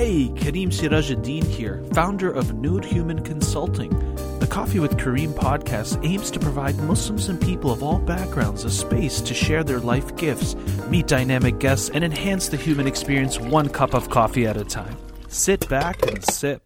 Hey, 0.00 0.30
Kareem 0.30 0.68
Sirajuddin 0.68 1.44
here, 1.44 1.84
founder 1.92 2.30
of 2.30 2.54
Nude 2.54 2.86
Human 2.86 3.22
Consulting. 3.22 3.90
The 4.38 4.46
Coffee 4.46 4.78
with 4.78 4.96
Kareem 4.96 5.34
podcast 5.34 6.02
aims 6.02 6.30
to 6.30 6.40
provide 6.40 6.78
Muslims 6.78 7.28
and 7.28 7.38
people 7.38 7.70
of 7.70 7.82
all 7.82 7.98
backgrounds 7.98 8.64
a 8.64 8.70
space 8.70 9.20
to 9.20 9.34
share 9.34 9.62
their 9.62 9.78
life 9.78 10.16
gifts, 10.16 10.54
meet 10.88 11.06
dynamic 11.06 11.58
guests, 11.58 11.90
and 11.90 12.02
enhance 12.02 12.48
the 12.48 12.56
human 12.56 12.86
experience 12.86 13.38
one 13.38 13.68
cup 13.68 13.92
of 13.92 14.08
coffee 14.08 14.46
at 14.46 14.56
a 14.56 14.64
time. 14.64 14.96
Sit 15.28 15.68
back 15.68 16.00
and 16.06 16.24
sip. 16.24 16.62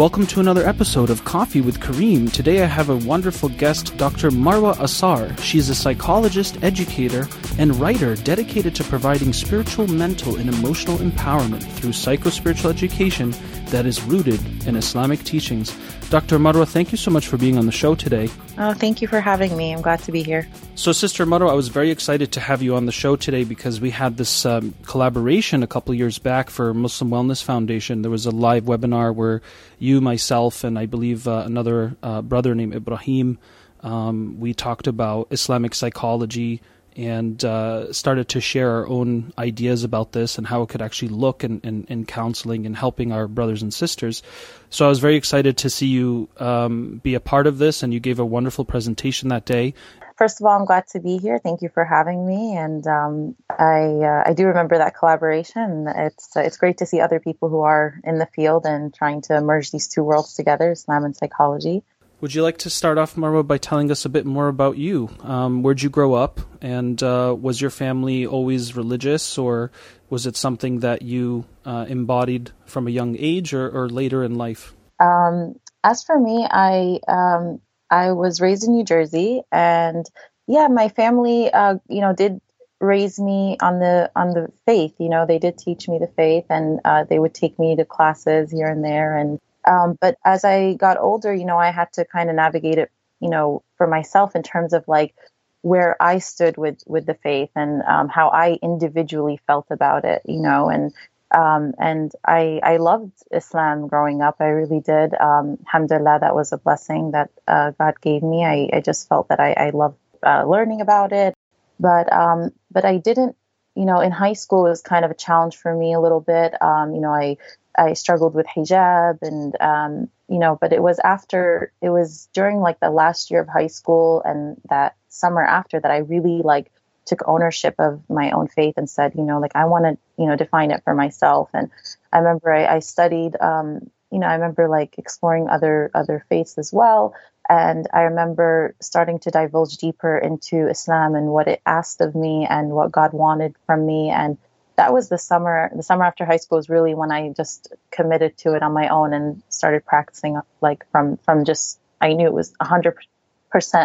Welcome 0.00 0.26
to 0.28 0.40
another 0.40 0.66
episode 0.66 1.10
of 1.10 1.26
Coffee 1.26 1.60
with 1.60 1.78
Kareem. 1.78 2.32
Today 2.32 2.62
I 2.62 2.66
have 2.66 2.88
a 2.88 2.96
wonderful 2.96 3.50
guest, 3.50 3.94
Dr. 3.98 4.30
Marwa 4.30 4.74
Assar. 4.80 5.36
She's 5.42 5.68
a 5.68 5.74
psychologist, 5.74 6.56
educator, 6.62 7.28
and 7.58 7.76
writer 7.76 8.16
dedicated 8.16 8.74
to 8.76 8.84
providing 8.84 9.34
spiritual, 9.34 9.88
mental, 9.88 10.36
and 10.36 10.48
emotional 10.48 10.96
empowerment 10.96 11.62
through 11.72 11.92
psycho-spiritual 11.92 12.70
education 12.70 13.34
that 13.66 13.84
is 13.84 14.02
rooted 14.02 14.40
in 14.66 14.74
Islamic 14.74 15.22
teachings. 15.22 15.76
Dr. 16.10 16.40
Marwa, 16.40 16.66
thank 16.66 16.90
you 16.90 16.98
so 16.98 17.08
much 17.08 17.28
for 17.28 17.36
being 17.36 17.56
on 17.56 17.66
the 17.66 17.72
show 17.72 17.94
today. 17.94 18.28
Oh, 18.58 18.74
thank 18.74 19.00
you 19.00 19.06
for 19.06 19.20
having 19.20 19.56
me. 19.56 19.72
I'm 19.72 19.80
glad 19.80 20.00
to 20.00 20.10
be 20.10 20.24
here. 20.24 20.48
So, 20.74 20.90
Sister 20.90 21.24
Marwa, 21.24 21.50
I 21.50 21.54
was 21.54 21.68
very 21.68 21.92
excited 21.92 22.32
to 22.32 22.40
have 22.40 22.62
you 22.62 22.74
on 22.74 22.86
the 22.86 22.92
show 22.92 23.14
today 23.14 23.44
because 23.44 23.80
we 23.80 23.90
had 23.90 24.16
this 24.16 24.44
um, 24.44 24.74
collaboration 24.82 25.62
a 25.62 25.68
couple 25.68 25.94
years 25.94 26.18
back 26.18 26.50
for 26.50 26.74
Muslim 26.74 27.10
Wellness 27.12 27.44
Foundation. 27.44 28.02
There 28.02 28.10
was 28.10 28.26
a 28.26 28.32
live 28.32 28.64
webinar 28.64 29.14
where 29.14 29.40
you, 29.78 30.00
myself, 30.00 30.64
and 30.64 30.76
I 30.76 30.86
believe 30.86 31.28
uh, 31.28 31.44
another 31.46 31.94
uh, 32.02 32.22
brother 32.22 32.56
named 32.56 32.74
Ibrahim, 32.74 33.38
um, 33.82 34.40
we 34.40 34.52
talked 34.52 34.88
about 34.88 35.28
Islamic 35.30 35.76
psychology 35.76 36.60
and 37.00 37.42
uh, 37.44 37.90
started 37.92 38.28
to 38.28 38.40
share 38.40 38.70
our 38.70 38.86
own 38.86 39.32
ideas 39.38 39.84
about 39.84 40.12
this 40.12 40.36
and 40.36 40.46
how 40.46 40.62
it 40.62 40.68
could 40.68 40.82
actually 40.82 41.08
look 41.08 41.42
in, 41.42 41.60
in, 41.60 41.84
in, 41.84 42.04
counseling 42.04 42.66
and 42.66 42.76
helping 42.76 43.10
our 43.10 43.26
brothers 43.26 43.62
and 43.62 43.72
sisters. 43.72 44.22
So 44.68 44.84
I 44.84 44.88
was 44.88 44.98
very 44.98 45.16
excited 45.16 45.56
to 45.58 45.70
see 45.70 45.86
you 45.86 46.28
um, 46.36 47.00
be 47.02 47.14
a 47.14 47.20
part 47.20 47.46
of 47.46 47.56
this, 47.56 47.82
and 47.82 47.94
you 47.94 48.00
gave 48.00 48.18
a 48.18 48.24
wonderful 48.24 48.66
presentation 48.66 49.30
that 49.30 49.46
day. 49.46 49.72
First 50.16 50.42
of 50.42 50.46
all, 50.46 50.58
I'm 50.58 50.66
glad 50.66 50.86
to 50.88 51.00
be 51.00 51.16
here. 51.16 51.38
Thank 51.38 51.62
you 51.62 51.70
for 51.72 51.82
having 51.82 52.26
me, 52.26 52.54
and 52.54 52.86
um, 52.86 53.36
I 53.48 53.84
uh, 54.04 54.22
I 54.26 54.34
do 54.34 54.48
remember 54.48 54.76
that 54.76 54.94
collaboration. 54.94 55.86
It's 55.88 56.36
uh, 56.36 56.40
it's 56.40 56.58
great 56.58 56.76
to 56.78 56.86
see 56.86 57.00
other 57.00 57.20
people 57.20 57.48
who 57.48 57.60
are 57.60 57.98
in 58.04 58.18
the 58.18 58.26
field 58.26 58.66
and 58.66 58.92
trying 58.92 59.22
to 59.22 59.40
merge 59.40 59.70
these 59.70 59.88
two 59.88 60.04
worlds 60.04 60.34
together, 60.34 60.72
Islam 60.72 61.04
and 61.06 61.16
psychology. 61.16 61.82
Would 62.20 62.34
you 62.34 62.42
like 62.42 62.58
to 62.58 62.70
start 62.70 62.98
off, 62.98 63.14
Marwa, 63.14 63.46
by 63.46 63.56
telling 63.56 63.90
us 63.90 64.04
a 64.04 64.10
bit 64.10 64.26
more 64.26 64.48
about 64.48 64.76
you? 64.76 65.08
Um, 65.20 65.62
where'd 65.62 65.80
you 65.80 65.88
grow 65.88 66.12
up, 66.12 66.38
and 66.60 67.02
uh, 67.02 67.34
was 67.38 67.62
your 67.62 67.70
family 67.70 68.26
always 68.26 68.76
religious, 68.76 69.38
or 69.38 69.70
was 70.10 70.26
it 70.26 70.36
something 70.36 70.80
that 70.80 71.00
you 71.00 71.46
uh, 71.64 71.86
embodied 71.88 72.50
from 72.66 72.86
a 72.86 72.90
young 72.90 73.16
age, 73.18 73.54
or, 73.54 73.70
or 73.70 73.88
later 73.88 74.22
in 74.22 74.34
life? 74.34 74.74
Um, 75.00 75.58
as 75.82 76.04
for 76.04 76.20
me, 76.20 76.46
I 76.50 77.00
um, 77.08 77.62
I 77.90 78.12
was 78.12 78.38
raised 78.38 78.64
in 78.64 78.74
New 78.74 78.84
Jersey, 78.84 79.40
and 79.50 80.04
yeah, 80.46 80.68
my 80.68 80.90
family, 80.90 81.50
uh, 81.50 81.76
you 81.88 82.02
know, 82.02 82.12
did 82.12 82.42
raise 82.80 83.18
me 83.18 83.56
on 83.62 83.78
the 83.78 84.10
on 84.14 84.34
the 84.34 84.52
faith. 84.66 84.94
You 84.98 85.08
know, 85.08 85.24
they 85.24 85.38
did 85.38 85.56
teach 85.56 85.88
me 85.88 85.98
the 85.98 86.12
faith, 86.18 86.44
and 86.50 86.80
uh, 86.84 87.04
they 87.04 87.18
would 87.18 87.32
take 87.32 87.58
me 87.58 87.76
to 87.76 87.86
classes 87.86 88.50
here 88.50 88.66
and 88.66 88.84
there, 88.84 89.16
and 89.16 89.40
um, 89.64 89.96
but 90.00 90.16
as 90.24 90.44
I 90.44 90.74
got 90.74 90.98
older, 90.98 91.32
you 91.34 91.44
know, 91.44 91.58
I 91.58 91.70
had 91.70 91.92
to 91.94 92.04
kind 92.04 92.30
of 92.30 92.36
navigate 92.36 92.78
it, 92.78 92.90
you 93.20 93.28
know, 93.28 93.62
for 93.76 93.86
myself 93.86 94.34
in 94.36 94.42
terms 94.42 94.72
of 94.72 94.86
like 94.88 95.14
where 95.62 96.00
I 96.00 96.18
stood 96.18 96.56
with 96.56 96.82
with 96.86 97.06
the 97.06 97.14
faith 97.14 97.50
and 97.54 97.82
um, 97.82 98.08
how 98.08 98.28
I 98.28 98.58
individually 98.62 99.40
felt 99.46 99.66
about 99.70 100.04
it, 100.04 100.22
you 100.24 100.40
know, 100.40 100.68
and 100.70 100.92
um, 101.32 101.74
and 101.78 102.12
I 102.26 102.60
I 102.62 102.76
loved 102.78 103.12
Islam 103.30 103.86
growing 103.88 104.22
up. 104.22 104.36
I 104.40 104.46
really 104.46 104.80
did. 104.80 105.14
Um, 105.14 105.58
alhamdulillah, 105.66 106.18
that 106.22 106.34
was 106.34 106.52
a 106.52 106.58
blessing 106.58 107.12
that 107.12 107.30
uh, 107.46 107.72
God 107.78 108.00
gave 108.00 108.22
me. 108.22 108.44
I, 108.44 108.68
I 108.76 108.80
just 108.80 109.08
felt 109.08 109.28
that 109.28 109.40
I, 109.40 109.52
I 109.52 109.70
loved 109.70 109.98
uh, 110.24 110.44
learning 110.44 110.80
about 110.80 111.12
it, 111.12 111.34
but 111.78 112.12
um, 112.12 112.50
but 112.70 112.84
I 112.84 112.96
didn't. 112.96 113.36
You 113.76 113.84
know, 113.84 114.00
in 114.00 114.10
high 114.10 114.32
school, 114.32 114.66
it 114.66 114.70
was 114.70 114.82
kind 114.82 115.04
of 115.04 115.12
a 115.12 115.14
challenge 115.14 115.56
for 115.56 115.72
me 115.72 115.94
a 115.94 116.00
little 116.00 116.20
bit. 116.20 116.60
Um, 116.60 116.92
you 116.92 117.00
know, 117.00 117.14
I 117.14 117.36
I 117.80 117.94
struggled 117.94 118.34
with 118.34 118.46
hijab 118.46 119.18
and, 119.22 119.56
um, 119.60 120.10
you 120.28 120.38
know, 120.38 120.58
but 120.60 120.72
it 120.72 120.82
was 120.82 120.98
after, 120.98 121.72
it 121.80 121.88
was 121.88 122.28
during 122.34 122.60
like 122.60 122.78
the 122.78 122.90
last 122.90 123.30
year 123.30 123.40
of 123.40 123.48
high 123.48 123.68
school 123.68 124.22
and 124.24 124.60
that 124.68 124.96
summer 125.08 125.42
after 125.42 125.80
that 125.80 125.90
I 125.90 125.98
really 125.98 126.42
like 126.42 126.70
took 127.06 127.26
ownership 127.26 127.74
of 127.78 128.02
my 128.10 128.30
own 128.32 128.48
faith 128.48 128.74
and 128.76 128.88
said, 128.88 129.14
you 129.16 129.22
know, 129.22 129.40
like 129.40 129.56
I 129.56 129.64
want 129.64 129.84
to, 129.86 129.98
you 130.22 130.28
know, 130.28 130.36
define 130.36 130.70
it 130.70 130.84
for 130.84 130.94
myself. 130.94 131.48
And 131.54 131.70
I 132.12 132.18
remember 132.18 132.52
I, 132.52 132.76
I 132.76 132.78
studied, 132.80 133.40
um, 133.40 133.90
you 134.12 134.18
know, 134.18 134.26
I 134.26 134.34
remember 134.34 134.68
like 134.68 134.98
exploring 134.98 135.48
other, 135.48 135.90
other 135.94 136.24
faiths 136.28 136.58
as 136.58 136.72
well. 136.72 137.14
And 137.48 137.88
I 137.92 138.02
remember 138.02 138.76
starting 138.80 139.18
to 139.20 139.30
divulge 139.30 139.78
deeper 139.78 140.18
into 140.18 140.68
Islam 140.68 141.14
and 141.14 141.28
what 141.28 141.48
it 141.48 141.62
asked 141.64 142.00
of 142.00 142.14
me 142.14 142.46
and 142.48 142.70
what 142.70 142.92
God 142.92 143.12
wanted 143.12 143.56
from 143.66 143.86
me. 143.86 144.10
And 144.10 144.38
that 144.80 144.94
was 144.94 145.10
the 145.10 145.18
summer 145.18 145.70
the 145.76 145.82
summer 145.82 146.04
after 146.04 146.24
high 146.24 146.38
school 146.38 146.56
was 146.56 146.70
really 146.70 146.94
when 146.94 147.12
I 147.12 147.34
just 147.36 147.70
committed 147.90 148.38
to 148.38 148.54
it 148.54 148.62
on 148.62 148.72
my 148.72 148.88
own 148.88 149.12
and 149.12 149.42
started 149.50 149.84
practicing 149.84 150.40
like 150.62 150.90
from 150.90 151.18
from 151.18 151.44
just 151.44 151.78
I 152.00 152.14
knew 152.14 152.26
it 152.26 152.32
was 152.32 152.54
100% 152.62 152.94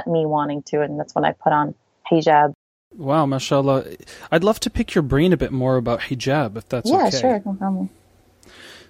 me 0.08 0.26
wanting 0.26 0.64
to 0.64 0.82
and 0.82 0.98
that's 0.98 1.14
when 1.14 1.26
I 1.26 1.34
put 1.34 1.52
on 1.52 1.76
hijab. 2.10 2.54
Wow, 2.94 3.26
mashallah. 3.26 3.84
I'd 4.32 4.46
love 4.46 4.62
to 4.62 4.70
pick 4.70 4.96
your 4.96 5.02
brain 5.02 5.34
a 5.34 5.38
bit 5.38 5.52
more 5.52 5.76
about 5.76 6.00
hijab 6.00 6.56
if 6.56 6.70
that's 6.70 6.90
yeah, 6.90 7.08
okay. 7.08 7.18
Yeah, 7.18 7.20
sure, 7.20 7.42
no 7.46 7.54
problem. 7.56 7.90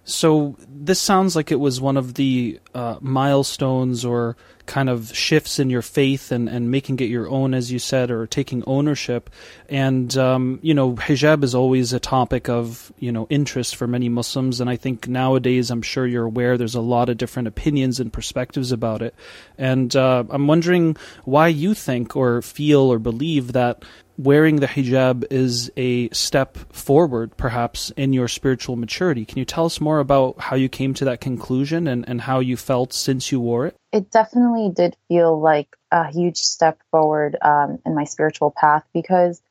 So 0.06 0.56
this 0.70 1.02
sounds 1.02 1.36
like 1.36 1.52
it 1.52 1.60
was 1.60 1.82
one 1.82 1.98
of 1.98 2.14
the 2.14 2.60
uh, 2.76 2.98
milestones 3.02 4.06
or 4.06 4.38
kind 4.68 4.90
of 4.90 5.16
shifts 5.16 5.60
in 5.60 5.70
your 5.70 5.82
faith 5.82 6.32
and, 6.32 6.48
and 6.48 6.72
making 6.72 7.00
it 7.00 7.06
your 7.06 7.28
own, 7.28 7.54
as 7.54 7.72
you 7.72 7.80
said, 7.80 8.12
or 8.12 8.28
taking 8.28 8.64
ownership. 8.66 9.30
And, 9.68 10.16
um, 10.18 10.60
you 10.62 10.74
know, 10.74 10.94
hijab 10.94 11.44
is 11.44 11.56
always 11.56 11.92
a 11.94 12.00
topic 12.00 12.50
of, 12.50 12.92
you 13.00 13.12
know, 13.12 13.28
interest 13.30 13.76
for 13.76 13.88
many 13.88 14.10
Muslims. 14.10 14.62
And 14.62 14.70
I 14.70 14.76
think 14.76 15.08
nowadays, 15.08 15.72
I'm 15.72 15.82
sure 15.82 16.06
you're 16.06 16.26
aware, 16.26 16.58
there's 16.58 16.76
a 16.76 16.82
lot 16.82 17.10
of 17.10 17.18
different 17.18 17.48
opinions 17.48 18.00
and 18.00 18.14
perspectives 18.14 18.72
about 18.72 19.02
it. 19.02 19.16
And 19.58 19.96
uh, 19.96 20.24
I'm 20.30 20.48
wondering 20.48 20.98
why 21.24 21.48
you 21.48 21.74
think 21.74 22.16
or 22.16 22.42
feel 22.42 22.92
or 22.92 23.00
believe 23.00 23.54
that 23.54 23.84
wearing 24.18 24.58
the 24.58 24.68
hijab 24.68 25.26
is 25.30 25.72
a 25.76 26.10
step 26.10 26.58
forward, 26.74 27.36
perhaps, 27.38 27.92
in 27.92 28.14
your 28.14 28.28
spiritual 28.28 28.76
maturity. 28.76 29.26
Can 29.26 29.40
you 29.40 29.46
tell 29.46 29.66
us 29.66 29.82
more 29.82 30.00
about 30.00 30.40
how 30.40 30.56
you 30.56 30.70
came 30.70 30.94
to 30.96 31.06
that 31.06 31.22
conclusion 31.22 31.88
and, 31.88 32.08
and 32.08 32.22
how 32.22 32.40
you 32.40 32.58
felt 32.58 32.94
since 32.94 33.32
you 33.32 33.40
wore 33.40 33.68
it? 33.68 33.76
It 33.92 34.12
definitely 34.12 34.72
did 34.74 34.96
feel 35.08 35.40
like 35.40 35.76
a 35.92 36.12
huge 36.12 36.38
step 36.38 36.80
forward 36.92 37.38
um, 37.42 37.80
in 37.86 37.96
my 37.96 38.06
spiritual 38.06 38.54
path 38.56 38.84
because, 38.94 39.42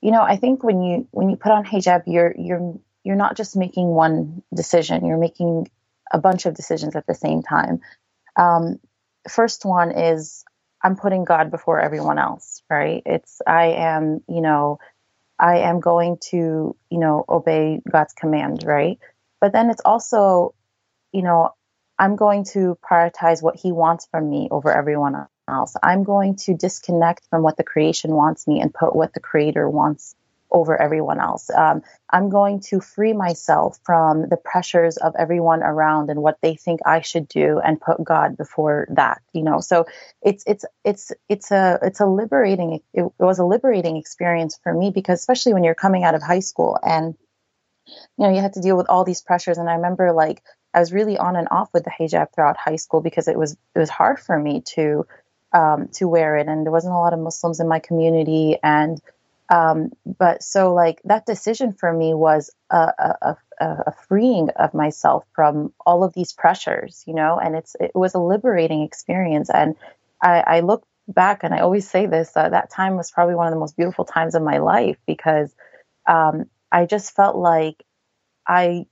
you 0.00 0.10
know, 0.10 0.22
I 0.22 0.36
think 0.36 0.62
when 0.62 0.82
you 0.82 1.08
when 1.10 1.30
you 1.30 1.36
put 1.36 1.52
on 1.52 1.64
hijab, 1.64 2.04
you're 2.06 2.34
you're 2.36 2.78
you're 3.04 3.16
not 3.16 3.36
just 3.36 3.56
making 3.56 3.88
one 3.88 4.42
decision; 4.54 5.06
you're 5.06 5.18
making 5.18 5.70
a 6.12 6.18
bunch 6.18 6.46
of 6.46 6.54
decisions 6.54 6.96
at 6.96 7.06
the 7.06 7.14
same 7.14 7.42
time. 7.42 7.80
Um, 8.36 8.80
first 9.28 9.64
one 9.64 9.92
is 9.92 10.44
I'm 10.82 10.96
putting 10.96 11.24
God 11.24 11.50
before 11.50 11.80
everyone 11.80 12.18
else, 12.18 12.61
right? 12.72 13.02
It's, 13.06 13.42
I 13.46 13.66
am, 13.66 14.22
you 14.28 14.40
know, 14.40 14.78
I 15.38 15.58
am 15.58 15.80
going 15.80 16.18
to, 16.30 16.76
you 16.90 16.98
know, 16.98 17.24
obey 17.28 17.80
God's 17.90 18.14
command, 18.14 18.64
right? 18.64 18.98
But 19.40 19.52
then 19.52 19.70
it's 19.70 19.82
also, 19.84 20.54
you 21.12 21.22
know, 21.22 21.50
I'm 21.98 22.16
going 22.16 22.44
to 22.52 22.78
prioritize 22.88 23.42
what 23.42 23.56
He 23.56 23.72
wants 23.72 24.08
from 24.10 24.30
me 24.30 24.48
over 24.50 24.72
everyone 24.72 25.28
else. 25.48 25.76
I'm 25.82 26.04
going 26.04 26.36
to 26.36 26.54
disconnect 26.54 27.26
from 27.30 27.42
what 27.42 27.56
the 27.56 27.64
creation 27.64 28.12
wants 28.12 28.48
me 28.48 28.60
and 28.60 28.72
put 28.72 28.96
what 28.96 29.14
the 29.14 29.20
Creator 29.20 29.68
wants 29.68 30.16
over 30.52 30.80
everyone 30.80 31.18
else. 31.18 31.50
Um, 31.50 31.82
I'm 32.10 32.28
going 32.28 32.60
to 32.68 32.80
free 32.80 33.14
myself 33.14 33.78
from 33.84 34.28
the 34.28 34.36
pressures 34.36 34.98
of 34.98 35.14
everyone 35.18 35.62
around 35.62 36.10
and 36.10 36.22
what 36.22 36.38
they 36.42 36.54
think 36.54 36.80
I 36.86 37.00
should 37.00 37.26
do 37.26 37.58
and 37.58 37.80
put 37.80 38.04
God 38.04 38.36
before 38.36 38.86
that, 38.90 39.22
you 39.32 39.42
know. 39.42 39.60
So 39.60 39.86
it's 40.20 40.44
it's 40.46 40.64
it's 40.84 41.10
it's 41.28 41.50
a 41.50 41.78
it's 41.82 42.00
a 42.00 42.06
liberating 42.06 42.80
it, 42.92 43.02
it 43.02 43.12
was 43.18 43.38
a 43.38 43.44
liberating 43.44 43.96
experience 43.96 44.58
for 44.62 44.72
me 44.72 44.90
because 44.90 45.18
especially 45.18 45.54
when 45.54 45.64
you're 45.64 45.74
coming 45.74 46.04
out 46.04 46.14
of 46.14 46.22
high 46.22 46.40
school 46.40 46.78
and 46.82 47.16
you 47.86 48.26
know 48.26 48.30
you 48.30 48.40
had 48.40 48.52
to 48.52 48.60
deal 48.60 48.76
with 48.76 48.88
all 48.88 49.04
these 49.04 49.22
pressures 49.22 49.58
and 49.58 49.68
I 49.68 49.74
remember 49.74 50.12
like 50.12 50.42
I 50.74 50.80
was 50.80 50.92
really 50.92 51.18
on 51.18 51.36
and 51.36 51.48
off 51.50 51.70
with 51.72 51.84
the 51.84 51.90
hijab 51.90 52.34
throughout 52.34 52.56
high 52.56 52.76
school 52.76 53.00
because 53.00 53.26
it 53.26 53.38
was 53.38 53.52
it 53.74 53.78
was 53.78 53.90
hard 53.90 54.20
for 54.20 54.38
me 54.38 54.62
to 54.74 55.06
um, 55.54 55.88
to 55.94 56.08
wear 56.08 56.36
it 56.36 56.46
and 56.46 56.64
there 56.64 56.72
wasn't 56.72 56.94
a 56.94 56.98
lot 56.98 57.12
of 57.12 57.18
Muslims 57.18 57.60
in 57.60 57.68
my 57.68 57.78
community 57.78 58.56
and 58.62 59.00
um, 59.52 59.90
but 60.06 60.42
so 60.42 60.72
like 60.72 61.02
that 61.04 61.26
decision 61.26 61.74
for 61.74 61.92
me 61.92 62.14
was 62.14 62.50
a, 62.70 62.76
a, 62.98 63.36
a, 63.60 63.66
a, 63.86 63.92
freeing 64.08 64.48
of 64.56 64.72
myself 64.72 65.26
from 65.34 65.74
all 65.84 66.04
of 66.04 66.14
these 66.14 66.32
pressures, 66.32 67.04
you 67.06 67.12
know, 67.12 67.38
and 67.38 67.54
it's, 67.54 67.76
it 67.78 67.90
was 67.94 68.14
a 68.14 68.18
liberating 68.18 68.80
experience. 68.80 69.50
And 69.50 69.76
I, 70.22 70.40
I 70.40 70.60
look 70.60 70.86
back 71.06 71.44
and 71.44 71.52
I 71.52 71.58
always 71.58 71.86
say 71.86 72.06
this 72.06 72.32
uh, 72.34 72.48
that 72.48 72.70
time 72.70 72.96
was 72.96 73.10
probably 73.10 73.34
one 73.34 73.46
of 73.46 73.52
the 73.52 73.60
most 73.60 73.76
beautiful 73.76 74.06
times 74.06 74.34
of 74.34 74.42
my 74.42 74.56
life 74.56 74.96
because 75.06 75.54
um, 76.08 76.46
I 76.72 76.86
just 76.86 77.14
felt 77.14 77.36
like 77.36 77.84
I 78.48 78.86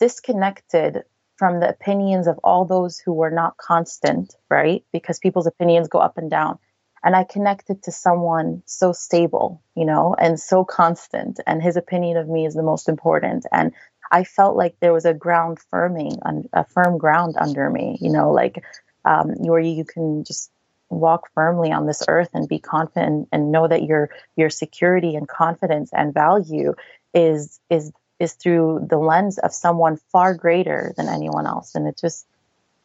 disconnected 0.00 1.04
from 1.38 1.60
the 1.60 1.68
opinions 1.70 2.26
of 2.26 2.38
all 2.44 2.66
those 2.66 2.98
who 2.98 3.14
were 3.14 3.30
not 3.30 3.56
constant, 3.56 4.34
right? 4.50 4.84
Because 4.92 5.18
people's 5.18 5.46
opinions 5.46 5.88
go 5.88 5.98
up 5.98 6.18
and 6.18 6.30
down. 6.30 6.58
And 7.04 7.14
I 7.14 7.24
connected 7.24 7.82
to 7.82 7.92
someone 7.92 8.62
so 8.64 8.92
stable, 8.92 9.62
you 9.76 9.84
know, 9.84 10.16
and 10.18 10.40
so 10.40 10.64
constant. 10.64 11.38
And 11.46 11.62
his 11.62 11.76
opinion 11.76 12.16
of 12.16 12.28
me 12.28 12.46
is 12.46 12.54
the 12.54 12.62
most 12.62 12.88
important. 12.88 13.44
And 13.52 13.72
I 14.10 14.24
felt 14.24 14.56
like 14.56 14.76
there 14.80 14.92
was 14.92 15.04
a 15.04 15.12
ground 15.12 15.58
firming, 15.72 16.18
a 16.52 16.64
firm 16.64 16.98
ground 16.98 17.36
under 17.38 17.68
me, 17.68 17.98
you 18.00 18.10
know, 18.10 18.32
like 18.32 18.64
um, 19.04 19.34
where 19.36 19.60
you 19.60 19.84
can 19.84 20.24
just 20.24 20.50
walk 20.88 21.28
firmly 21.34 21.72
on 21.72 21.86
this 21.86 22.02
earth 22.08 22.30
and 22.34 22.48
be 22.48 22.58
confident 22.58 23.28
and 23.32 23.50
know 23.52 23.66
that 23.66 23.82
your 23.82 24.10
your 24.36 24.50
security 24.50 25.16
and 25.16 25.28
confidence 25.28 25.90
and 25.92 26.14
value 26.14 26.74
is 27.12 27.60
is 27.70 27.92
is 28.20 28.34
through 28.34 28.86
the 28.88 28.98
lens 28.98 29.38
of 29.38 29.52
someone 29.52 29.98
far 30.12 30.34
greater 30.34 30.94
than 30.96 31.08
anyone 31.08 31.46
else 31.46 31.74
and 31.74 31.88
it 31.88 31.98
just 31.98 32.26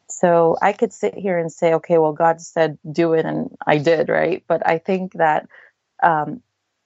so 0.09 0.57
i 0.61 0.73
could 0.73 0.93
sit 0.93 1.13
here 1.15 1.37
and 1.37 1.51
say 1.51 1.73
okay 1.75 1.97
well 1.97 2.13
god 2.13 2.41
said 2.41 2.77
do 2.89 3.13
it 3.13 3.25
and 3.25 3.55
i 3.65 3.77
did 3.77 4.09
right 4.09 4.43
but 4.47 4.65
i 4.65 4.77
think 4.77 5.13
that 5.13 5.47
um, 6.01 6.41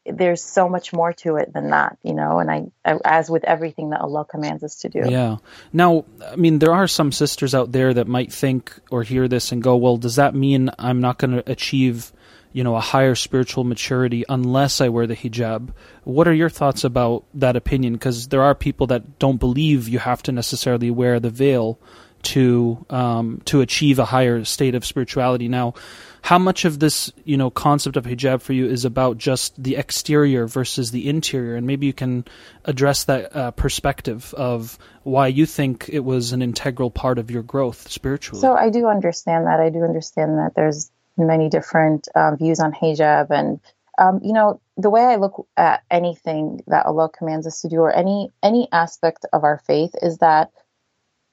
there's 0.06 0.44
so 0.44 0.68
much 0.68 0.92
more 0.92 1.14
to 1.14 1.38
it 1.38 1.54
than 1.54 1.70
that, 1.70 1.98
you 2.04 2.14
know, 2.14 2.40
and 2.40 2.52
I, 2.52 2.98
as 3.06 3.30
with 3.30 3.44
everything 3.46 3.92
that 3.92 4.02
Allah 4.02 4.26
commands 4.26 4.64
us 4.64 4.76
to 4.80 4.90
do. 4.90 5.04
Yeah. 5.06 5.38
Now, 5.72 6.06
I 6.26 6.36
mean, 6.36 6.60
there 6.60 6.74
are 6.74 6.88
some 6.88 7.12
sisters 7.12 7.56
out 7.56 7.72
there 7.72 7.94
that 7.94 8.08
might 8.08 8.32
think 8.32 8.78
or 8.92 9.04
hear 9.04 9.28
this 9.28 9.52
and 9.52 9.64
go, 9.64 9.78
well, 9.78 9.98
does 9.98 10.18
that 10.18 10.36
mean 10.36 10.70
I'm 10.78 11.00
not 11.00 11.20
going 11.20 11.32
to 11.32 11.50
achieve, 11.50 12.12
you 12.52 12.66
know, 12.66 12.76
a 12.76 12.82
higher 12.82 13.16
spiritual 13.16 13.64
maturity 13.64 14.26
unless 14.28 14.82
I 14.82 14.90
wear 14.90 15.08
the 15.08 15.16
hijab? 15.16 15.70
What 16.04 16.28
are 16.28 16.34
your 16.34 16.50
thoughts 16.50 16.84
about 16.84 17.24
that 17.36 17.56
opinion? 17.56 17.94
Because 17.94 18.28
there 18.28 18.42
are 18.42 18.56
people 18.56 18.88
that 18.88 19.20
don't 19.20 19.40
believe 19.40 19.88
you 19.88 20.00
have 20.00 20.22
to 20.24 20.34
necessarily 20.34 20.92
wear 20.92 21.22
the 21.22 21.30
veil 21.30 21.80
to 22.24 22.86
um, 22.90 23.42
to 23.46 23.62
achieve 23.62 24.00
a 24.00 24.06
higher 24.06 24.44
state 24.44 24.76
of 24.76 24.86
spirituality. 24.86 25.48
Now, 25.48 25.74
how 26.22 26.40
much 26.40 26.66
of 26.66 26.80
this 26.80 27.12
you 27.24 27.38
know 27.38 27.50
concept 27.50 27.98
of 27.98 28.06
hijab 28.06 28.42
for 28.42 28.54
you 28.54 28.66
is 28.66 28.86
about 28.86 29.18
just 29.18 29.62
the 29.62 29.76
exterior 29.76 30.48
versus 30.48 30.92
the 30.92 31.08
interior? 31.08 31.56
And 31.56 31.68
maybe 31.68 31.86
you 31.86 31.94
can 31.94 32.26
address 32.66 33.04
that 33.06 33.36
uh, 33.36 33.52
perspective 33.52 34.34
of 34.36 34.78
why 35.04 35.28
you 35.28 35.46
think 35.46 35.90
it 35.92 36.00
was 36.00 36.32
an 36.32 36.42
integral 36.42 36.90
part 36.90 37.20
of 37.20 37.30
your 37.30 37.44
growth 37.44 37.90
spiritually. 37.92 38.42
So 38.42 38.54
i 38.54 38.70
do 38.70 38.88
understand 38.88 39.48
that. 39.48 39.60
I 39.60 39.70
do 39.70 39.84
understand 39.84 40.40
that 40.40 40.54
there's 40.56 40.92
many 41.18 41.50
different 41.50 42.08
um, 42.16 42.38
views 42.38 42.60
on 42.60 42.72
hijab 42.72 43.30
and 43.30 43.60
um, 44.00 44.20
you 44.24 44.34
know 44.34 44.60
the 44.78 44.90
way 44.90 45.02
i 45.02 45.16
look 45.18 45.48
at 45.56 45.84
anything 45.92 46.60
that 46.66 46.86
allah 46.86 47.10
commands 47.10 47.46
us 47.46 47.62
to 47.62 47.70
do 47.70 47.78
or 47.78 47.94
any 47.94 48.30
any 48.42 48.68
aspect 48.72 49.26
of 49.32 49.44
our 49.44 49.62
faith 49.68 49.94
is 50.02 50.18
that 50.18 50.52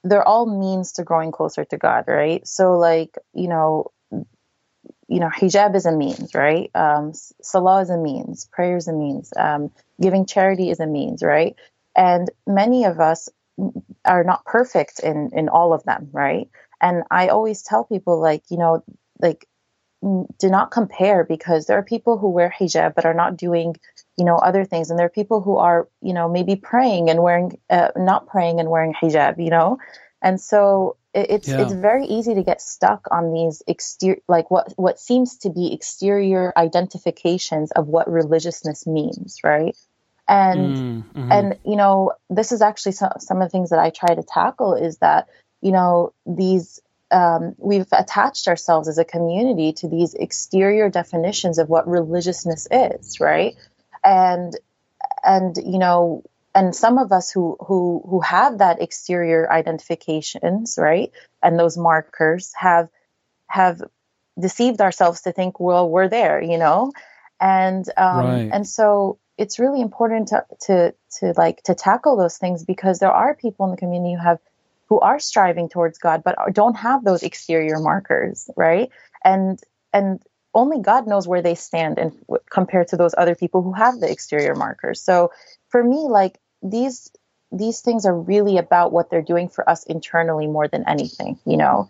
they're 0.03 0.27
all 0.27 0.45
means 0.59 0.93
to 0.93 1.03
growing 1.03 1.31
closer 1.31 1.65
to 1.65 1.77
god 1.77 2.05
right 2.07 2.47
so 2.47 2.77
like 2.77 3.17
you 3.33 3.47
know 3.47 3.91
you 5.07 5.19
know, 5.19 5.29
hijab 5.29 5.75
is 5.75 5.85
a 5.85 5.91
means, 5.91 6.33
right? 6.33 6.71
Um, 6.73 7.11
salah 7.41 7.81
is 7.81 7.89
a 7.89 7.97
means, 7.97 8.47
prayer 8.51 8.77
is 8.77 8.87
a 8.87 8.93
means, 8.93 9.33
um, 9.37 9.69
giving 10.01 10.25
charity 10.25 10.69
is 10.69 10.79
a 10.79 10.87
means, 10.87 11.21
right? 11.21 11.55
And 11.95 12.29
many 12.47 12.85
of 12.85 13.01
us 13.01 13.27
are 14.05 14.23
not 14.23 14.45
perfect 14.45 14.99
in 15.01 15.31
in 15.33 15.49
all 15.49 15.73
of 15.73 15.83
them, 15.83 16.09
right? 16.13 16.49
And 16.81 17.03
I 17.11 17.27
always 17.27 17.61
tell 17.61 17.83
people, 17.83 18.21
like, 18.21 18.43
you 18.49 18.57
know, 18.57 18.83
like, 19.19 19.47
do 20.01 20.49
not 20.49 20.71
compare 20.71 21.25
because 21.25 21.65
there 21.65 21.77
are 21.77 21.83
people 21.83 22.17
who 22.17 22.29
wear 22.29 22.53
hijab 22.57 22.95
but 22.95 23.05
are 23.05 23.13
not 23.13 23.37
doing, 23.37 23.75
you 24.17 24.25
know, 24.25 24.35
other 24.35 24.65
things, 24.65 24.89
and 24.89 24.99
there 24.99 25.05
are 25.05 25.09
people 25.09 25.41
who 25.41 25.57
are, 25.57 25.87
you 26.01 26.13
know, 26.13 26.29
maybe 26.29 26.55
praying 26.55 27.09
and 27.09 27.21
wearing, 27.23 27.57
uh, 27.69 27.89
not 27.95 28.27
praying 28.27 28.59
and 28.59 28.69
wearing 28.69 28.93
hijab, 28.93 29.43
you 29.43 29.49
know, 29.49 29.77
and 30.21 30.39
so 30.39 30.97
it's 31.13 31.47
yeah. 31.47 31.61
it's 31.61 31.73
very 31.73 32.05
easy 32.05 32.35
to 32.35 32.43
get 32.43 32.61
stuck 32.61 33.07
on 33.11 33.33
these 33.33 33.61
exterior 33.67 34.21
like 34.27 34.49
what 34.49 34.73
what 34.77 34.99
seems 34.99 35.37
to 35.37 35.49
be 35.49 35.73
exterior 35.73 36.53
identifications 36.55 37.71
of 37.71 37.87
what 37.87 38.09
religiousness 38.09 38.87
means 38.87 39.39
right 39.43 39.75
and 40.27 40.77
mm, 40.77 41.03
mm-hmm. 41.13 41.31
and 41.31 41.59
you 41.65 41.75
know 41.75 42.13
this 42.29 42.51
is 42.51 42.61
actually 42.61 42.93
some, 42.93 43.11
some 43.19 43.41
of 43.41 43.43
the 43.43 43.49
things 43.49 43.71
that 43.71 43.79
i 43.79 43.89
try 43.89 44.15
to 44.15 44.23
tackle 44.23 44.75
is 44.75 44.97
that 44.99 45.27
you 45.61 45.71
know 45.71 46.13
these 46.25 46.81
um, 47.11 47.55
we've 47.57 47.91
attached 47.91 48.47
ourselves 48.47 48.87
as 48.87 48.97
a 48.97 49.03
community 49.03 49.73
to 49.73 49.89
these 49.89 50.13
exterior 50.13 50.89
definitions 50.89 51.57
of 51.57 51.67
what 51.67 51.85
religiousness 51.85 52.69
is 52.71 53.19
right 53.19 53.57
and 54.03 54.57
and 55.23 55.55
you 55.57 55.77
know 55.77 56.23
and 56.53 56.75
some 56.75 56.97
of 56.97 57.11
us 57.11 57.31
who 57.31 57.57
who 57.59 58.03
who 58.07 58.19
have 58.19 58.57
that 58.57 58.81
exterior 58.81 59.51
identifications 59.51 60.77
right? 60.79 61.11
And 61.41 61.57
those 61.57 61.77
markers 61.77 62.53
have 62.55 62.89
have 63.47 63.81
deceived 64.39 64.81
ourselves 64.81 65.21
to 65.21 65.31
think 65.31 65.59
well 65.59 65.89
we're 65.89 66.09
there 66.09 66.41
you 66.41 66.57
know? 66.57 66.91
And 67.39 67.85
um 67.97 68.25
right. 68.25 68.49
and 68.51 68.67
so 68.67 69.19
it's 69.37 69.59
really 69.59 69.81
important 69.81 70.29
to 70.29 70.45
to 70.61 70.93
to 71.19 71.33
like 71.37 71.63
to 71.63 71.75
tackle 71.75 72.17
those 72.17 72.37
things 72.37 72.63
because 72.63 72.99
there 72.99 73.11
are 73.11 73.33
people 73.35 73.65
in 73.65 73.71
the 73.71 73.77
community 73.77 74.13
who 74.13 74.21
have 74.21 74.39
who 74.87 74.99
are 74.99 75.19
striving 75.19 75.69
towards 75.69 75.97
god 75.99 76.21
but 76.23 76.35
don't 76.51 76.75
have 76.75 77.03
those 77.03 77.23
exterior 77.23 77.79
markers 77.79 78.49
right? 78.55 78.89
And 79.23 79.59
and 79.93 80.21
only 80.53 80.79
god 80.79 81.07
knows 81.07 81.27
where 81.27 81.41
they 81.41 81.55
stand 81.55 81.97
and 81.97 82.13
compared 82.49 82.87
to 82.89 82.97
those 82.97 83.15
other 83.17 83.35
people 83.35 83.61
who 83.61 83.73
have 83.73 83.99
the 83.99 84.11
exterior 84.11 84.55
markers. 84.55 85.01
So 85.01 85.31
for 85.69 85.83
me 85.83 86.07
like 86.09 86.37
these 86.61 87.11
these 87.51 87.81
things 87.81 88.05
are 88.05 88.17
really 88.17 88.57
about 88.57 88.93
what 88.93 89.09
they're 89.09 89.21
doing 89.21 89.49
for 89.49 89.69
us 89.69 89.83
internally 89.83 90.47
more 90.47 90.67
than 90.67 90.87
anything 90.87 91.39
you 91.45 91.57
know? 91.57 91.89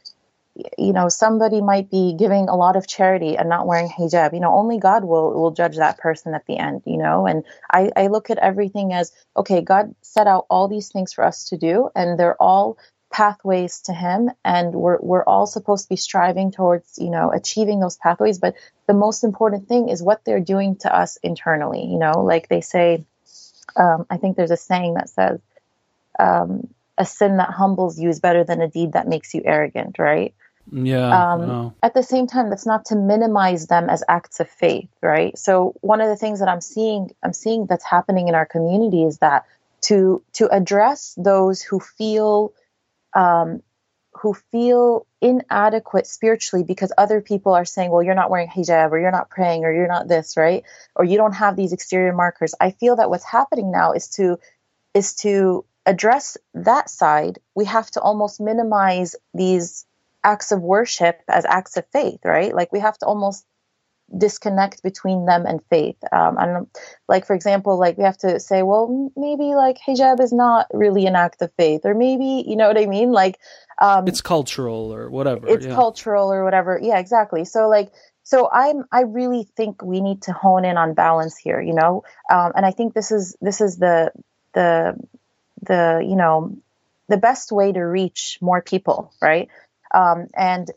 You 0.78 0.92
know 0.92 1.08
somebody 1.08 1.62
might 1.62 1.90
be 1.90 2.14
giving 2.18 2.50
a 2.50 2.56
lot 2.58 2.76
of 2.76 2.86
charity 2.86 3.38
and 3.38 3.48
not 3.48 3.66
wearing 3.66 3.90
hijab. 3.90 4.34
You 4.34 4.42
know 4.42 4.54
only 4.54 4.78
god 4.80 5.06
will 5.06 5.34
will 5.34 5.52
judge 5.52 5.78
that 5.78 5.98
person 5.98 6.34
at 6.34 6.46
the 6.46 6.58
end 6.58 6.84
you 6.86 6.98
know? 6.98 7.26
And 7.26 7.44
i 7.72 7.92
i 7.96 8.08
look 8.08 8.30
at 8.30 8.38
everything 8.38 8.94
as 8.94 9.12
okay 9.36 9.62
god 9.62 9.96
set 10.02 10.28
out 10.28 10.46
all 10.50 10.68
these 10.68 10.90
things 10.90 11.14
for 11.14 11.24
us 11.24 11.50
to 11.50 11.58
do 11.58 11.90
and 11.96 12.20
they're 12.20 12.42
all 12.42 12.78
pathways 13.12 13.82
to 13.82 13.94
him 13.94 14.30
and 14.46 14.74
we're 14.74 14.98
we're 15.02 15.24
all 15.24 15.46
supposed 15.46 15.86
to 15.86 15.90
be 15.90 15.96
striving 15.96 16.52
towards 16.52 16.98
you 16.98 17.10
know 17.10 17.32
achieving 17.32 17.80
those 17.80 17.98
pathways 17.98 18.40
but 18.40 18.56
the 18.88 18.94
most 18.94 19.24
important 19.24 19.68
thing 19.68 19.90
is 19.90 20.02
what 20.02 20.24
they're 20.24 20.40
doing 20.40 20.76
to 20.78 20.96
us 20.96 21.18
internally 21.22 21.86
you 21.86 22.00
know 22.00 22.24
like 22.24 22.48
they 22.48 22.62
say 22.62 23.06
um, 23.76 24.06
I 24.10 24.18
think 24.18 24.38
there's 24.38 24.52
a 24.52 24.58
saying 24.58 24.96
that 24.96 25.10
says, 25.10 25.40
um, 26.20 26.68
a 26.98 27.06
sin 27.06 27.38
that 27.38 27.50
humbles 27.50 28.00
you 28.00 28.10
is 28.10 28.20
better 28.20 28.44
than 28.44 28.62
a 28.62 28.68
deed 28.68 28.94
that 28.94 29.08
makes 29.08 29.34
you 29.34 29.42
arrogant, 29.46 29.98
right? 29.98 30.34
Yeah. 30.72 31.34
Um, 31.34 31.74
At 31.82 31.94
the 31.94 32.04
same 32.04 32.28
time, 32.28 32.50
that's 32.50 32.66
not 32.66 32.86
to 32.86 32.96
minimize 32.96 33.68
them 33.68 33.90
as 33.90 34.04
acts 34.08 34.40
of 34.40 34.50
faith, 34.50 34.90
right? 35.02 35.38
So 35.38 35.74
one 35.82 36.02
of 36.02 36.10
the 36.10 36.16
things 36.16 36.40
that 36.40 36.50
I'm 36.50 36.62
seeing, 36.62 37.12
I'm 37.24 37.34
seeing 37.34 37.66
that's 37.66 37.86
happening 37.86 38.28
in 38.28 38.36
our 38.36 38.46
community 38.46 39.04
is 39.04 39.18
that 39.20 39.46
to 39.84 40.22
to 40.34 40.48
address 40.50 41.16
those 41.18 41.62
who 41.62 41.80
feel 41.80 42.54
um, 43.14 43.62
who 44.14 44.34
feel 44.52 45.08
inadequate 45.22 46.06
spiritually 46.06 46.64
because 46.64 46.92
other 46.98 47.22
people 47.22 47.54
are 47.54 47.66
saying, 47.66 47.92
well, 47.92 48.04
you're 48.04 48.16
not 48.16 48.30
wearing 48.30 48.50
hijab 48.50 48.92
or 48.92 49.00
you're 49.00 49.12
not 49.12 49.30
praying 49.30 49.64
or 49.64 49.74
you're 49.74 49.88
not 49.88 50.08
this, 50.08 50.36
right? 50.36 50.64
Or 50.96 51.06
you 51.06 51.18
don't 51.18 51.34
have 51.34 51.56
these 51.56 51.74
exterior 51.74 52.14
markers. 52.14 52.54
I 52.60 52.72
feel 52.72 52.98
that 52.98 53.10
what's 53.10 53.24
happening 53.24 53.72
now 53.72 53.94
is 53.94 54.10
to, 54.10 54.40
is 54.94 55.16
to 55.18 55.66
address 55.86 56.38
that 56.54 56.90
side. 56.90 57.40
We 57.56 57.66
have 57.66 57.90
to 57.92 58.02
almost 58.02 58.42
minimize 58.42 59.16
these 59.34 59.86
acts 60.24 60.52
of 60.52 60.62
worship 60.62 61.22
as 61.28 61.46
acts 61.46 61.78
of 61.78 61.86
faith, 61.88 62.20
right? 62.24 62.54
Like 62.54 62.72
we 62.72 62.80
have 62.80 62.98
to 63.00 63.06
almost 63.06 63.46
disconnect 64.18 64.84
between 64.84 65.26
them 65.26 65.46
and 65.46 65.62
faith. 65.70 65.98
Um, 66.12 66.38
I 66.38 66.46
don't 66.46 66.54
know, 66.54 66.70
like 67.08 67.26
for 67.26 67.36
example, 67.36 67.78
like 67.78 67.98
we 67.98 68.04
have 68.04 68.18
to 68.20 68.40
say, 68.40 68.64
well, 68.64 69.12
maybe 69.16 69.56
like 69.56 69.78
hijab 69.80 70.20
is 70.20 70.34
not 70.34 70.68
really 70.74 71.06
an 71.06 71.16
act 71.16 71.42
of 71.42 71.52
faith, 71.54 71.82
or 71.86 71.94
maybe 71.94 72.44
you 72.48 72.56
know 72.56 72.68
what 72.68 72.78
I 72.78 72.86
mean. 72.86 73.12
Like 73.12 73.40
um, 73.82 74.08
it's 74.08 74.22
cultural 74.22 74.94
or 74.94 75.10
whatever. 75.10 75.48
It's 75.48 75.66
yeah. 75.66 75.76
cultural 75.76 76.32
or 76.32 76.44
whatever. 76.44 76.80
Yeah, 76.82 77.00
exactly. 77.00 77.46
So 77.46 77.68
like. 77.68 77.92
So 78.24 78.48
I'm 78.50 78.86
I 78.92 79.02
really 79.02 79.50
think 79.58 79.82
we 79.82 80.00
need 80.00 80.22
to 80.22 80.32
hone 80.32 80.64
in 80.64 80.78
on 80.78 80.94
balance 80.94 81.36
here, 81.38 81.60
you 81.60 81.74
know, 81.74 82.04
um, 82.32 82.52
and 82.56 82.66
I 82.66 82.72
think 82.72 82.94
this 82.94 83.12
is 83.12 83.36
this 83.42 83.62
is 83.62 83.78
the 83.78 84.12
the 84.54 84.96
the 85.64 86.06
you 86.08 86.16
know 86.16 86.56
the 87.10 87.18
best 87.18 87.52
way 87.52 87.72
to 87.72 87.82
reach 87.82 88.38
more 88.40 88.62
people, 88.62 89.12
right? 89.22 89.50
Um, 89.94 90.28
and 90.36 90.70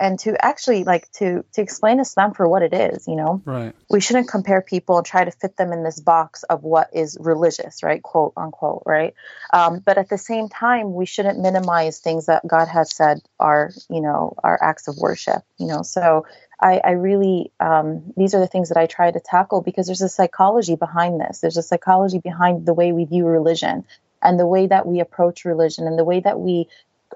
and 0.00 0.18
to 0.18 0.42
actually 0.42 0.82
like 0.84 1.12
to 1.12 1.44
to 1.52 1.60
explain 1.60 2.00
Islam 2.00 2.32
for 2.32 2.48
what 2.48 2.62
it 2.62 2.72
is, 2.72 3.06
you 3.06 3.16
know. 3.16 3.42
Right. 3.44 3.74
We 3.90 4.00
shouldn't 4.00 4.28
compare 4.28 4.62
people 4.62 4.96
and 4.96 5.06
try 5.06 5.24
to 5.24 5.30
fit 5.30 5.58
them 5.58 5.72
in 5.72 5.84
this 5.84 6.00
box 6.00 6.42
of 6.44 6.64
what 6.64 6.88
is 6.94 7.18
religious, 7.20 7.82
right? 7.82 8.02
Quote 8.02 8.32
unquote, 8.36 8.82
right? 8.86 9.14
Um, 9.52 9.80
but 9.84 9.98
at 9.98 10.08
the 10.08 10.16
same 10.16 10.48
time, 10.48 10.94
we 10.94 11.04
shouldn't 11.04 11.38
minimize 11.38 11.98
things 11.98 12.26
that 12.26 12.46
God 12.46 12.66
has 12.66 12.94
said 12.94 13.20
are, 13.38 13.70
you 13.90 14.00
know, 14.00 14.34
are 14.42 14.58
acts 14.62 14.88
of 14.88 14.96
worship, 14.96 15.42
you 15.58 15.66
know. 15.66 15.82
So 15.82 16.24
I, 16.62 16.80
I 16.82 16.90
really, 16.92 17.52
um, 17.60 18.14
these 18.16 18.34
are 18.34 18.40
the 18.40 18.46
things 18.46 18.70
that 18.70 18.78
I 18.78 18.86
try 18.86 19.10
to 19.10 19.20
tackle 19.20 19.60
because 19.60 19.86
there's 19.86 20.00
a 20.00 20.08
psychology 20.08 20.76
behind 20.76 21.20
this. 21.20 21.40
There's 21.40 21.58
a 21.58 21.62
psychology 21.62 22.18
behind 22.18 22.64
the 22.64 22.74
way 22.74 22.92
we 22.92 23.04
view 23.04 23.26
religion 23.26 23.84
and 24.22 24.40
the 24.40 24.46
way 24.46 24.66
that 24.66 24.86
we 24.86 25.00
approach 25.00 25.44
religion 25.44 25.86
and 25.86 25.98
the 25.98 26.04
way 26.04 26.20
that 26.20 26.40
we, 26.40 26.68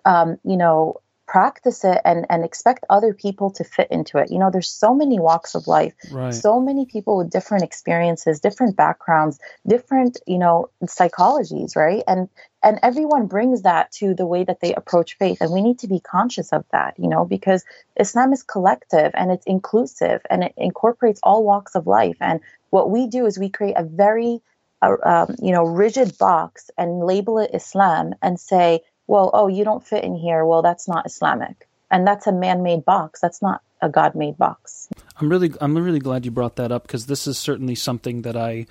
um, 0.04 0.38
you 0.44 0.56
know, 0.56 1.00
practice 1.26 1.84
it 1.84 2.00
and, 2.04 2.26
and 2.28 2.44
expect 2.44 2.84
other 2.90 3.14
people 3.14 3.50
to 3.50 3.64
fit 3.64 3.88
into 3.90 4.18
it. 4.18 4.30
You 4.30 4.38
know, 4.38 4.50
there's 4.50 4.70
so 4.70 4.94
many 4.94 5.18
walks 5.18 5.54
of 5.54 5.66
life, 5.66 5.94
right. 6.10 6.32
so 6.32 6.60
many 6.60 6.86
people 6.86 7.16
with 7.16 7.30
different 7.30 7.64
experiences, 7.64 8.40
different 8.40 8.76
backgrounds, 8.76 9.38
different, 9.66 10.20
you 10.26 10.38
know, 10.38 10.70
psychologies, 10.84 11.76
right? 11.76 12.02
And 12.06 12.28
and 12.62 12.78
everyone 12.82 13.26
brings 13.26 13.62
that 13.62 13.92
to 13.92 14.14
the 14.14 14.26
way 14.26 14.42
that 14.44 14.60
they 14.60 14.74
approach 14.74 15.18
faith. 15.18 15.42
And 15.42 15.52
we 15.52 15.60
need 15.60 15.80
to 15.80 15.88
be 15.88 16.00
conscious 16.00 16.50
of 16.52 16.64
that, 16.72 16.94
you 16.98 17.08
know, 17.08 17.24
because 17.26 17.62
Islam 17.96 18.32
is 18.32 18.42
collective 18.42 19.12
and 19.14 19.30
it's 19.30 19.46
inclusive 19.46 20.22
and 20.30 20.44
it 20.44 20.54
incorporates 20.56 21.20
all 21.22 21.44
walks 21.44 21.74
of 21.74 21.86
life. 21.86 22.16
And 22.20 22.40
what 22.70 22.90
we 22.90 23.06
do 23.06 23.26
is 23.26 23.38
we 23.38 23.50
create 23.50 23.76
a 23.76 23.84
very 23.84 24.40
uh, 24.82 24.96
um, 25.02 25.36
you 25.40 25.52
know, 25.52 25.64
rigid 25.64 26.16
box 26.18 26.70
and 26.76 27.00
label 27.00 27.38
it 27.38 27.50
Islam 27.54 28.14
and 28.20 28.38
say, 28.38 28.80
well, 29.06 29.30
oh, 29.32 29.48
you 29.48 29.64
don't 29.64 29.86
fit 29.86 30.04
in 30.04 30.16
here. 30.16 30.44
Well, 30.44 30.62
that's 30.62 30.88
not 30.88 31.06
Islamic. 31.06 31.68
And 31.90 32.06
that's 32.06 32.26
a 32.26 32.32
man-made 32.32 32.84
box. 32.84 33.20
That's 33.20 33.42
not 33.42 33.60
a 33.80 33.88
God-made 33.88 34.38
box. 34.38 34.88
I'm 35.20 35.28
really 35.28 35.52
I'm 35.60 35.76
really 35.76 36.00
glad 36.00 36.24
you 36.24 36.30
brought 36.30 36.56
that 36.56 36.72
up 36.72 36.82
because 36.82 37.06
this 37.06 37.26
is 37.26 37.38
certainly 37.38 37.74
something 37.74 38.22
that 38.22 38.36
I 38.36 38.66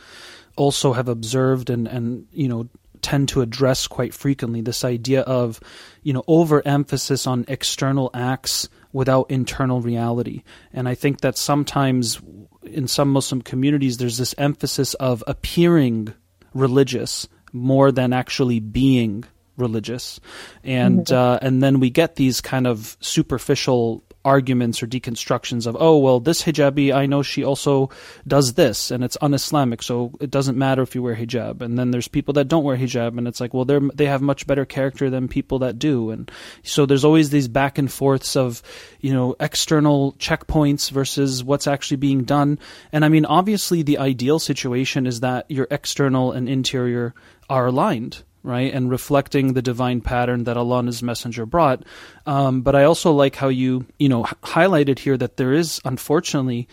also 0.56 0.94
have 0.94 1.08
observed 1.08 1.70
and 1.70 1.88
and 1.88 2.28
you 2.32 2.48
know 2.48 2.68
tend 3.02 3.30
to 3.30 3.42
address 3.42 3.86
quite 3.86 4.14
frequently 4.14 4.62
this 4.62 4.84
idea 4.84 5.22
of 5.22 5.60
you 6.02 6.14
know 6.14 6.24
overemphasis 6.28 7.28
on 7.28 7.46
external 7.48 8.10
acts 8.14 8.70
without 8.94 9.30
internal 9.30 9.82
reality 9.82 10.44
and 10.72 10.88
i 10.88 10.96
think 10.96 11.22
that 11.22 11.38
sometimes 11.38 12.22
in 12.64 12.88
some 12.88 13.12
muslim 13.12 13.42
communities 13.42 13.98
there's 13.98 14.18
this 14.18 14.34
emphasis 14.38 14.94
of 14.96 15.24
appearing 15.28 16.14
religious 16.54 17.28
more 17.52 17.92
than 17.92 18.14
actually 18.14 18.60
being 18.60 19.26
religious, 19.58 20.20
and 20.64 21.06
mm-hmm. 21.06 21.16
uh, 21.16 21.40
and 21.42 21.62
then 21.62 21.80
we 21.80 21.90
get 21.90 22.16
these 22.16 22.42
kind 22.42 22.68
of 22.68 22.98
superficial 23.00 24.04
arguments 24.26 24.82
or 24.82 24.88
deconstructions 24.88 25.68
of 25.68 25.76
oh 25.80 25.98
well 25.98 26.20
this 26.20 26.44
hijabi 26.44 26.94
I 26.94 27.06
know 27.06 27.24
she 27.24 27.44
also 27.44 27.90
does 28.26 28.54
this 28.54 28.90
and 28.92 29.04
it's 29.04 29.18
un-Islamic 29.22 29.84
so 29.84 30.14
it 30.22 30.32
doesn't 30.32 30.58
matter 30.58 30.82
if 30.82 30.96
you 30.96 31.04
wear 31.04 31.16
hijab. 31.16 31.62
And 31.62 31.78
then 31.78 31.92
there's 31.92 32.08
people 32.08 32.34
that 32.36 32.48
don't 32.48 32.64
wear 32.64 32.78
hijab 32.78 33.18
and 33.18 33.28
it's 33.28 33.42
like 33.42 33.54
well 33.54 33.66
they 33.66 33.80
they 33.94 34.06
have 34.06 34.22
much 34.22 34.48
better 34.48 34.66
character 34.66 35.10
than 35.10 35.28
people 35.28 35.60
that 35.60 35.80
do. 35.80 36.12
And 36.12 36.32
so 36.64 36.86
there's 36.86 37.06
always 37.06 37.30
these 37.30 37.48
back 37.48 37.78
and 37.78 37.92
forths 37.92 38.36
of 38.36 38.62
you 39.02 39.14
know 39.14 39.36
external 39.40 40.14
checkpoints 40.14 40.90
versus 40.90 41.44
what's 41.44 41.68
actually 41.68 41.98
being 41.98 42.24
done. 42.24 42.60
And 42.92 43.04
I 43.04 43.10
mean 43.10 43.26
obviously 43.26 43.84
the 43.84 43.98
ideal 43.98 44.40
situation 44.40 45.06
is 45.06 45.20
that 45.20 45.50
your 45.52 45.68
external 45.70 46.32
and 46.32 46.48
interior 46.48 47.14
are 47.50 47.68
aligned 47.68 48.24
right, 48.44 48.74
and 48.74 48.90
reflecting 48.90 49.54
the 49.54 49.62
divine 49.62 50.02
pattern 50.02 50.44
that 50.44 50.58
Allah 50.58 50.80
and 50.80 50.88
His 50.88 51.02
Messenger 51.02 51.46
brought. 51.46 51.84
Um, 52.26 52.62
but 52.62 52.76
I 52.76 52.84
also 52.84 53.12
like 53.12 53.36
how 53.36 53.48
you, 53.48 53.86
you 53.98 54.10
know, 54.10 54.26
h- 54.26 54.34
highlighted 54.44 55.00
here 55.00 55.18
that 55.18 55.38
there 55.38 55.54
is, 55.54 55.82
unfortunately, 55.86 56.68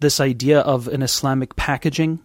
this 0.00 0.20
idea 0.20 0.60
of 0.60 0.88
an 0.88 1.02
Islamic 1.02 1.56
packaging 1.56 2.20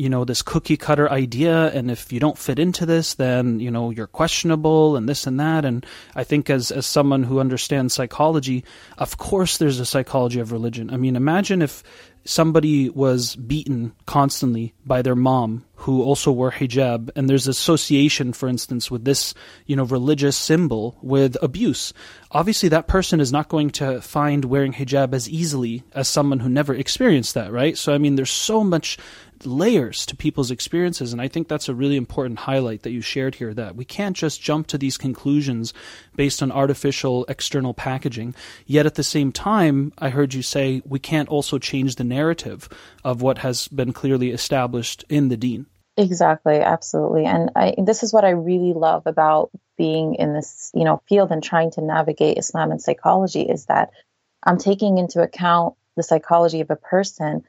you 0.00 0.08
know 0.08 0.24
this 0.24 0.40
cookie 0.40 0.78
cutter 0.78 1.10
idea 1.10 1.70
and 1.72 1.90
if 1.90 2.10
you 2.10 2.18
don't 2.18 2.38
fit 2.38 2.58
into 2.58 2.86
this 2.86 3.12
then 3.14 3.60
you 3.60 3.70
know 3.70 3.90
you're 3.90 4.06
questionable 4.06 4.96
and 4.96 5.06
this 5.06 5.26
and 5.26 5.38
that 5.38 5.66
and 5.66 5.84
i 6.16 6.24
think 6.24 6.48
as 6.48 6.70
as 6.70 6.86
someone 6.86 7.22
who 7.22 7.38
understands 7.38 7.92
psychology 7.92 8.64
of 8.96 9.18
course 9.18 9.58
there's 9.58 9.78
a 9.78 9.84
psychology 9.84 10.40
of 10.40 10.52
religion 10.52 10.88
i 10.88 10.96
mean 10.96 11.16
imagine 11.16 11.60
if 11.60 11.82
somebody 12.24 12.88
was 12.90 13.36
beaten 13.36 13.92
constantly 14.06 14.74
by 14.84 15.02
their 15.02 15.16
mom 15.16 15.64
who 15.76 16.02
also 16.02 16.30
wore 16.30 16.52
hijab. 16.52 17.10
And 17.16 17.28
there's 17.28 17.48
association 17.48 18.32
for 18.32 18.48
instance 18.48 18.90
with 18.90 19.04
this 19.04 19.34
you 19.66 19.76
know 19.76 19.84
religious 19.84 20.36
symbol 20.36 20.96
with 21.02 21.36
abuse. 21.42 21.92
Obviously 22.30 22.68
that 22.68 22.88
person 22.88 23.20
is 23.20 23.32
not 23.32 23.48
going 23.48 23.70
to 23.70 24.00
find 24.00 24.44
wearing 24.44 24.72
hijab 24.72 25.14
as 25.14 25.28
easily 25.28 25.82
as 25.94 26.08
someone 26.08 26.40
who 26.40 26.48
never 26.48 26.74
experienced 26.74 27.34
that 27.34 27.52
right? 27.52 27.76
So 27.76 27.94
i 27.94 27.98
mean 27.98 28.16
there's 28.16 28.30
so 28.30 28.62
much 28.62 28.98
layers 29.46 30.04
to 30.06 30.16
people's 30.16 30.50
experiences. 30.50 31.12
And 31.12 31.20
I 31.20 31.28
think 31.28 31.48
that's 31.48 31.68
a 31.68 31.74
really 31.74 31.96
important 31.96 32.40
highlight 32.40 32.82
that 32.82 32.90
you 32.90 33.00
shared 33.00 33.36
here 33.36 33.54
that 33.54 33.76
we 33.76 33.84
can't 33.84 34.16
just 34.16 34.42
jump 34.42 34.66
to 34.68 34.78
these 34.78 34.96
conclusions 34.96 35.72
based 36.16 36.42
on 36.42 36.52
artificial 36.52 37.24
external 37.28 37.74
packaging. 37.74 38.34
Yet 38.66 38.86
at 38.86 38.94
the 38.94 39.02
same 39.02 39.32
time, 39.32 39.92
I 39.98 40.10
heard 40.10 40.34
you 40.34 40.42
say 40.42 40.82
we 40.84 40.98
can't 40.98 41.28
also 41.28 41.58
change 41.58 41.96
the 41.96 42.04
narrative 42.04 42.68
of 43.04 43.22
what 43.22 43.38
has 43.38 43.68
been 43.68 43.92
clearly 43.92 44.30
established 44.30 45.04
in 45.08 45.28
the 45.28 45.36
deen. 45.36 45.66
Exactly, 45.96 46.60
absolutely. 46.60 47.26
And 47.26 47.50
I, 47.56 47.74
this 47.76 48.02
is 48.02 48.12
what 48.12 48.24
I 48.24 48.30
really 48.30 48.72
love 48.72 49.06
about 49.06 49.50
being 49.76 50.14
in 50.14 50.32
this, 50.32 50.70
you 50.74 50.84
know, 50.84 51.02
field 51.08 51.30
and 51.30 51.42
trying 51.42 51.72
to 51.72 51.82
navigate 51.82 52.38
Islam 52.38 52.70
and 52.70 52.80
psychology 52.80 53.42
is 53.42 53.66
that 53.66 53.90
I'm 54.42 54.58
taking 54.58 54.98
into 54.98 55.20
account 55.20 55.74
the 55.96 56.02
psychology 56.02 56.60
of 56.60 56.70
a 56.70 56.76
person 56.76 57.44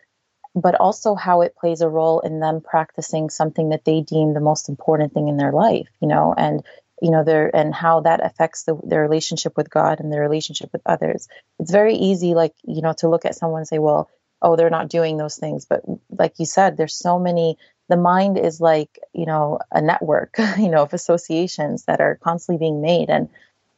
but 0.55 0.75
also 0.75 1.15
how 1.15 1.41
it 1.41 1.55
plays 1.55 1.81
a 1.81 1.89
role 1.89 2.20
in 2.20 2.39
them 2.39 2.62
practicing 2.62 3.29
something 3.29 3.70
that 3.70 3.86
they 3.86 4.01
deem 4.01 4.34
the 4.34 4.39
most 4.41 4.70
important 4.70 5.13
thing 5.13 5.27
in 5.27 5.38
their 5.38 5.51
life, 5.51 5.88
you 6.01 6.08
know, 6.08 6.34
and 6.38 6.63
you 7.01 7.10
know 7.10 7.24
their 7.24 7.53
and 7.55 7.74
how 7.74 8.01
that 8.01 8.24
affects 8.24 8.63
the, 8.63 8.79
their 8.84 9.01
relationship 9.01 9.58
with 9.58 9.70
God 9.70 10.00
and 10.00 10.12
their 10.12 10.22
relationship 10.22 10.72
with 10.72 10.81
others. 10.86 11.27
It's 11.60 11.72
very 11.72 11.96
easy, 11.96 12.34
like 12.36 12.53
you 12.63 12.81
know, 12.81 12.93
to 12.98 13.10
look 13.10 13.25
at 13.25 13.36
someone 13.36 13.62
and 13.62 13.67
say, 13.67 13.79
well, 13.79 14.10
oh, 14.41 14.55
they're 14.55 14.70
not 14.70 14.89
doing 14.89 15.17
those 15.17 15.38
things, 15.38 15.65
but 15.65 15.81
like 16.10 16.34
you 16.38 16.46
said, 16.46 16.77
there's 16.77 16.96
so 16.96 17.17
many. 17.17 17.58
The 17.89 17.98
mind 17.98 18.38
is 18.38 18.62
like 18.62 19.00
you 19.13 19.25
know 19.25 19.60
a 19.72 19.81
network, 19.81 20.36
you 20.58 20.70
know, 20.70 20.84
of 20.84 20.93
associations 20.93 21.86
that 21.86 22.01
are 22.01 22.20
constantly 22.22 22.60
being 22.60 22.81
made, 22.81 23.10
and 23.10 23.29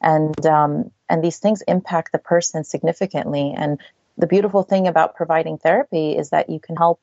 and 0.01 0.45
um, 0.45 0.91
and 1.07 1.23
these 1.23 1.39
things 1.39 1.61
impact 1.67 2.11
the 2.11 2.19
person 2.19 2.63
significantly. 2.63 3.53
And 3.55 3.79
the 4.17 4.27
beautiful 4.27 4.63
thing 4.63 4.87
about 4.87 5.15
providing 5.15 5.57
therapy 5.57 6.15
is 6.17 6.29
that 6.29 6.49
you 6.49 6.59
can 6.59 6.75
help 6.75 7.01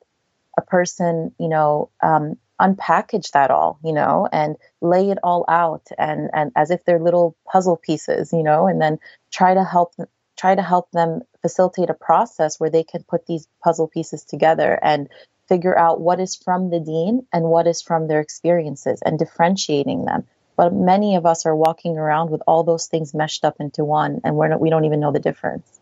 a 0.57 0.61
person, 0.61 1.33
you 1.39 1.47
know, 1.47 1.89
um, 2.01 2.37
unpackage 2.59 3.31
that 3.31 3.51
all, 3.51 3.79
you 3.83 3.91
know, 3.91 4.27
and 4.31 4.55
lay 4.81 5.09
it 5.09 5.17
all 5.23 5.43
out 5.47 5.87
and, 5.97 6.29
and 6.33 6.51
as 6.55 6.69
if 6.71 6.85
they're 6.85 6.99
little 6.99 7.35
puzzle 7.51 7.75
pieces, 7.77 8.31
you 8.31 8.43
know, 8.43 8.67
and 8.67 8.81
then 8.81 8.99
try 9.31 9.53
to 9.53 9.63
help 9.63 9.93
try 10.37 10.55
to 10.55 10.61
help 10.61 10.89
them 10.91 11.21
facilitate 11.41 11.89
a 11.89 11.93
process 11.93 12.59
where 12.59 12.69
they 12.69 12.83
can 12.83 13.03
put 13.03 13.25
these 13.27 13.47
puzzle 13.63 13.87
pieces 13.87 14.23
together 14.23 14.79
and 14.81 15.09
figure 15.47 15.77
out 15.77 15.99
what 15.99 16.19
is 16.19 16.35
from 16.35 16.69
the 16.69 16.79
deen 16.79 17.27
and 17.33 17.43
what 17.43 17.67
is 17.67 17.81
from 17.81 18.07
their 18.07 18.21
experiences 18.21 19.01
and 19.05 19.19
differentiating 19.19 20.05
them. 20.05 20.25
But 20.55 20.73
many 20.73 21.15
of 21.15 21.25
us 21.25 21.45
are 21.45 21.55
walking 21.55 21.97
around 21.97 22.29
with 22.29 22.41
all 22.47 22.63
those 22.63 22.87
things 22.87 23.13
meshed 23.13 23.43
up 23.43 23.57
into 23.59 23.83
one 23.83 24.21
and 24.23 24.35
we're 24.35 24.47
not, 24.47 24.61
we 24.61 24.69
don't 24.69 24.85
even 24.85 24.99
know 24.99 25.11
the 25.11 25.19
difference. 25.19 25.80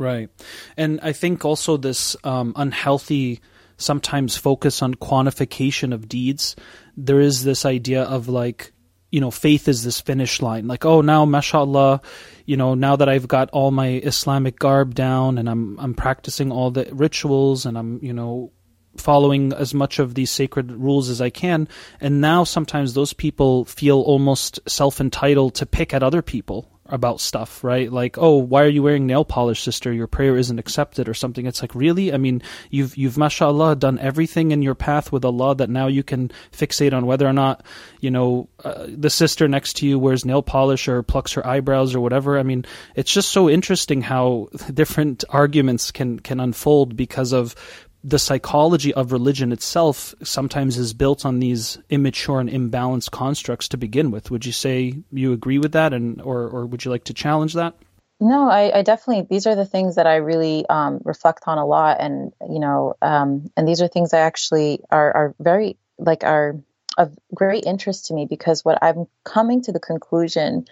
Right. 0.00 0.30
And 0.78 0.98
I 1.02 1.12
think 1.12 1.44
also 1.44 1.76
this 1.76 2.16
um, 2.24 2.54
unhealthy 2.56 3.42
sometimes 3.76 4.34
focus 4.34 4.80
on 4.80 4.94
quantification 4.94 5.92
of 5.92 6.08
deeds. 6.08 6.56
There 6.96 7.20
is 7.20 7.44
this 7.44 7.66
idea 7.66 8.04
of 8.04 8.26
like, 8.26 8.72
you 9.10 9.20
know, 9.20 9.30
faith 9.30 9.68
is 9.68 9.84
this 9.84 10.00
finish 10.00 10.40
line. 10.40 10.66
Like, 10.66 10.86
oh, 10.86 11.02
now, 11.02 11.26
mashallah, 11.26 12.00
you 12.46 12.56
know, 12.56 12.74
now 12.74 12.96
that 12.96 13.10
I've 13.10 13.28
got 13.28 13.50
all 13.50 13.70
my 13.72 13.88
Islamic 13.88 14.58
garb 14.58 14.94
down 14.94 15.36
and 15.36 15.50
I'm 15.50 15.78
I'm 15.78 15.92
practicing 15.92 16.50
all 16.50 16.70
the 16.70 16.88
rituals 16.92 17.66
and 17.66 17.76
I'm, 17.76 18.02
you 18.02 18.14
know, 18.14 18.52
following 18.96 19.52
as 19.52 19.74
much 19.74 19.98
of 19.98 20.14
these 20.14 20.30
sacred 20.30 20.72
rules 20.72 21.10
as 21.10 21.20
I 21.20 21.28
can. 21.28 21.68
And 22.00 22.22
now 22.22 22.44
sometimes 22.44 22.94
those 22.94 23.12
people 23.12 23.66
feel 23.66 24.00
almost 24.00 24.60
self 24.66 24.98
entitled 24.98 25.56
to 25.56 25.66
pick 25.66 25.92
at 25.92 26.02
other 26.02 26.22
people 26.22 26.79
about 26.90 27.20
stuff, 27.20 27.62
right? 27.64 27.90
Like, 27.90 28.18
oh, 28.18 28.36
why 28.36 28.64
are 28.64 28.68
you 28.68 28.82
wearing 28.82 29.06
nail 29.06 29.24
polish, 29.24 29.62
sister? 29.62 29.92
Your 29.92 30.06
prayer 30.06 30.36
isn't 30.36 30.58
accepted 30.58 31.08
or 31.08 31.14
something. 31.14 31.46
It's 31.46 31.62
like, 31.62 31.74
really? 31.74 32.12
I 32.12 32.16
mean, 32.16 32.42
you've, 32.70 32.96
you've, 32.96 33.16
mashallah, 33.16 33.76
done 33.76 33.98
everything 33.98 34.50
in 34.50 34.62
your 34.62 34.74
path 34.74 35.12
with 35.12 35.24
Allah 35.24 35.54
that 35.56 35.70
now 35.70 35.86
you 35.86 36.02
can 36.02 36.30
fixate 36.52 36.92
on 36.92 37.06
whether 37.06 37.26
or 37.26 37.32
not, 37.32 37.64
you 38.00 38.10
know, 38.10 38.48
uh, 38.64 38.86
the 38.88 39.10
sister 39.10 39.48
next 39.48 39.74
to 39.78 39.86
you 39.86 39.98
wears 39.98 40.24
nail 40.24 40.42
polish 40.42 40.88
or 40.88 41.02
plucks 41.02 41.32
her 41.34 41.46
eyebrows 41.46 41.94
or 41.94 42.00
whatever. 42.00 42.38
I 42.38 42.42
mean, 42.42 42.64
it's 42.94 43.12
just 43.12 43.30
so 43.30 43.48
interesting 43.48 44.02
how 44.02 44.48
different 44.74 45.24
arguments 45.30 45.90
can, 45.90 46.18
can 46.20 46.40
unfold 46.40 46.96
because 46.96 47.32
of 47.32 47.54
the 48.02 48.18
psychology 48.18 48.94
of 48.94 49.12
religion 49.12 49.52
itself 49.52 50.14
sometimes 50.22 50.78
is 50.78 50.94
built 50.94 51.26
on 51.26 51.38
these 51.38 51.78
immature 51.90 52.40
and 52.40 52.48
imbalanced 52.48 53.10
constructs 53.10 53.68
to 53.68 53.76
begin 53.76 54.10
with. 54.10 54.30
Would 54.30 54.46
you 54.46 54.52
say 54.52 55.02
you 55.12 55.32
agree 55.32 55.58
with 55.58 55.72
that, 55.72 55.92
and 55.92 56.20
or 56.22 56.48
or 56.48 56.66
would 56.66 56.84
you 56.84 56.90
like 56.90 57.04
to 57.04 57.14
challenge 57.14 57.54
that? 57.54 57.74
No, 58.20 58.50
I, 58.50 58.78
I 58.78 58.82
definitely. 58.82 59.26
These 59.28 59.46
are 59.46 59.54
the 59.54 59.66
things 59.66 59.96
that 59.96 60.06
I 60.06 60.16
really 60.16 60.66
um, 60.68 61.00
reflect 61.04 61.44
on 61.46 61.58
a 61.58 61.66
lot, 61.66 62.00
and 62.00 62.32
you 62.48 62.60
know, 62.60 62.94
um, 63.02 63.50
and 63.56 63.68
these 63.68 63.82
are 63.82 63.88
things 63.88 64.14
I 64.14 64.20
actually 64.20 64.80
are 64.90 65.12
are 65.12 65.34
very 65.38 65.76
like 65.98 66.24
are 66.24 66.56
of 66.98 67.16
great 67.34 67.64
interest 67.64 68.06
to 68.06 68.14
me 68.14 68.26
because 68.28 68.64
what 68.64 68.78
I'm 68.82 69.06
coming 69.24 69.62
to 69.62 69.72
the 69.72 69.80
conclusion 69.80 70.66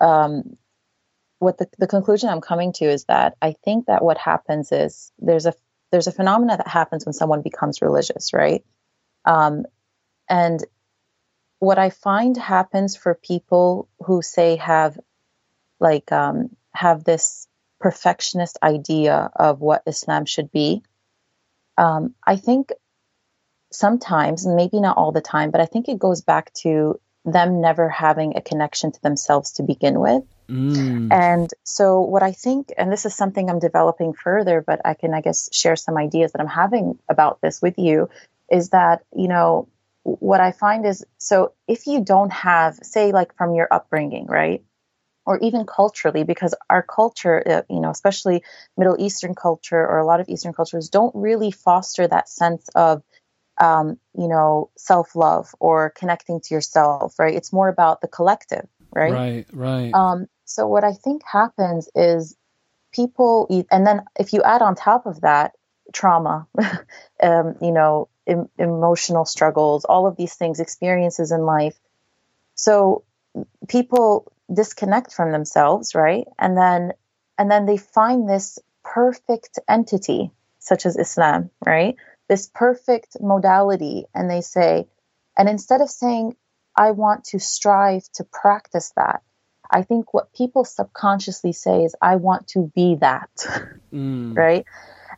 um, 0.00 0.56
what 1.40 1.58
the, 1.58 1.68
the 1.78 1.86
conclusion 1.86 2.28
I'm 2.28 2.40
coming 2.40 2.72
to 2.74 2.84
is 2.84 3.04
that 3.06 3.36
I 3.42 3.52
think 3.64 3.86
that 3.86 4.04
what 4.04 4.18
happens 4.18 4.72
is 4.72 5.10
there's 5.18 5.46
a 5.46 5.54
there's 5.90 6.06
a 6.06 6.12
phenomena 6.12 6.56
that 6.56 6.68
happens 6.68 7.04
when 7.04 7.12
someone 7.12 7.42
becomes 7.42 7.82
religious, 7.82 8.32
right? 8.32 8.64
Um, 9.24 9.66
and 10.28 10.64
what 11.58 11.78
I 11.78 11.90
find 11.90 12.36
happens 12.36 12.96
for 12.96 13.14
people 13.14 13.88
who 14.00 14.22
say 14.22 14.56
have 14.56 14.98
like 15.78 16.10
um, 16.12 16.56
have 16.72 17.04
this 17.04 17.48
perfectionist 17.80 18.58
idea 18.62 19.30
of 19.34 19.60
what 19.60 19.82
Islam 19.86 20.26
should 20.26 20.52
be. 20.52 20.82
Um, 21.76 22.14
I 22.26 22.36
think 22.36 22.72
sometimes, 23.72 24.46
maybe 24.46 24.80
not 24.80 24.96
all 24.96 25.12
the 25.12 25.20
time, 25.20 25.50
but 25.50 25.60
I 25.60 25.66
think 25.66 25.88
it 25.88 25.98
goes 25.98 26.20
back 26.20 26.52
to 26.62 27.00
them 27.24 27.60
never 27.60 27.88
having 27.88 28.36
a 28.36 28.42
connection 28.42 28.92
to 28.92 29.02
themselves 29.02 29.52
to 29.52 29.62
begin 29.62 29.98
with. 29.98 30.22
Mm. 30.50 31.08
And 31.12 31.50
so, 31.64 32.00
what 32.00 32.22
I 32.22 32.32
think, 32.32 32.72
and 32.76 32.90
this 32.90 33.06
is 33.06 33.14
something 33.14 33.48
I'm 33.48 33.60
developing 33.60 34.12
further, 34.12 34.62
but 34.66 34.80
I 34.84 34.94
can, 34.94 35.14
I 35.14 35.20
guess, 35.20 35.48
share 35.54 35.76
some 35.76 35.96
ideas 35.96 36.32
that 36.32 36.40
I'm 36.40 36.48
having 36.48 36.98
about 37.08 37.40
this 37.40 37.62
with 37.62 37.78
you, 37.78 38.10
is 38.50 38.70
that, 38.70 39.04
you 39.14 39.28
know, 39.28 39.68
what 40.02 40.40
I 40.40 40.52
find 40.52 40.86
is 40.86 41.04
so 41.18 41.52
if 41.68 41.86
you 41.86 42.02
don't 42.02 42.32
have, 42.32 42.76
say, 42.82 43.12
like 43.12 43.36
from 43.36 43.54
your 43.54 43.68
upbringing, 43.70 44.26
right? 44.26 44.64
Or 45.26 45.38
even 45.38 45.66
culturally, 45.66 46.24
because 46.24 46.54
our 46.68 46.82
culture, 46.82 47.42
uh, 47.46 47.62
you 47.72 47.80
know, 47.80 47.90
especially 47.90 48.42
Middle 48.76 48.96
Eastern 48.98 49.34
culture 49.34 49.78
or 49.78 49.98
a 49.98 50.06
lot 50.06 50.20
of 50.20 50.28
Eastern 50.28 50.52
cultures, 50.52 50.88
don't 50.88 51.14
really 51.14 51.50
foster 51.50 52.08
that 52.08 52.28
sense 52.28 52.68
of 52.74 53.02
um, 53.60 53.98
you 54.16 54.26
know, 54.26 54.70
self 54.76 55.14
love 55.14 55.54
or 55.60 55.90
connecting 55.90 56.40
to 56.40 56.54
yourself, 56.54 57.18
right? 57.18 57.34
It's 57.34 57.52
more 57.52 57.68
about 57.68 58.00
the 58.00 58.08
collective, 58.08 58.66
right? 58.90 59.12
Right, 59.12 59.46
right. 59.52 59.94
Um, 59.94 60.26
so 60.50 60.66
what 60.66 60.84
I 60.84 60.92
think 60.92 61.22
happens 61.24 61.88
is 61.94 62.36
people, 62.92 63.46
and 63.70 63.86
then 63.86 64.02
if 64.18 64.32
you 64.32 64.42
add 64.42 64.62
on 64.62 64.74
top 64.74 65.06
of 65.06 65.22
that 65.22 65.52
trauma, 65.92 66.46
um, 67.22 67.56
you 67.60 67.72
know, 67.72 68.08
em- 68.26 68.48
emotional 68.58 69.24
struggles, 69.24 69.84
all 69.84 70.06
of 70.06 70.16
these 70.16 70.34
things, 70.34 70.60
experiences 70.60 71.32
in 71.32 71.42
life. 71.42 71.78
So 72.54 73.04
people 73.68 74.32
disconnect 74.52 75.12
from 75.12 75.32
themselves, 75.32 75.94
right? 75.94 76.26
And 76.38 76.56
then, 76.56 76.92
and 77.38 77.50
then 77.50 77.66
they 77.66 77.76
find 77.76 78.28
this 78.28 78.58
perfect 78.84 79.58
entity 79.68 80.30
such 80.58 80.84
as 80.86 80.96
Islam, 80.96 81.50
right? 81.64 81.96
this 82.30 82.48
perfect 82.54 83.16
modality 83.20 84.04
and 84.14 84.30
they 84.30 84.40
say, 84.40 84.86
and 85.36 85.48
instead 85.48 85.80
of 85.80 85.90
saying, 85.90 86.36
I 86.76 86.92
want 86.92 87.24
to 87.24 87.40
strive 87.40 88.04
to 88.14 88.24
practice 88.24 88.92
that, 88.94 89.22
I 89.70 89.82
think 89.82 90.12
what 90.12 90.32
people 90.32 90.64
subconsciously 90.64 91.52
say 91.52 91.84
is, 91.84 91.94
I 92.00 92.16
want 92.16 92.48
to 92.48 92.70
be 92.74 92.96
that. 92.96 93.30
Mm. 93.92 94.36
right? 94.36 94.64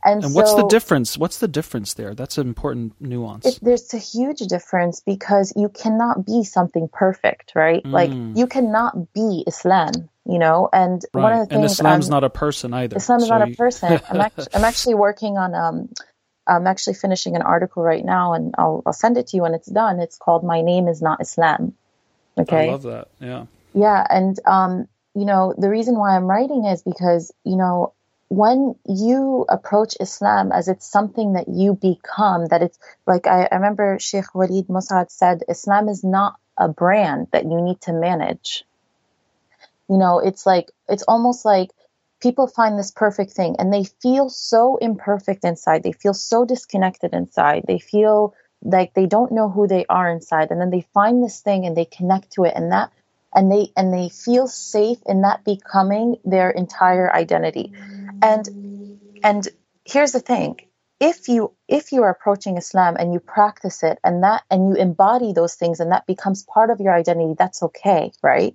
And, 0.02 0.24
and 0.24 0.32
so, 0.32 0.36
what's 0.36 0.54
the 0.54 0.66
difference? 0.66 1.18
What's 1.18 1.38
the 1.38 1.46
difference 1.46 1.92
there? 1.94 2.14
That's 2.14 2.38
an 2.38 2.48
important 2.48 2.94
nuance. 3.00 3.44
It, 3.44 3.58
there's 3.60 3.92
a 3.94 3.98
huge 3.98 4.38
difference 4.38 5.00
because 5.00 5.52
you 5.54 5.68
cannot 5.68 6.24
be 6.24 6.42
something 6.42 6.88
perfect, 6.88 7.52
right? 7.54 7.84
Mm. 7.84 7.92
Like 7.92 8.10
you 8.36 8.46
cannot 8.46 9.12
be 9.12 9.44
Islam, 9.46 9.92
you 10.24 10.38
know. 10.38 10.70
And 10.72 11.04
right. 11.12 11.22
one 11.22 11.32
of 11.34 11.38
the 11.40 11.46
things, 11.46 11.56
and 11.56 11.64
Islam's 11.66 12.08
not 12.08 12.24
a 12.24 12.30
person 12.30 12.74
either. 12.74 12.96
Islam's 12.96 13.28
so 13.28 13.38
not 13.38 13.46
you... 13.46 13.52
a 13.52 13.56
person. 13.56 14.00
I'm, 14.08 14.20
actually, 14.22 14.46
I'm 14.54 14.64
actually 14.64 14.94
working 14.94 15.36
on 15.36 15.54
um, 15.54 15.88
I'm 16.46 16.66
actually 16.66 16.94
finishing 16.94 17.36
an 17.36 17.42
article 17.42 17.82
right 17.82 18.04
now, 18.04 18.32
and 18.32 18.54
I'll, 18.58 18.82
I'll 18.84 18.92
send 18.92 19.16
it 19.16 19.28
to 19.28 19.36
you 19.36 19.42
when 19.42 19.54
it's 19.54 19.68
done. 19.68 20.00
It's 20.00 20.18
called 20.18 20.42
"My 20.42 20.62
Name 20.62 20.88
Is 20.88 21.00
Not 21.00 21.20
Islam." 21.20 21.74
Okay, 22.36 22.68
I 22.68 22.72
love 22.72 22.82
that. 22.82 23.08
Yeah, 23.20 23.46
yeah, 23.74 24.06
and 24.08 24.38
um, 24.46 24.88
you 25.14 25.24
know 25.24 25.54
the 25.56 25.68
reason 25.68 25.98
why 25.98 26.16
I'm 26.16 26.26
writing 26.26 26.64
is 26.64 26.82
because 26.82 27.32
you 27.44 27.56
know 27.56 27.94
when 28.28 28.74
you 28.86 29.44
approach 29.48 29.94
Islam 30.00 30.52
as 30.52 30.68
it's 30.68 30.90
something 30.90 31.34
that 31.34 31.48
you 31.48 31.74
become, 31.74 32.46
that 32.46 32.62
it's 32.62 32.78
like 33.06 33.26
I, 33.26 33.46
I 33.52 33.56
remember 33.56 33.98
Sheikh 34.00 34.32
Walead 34.34 34.68
Mosaad 34.68 35.10
said, 35.10 35.42
Islam 35.48 35.88
is 35.90 36.02
not 36.02 36.36
a 36.56 36.66
brand 36.68 37.28
that 37.32 37.44
you 37.44 37.60
need 37.60 37.80
to 37.82 37.92
manage. 37.92 38.64
You 39.88 39.98
know, 39.98 40.18
it's 40.18 40.46
like 40.46 40.70
it's 40.88 41.02
almost 41.02 41.44
like 41.44 41.70
people 42.22 42.46
find 42.46 42.78
this 42.78 42.90
perfect 42.90 43.32
thing 43.32 43.56
and 43.58 43.70
they 43.70 43.84
feel 43.84 44.30
so 44.30 44.76
imperfect 44.76 45.44
inside. 45.44 45.82
They 45.82 45.92
feel 45.92 46.14
so 46.14 46.46
disconnected 46.46 47.12
inside. 47.12 47.64
They 47.66 47.78
feel 47.78 48.34
like 48.62 48.94
they 48.94 49.06
don't 49.06 49.32
know 49.32 49.50
who 49.50 49.66
they 49.66 49.84
are 49.90 50.08
inside. 50.08 50.50
And 50.50 50.60
then 50.60 50.70
they 50.70 50.86
find 50.94 51.22
this 51.22 51.40
thing 51.40 51.66
and 51.66 51.76
they 51.76 51.84
connect 51.84 52.32
to 52.32 52.44
it 52.44 52.54
and 52.56 52.72
that 52.72 52.92
and 53.34 53.50
they 53.50 53.72
and 53.76 53.92
they 53.92 54.08
feel 54.08 54.46
safe 54.46 54.98
in 55.06 55.22
that 55.22 55.44
becoming 55.44 56.16
their 56.24 56.50
entire 56.50 57.12
identity. 57.12 57.72
And 58.22 58.48
and 59.22 59.48
here's 59.84 60.12
the 60.12 60.20
thing. 60.20 60.60
If 61.00 61.28
you 61.28 61.52
if 61.66 61.92
you 61.92 62.02
are 62.02 62.10
approaching 62.10 62.56
Islam 62.56 62.96
and 62.98 63.12
you 63.12 63.20
practice 63.20 63.82
it 63.82 63.98
and 64.04 64.22
that 64.22 64.44
and 64.50 64.68
you 64.68 64.74
embody 64.76 65.32
those 65.32 65.54
things 65.54 65.80
and 65.80 65.90
that 65.92 66.06
becomes 66.06 66.44
part 66.44 66.70
of 66.70 66.80
your 66.80 66.94
identity, 66.94 67.34
that's 67.36 67.62
okay, 67.62 68.12
right? 68.22 68.54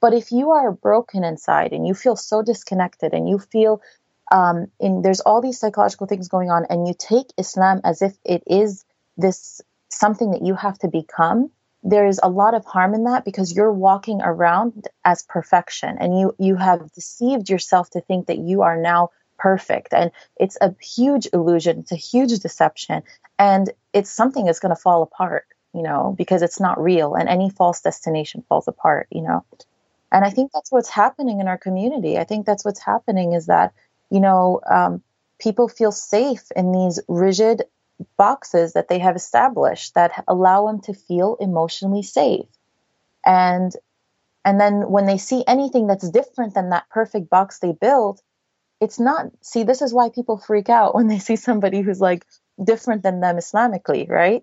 But 0.00 0.14
if 0.14 0.30
you 0.30 0.52
are 0.52 0.70
broken 0.70 1.24
inside 1.24 1.72
and 1.72 1.86
you 1.86 1.94
feel 1.94 2.14
so 2.14 2.42
disconnected 2.42 3.14
and 3.14 3.28
you 3.28 3.38
feel 3.38 3.82
um, 4.30 4.68
in 4.78 5.02
there's 5.02 5.20
all 5.20 5.40
these 5.40 5.58
psychological 5.58 6.06
things 6.06 6.28
going 6.28 6.50
on, 6.50 6.66
and 6.68 6.86
you 6.86 6.94
take 6.96 7.26
Islam 7.36 7.80
as 7.84 8.02
if 8.02 8.16
it 8.24 8.42
is 8.46 8.84
this 9.16 9.60
something 9.88 10.32
that 10.32 10.42
you 10.42 10.54
have 10.54 10.78
to 10.80 10.88
become, 10.88 11.50
there 11.82 12.06
is 12.06 12.20
a 12.22 12.28
lot 12.28 12.54
of 12.54 12.64
harm 12.64 12.94
in 12.94 13.04
that 13.04 13.24
because 13.24 13.54
you're 13.54 13.72
walking 13.72 14.20
around 14.22 14.88
as 15.04 15.22
perfection, 15.22 15.96
and 15.98 16.18
you 16.18 16.34
you 16.38 16.56
have 16.56 16.92
deceived 16.92 17.48
yourself 17.48 17.90
to 17.90 18.00
think 18.00 18.26
that 18.26 18.38
you 18.38 18.62
are 18.62 18.76
now 18.76 19.10
perfect, 19.38 19.94
and 19.94 20.10
it's 20.36 20.58
a 20.60 20.74
huge 20.80 21.28
illusion. 21.32 21.80
It's 21.80 21.92
a 21.92 21.96
huge 21.96 22.38
deception, 22.40 23.02
and 23.38 23.70
it's 23.92 24.10
something 24.10 24.44
that's 24.44 24.60
going 24.60 24.74
to 24.74 24.80
fall 24.80 25.02
apart, 25.02 25.46
you 25.72 25.82
know, 25.82 26.14
because 26.18 26.42
it's 26.42 26.60
not 26.60 26.82
real, 26.82 27.14
and 27.14 27.28
any 27.28 27.50
false 27.50 27.80
destination 27.80 28.44
falls 28.48 28.68
apart, 28.68 29.06
you 29.10 29.22
know. 29.22 29.44
And 30.10 30.24
I 30.24 30.30
think 30.30 30.52
that's 30.52 30.72
what's 30.72 30.88
happening 30.88 31.40
in 31.40 31.48
our 31.48 31.58
community. 31.58 32.18
I 32.18 32.24
think 32.24 32.46
that's 32.46 32.64
what's 32.64 32.80
happening 32.80 33.34
is 33.34 33.46
that, 33.46 33.72
you 34.10 34.20
know, 34.20 34.60
um, 34.70 35.02
people 35.38 35.68
feel 35.68 35.92
safe 35.92 36.50
in 36.56 36.72
these 36.72 36.98
rigid 37.08 37.64
boxes 38.16 38.72
that 38.74 38.88
they 38.88 38.98
have 38.98 39.16
established 39.16 39.94
that 39.94 40.24
allow 40.28 40.66
them 40.66 40.80
to 40.82 40.94
feel 40.94 41.36
emotionally 41.40 42.02
safe. 42.02 42.46
And 43.24 43.72
and 44.44 44.60
then 44.60 44.90
when 44.90 45.06
they 45.06 45.18
see 45.18 45.44
anything 45.46 45.86
that's 45.86 46.08
different 46.08 46.54
than 46.54 46.70
that 46.70 46.88
perfect 46.90 47.28
box 47.28 47.58
they 47.58 47.72
built, 47.72 48.22
it's 48.80 49.00
not 49.00 49.26
see 49.42 49.64
this 49.64 49.82
is 49.82 49.92
why 49.92 50.10
people 50.10 50.38
freak 50.38 50.68
out 50.68 50.94
when 50.94 51.08
they 51.08 51.18
see 51.18 51.36
somebody 51.36 51.80
who's 51.80 52.00
like 52.00 52.24
different 52.62 53.02
than 53.02 53.20
them 53.20 53.36
Islamically, 53.36 54.08
right? 54.08 54.42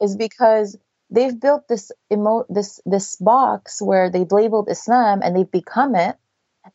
Is 0.00 0.16
because 0.16 0.76
they've 1.10 1.38
built 1.38 1.68
this 1.68 1.92
emo- 2.12 2.46
this 2.48 2.80
this 2.86 3.16
box 3.16 3.82
where 3.82 4.10
they've 4.10 4.30
labeled 4.30 4.68
Islam 4.70 5.20
and 5.22 5.36
they've 5.36 5.50
become 5.50 5.94
it, 5.94 6.16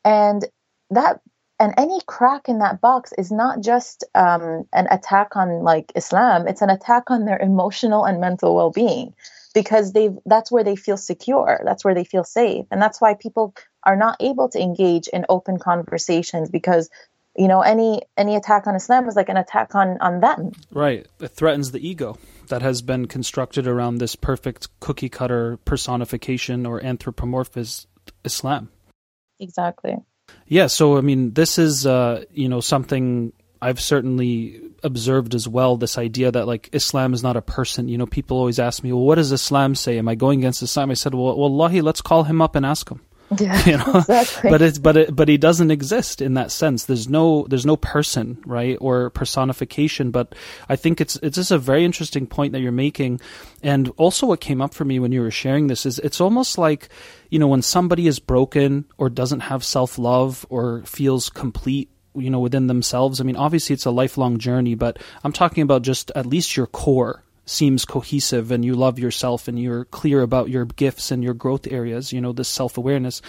and 0.05 0.45
that 0.91 1.21
and 1.59 1.73
any 1.77 1.99
crack 2.05 2.49
in 2.49 2.59
that 2.59 2.81
box 2.81 3.13
is 3.17 3.31
not 3.31 3.61
just 3.61 4.03
um, 4.13 4.67
an 4.73 4.87
attack 4.91 5.35
on 5.35 5.63
like 5.63 5.91
Islam; 5.95 6.47
it's 6.47 6.61
an 6.61 6.69
attack 6.69 7.09
on 7.09 7.25
their 7.25 7.39
emotional 7.39 8.05
and 8.05 8.21
mental 8.21 8.55
well 8.55 8.71
being 8.71 9.13
because 9.53 9.91
they 9.93 10.09
that's 10.25 10.51
where 10.51 10.63
they 10.63 10.75
feel 10.75 10.97
secure, 10.97 11.59
that's 11.63 11.83
where 11.83 11.95
they 11.95 12.03
feel 12.03 12.23
safe, 12.23 12.65
and 12.69 12.81
that's 12.81 13.01
why 13.01 13.15
people 13.15 13.55
are 13.83 13.95
not 13.95 14.17
able 14.19 14.49
to 14.49 14.61
engage 14.61 15.07
in 15.07 15.25
open 15.29 15.57
conversations 15.57 16.49
because 16.49 16.89
you 17.35 17.47
know 17.47 17.61
any 17.61 18.01
any 18.17 18.35
attack 18.35 18.67
on 18.67 18.75
Islam 18.75 19.07
is 19.07 19.15
like 19.15 19.29
an 19.29 19.37
attack 19.37 19.73
on 19.73 19.97
on 19.99 20.19
them. 20.19 20.51
Right, 20.71 21.07
it 21.19 21.29
threatens 21.29 21.71
the 21.71 21.85
ego 21.87 22.17
that 22.49 22.61
has 22.61 22.83
been 22.83 23.07
constructed 23.07 23.65
around 23.67 23.97
this 23.97 24.15
perfect 24.15 24.67
cookie 24.79 25.09
cutter 25.09 25.57
personification 25.65 26.65
or 26.65 26.79
anthropomorphized 26.79 27.87
Islam. 28.23 28.69
Exactly. 29.39 29.95
Yeah, 30.47 30.67
so 30.67 30.97
I 30.97 31.01
mean, 31.01 31.33
this 31.33 31.57
is 31.57 31.85
uh, 31.85 32.23
you 32.31 32.47
know 32.49 32.61
something 32.61 33.33
I've 33.61 33.81
certainly 33.81 34.61
observed 34.83 35.35
as 35.35 35.47
well. 35.47 35.77
This 35.77 35.97
idea 35.97 36.31
that 36.31 36.47
like 36.47 36.69
Islam 36.71 37.13
is 37.13 37.23
not 37.23 37.35
a 37.35 37.41
person. 37.41 37.89
You 37.89 37.97
know, 37.97 38.05
people 38.05 38.37
always 38.37 38.59
ask 38.59 38.83
me, 38.83 38.93
"Well, 38.93 39.03
what 39.03 39.15
does 39.15 39.31
Islam 39.31 39.75
say? 39.75 39.97
Am 39.97 40.07
I 40.07 40.15
going 40.15 40.39
against 40.39 40.61
Islam?" 40.61 40.91
I 40.91 40.93
said, 40.93 41.13
"Well, 41.13 41.35
wallahi, 41.35 41.81
let's 41.81 42.01
call 42.01 42.23
him 42.23 42.41
up 42.41 42.55
and 42.55 42.65
ask 42.65 42.89
him." 42.89 43.01
Yeah, 43.39 43.65
you 43.65 43.77
know? 43.77 43.99
exactly. 43.99 44.49
But 44.49 44.61
it's 44.61 44.79
but 44.79 44.97
it, 44.97 45.15
but 45.15 45.27
he 45.27 45.37
doesn't 45.37 45.69
exist 45.69 46.21
in 46.21 46.35
that 46.35 46.51
sense. 46.51 46.85
There's 46.85 47.09
no 47.09 47.45
there's 47.49 47.65
no 47.65 47.75
person, 47.75 48.37
right, 48.45 48.77
or 48.79 49.09
personification. 49.09 50.11
But 50.11 50.33
I 50.69 50.77
think 50.77 51.01
it's 51.01 51.17
it's 51.17 51.35
just 51.35 51.51
a 51.51 51.57
very 51.57 51.83
interesting 51.83 52.25
point 52.25 52.53
that 52.53 52.61
you're 52.61 52.71
making, 52.71 53.19
and 53.61 53.91
also 53.97 54.27
what 54.27 54.39
came 54.39 54.61
up 54.61 54.73
for 54.73 54.85
me 54.85 54.99
when 54.99 55.11
you 55.11 55.21
were 55.21 55.31
sharing 55.31 55.67
this 55.67 55.85
is 55.85 55.99
it's 55.99 56.21
almost 56.21 56.57
like 56.57 56.87
you 57.29 57.37
know 57.37 57.47
when 57.47 57.61
somebody 57.61 58.07
is 58.07 58.19
broken 58.19 58.85
or 58.97 59.09
doesn't 59.09 59.41
have 59.41 59.63
self 59.63 59.97
love 59.97 60.45
or 60.49 60.83
feels 60.83 61.29
complete 61.29 61.89
you 62.15 62.29
know 62.29 62.39
within 62.39 62.65
themselves 62.65 63.21
i 63.21 63.23
mean 63.23 63.35
obviously 63.35 63.73
it's 63.73 63.85
a 63.85 63.91
lifelong 63.91 64.39
journey 64.39 64.73
but 64.73 64.97
i'm 65.23 65.31
talking 65.31 65.61
about 65.61 65.83
just 65.83 66.11
at 66.15 66.25
least 66.25 66.57
your 66.57 66.65
core 66.65 67.23
seems 67.47 67.85
cohesive 67.85 68.51
and 68.51 68.63
you 68.63 68.75
love 68.75 68.99
yourself 68.99 69.47
and 69.47 69.57
you're 69.59 69.85
clear 69.85 70.21
about 70.21 70.49
your 70.49 70.65
gifts 70.65 71.11
and 71.11 71.23
your 71.23 71.33
growth 71.33 71.65
areas, 71.67 72.13
you 72.13 72.21
know, 72.21 72.33
this 72.33 72.49
self 72.49 72.77
awareness. 72.77 73.21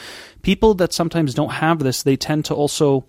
People 0.42 0.74
that 0.74 0.92
sometimes 0.92 1.34
don't 1.34 1.52
have 1.52 1.78
this, 1.78 2.02
they 2.02 2.16
tend 2.16 2.44
to 2.46 2.54
also 2.54 3.06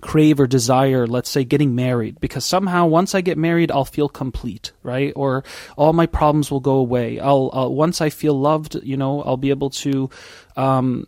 crave 0.00 0.38
or 0.38 0.46
desire, 0.46 1.06
let's 1.06 1.30
say, 1.30 1.44
getting 1.44 1.74
married, 1.74 2.20
because 2.20 2.44
somehow 2.44 2.86
once 2.86 3.14
I 3.14 3.20
get 3.20 3.38
married, 3.38 3.70
I'll 3.70 3.84
feel 3.84 4.08
complete, 4.08 4.72
right? 4.82 5.12
Or 5.16 5.44
all 5.76 5.92
my 5.92 6.06
problems 6.06 6.50
will 6.50 6.60
go 6.60 6.74
away. 6.74 7.20
I'll, 7.20 7.50
I'll 7.52 7.74
once 7.74 8.00
I 8.00 8.10
feel 8.10 8.38
loved, 8.38 8.74
you 8.82 8.96
know, 8.96 9.22
I'll 9.22 9.36
be 9.36 9.50
able 9.50 9.70
to 9.70 10.10
um, 10.56 11.06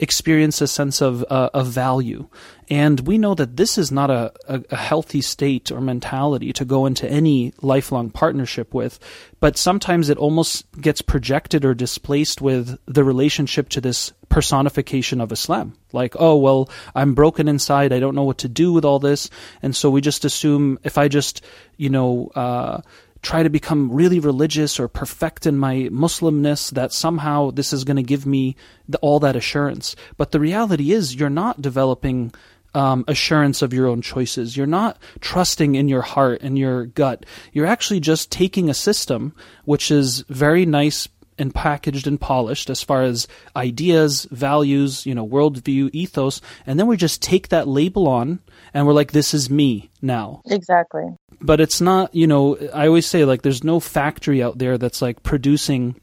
experience 0.00 0.60
a 0.60 0.66
sense 0.66 1.00
of 1.00 1.24
uh, 1.30 1.50
of 1.54 1.68
value. 1.68 2.28
And 2.68 3.00
we 3.00 3.18
know 3.18 3.34
that 3.34 3.56
this 3.56 3.76
is 3.76 3.90
not 3.90 4.10
a, 4.10 4.32
a, 4.48 4.62
a, 4.70 4.76
healthy 4.76 5.20
state 5.20 5.72
or 5.72 5.80
mentality 5.80 6.52
to 6.52 6.64
go 6.64 6.86
into 6.86 7.08
any 7.10 7.52
lifelong 7.62 8.10
partnership 8.10 8.72
with, 8.72 9.00
but 9.40 9.58
sometimes 9.58 10.08
it 10.08 10.18
almost 10.18 10.70
gets 10.80 11.02
projected 11.02 11.64
or 11.64 11.74
displaced 11.74 12.40
with 12.40 12.78
the 12.86 13.02
relationship 13.02 13.70
to 13.70 13.80
this 13.80 14.12
personification 14.28 15.20
of 15.20 15.32
Islam. 15.32 15.74
Like, 15.92 16.14
oh, 16.18 16.36
well, 16.36 16.70
I'm 16.94 17.14
broken 17.14 17.48
inside. 17.48 17.92
I 17.92 17.98
don't 17.98 18.14
know 18.14 18.24
what 18.24 18.38
to 18.38 18.48
do 18.48 18.72
with 18.72 18.84
all 18.84 19.00
this. 19.00 19.28
And 19.62 19.74
so 19.74 19.90
we 19.90 20.00
just 20.00 20.24
assume 20.24 20.78
if 20.84 20.96
I 20.96 21.08
just, 21.08 21.42
you 21.76 21.90
know, 21.90 22.30
uh, 22.36 22.82
try 23.22 23.42
to 23.42 23.50
become 23.50 23.92
really 23.92 24.18
religious 24.18 24.80
or 24.80 24.88
perfect 24.88 25.46
in 25.46 25.58
my 25.58 25.88
Muslimness 25.90 26.70
that 26.72 26.92
somehow 26.92 27.50
this 27.50 27.72
is 27.72 27.84
going 27.84 27.96
to 27.96 28.02
give 28.02 28.26
me 28.26 28.56
the, 28.88 28.98
all 28.98 29.20
that 29.20 29.36
assurance. 29.36 29.94
But 30.16 30.30
the 30.30 30.40
reality 30.40 30.92
is, 30.92 31.14
you're 31.14 31.30
not 31.30 31.60
developing 31.60 32.32
um, 32.74 33.04
assurance 33.08 33.62
of 33.62 33.72
your 33.72 33.86
own 33.86 34.02
choices. 34.02 34.56
You're 34.56 34.66
not 34.66 34.98
trusting 35.20 35.74
in 35.74 35.88
your 35.88 36.02
heart 36.02 36.40
and 36.42 36.58
your 36.58 36.86
gut. 36.86 37.26
You're 37.52 37.66
actually 37.66 38.00
just 38.00 38.30
taking 38.30 38.70
a 38.70 38.74
system 38.74 39.34
which 39.64 39.90
is 39.90 40.24
very 40.28 40.64
nice 40.66 41.08
and 41.40 41.54
packaged 41.54 42.06
and 42.06 42.20
polished 42.20 42.68
as 42.68 42.82
far 42.82 43.02
as 43.02 43.26
ideas, 43.56 44.26
values, 44.30 45.06
you 45.06 45.14
know, 45.14 45.26
worldview, 45.26 45.88
ethos, 45.92 46.40
and 46.66 46.78
then 46.78 46.86
we 46.86 46.96
just 46.96 47.22
take 47.22 47.48
that 47.48 47.66
label 47.66 48.06
on 48.06 48.40
and 48.74 48.86
we're 48.86 48.92
like, 48.92 49.12
this 49.12 49.34
is 49.34 49.50
me 49.50 49.90
now. 50.02 50.42
Exactly. 50.46 51.04
But 51.40 51.60
it's 51.60 51.80
not, 51.80 52.14
you 52.14 52.26
know, 52.26 52.56
I 52.74 52.86
always 52.86 53.06
say 53.06 53.24
like 53.24 53.42
there's 53.42 53.64
no 53.64 53.80
factory 53.80 54.42
out 54.42 54.58
there 54.58 54.78
that's 54.78 55.00
like 55.00 55.22
producing 55.22 56.00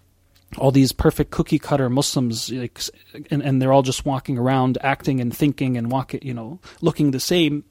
all 0.57 0.71
these 0.71 0.91
perfect 0.91 1.29
cookie 1.29 1.59
cutter 1.59 1.89
Muslims, 1.89 2.51
like, 2.51 2.81
and, 3.29 3.41
and 3.41 3.61
they're 3.61 3.73
all 3.73 3.81
just 3.81 4.05
walking 4.05 4.37
around 4.37 4.77
acting 4.81 5.19
and 5.19 5.35
thinking 5.35 5.77
and 5.77 5.91
walking, 5.91 6.21
you 6.23 6.33
know, 6.33 6.59
looking 6.81 7.11
the 7.11 7.19
same 7.19 7.63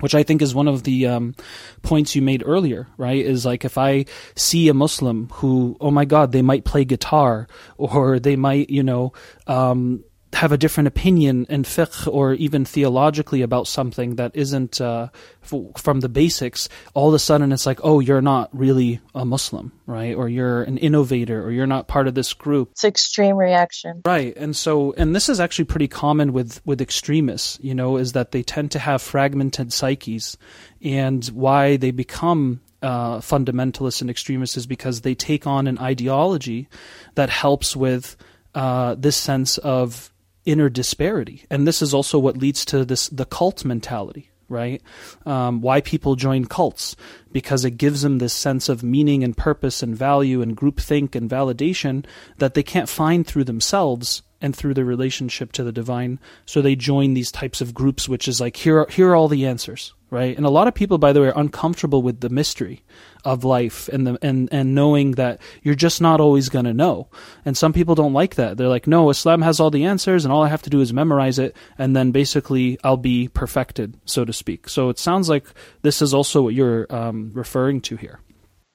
which 0.00 0.14
I 0.14 0.22
think 0.22 0.42
is 0.42 0.54
one 0.54 0.68
of 0.68 0.82
the 0.82 1.06
um, 1.06 1.34
points 1.82 2.14
you 2.14 2.22
made 2.22 2.42
earlier, 2.44 2.86
right? 2.98 3.24
Is 3.24 3.46
like 3.46 3.64
if 3.64 3.78
I 3.78 4.04
see 4.34 4.68
a 4.68 4.74
Muslim 4.74 5.28
who, 5.34 5.76
oh 5.80 5.90
my 5.90 6.04
God, 6.04 6.32
they 6.32 6.42
might 6.42 6.64
play 6.64 6.84
guitar 6.84 7.46
or 7.78 8.18
they 8.18 8.36
might, 8.36 8.68
you 8.68 8.82
know, 8.82 9.12
um, 9.46 10.04
have 10.36 10.52
a 10.52 10.58
different 10.58 10.86
opinion 10.86 11.46
in 11.48 11.62
fiqh 11.62 12.06
or 12.06 12.34
even 12.34 12.64
theologically 12.64 13.42
about 13.42 13.66
something 13.66 14.16
that 14.16 14.32
isn't 14.34 14.80
uh, 14.80 15.08
f- 15.42 15.76
from 15.76 16.00
the 16.00 16.08
basics, 16.08 16.68
all 16.94 17.08
of 17.08 17.14
a 17.14 17.18
sudden 17.18 17.52
it's 17.52 17.66
like, 17.66 17.80
oh, 17.82 18.00
you're 18.00 18.22
not 18.22 18.48
really 18.56 19.00
a 19.14 19.24
Muslim, 19.24 19.72
right? 19.86 20.14
Or 20.14 20.28
you're 20.28 20.62
an 20.62 20.78
innovator, 20.78 21.42
or 21.42 21.50
you're 21.50 21.66
not 21.66 21.88
part 21.88 22.06
of 22.06 22.14
this 22.14 22.32
group. 22.32 22.70
It's 22.72 22.84
extreme 22.84 23.36
reaction, 23.36 24.02
right? 24.04 24.36
And 24.36 24.54
so, 24.54 24.92
and 24.96 25.14
this 25.14 25.28
is 25.28 25.40
actually 25.40 25.64
pretty 25.64 25.88
common 25.88 26.32
with 26.32 26.60
with 26.66 26.80
extremists. 26.80 27.58
You 27.62 27.74
know, 27.74 27.96
is 27.96 28.12
that 28.12 28.32
they 28.32 28.42
tend 28.42 28.70
to 28.72 28.78
have 28.78 29.02
fragmented 29.02 29.72
psyches, 29.72 30.36
and 30.82 31.24
why 31.26 31.76
they 31.76 31.90
become 31.90 32.60
uh, 32.82 33.18
fundamentalists 33.18 34.00
and 34.00 34.10
extremists 34.10 34.56
is 34.56 34.66
because 34.66 35.00
they 35.00 35.14
take 35.14 35.46
on 35.46 35.66
an 35.66 35.78
ideology 35.78 36.68
that 37.14 37.30
helps 37.30 37.74
with 37.74 38.16
uh, 38.54 38.94
this 38.94 39.16
sense 39.16 39.58
of 39.58 40.12
inner 40.46 40.68
disparity. 40.68 41.44
And 41.50 41.66
this 41.66 41.82
is 41.82 41.92
also 41.92 42.18
what 42.18 42.38
leads 42.38 42.64
to 42.66 42.84
this 42.84 43.08
the 43.08 43.26
cult 43.26 43.64
mentality, 43.64 44.30
right? 44.48 44.80
Um, 45.26 45.60
why 45.60 45.80
people 45.80 46.14
join 46.14 46.46
cults 46.46 46.96
because 47.32 47.64
it 47.64 47.72
gives 47.72 48.02
them 48.02 48.18
this 48.18 48.32
sense 48.32 48.68
of 48.68 48.82
meaning 48.82 49.22
and 49.22 49.36
purpose 49.36 49.82
and 49.82 49.94
value 49.94 50.40
and 50.40 50.56
groupthink 50.56 51.14
and 51.14 51.28
validation 51.28 52.06
that 52.38 52.54
they 52.54 52.62
can't 52.62 52.88
find 52.88 53.26
through 53.26 53.44
themselves 53.44 54.22
and 54.40 54.54
through 54.54 54.74
their 54.74 54.84
relationship 54.84 55.52
to 55.52 55.64
the 55.64 55.72
divine. 55.72 56.18
So 56.44 56.62
they 56.62 56.76
join 56.76 57.14
these 57.14 57.32
types 57.32 57.60
of 57.60 57.74
groups, 57.74 58.08
which 58.08 58.28
is 58.28 58.40
like 58.40 58.56
here 58.56 58.80
are, 58.80 58.86
here 58.90 59.10
are 59.10 59.16
all 59.16 59.28
the 59.28 59.46
answers, 59.46 59.92
right? 60.10 60.36
And 60.36 60.46
a 60.46 60.50
lot 60.50 60.68
of 60.68 60.74
people, 60.74 60.98
by 60.98 61.12
the 61.12 61.20
way, 61.20 61.28
are 61.28 61.38
uncomfortable 61.38 62.02
with 62.02 62.20
the 62.20 62.28
mystery 62.28 62.82
of 63.24 63.44
life 63.44 63.88
and 63.88 64.06
the 64.06 64.18
and 64.22 64.48
and 64.52 64.74
knowing 64.74 65.12
that 65.12 65.40
you're 65.62 65.74
just 65.74 66.00
not 66.00 66.20
always 66.20 66.48
going 66.48 66.64
to 66.64 66.74
know. 66.74 67.08
And 67.44 67.56
some 67.56 67.72
people 67.72 67.94
don't 67.94 68.12
like 68.12 68.36
that. 68.36 68.56
They're 68.56 68.68
like, 68.68 68.86
"No, 68.86 69.10
Islam 69.10 69.42
has 69.42 69.58
all 69.58 69.70
the 69.70 69.84
answers 69.84 70.24
and 70.24 70.32
all 70.32 70.42
I 70.42 70.48
have 70.48 70.62
to 70.62 70.70
do 70.70 70.80
is 70.80 70.92
memorize 70.92 71.38
it 71.38 71.56
and 71.78 71.96
then 71.96 72.12
basically 72.12 72.78
I'll 72.84 72.96
be 72.96 73.28
perfected, 73.28 73.98
so 74.04 74.24
to 74.24 74.32
speak." 74.32 74.68
So 74.68 74.88
it 74.88 74.98
sounds 74.98 75.28
like 75.28 75.46
this 75.82 76.00
is 76.00 76.14
also 76.14 76.42
what 76.42 76.54
you're 76.54 76.86
um, 76.94 77.32
referring 77.34 77.80
to 77.82 77.96
here. 77.96 78.20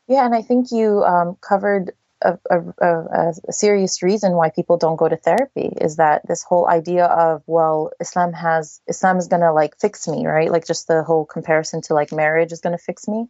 Yeah, 0.08 0.26
and 0.26 0.36
I 0.36 0.42
think 0.42 0.72
you 0.72 1.04
um, 1.04 1.38
covered 1.40 1.92
a, 2.22 2.38
a, 2.50 3.34
a, 3.48 3.54
serious 3.54 4.04
reason 4.04 4.34
why 4.34 4.50
people 4.50 4.78
don't 4.78 4.96
go 4.96 5.10
to 5.10 5.18
therapy 5.18 5.70
is 5.82 5.96
that 5.96 6.22
this 6.28 6.44
whole 6.44 6.68
idea 6.70 7.06
of 7.06 7.44
well 7.48 7.92
islam 8.00 8.34
has 8.34 8.82
islam 8.88 9.18
is 9.18 9.28
going 9.28 9.42
to 9.42 9.52
like 9.52 9.78
fix 9.80 10.08
me 10.08 10.26
right 10.26 10.52
like 10.52 10.66
just 10.66 10.88
the 10.88 11.04
whole 11.04 11.26
comparison 11.26 11.82
to 11.82 11.94
like 11.94 12.12
marriage 12.12 12.52
is 12.52 12.62
going 12.62 12.78
to 12.78 12.84
fix 12.84 13.08
me 13.08 13.28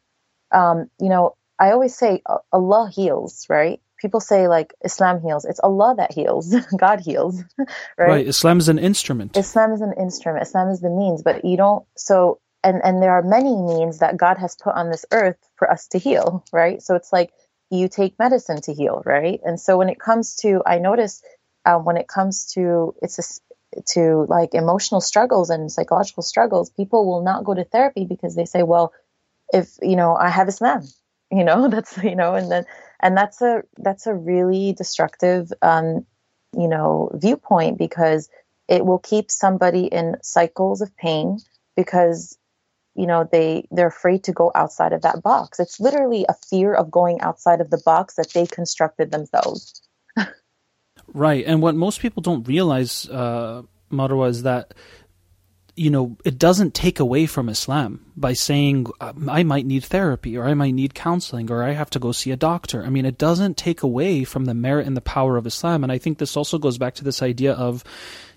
um, 0.51 0.89
you 0.99 1.09
know, 1.09 1.35
I 1.59 1.71
always 1.71 1.95
say 1.95 2.21
Allah 2.51 2.91
heals, 2.93 3.45
right? 3.49 3.79
People 3.99 4.19
say 4.19 4.47
like 4.47 4.73
Islam 4.83 5.21
heals. 5.21 5.45
It's 5.45 5.59
Allah 5.59 5.95
that 5.97 6.11
heals. 6.11 6.55
God 6.77 6.99
heals, 6.99 7.43
right? 7.57 7.67
Right. 7.97 8.27
Islam 8.27 8.57
is 8.57 8.69
an 8.69 8.79
instrument. 8.79 9.37
Islam 9.37 9.71
is 9.73 9.81
an 9.81 9.93
instrument. 9.97 10.43
Islam 10.43 10.69
is 10.69 10.81
the 10.81 10.89
means, 10.89 11.21
but 11.21 11.45
you 11.45 11.57
don't. 11.57 11.85
So 11.95 12.39
and 12.63 12.81
and 12.83 13.01
there 13.01 13.11
are 13.11 13.21
many 13.21 13.55
means 13.55 13.99
that 13.99 14.17
God 14.17 14.37
has 14.37 14.55
put 14.55 14.73
on 14.75 14.89
this 14.89 15.05
earth 15.11 15.37
for 15.55 15.69
us 15.71 15.87
to 15.89 15.99
heal, 15.99 16.43
right? 16.51 16.81
So 16.81 16.95
it's 16.95 17.13
like 17.13 17.31
you 17.71 17.87
take 17.87 18.19
medicine 18.19 18.61
to 18.61 18.73
heal, 18.73 19.01
right? 19.05 19.39
And 19.43 19.59
so 19.59 19.77
when 19.77 19.89
it 19.89 19.99
comes 19.99 20.35
to, 20.37 20.61
I 20.65 20.77
notice 20.77 21.23
uh, 21.65 21.77
when 21.77 21.97
it 21.97 22.07
comes 22.07 22.51
to 22.53 22.93
it's 23.01 23.17
a, 23.19 23.81
to 23.93 24.25
like 24.27 24.53
emotional 24.53 24.99
struggles 24.99 25.49
and 25.49 25.71
psychological 25.71 26.21
struggles, 26.21 26.69
people 26.69 27.07
will 27.07 27.23
not 27.23 27.45
go 27.45 27.53
to 27.53 27.63
therapy 27.63 28.05
because 28.05 28.35
they 28.35 28.45
say, 28.45 28.63
well, 28.63 28.93
if 29.53 29.77
you 29.81 29.95
know 29.95 30.15
I 30.15 30.29
have 30.29 30.49
Islam, 30.49 30.83
you 31.31 31.43
know 31.43 31.67
that's 31.73 31.97
you 32.03 32.15
know, 32.15 32.35
and 32.35 32.51
then 32.51 32.65
and 32.99 33.17
that's 33.17 33.41
a 33.41 33.63
that's 33.77 34.05
a 34.05 34.13
really 34.13 34.73
destructive 34.73 35.51
um, 35.61 36.05
you 36.57 36.67
know 36.67 37.09
viewpoint 37.13 37.77
because 37.77 38.29
it 38.67 38.85
will 38.85 38.99
keep 38.99 39.31
somebody 39.31 39.85
in 39.85 40.17
cycles 40.21 40.81
of 40.81 40.95
pain 40.97 41.39
because 41.75 42.37
you 43.01 43.07
know 43.07 43.27
they 43.31 43.67
they're 43.71 43.87
afraid 43.87 44.23
to 44.23 44.31
go 44.31 44.51
outside 44.53 44.93
of 44.93 45.01
that 45.01 45.21
box 45.23 45.59
it's 45.59 45.79
literally 45.79 46.25
a 46.29 46.35
fear 46.49 46.73
of 46.73 46.91
going 46.91 47.19
outside 47.21 47.59
of 47.59 47.69
the 47.69 47.81
box 47.83 48.15
that 48.15 48.31
they 48.33 48.45
constructed 48.45 49.11
themselves 49.11 49.81
right 51.07 51.43
and 51.45 51.61
what 51.61 51.75
most 51.75 51.99
people 51.99 52.21
don't 52.21 52.47
realize 52.47 53.09
uh 53.09 53.63
Marwa 53.91 54.29
is 54.29 54.43
that 54.43 54.73
you 55.75 55.89
know, 55.89 56.17
it 56.25 56.37
doesn't 56.37 56.73
take 56.73 56.99
away 56.99 57.25
from 57.25 57.49
Islam 57.49 58.05
by 58.15 58.33
saying 58.33 58.87
I 58.99 59.43
might 59.43 59.65
need 59.65 59.85
therapy 59.85 60.37
or 60.37 60.45
I 60.45 60.53
might 60.53 60.73
need 60.73 60.93
counseling 60.93 61.49
or 61.49 61.63
I 61.63 61.71
have 61.71 61.89
to 61.91 61.99
go 61.99 62.11
see 62.11 62.31
a 62.31 62.35
doctor. 62.35 62.83
I 62.83 62.89
mean, 62.89 63.05
it 63.05 63.17
doesn't 63.17 63.57
take 63.57 63.81
away 63.81 64.23
from 64.25 64.45
the 64.45 64.53
merit 64.53 64.85
and 64.85 64.97
the 64.97 65.01
power 65.01 65.37
of 65.37 65.47
Islam. 65.47 65.83
And 65.83 65.91
I 65.91 65.97
think 65.97 66.17
this 66.17 66.35
also 66.35 66.59
goes 66.59 66.77
back 66.77 66.95
to 66.95 67.03
this 67.03 67.21
idea 67.21 67.53
of, 67.53 67.83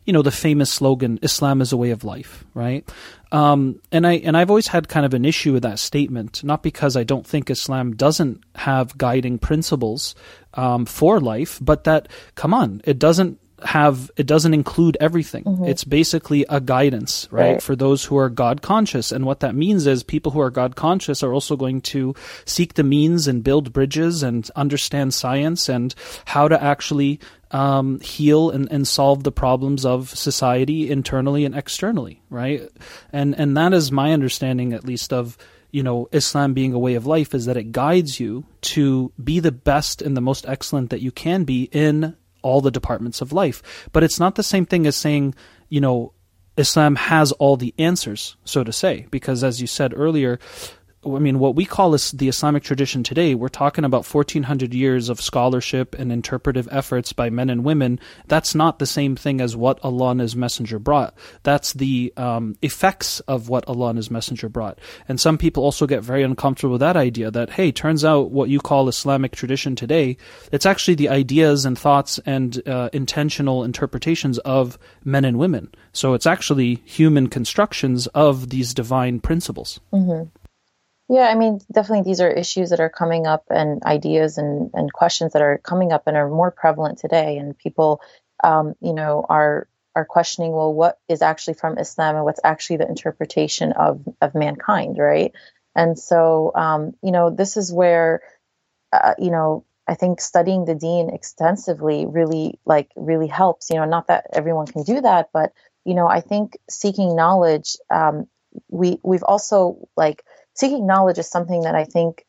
you 0.05 0.13
know, 0.13 0.23
the 0.23 0.31
famous 0.31 0.71
slogan, 0.71 1.19
Islam 1.23 1.61
is 1.61 1.73
a 1.73 1.77
way 1.77 1.91
of 1.91 2.05
life, 2.05 2.45
right? 2.55 2.89
Um, 3.33 3.81
and 3.91 4.07
I, 4.07 4.15
and 4.15 4.37
I've 4.37 4.51
always 4.51 4.69
had 4.69 4.89
kind 4.89 5.05
of 5.05 5.15
an 5.15 5.25
issue 5.25 5.53
with 5.53 5.63
that 5.63 5.79
statement, 5.79 6.45
not 6.45 6.63
because 6.63 6.97
I 6.97 7.05
don't 7.05 7.27
think 7.27 7.51
Islam 7.51 7.97
doesn't 7.97 8.43
have 8.55 8.97
guiding 8.97 9.39
principles, 9.39 10.15
um, 10.55 10.85
for 10.85 11.21
life, 11.21 11.59
but 11.61 11.85
that, 11.85 12.09
come 12.35 12.55
on, 12.55 12.81
it 12.85 12.99
doesn't 12.99 13.39
have 13.65 14.11
it 14.17 14.27
doesn't 14.27 14.55
include 14.55 14.97
everything. 15.01 15.45
Mm-hmm. 15.45 15.65
It's 15.65 15.85
basically 15.85 16.45
a 16.49 16.61
guidance, 16.61 17.27
right, 17.31 17.53
right, 17.53 17.63
for 17.63 17.75
those 17.75 18.05
who 18.05 18.17
are 18.17 18.29
God 18.29 18.63
conscious. 18.63 19.11
And 19.11 19.25
what 19.25 19.41
that 19.41 19.55
means 19.55 19.87
is 19.87 20.03
people 20.03 20.33
who 20.33 20.41
are 20.41 20.51
God 20.51 20.77
conscious 20.77 21.23
are 21.23 21.33
also 21.33 21.57
going 21.57 21.81
to 21.83 22.15
seek 22.45 22.75
the 22.75 22.83
means 22.83 23.27
and 23.27 23.43
build 23.43 23.73
bridges 23.73 24.23
and 24.23 24.49
understand 24.55 25.15
science 25.15 25.69
and 25.69 25.95
how 26.27 26.47
to 26.49 26.63
actually 26.63 27.21
um, 27.51 28.01
heal 28.01 28.51
and, 28.51 28.71
and 28.71 28.87
solve 28.87 29.25
the 29.25 29.33
problems 29.33 29.87
of 29.87 30.11
society 30.11 30.91
internally 30.91 31.45
and 31.45 31.55
externally, 31.55 32.21
right? 32.29 32.69
And 33.13 33.35
and 33.39 33.57
that 33.57 33.73
is 33.73 33.91
my 33.91 34.13
understanding, 34.13 34.73
at 34.73 34.85
least, 34.85 35.13
of 35.13 35.39
you 35.71 35.83
know 35.83 36.09
Islam 36.13 36.53
being 36.53 36.75
a 36.75 36.79
way 36.79 36.97
of 36.97 37.07
life, 37.07 37.35
is 37.35 37.47
that 37.47 37.57
it 37.57 37.73
guides 37.73 38.21
you 38.21 38.45
to 38.63 39.13
be 39.23 39.41
the 39.41 39.53
best 39.53 40.03
and 40.03 40.17
the 40.17 40.21
most 40.21 40.47
excellent 40.47 40.91
that 40.91 41.01
you 41.01 41.13
can 41.13 41.45
be 41.45 41.69
in 41.73 42.17
all 42.45 42.61
the 42.61 42.71
departments 42.71 43.21
of 43.21 43.33
life. 43.33 43.89
But 43.93 44.05
it's 44.05 44.21
not 44.21 44.37
the 44.37 44.45
same 44.45 44.67
thing 44.67 44.87
as 44.87 44.95
saying, 44.95 45.35
you 45.69 45.81
know, 45.81 46.13
Islam 46.57 46.95
has 46.95 47.33
all 47.33 47.57
the 47.57 47.75
answers, 47.79 48.37
so 48.45 48.63
to 48.63 48.73
say, 48.73 49.09
because 49.11 49.43
as 49.43 49.61
you 49.61 49.67
said 49.67 49.93
earlier, 49.97 50.39
I 51.07 51.19
mean, 51.19 51.39
what 51.39 51.55
we 51.55 51.65
call 51.65 51.91
the 51.91 52.29
Islamic 52.29 52.63
tradition 52.63 53.03
today, 53.03 53.35
we're 53.35 53.49
talking 53.49 53.85
about 53.85 54.07
1400 54.07 54.73
years 54.73 55.09
of 55.09 55.21
scholarship 55.21 55.95
and 55.99 56.11
interpretive 56.11 56.69
efforts 56.71 57.13
by 57.13 57.31
men 57.31 57.51
and 57.51 57.65
women. 57.65 58.01
That's 58.27 58.55
not 58.55 58.79
the 58.79 58.87
same 58.87 59.17
thing 59.17 59.41
as 59.41 59.57
what 59.57 59.79
Allah 59.83 60.11
and 60.11 60.21
His 60.21 60.35
Messenger 60.35 60.79
brought. 60.79 61.15
That's 61.43 61.73
the 61.75 62.13
um, 62.17 62.57
effects 62.63 63.21
of 63.21 63.49
what 63.49 63.69
Allah 63.69 63.89
and 63.89 63.99
His 63.99 64.11
Messenger 64.11 64.49
brought. 64.49 64.79
And 65.09 65.21
some 65.21 65.39
people 65.39 65.63
also 65.63 65.87
get 65.87 66.03
very 66.03 66.23
uncomfortable 66.23 66.73
with 66.73 66.81
that 66.81 66.97
idea 66.97 67.31
that, 67.31 67.51
hey, 67.51 67.73
turns 67.73 68.05
out 68.05 68.31
what 68.31 68.49
you 68.49 68.61
call 68.61 68.89
Islamic 68.89 69.33
tradition 69.33 69.77
today, 69.77 70.17
it's 70.53 70.67
actually 70.67 70.95
the 70.95 71.09
ideas 71.09 71.65
and 71.65 71.79
thoughts 71.79 72.19
and 72.27 72.67
uh, 72.67 72.91
intentional 72.93 73.65
interpretations 73.65 74.39
of 74.39 74.79
men 75.05 75.25
and 75.25 75.39
women. 75.39 75.71
So 75.93 76.15
it's 76.15 76.27
actually 76.27 76.83
human 76.85 77.29
constructions 77.29 78.07
of 78.09 78.51
these 78.51 78.75
divine 78.75 79.21
principles. 79.21 79.81
Mm-hmm. 79.93 80.29
Yeah, 81.15 81.29
I 81.29 81.37
mean, 81.37 81.61
definitely 81.71 82.03
these 82.11 82.21
are 82.21 82.29
issues 82.31 82.71
that 82.71 82.81
are 82.81 82.89
coming 82.91 83.25
up 83.25 83.45
and 83.49 83.85
ideas 83.85 84.37
and, 84.37 84.73
and 84.75 84.93
questions 84.93 85.33
that 85.35 85.43
are 85.43 85.59
coming 85.59 85.93
up 85.93 86.09
and 86.09 86.17
are 86.17 86.29
more 86.29 86.51
prevalent 86.51 86.99
today. 86.99 87.39
And 87.39 87.57
people, 87.57 88.01
um, 88.43 88.75
you 88.81 88.93
know, 88.95 89.25
are 89.29 89.69
are 89.95 90.05
questioning, 90.05 90.51
well, 90.51 90.75
what 90.75 90.99
is 91.09 91.23
actually 91.23 91.55
from 91.55 91.79
Islam 91.79 92.17
and 92.17 92.25
what's 92.25 92.41
actually 92.43 92.79
the 92.79 92.89
interpretation 92.89 93.71
of, 93.75 94.03
of 94.21 94.35
mankind, 94.35 94.99
right? 94.99 95.33
And 95.77 95.97
so, 95.97 96.51
um, 96.57 96.95
you 97.01 97.13
know, 97.13 97.31
this 97.31 97.57
is 97.57 97.73
where, 97.73 98.21
uh, 98.93 99.15
you 99.19 99.31
know, 99.31 99.65
I 99.89 99.95
think 99.95 100.21
studying 100.21 100.65
the 100.65 100.75
deen 100.75 101.11
extensively 101.11 102.07
really, 102.07 102.59
like, 102.67 102.91
really 102.97 103.29
helps. 103.29 103.71
You 103.71 103.77
know, 103.77 103.85
not 103.85 104.09
that 104.09 104.27
everyone 104.33 104.67
can 104.67 104.83
do 104.85 105.01
that, 105.03 105.31
but 105.33 105.53
you 105.85 105.95
know, 105.95 106.09
I 106.09 106.21
think 106.23 106.59
seeking 106.71 107.17
knowledge, 107.17 107.77
um, 107.91 108.27
we 108.69 108.99
we've 109.03 109.25
also 109.25 109.89
like 109.97 110.25
seeking 110.55 110.87
knowledge 110.87 111.19
is 111.19 111.29
something 111.29 111.63
that 111.63 111.75
I 111.75 111.85
think, 111.85 112.25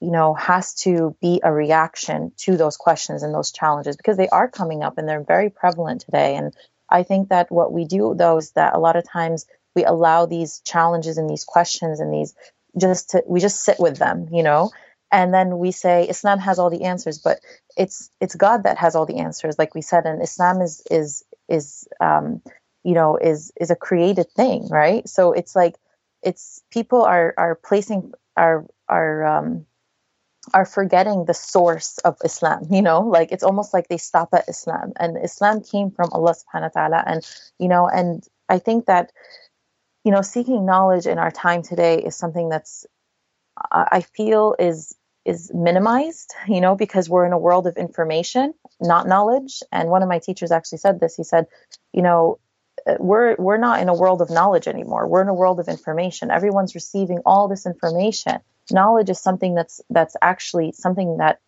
you 0.00 0.10
know, 0.10 0.34
has 0.34 0.74
to 0.82 1.16
be 1.20 1.40
a 1.42 1.52
reaction 1.52 2.32
to 2.38 2.56
those 2.56 2.76
questions 2.76 3.22
and 3.22 3.34
those 3.34 3.52
challenges 3.52 3.96
because 3.96 4.16
they 4.16 4.28
are 4.28 4.48
coming 4.48 4.82
up 4.82 4.98
and 4.98 5.08
they're 5.08 5.22
very 5.22 5.50
prevalent 5.50 6.02
today. 6.02 6.36
And 6.36 6.54
I 6.88 7.02
think 7.02 7.28
that 7.28 7.50
what 7.50 7.72
we 7.72 7.84
do 7.84 8.14
though 8.16 8.38
is 8.38 8.52
that 8.52 8.74
a 8.74 8.78
lot 8.78 8.96
of 8.96 9.08
times 9.08 9.46
we 9.74 9.84
allow 9.84 10.26
these 10.26 10.60
challenges 10.64 11.18
and 11.18 11.30
these 11.30 11.44
questions 11.44 12.00
and 12.00 12.12
these 12.12 12.34
just 12.80 13.10
to, 13.10 13.22
we 13.26 13.40
just 13.40 13.62
sit 13.64 13.78
with 13.78 13.98
them, 13.98 14.28
you 14.32 14.42
know, 14.42 14.70
and 15.12 15.34
then 15.34 15.58
we 15.58 15.72
say 15.72 16.08
Islam 16.08 16.38
has 16.38 16.58
all 16.58 16.70
the 16.70 16.84
answers, 16.84 17.18
but 17.18 17.40
it's 17.76 18.10
it's 18.20 18.34
God 18.34 18.64
that 18.64 18.78
has 18.78 18.94
all 18.94 19.06
the 19.06 19.18
answers, 19.18 19.58
like 19.58 19.74
we 19.74 19.82
said, 19.82 20.06
and 20.06 20.22
Islam 20.22 20.60
is 20.60 20.82
is 20.90 21.24
is 21.48 21.88
um, 22.00 22.42
you 22.84 22.94
know 22.94 23.16
is 23.16 23.52
is 23.60 23.70
a 23.70 23.76
created 23.76 24.30
thing, 24.36 24.68
right? 24.68 25.08
So 25.08 25.32
it's 25.32 25.56
like 25.56 25.74
it's 26.22 26.62
people 26.70 27.02
are 27.02 27.34
are 27.36 27.54
placing 27.54 28.12
are 28.36 28.66
are 28.88 29.24
um, 29.24 29.66
are 30.54 30.66
forgetting 30.66 31.24
the 31.24 31.34
source 31.34 31.98
of 31.98 32.16
Islam. 32.24 32.66
You 32.70 32.82
know, 32.82 33.00
like 33.00 33.32
it's 33.32 33.44
almost 33.44 33.74
like 33.74 33.88
they 33.88 33.98
stop 33.98 34.30
at 34.32 34.48
Islam, 34.48 34.92
and 34.98 35.16
Islam 35.22 35.62
came 35.62 35.90
from 35.90 36.10
Allah 36.12 36.34
Subhanahu 36.34 36.70
wa 36.74 36.82
Taala, 36.82 37.02
and 37.06 37.26
you 37.58 37.68
know, 37.68 37.88
and 37.88 38.24
I 38.48 38.58
think 38.58 38.86
that 38.86 39.12
you 40.04 40.12
know, 40.12 40.22
seeking 40.22 40.64
knowledge 40.64 41.06
in 41.06 41.18
our 41.18 41.30
time 41.30 41.62
today 41.62 41.98
is 41.98 42.16
something 42.16 42.48
that's 42.48 42.86
I 43.70 44.00
feel 44.00 44.54
is 44.58 44.94
is 45.26 45.50
minimized, 45.54 46.34
you 46.48 46.60
know, 46.60 46.74
because 46.74 47.10
we're 47.10 47.26
in 47.26 47.32
a 47.32 47.38
world 47.38 47.66
of 47.66 47.76
information, 47.76 48.54
not 48.80 49.06
knowledge. 49.06 49.62
And 49.70 49.90
one 49.90 50.02
of 50.02 50.08
my 50.08 50.18
teachers 50.18 50.50
actually 50.50 50.78
said 50.78 50.98
this. 50.98 51.16
He 51.16 51.24
said, 51.24 51.46
you 51.92 52.00
know, 52.00 52.38
we're 52.98 53.36
we're 53.36 53.58
not 53.58 53.80
in 53.80 53.88
a 53.88 53.94
world 53.94 54.22
of 54.22 54.30
knowledge 54.30 54.68
anymore. 54.68 55.06
We're 55.06 55.22
in 55.22 55.28
a 55.28 55.34
world 55.34 55.60
of 55.60 55.68
information. 55.68 56.30
Everyone's 56.30 56.74
receiving 56.74 57.18
all 57.26 57.48
this 57.48 57.66
information. 57.66 58.38
Knowledge 58.70 59.10
is 59.10 59.20
something 59.20 59.54
that's 59.54 59.80
that's 59.90 60.16
actually 60.22 60.72
something 60.72 61.18
that 61.18 61.40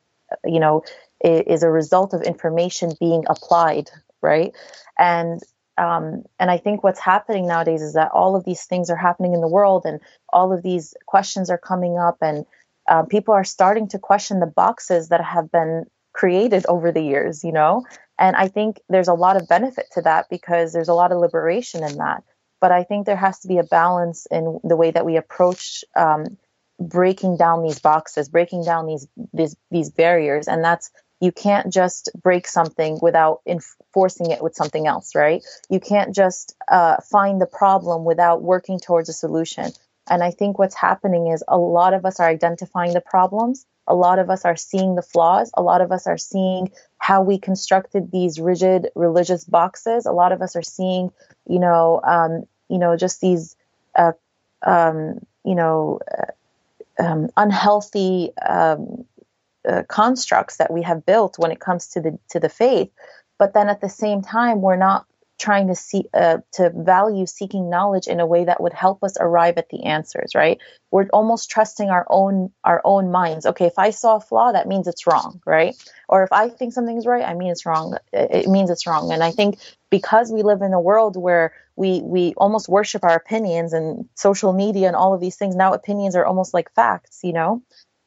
you 0.45 0.61
know 0.61 0.83
is 1.25 1.63
a 1.63 1.71
result 1.71 2.15
of 2.15 2.23
information 2.23 2.93
being 2.99 3.25
applied, 3.29 3.91
right? 4.21 4.53
And 4.99 5.41
um, 5.79 6.25
and 6.39 6.51
I 6.51 6.59
think 6.59 6.85
what's 6.85 7.01
happening 7.01 7.47
nowadays 7.47 7.83
is 7.83 7.95
that 7.95 8.11
all 8.13 8.37
of 8.37 8.45
these 8.45 8.65
things 8.65 8.91
are 8.91 8.97
happening 8.97 9.33
in 9.33 9.41
the 9.41 9.49
world, 9.49 9.83
and 9.85 10.01
all 10.29 10.53
of 10.53 10.63
these 10.63 10.95
questions 11.07 11.51
are 11.51 11.59
coming 11.59 11.99
up, 11.99 12.19
and 12.21 12.45
uh, 12.89 13.05
people 13.05 13.35
are 13.35 13.45
starting 13.45 13.89
to 13.89 13.99
question 13.99 14.41
the 14.41 14.47
boxes 14.47 15.09
that 15.09 15.25
have 15.25 15.51
been 15.51 15.87
created 16.13 16.65
over 16.67 16.93
the 16.93 17.03
years. 17.03 17.45
You 17.45 17.53
know, 17.53 17.85
and 18.19 18.37
I 18.37 18.49
think 18.49 18.81
there's 18.89 19.09
a 19.09 19.15
lot 19.15 19.37
of 19.37 19.49
benefit 19.49 19.87
to 19.93 20.03
that 20.03 20.29
because 20.31 20.73
there's 20.73 20.89
a 20.89 20.95
lot 20.95 21.13
of 21.13 21.19
liberation 21.19 21.85
in 21.85 21.99
that. 21.99 22.23
But 22.61 22.73
I 22.73 22.85
think 22.85 23.07
there 23.07 23.17
has 23.17 23.41
to 23.41 23.49
be 23.49 23.59
a 23.59 23.65
balance 23.65 24.27
in 24.31 24.61
the 24.63 24.77
way 24.77 24.93
that 24.93 25.05
we 25.05 25.17
approach 25.17 25.85
um, 25.97 26.39
breaking 26.79 27.37
down 27.37 27.63
these 27.63 27.81
boxes, 27.81 28.29
breaking 28.29 28.65
down 28.65 28.87
these, 28.87 29.07
these 29.33 29.57
these 29.71 29.91
barriers, 29.91 30.49
and 30.49 30.63
that's 30.63 30.91
you 31.21 31.31
can't 31.31 31.73
just 31.73 32.11
break 32.21 32.49
something 32.49 32.99
without 33.01 33.43
enforcing 33.47 34.33
it 34.33 34.43
with 34.43 34.57
something 34.57 34.89
else, 34.89 35.15
right? 35.15 35.43
You 35.71 35.79
can't 35.79 36.13
just 36.13 36.57
uh, 36.67 36.97
find 37.01 37.41
the 37.41 37.47
problem 37.47 38.05
without 38.05 38.43
working 38.43 38.81
towards 38.81 39.09
a 39.09 39.13
solution. 39.13 39.71
And 40.09 40.23
I 40.23 40.31
think 40.31 40.59
what's 40.59 40.75
happening 40.75 41.29
is 41.29 41.45
a 41.47 41.59
lot 41.59 41.95
of 41.95 42.05
us 42.05 42.21
are 42.21 42.29
identifying 42.29 42.93
the 42.93 43.01
problems 43.01 43.67
a 43.87 43.95
lot 43.95 44.19
of 44.19 44.31
us 44.31 44.45
are 44.45 44.57
seeing 44.57 44.95
the 44.95 45.03
flaws. 45.03 45.51
A 45.55 45.63
lot 45.63 45.81
of 45.81 45.91
us 45.91 46.07
are 46.07 46.19
seeing 46.19 46.71
how 46.99 47.23
we 47.23 47.39
constructed 47.39 48.11
these 48.13 48.39
rigid 48.39 48.89
religious 48.95 49.45
boxes. 49.45 50.07
A 50.07 50.13
lot 50.13 50.33
of 50.33 50.41
us 50.41 50.55
are 50.55 50.63
seeing, 50.63 51.11
you 51.49 51.59
know, 51.59 52.01
um, 52.05 52.45
you 52.69 52.79
know, 52.79 52.97
just 52.97 53.21
these, 53.21 53.57
uh, 53.97 54.13
um, 54.63 55.19
you 55.45 55.55
know, 55.55 56.01
uh, 56.17 57.03
um, 57.03 57.31
unhealthy 57.37 58.31
um, 58.39 59.05
uh, 59.69 59.83
constructs 59.89 60.59
that 60.59 60.73
we 60.73 60.83
have 60.83 61.05
built 61.05 61.39
when 61.39 61.51
it 61.51 61.61
comes 61.61 61.89
to 61.89 62.01
the 62.01 62.19
to 62.31 62.39
the 62.39 62.49
faith. 62.49 62.91
But 63.39 63.55
then 63.55 63.69
at 63.69 63.81
the 63.81 63.89
same 63.89 64.23
time, 64.23 64.61
we're 64.61 64.77
not 64.77 65.07
trying 65.43 65.67
to 65.67 65.75
see 65.75 66.05
uh, 66.15 66.39
to 66.53 66.71
value 66.71 67.27
seeking 67.27 67.69
knowledge 67.69 68.07
in 68.07 68.21
a 68.21 68.27
way 68.27 68.45
that 68.45 68.61
would 68.63 68.73
help 68.73 69.03
us 69.03 69.17
arrive 69.19 69.59
at 69.59 69.69
the 69.71 69.83
answers 69.85 70.35
right? 70.37 70.59
We're 70.93 71.09
almost 71.13 71.51
trusting 71.51 71.91
our 71.91 72.07
own 72.09 72.53
our 72.63 72.81
own 72.85 73.11
minds. 73.11 73.45
Okay 73.45 73.67
if 73.67 73.79
i 73.87 73.91
saw 73.91 74.17
a 74.17 74.21
flaw 74.21 74.53
that 74.53 74.69
means 74.69 74.87
it's 74.87 75.07
wrong 75.07 75.41
right? 75.45 75.75
Or 76.09 76.23
if 76.23 76.33
i 76.33 76.49
think 76.49 76.73
something's 76.73 77.07
right 77.07 77.25
i 77.25 77.35
mean 77.35 77.51
it's 77.51 77.67
wrong 77.67 77.97
it 78.13 78.49
means 78.49 78.71
it's 78.71 78.87
wrong. 78.87 79.13
And 79.13 79.23
i 79.23 79.33
think 79.33 79.59
because 79.91 80.31
we 80.33 80.43
live 80.43 80.63
in 80.63 80.73
a 80.75 80.81
world 80.81 81.17
where 81.17 81.53
we 81.75 82.01
we 82.15 82.35
almost 82.37 82.69
worship 82.69 83.03
our 83.03 83.17
opinions 83.17 83.73
and 83.73 84.09
social 84.15 84.53
media 84.53 84.87
and 84.87 84.97
all 84.97 85.13
of 85.15 85.21
these 85.21 85.37
things 85.37 85.57
now 85.57 85.73
opinions 85.73 86.15
are 86.15 86.25
almost 86.25 86.55
like 86.55 86.73
facts 86.75 87.21
you 87.25 87.33
know? 87.33 87.63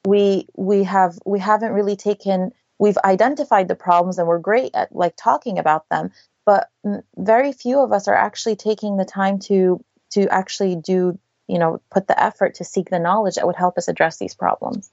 We 0.07 0.47
we 0.55 0.83
have 0.83 1.13
we 1.25 1.39
haven't 1.39 1.73
really 1.73 1.97
taken 1.97 2.51
we've 2.79 2.97
identified 3.03 3.67
the 3.67 3.75
problems 3.87 4.17
and 4.19 4.27
we're 4.27 4.39
great 4.39 4.71
at 4.73 4.95
like 4.95 5.15
talking 5.17 5.59
about 5.59 5.89
them 5.89 6.11
but 6.45 6.69
very 7.17 7.51
few 7.51 7.79
of 7.79 7.91
us 7.91 8.07
are 8.07 8.15
actually 8.15 8.55
taking 8.55 8.97
the 8.97 9.05
time 9.05 9.39
to 9.39 9.83
to 10.11 10.27
actually 10.29 10.75
do 10.75 11.17
you 11.47 11.59
know 11.59 11.81
put 11.91 12.07
the 12.07 12.21
effort 12.21 12.55
to 12.55 12.63
seek 12.63 12.89
the 12.89 12.99
knowledge 12.99 13.35
that 13.35 13.45
would 13.45 13.55
help 13.55 13.77
us 13.77 13.87
address 13.87 14.17
these 14.17 14.35
problems 14.35 14.89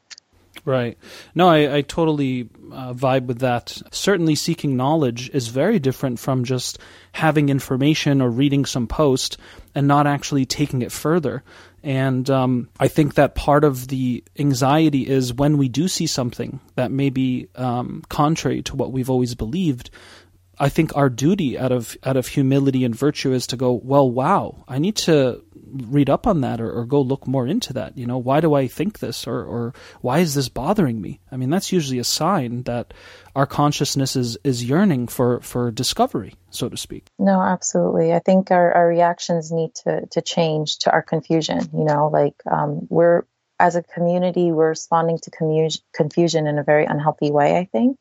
Right. 0.65 0.97
No, 1.35 1.49
I, 1.49 1.77
I 1.77 1.81
totally 1.83 2.49
uh, 2.73 2.93
vibe 2.93 3.27
with 3.27 3.41
that. 3.41 3.83
Certainly, 3.91 4.37
seeking 4.37 4.77
knowledge 4.77 5.31
is 5.31 5.49
very 5.49 5.79
different 5.79 6.21
from 6.21 6.45
just 6.45 6.79
having 7.11 7.49
information 7.49 8.21
or 8.21 8.31
reading 8.31 8.65
some 8.65 8.87
post 8.87 9.39
and 9.75 9.89
not 9.89 10.07
actually 10.07 10.45
taking 10.45 10.83
it 10.83 10.93
further. 10.93 11.43
And 11.83 12.29
um, 12.31 12.69
I 12.79 12.87
think 12.87 13.15
that 13.15 13.35
part 13.35 13.65
of 13.65 13.89
the 13.89 14.23
anxiety 14.39 15.09
is 15.09 15.35
when 15.35 15.59
we 15.59 15.69
do 15.69 15.89
see 15.89 16.07
something 16.07 16.61
that 16.77 16.93
may 16.93 17.11
be 17.11 17.49
um, 17.57 18.05
contrary 18.09 18.63
to 18.63 18.77
what 18.77 18.93
we've 18.93 19.11
always 19.11 19.35
believed, 19.35 19.91
I 20.63 20.69
think 20.69 20.97
our 20.97 21.11
duty 21.11 21.59
out 21.59 21.73
of 21.73 21.97
out 22.05 22.17
of 22.17 22.29
humility 22.29 22.85
and 22.85 22.95
virtue 22.95 23.33
is 23.33 23.49
to 23.49 23.57
go, 23.57 23.73
well, 23.73 24.09
wow, 24.09 24.65
I 24.69 24.79
need 24.79 24.95
to 25.09 25.43
read 25.73 26.09
up 26.09 26.25
on 26.25 26.43
that 26.43 26.61
or, 26.61 26.71
or 26.71 26.85
go 26.85 27.01
look 27.01 27.27
more 27.27 27.49
into 27.49 27.73
that. 27.73 27.99
You 27.99 28.07
know, 28.07 28.19
why 28.19 28.41
do 28.41 28.55
I 28.55 28.69
think 28.69 29.01
this 29.01 29.27
or, 29.27 29.43
or 29.43 29.75
why 30.03 30.21
is 30.21 30.37
this 30.37 30.49
bothering 30.49 31.01
me? 31.01 31.19
I 31.33 31.37
mean, 31.37 31.51
that's 31.51 31.73
usually 31.73 31.99
a 31.99 32.05
sign 32.05 32.63
that 32.63 32.95
our 33.35 33.45
consciousness 33.45 34.15
is, 34.15 34.39
is 34.45 34.63
yearning 34.63 35.09
for, 35.09 35.41
for 35.41 35.73
discovery, 35.73 36.35
so 36.51 36.69
to 36.69 36.77
speak. 36.77 37.07
No, 37.19 37.43
absolutely. 37.43 38.13
I 38.13 38.21
think 38.21 38.53
our, 38.53 38.73
our 38.73 38.87
reactions 38.87 39.51
need 39.51 39.75
to, 39.83 40.07
to 40.13 40.23
change 40.23 40.79
to 40.81 40.93
our 40.93 41.03
confusion. 41.03 41.59
You 41.75 41.87
know, 41.87 42.09
like 42.13 42.37
um, 42.49 42.87
we're, 42.89 43.25
as 43.59 43.75
a 43.75 43.83
community, 43.83 44.53
we're 44.53 44.69
responding 44.69 45.19
to 45.23 45.31
commu- 45.33 45.83
confusion 45.93 46.47
in 46.47 46.59
a 46.59 46.65
very 46.65 46.85
unhealthy 46.85 47.33
way, 47.33 47.57
I 47.57 47.65
think. 47.65 47.99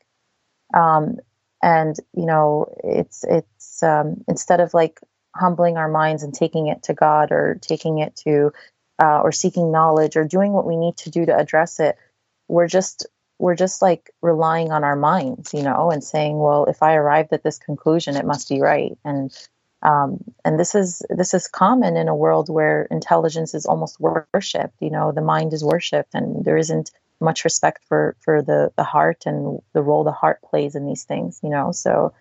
Um, 0.74 1.16
and 1.62 1.96
you 2.14 2.26
know 2.26 2.66
it's 2.84 3.24
it's 3.24 3.82
um, 3.82 4.24
instead 4.28 4.60
of 4.60 4.74
like 4.74 5.00
humbling 5.36 5.76
our 5.78 5.88
minds 5.88 6.22
and 6.24 6.34
taking 6.34 6.68
it 6.68 6.82
to 6.84 6.94
god 6.94 7.32
or 7.32 7.58
taking 7.62 7.98
it 7.98 8.16
to 8.16 8.52
uh, 9.02 9.20
or 9.22 9.32
seeking 9.32 9.72
knowledge 9.72 10.16
or 10.16 10.24
doing 10.24 10.52
what 10.52 10.66
we 10.66 10.76
need 10.76 10.96
to 10.98 11.10
do 11.10 11.26
to 11.26 11.36
address 11.36 11.80
it 11.80 11.96
we're 12.48 12.68
just 12.68 13.06
we're 13.38 13.56
just 13.56 13.82
like 13.82 14.10
relying 14.22 14.72
on 14.72 14.84
our 14.84 14.96
minds 14.96 15.54
you 15.54 15.62
know 15.62 15.90
and 15.90 16.04
saying 16.04 16.38
well 16.38 16.66
if 16.66 16.82
i 16.82 16.94
arrived 16.94 17.32
at 17.32 17.44
this 17.44 17.58
conclusion 17.58 18.16
it 18.16 18.26
must 18.26 18.48
be 18.48 18.60
right 18.60 18.98
and 19.04 19.22
Um, 19.82 20.18
and 20.44 20.60
this 20.60 20.76
is 20.76 21.02
this 21.10 21.34
is 21.34 21.48
common 21.48 21.96
in 21.96 22.08
a 22.10 22.16
world 22.16 22.50
where 22.50 22.84
intelligence 22.92 23.54
is 23.54 23.66
almost 23.66 23.98
worshipped. 24.00 24.76
You 24.82 24.90
know, 24.90 25.12
the 25.12 25.22
mind 25.22 25.54
is 25.54 25.64
worshipped, 25.64 26.14
and 26.14 26.44
there 26.44 26.58
isn't 26.58 26.92
much 27.22 27.44
respect 27.44 27.84
for 27.88 28.16
for 28.20 28.42
the 28.42 28.72
the 28.76 28.84
heart 28.84 29.24
and 29.26 29.60
the 29.72 29.82
role 29.82 30.04
the 30.04 30.12
heart 30.12 30.40
plays 30.42 30.74
in 30.74 30.86
these 30.86 31.04
things. 31.04 31.40
You 31.42 31.50
know, 31.50 31.72
so 31.72 32.12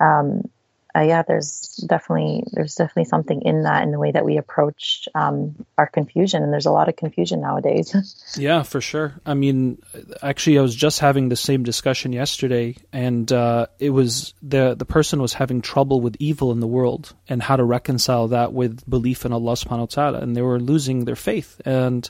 um, 0.00 0.50
uh, 0.96 1.02
yeah, 1.02 1.22
there's 1.22 1.84
definitely 1.88 2.44
there's 2.52 2.76
definitely 2.76 3.06
something 3.06 3.42
in 3.42 3.62
that 3.62 3.82
in 3.82 3.90
the 3.90 3.98
way 3.98 4.12
that 4.12 4.24
we 4.24 4.36
approach 4.36 5.08
um, 5.14 5.66
our 5.76 5.88
confusion, 5.88 6.42
and 6.42 6.52
there's 6.52 6.66
a 6.66 6.70
lot 6.70 6.88
of 6.88 6.94
confusion 6.94 7.40
nowadays. 7.40 8.34
yeah, 8.38 8.62
for 8.62 8.80
sure. 8.80 9.14
I 9.26 9.34
mean, 9.34 9.82
actually, 10.22 10.58
I 10.58 10.62
was 10.62 10.76
just 10.76 11.00
having 11.00 11.28
the 11.28 11.36
same 11.36 11.64
discussion 11.64 12.12
yesterday, 12.12 12.76
and 12.92 13.30
uh, 13.32 13.66
it 13.80 13.90
was 13.90 14.34
the 14.40 14.74
the 14.74 14.84
person 14.84 15.20
was 15.20 15.34
having 15.34 15.62
trouble 15.62 16.00
with 16.00 16.16
evil 16.20 16.52
in 16.52 16.60
the 16.60 16.66
world 16.68 17.12
and 17.28 17.42
how 17.42 17.56
to 17.56 17.64
reconcile 17.64 18.28
that 18.28 18.52
with 18.52 18.88
belief 18.88 19.24
in 19.24 19.32
Allah 19.32 19.54
Subhanahu 19.54 19.96
wa 19.96 20.10
Taala, 20.10 20.22
and 20.22 20.36
they 20.36 20.42
were 20.42 20.60
losing 20.60 21.06
their 21.06 21.16
faith, 21.16 21.60
and 21.64 22.08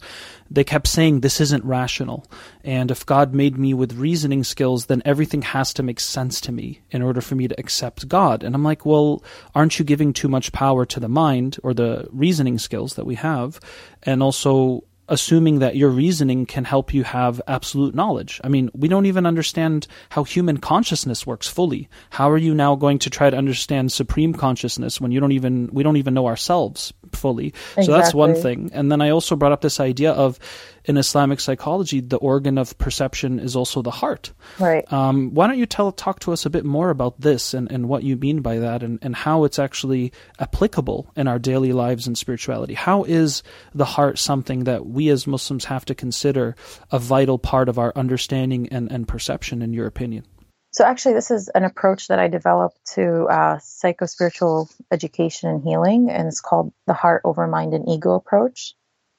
they 0.50 0.64
kept 0.64 0.86
saying 0.86 1.20
this 1.20 1.40
isn't 1.40 1.64
rational. 1.64 2.26
And 2.62 2.90
if 2.90 3.06
God 3.06 3.34
made 3.34 3.58
me 3.58 3.74
with 3.74 3.94
reasoning 3.94 4.44
skills, 4.44 4.86
then 4.86 5.02
everything 5.04 5.42
has 5.42 5.74
to 5.74 5.82
make 5.82 6.00
sense 6.00 6.40
to 6.42 6.52
me 6.52 6.80
in 6.90 7.02
order 7.02 7.20
for 7.20 7.34
me 7.34 7.48
to 7.48 7.58
accept 7.58 8.08
God. 8.08 8.42
And 8.42 8.54
I'm 8.54 8.62
like, 8.62 8.73
well, 8.82 9.22
aren't 9.54 9.78
you 9.78 9.84
giving 9.84 10.12
too 10.12 10.28
much 10.28 10.52
power 10.52 10.84
to 10.86 11.00
the 11.00 11.08
mind 11.08 11.58
or 11.62 11.74
the 11.74 12.08
reasoning 12.10 12.58
skills 12.58 12.94
that 12.94 13.06
we 13.06 13.14
have? 13.16 13.60
And 14.02 14.22
also, 14.22 14.84
assuming 15.08 15.58
that 15.58 15.76
your 15.76 15.90
reasoning 15.90 16.46
can 16.46 16.64
help 16.64 16.94
you 16.94 17.04
have 17.04 17.40
absolute 17.46 17.94
knowledge. 17.94 18.40
I 18.42 18.48
mean, 18.48 18.70
we 18.74 18.88
don't 18.88 19.06
even 19.06 19.26
understand 19.26 19.86
how 20.08 20.24
human 20.24 20.58
consciousness 20.58 21.26
works 21.26 21.48
fully. 21.48 21.88
How 22.10 22.30
are 22.30 22.38
you 22.38 22.54
now 22.54 22.74
going 22.74 22.98
to 23.00 23.10
try 23.10 23.28
to 23.30 23.36
understand 23.36 23.92
supreme 23.92 24.32
consciousness 24.32 25.00
when 25.00 25.12
you 25.12 25.20
don't 25.20 25.32
even 25.32 25.68
we 25.72 25.82
don't 25.82 25.98
even 25.98 26.14
know 26.14 26.26
ourselves 26.26 26.92
fully? 27.14 27.48
Exactly. 27.48 27.84
So 27.84 27.92
that's 27.92 28.14
one 28.14 28.34
thing. 28.34 28.70
And 28.72 28.90
then 28.90 29.00
I 29.00 29.10
also 29.10 29.36
brought 29.36 29.52
up 29.52 29.60
this 29.60 29.80
idea 29.80 30.12
of 30.12 30.38
in 30.84 30.96
Islamic 30.98 31.40
psychology, 31.40 32.00
the 32.00 32.18
organ 32.18 32.58
of 32.58 32.76
perception 32.76 33.38
is 33.38 33.56
also 33.56 33.80
the 33.80 33.90
heart. 33.90 34.32
Right. 34.58 34.90
Um, 34.92 35.32
why 35.32 35.46
don't 35.46 35.58
you 35.58 35.66
tell 35.66 35.90
talk 35.92 36.20
to 36.20 36.32
us 36.32 36.44
a 36.44 36.50
bit 36.50 36.64
more 36.64 36.90
about 36.90 37.20
this 37.20 37.54
and, 37.54 37.70
and 37.72 37.88
what 37.88 38.02
you 38.02 38.16
mean 38.16 38.42
by 38.42 38.58
that 38.58 38.82
and, 38.82 38.98
and 39.00 39.16
how 39.16 39.44
it's 39.44 39.58
actually 39.58 40.12
applicable 40.38 41.10
in 41.16 41.26
our 41.26 41.38
daily 41.38 41.72
lives 41.72 42.06
and 42.06 42.18
spirituality? 42.18 42.74
How 42.74 43.04
is 43.04 43.42
the 43.74 43.86
heart 43.86 44.18
something 44.18 44.64
that 44.64 44.86
we 44.86 45.08
as 45.08 45.26
Muslims 45.26 45.64
have 45.64 45.86
to 45.86 45.94
consider 45.94 46.54
a 46.90 46.98
vital 46.98 47.38
part 47.38 47.68
of 47.68 47.78
our 47.78 47.92
understanding 47.96 48.68
and, 48.68 48.92
and 48.92 49.08
perception, 49.08 49.62
in 49.62 49.72
your 49.72 49.86
opinion? 49.86 50.26
So, 50.74 50.84
actually, 50.84 51.14
this 51.14 51.30
is 51.30 51.48
an 51.48 51.62
approach 51.62 52.08
that 52.08 52.18
I 52.18 52.26
developed 52.26 52.94
to 52.94 53.26
uh, 53.26 53.56
psychospiritual 53.58 54.74
education 54.90 55.48
and 55.48 55.62
healing, 55.62 56.10
and 56.10 56.26
it's 56.26 56.40
called 56.40 56.72
the 56.88 56.94
heart 56.94 57.22
over 57.24 57.46
mind 57.46 57.74
and 57.74 57.88
ego 57.88 58.14
approach. 58.14 58.74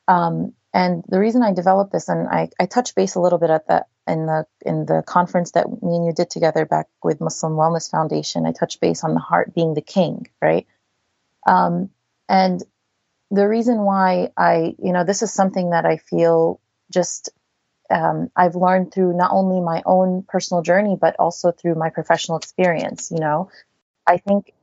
Um, 0.05 0.51
and 0.73 1.05
the 1.07 1.17
reason 1.17 1.43
I 1.43 1.53
developed 1.53 1.93
this, 1.93 2.09
and 2.09 2.27
I, 2.27 2.49
I 2.59 2.65
touched 2.65 2.93
base 2.93 3.15
a 3.15 3.21
little 3.21 3.39
bit 3.39 3.51
at 3.51 3.69
that 3.69 3.87
in 4.05 4.25
the 4.25 4.45
in 4.65 4.85
the 4.85 5.01
conference 5.07 5.51
that 5.51 5.69
me 5.81 5.95
and 5.95 6.05
you 6.05 6.11
did 6.11 6.29
together 6.29 6.65
back 6.65 6.87
with 7.01 7.21
Muslim 7.21 7.53
Wellness 7.53 7.89
Foundation, 7.89 8.45
I 8.45 8.51
touched 8.51 8.81
base 8.81 9.05
on 9.05 9.13
the 9.13 9.21
heart 9.21 9.55
being 9.55 9.75
the 9.75 9.81
king, 9.81 10.27
right? 10.41 10.67
Um, 11.47 11.89
and 12.27 12.61
the 13.31 13.47
reason 13.47 13.77
why 13.77 14.31
I, 14.35 14.75
you 14.77 14.91
know, 14.91 15.05
this 15.05 15.21
is 15.21 15.31
something 15.31 15.69
that 15.69 15.85
I 15.85 15.95
feel 15.95 16.59
just 16.91 17.29
um, 17.89 18.29
I've 18.35 18.55
learned 18.55 18.93
through 18.93 19.15
not 19.15 19.31
only 19.31 19.61
my 19.61 19.83
own 19.85 20.23
personal 20.27 20.63
journey, 20.63 20.97
but 20.99 21.15
also 21.19 21.51
through 21.51 21.75
my 21.75 21.89
professional 21.89 22.37
experience. 22.37 23.11
You 23.11 23.19
know, 23.19 23.49
I 24.07 24.17
think 24.17 24.53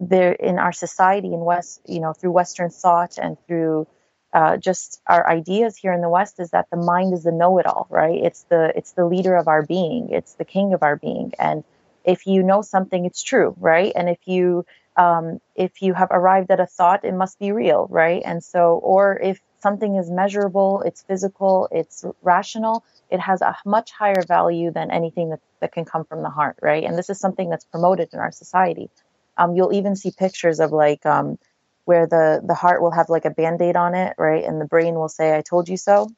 there 0.00 0.32
in 0.32 0.58
our 0.58 0.72
society 0.72 1.32
in 1.32 1.40
West, 1.40 1.80
you 1.86 2.00
know, 2.00 2.12
through 2.12 2.32
Western 2.32 2.70
thought 2.70 3.18
and 3.18 3.36
through 3.46 3.86
uh, 4.32 4.56
just 4.56 5.00
our 5.06 5.28
ideas 5.28 5.76
here 5.76 5.92
in 5.92 6.00
the 6.00 6.08
West 6.08 6.40
is 6.40 6.50
that 6.50 6.68
the 6.70 6.76
mind 6.76 7.12
is 7.12 7.22
the 7.22 7.32
know-it-all, 7.32 7.86
right? 7.90 8.18
It's 8.22 8.44
the 8.44 8.72
it's 8.76 8.92
the 8.92 9.04
leader 9.04 9.36
of 9.36 9.46
our 9.48 9.62
being, 9.62 10.08
it's 10.10 10.34
the 10.34 10.44
king 10.44 10.72
of 10.72 10.82
our 10.82 10.96
being, 10.96 11.32
and 11.38 11.64
if 12.04 12.26
you 12.26 12.42
know 12.42 12.62
something, 12.62 13.04
it's 13.04 13.22
true, 13.22 13.54
right? 13.58 13.92
And 13.94 14.08
if 14.08 14.18
you 14.24 14.64
um, 14.96 15.40
if 15.54 15.82
you 15.82 15.94
have 15.94 16.08
arrived 16.10 16.50
at 16.50 16.60
a 16.60 16.66
thought, 16.66 17.04
it 17.04 17.14
must 17.14 17.38
be 17.38 17.52
real, 17.52 17.86
right? 17.90 18.22
And 18.24 18.42
so, 18.42 18.80
or 18.82 19.18
if 19.18 19.40
something 19.62 19.96
is 19.96 20.10
measurable, 20.10 20.82
it's 20.82 21.02
physical, 21.02 21.68
it's 21.72 22.04
rational, 22.22 22.84
it 23.10 23.20
has 23.20 23.40
a 23.40 23.56
much 23.64 23.92
higher 23.92 24.22
value 24.26 24.70
than 24.70 24.90
anything 24.90 25.30
that, 25.30 25.40
that 25.60 25.72
can 25.72 25.84
come 25.84 26.04
from 26.04 26.22
the 26.22 26.30
heart, 26.30 26.56
right? 26.60 26.84
And 26.84 26.98
this 26.98 27.10
is 27.10 27.18
something 27.20 27.48
that's 27.48 27.64
promoted 27.64 28.10
in 28.12 28.18
our 28.18 28.32
society. 28.32 28.90
Um, 29.38 29.56
you'll 29.56 29.72
even 29.72 29.96
see 29.96 30.10
pictures 30.10 30.60
of 30.60 30.72
like 30.72 31.06
um, 31.06 31.38
where 31.84 32.06
the 32.06 32.42
the 32.46 32.54
heart 32.54 32.82
will 32.82 32.90
have 32.90 33.08
like 33.08 33.24
a 33.24 33.30
band-aid 33.30 33.76
on 33.76 33.94
it 33.94 34.14
right 34.18 34.44
and 34.44 34.60
the 34.60 34.64
brain 34.64 34.94
will 34.94 35.08
say 35.08 35.36
i 35.36 35.42
told 35.42 35.68
you 35.68 35.76
so 35.76 36.08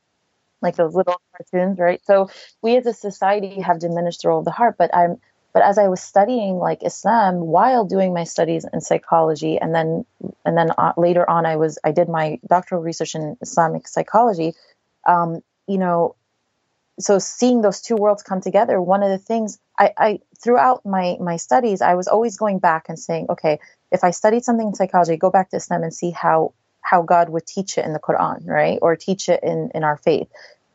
like 0.62 0.76
those 0.76 0.94
little 0.94 1.20
cartoons 1.37 1.78
right 1.78 2.00
so 2.04 2.28
we 2.62 2.76
as 2.76 2.87
a 2.87 2.92
society 2.92 3.61
have 3.61 3.78
diminished 3.78 4.22
the 4.22 4.28
role 4.28 4.40
of 4.40 4.44
the 4.44 4.50
heart 4.50 4.76
but 4.78 4.94
i'm 4.94 5.16
but 5.54 5.62
as 5.62 5.78
i 5.78 5.88
was 5.88 6.02
studying 6.02 6.58
like 6.58 6.84
islam 6.84 7.40
while 7.40 7.86
doing 7.86 8.14
my 8.14 8.24
studies 8.24 8.66
in 8.72 8.80
psychology 8.82 9.58
and 9.58 9.74
then 9.74 10.06
and 10.44 10.58
then 10.58 10.70
uh, 10.78 10.92
later 10.98 11.28
on 11.30 11.46
i 11.46 11.56
was 11.56 11.78
i 11.84 11.92
did 11.92 12.08
my 12.08 12.40
doctoral 12.48 12.82
research 12.82 13.14
in 13.16 13.36
islamic 13.42 13.88
psychology 13.88 14.54
um, 15.06 15.42
you 15.68 15.78
know 15.78 16.16
so 17.00 17.18
seeing 17.18 17.62
those 17.62 17.82
two 17.82 17.96
worlds 17.96 18.22
come 18.22 18.40
together 18.40 18.80
one 18.80 19.02
of 19.02 19.10
the 19.10 19.18
things 19.18 19.58
I, 19.78 19.92
I 19.98 20.20
throughout 20.42 20.86
my 20.86 21.16
my 21.20 21.36
studies 21.36 21.82
i 21.82 21.94
was 21.94 22.08
always 22.08 22.36
going 22.38 22.60
back 22.60 22.88
and 22.90 22.98
saying 22.98 23.26
okay 23.30 23.54
if 23.92 24.04
I 24.04 24.10
studied 24.10 24.44
something 24.44 24.68
in 24.68 24.74
psychology, 24.74 25.16
go 25.16 25.30
back 25.30 25.50
to 25.50 25.56
Islam 25.56 25.82
and 25.82 25.94
see 25.94 26.10
how 26.10 26.52
how 26.82 27.02
God 27.02 27.30
would 27.30 27.46
teach 27.46 27.78
it 27.78 27.84
in 27.84 27.92
the 27.92 28.00
Quran, 28.00 28.46
right? 28.46 28.78
Or 28.82 28.96
teach 28.96 29.28
it 29.28 29.42
in, 29.42 29.70
in 29.74 29.84
our 29.84 29.96
faith. 29.96 30.28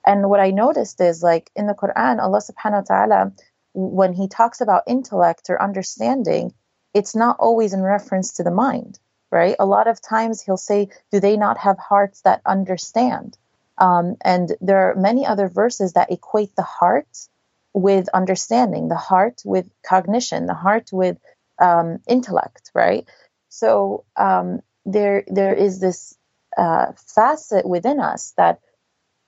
And 0.05 0.29
what 0.29 0.39
I 0.39 0.51
noticed 0.51 1.01
is 1.01 1.23
like 1.23 1.51
in 1.55 1.67
the 1.67 1.73
Quran, 1.73 2.19
Allah 2.21 2.41
subhanahu 2.41 2.89
wa 2.89 2.95
ta'ala, 2.95 3.33
when 3.73 4.13
he 4.13 4.27
talks 4.27 4.61
about 4.61 4.83
intellect 4.87 5.49
or 5.49 5.61
understanding, 5.61 6.53
it's 6.93 7.15
not 7.15 7.37
always 7.39 7.73
in 7.73 7.81
reference 7.81 8.33
to 8.33 8.43
the 8.43 8.51
mind, 8.51 8.99
right? 9.31 9.55
A 9.59 9.65
lot 9.65 9.87
of 9.87 10.01
times 10.01 10.41
he'll 10.41 10.57
say, 10.57 10.89
do 11.11 11.19
they 11.19 11.37
not 11.37 11.57
have 11.59 11.77
hearts 11.77 12.21
that 12.21 12.41
understand? 12.45 13.37
Um, 13.77 14.17
and 14.21 14.51
there 14.59 14.89
are 14.89 14.95
many 14.95 15.25
other 15.25 15.47
verses 15.47 15.93
that 15.93 16.11
equate 16.11 16.55
the 16.55 16.63
heart 16.63 17.27
with 17.73 18.09
understanding, 18.13 18.89
the 18.89 18.95
heart 18.95 19.41
with 19.45 19.69
cognition, 19.83 20.47
the 20.47 20.53
heart 20.53 20.89
with 20.91 21.17
um, 21.59 21.99
intellect, 22.07 22.71
right? 22.73 23.07
So 23.49 24.05
um, 24.15 24.61
there 24.85 25.23
there 25.27 25.53
is 25.53 25.79
this 25.79 26.17
uh, 26.57 26.93
facet 26.95 27.67
within 27.67 27.99
us 27.99 28.33
that 28.37 28.59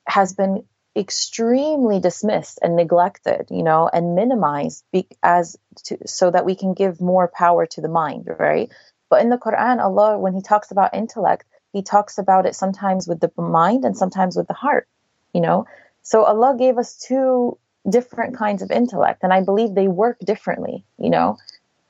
has 0.08 0.34
been 0.34 0.66
extremely 0.96 2.00
dismissed 2.00 2.60
and 2.62 2.76
neglected, 2.76 3.48
you 3.50 3.64
know, 3.64 3.90
and 3.92 4.16
minimized 4.16 4.84
be- 4.92 5.08
as 5.24 5.58
to, 5.86 5.98
so 6.06 6.32
that 6.32 6.46
we 6.46 6.56
can 6.56 6.74
give 6.74 7.00
more 7.00 7.32
power 7.34 7.66
to 7.66 7.82
the 7.82 7.88
mind, 7.88 8.28
right? 8.40 8.72
But 9.10 9.22
in 9.22 9.30
the 9.30 9.38
Quran, 9.38 9.82
Allah, 9.82 10.18
when 10.18 10.34
He 10.34 10.42
talks 10.42 10.72
about 10.72 10.94
intellect, 10.94 11.46
He 11.72 11.82
talks 11.82 12.18
about 12.18 12.46
it 12.46 12.56
sometimes 12.56 13.08
with 13.08 13.20
the 13.20 13.32
mind 13.38 13.86
and 13.86 13.98
sometimes 13.98 14.36
with 14.36 14.48
the 14.48 14.54
heart, 14.54 14.88
you 15.34 15.42
know. 15.42 15.66
So 16.04 16.24
Allah 16.24 16.56
gave 16.58 16.78
us 16.78 16.98
two 16.98 17.58
different 17.90 18.38
kinds 18.38 18.62
of 18.62 18.72
intellect, 18.72 19.24
and 19.24 19.34
I 19.34 19.42
believe 19.44 19.74
they 19.74 19.88
work 19.88 20.20
differently, 20.20 20.86
you 20.98 21.10
know. 21.10 21.38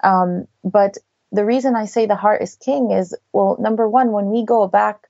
Um, 0.03 0.47
but 0.63 0.97
the 1.31 1.45
reason 1.45 1.75
I 1.75 1.85
say 1.85 2.05
the 2.05 2.15
heart 2.15 2.41
is 2.41 2.55
king 2.55 2.91
is, 2.91 3.15
well, 3.33 3.57
number 3.59 3.89
one, 3.89 4.11
when 4.11 4.29
we 4.29 4.45
go 4.45 4.67
back 4.67 5.07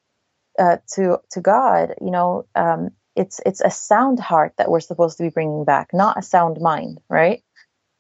uh, 0.58 0.78
to 0.94 1.20
to 1.32 1.42
God, 1.42 1.96
you 2.02 2.12
know, 2.12 2.46
um, 2.56 2.92
it's 3.16 3.40
it's 3.46 3.62
a 3.62 3.72
sound 3.72 4.20
heart 4.20 4.54
that 4.58 4.70
we're 4.70 4.80
supposed 4.80 5.18
to 5.18 5.24
be 5.24 5.30
bringing 5.30 5.66
back, 5.66 5.90
not 5.94 6.18
a 6.18 6.22
sound 6.22 6.60
mind, 6.62 7.00
right? 7.10 7.44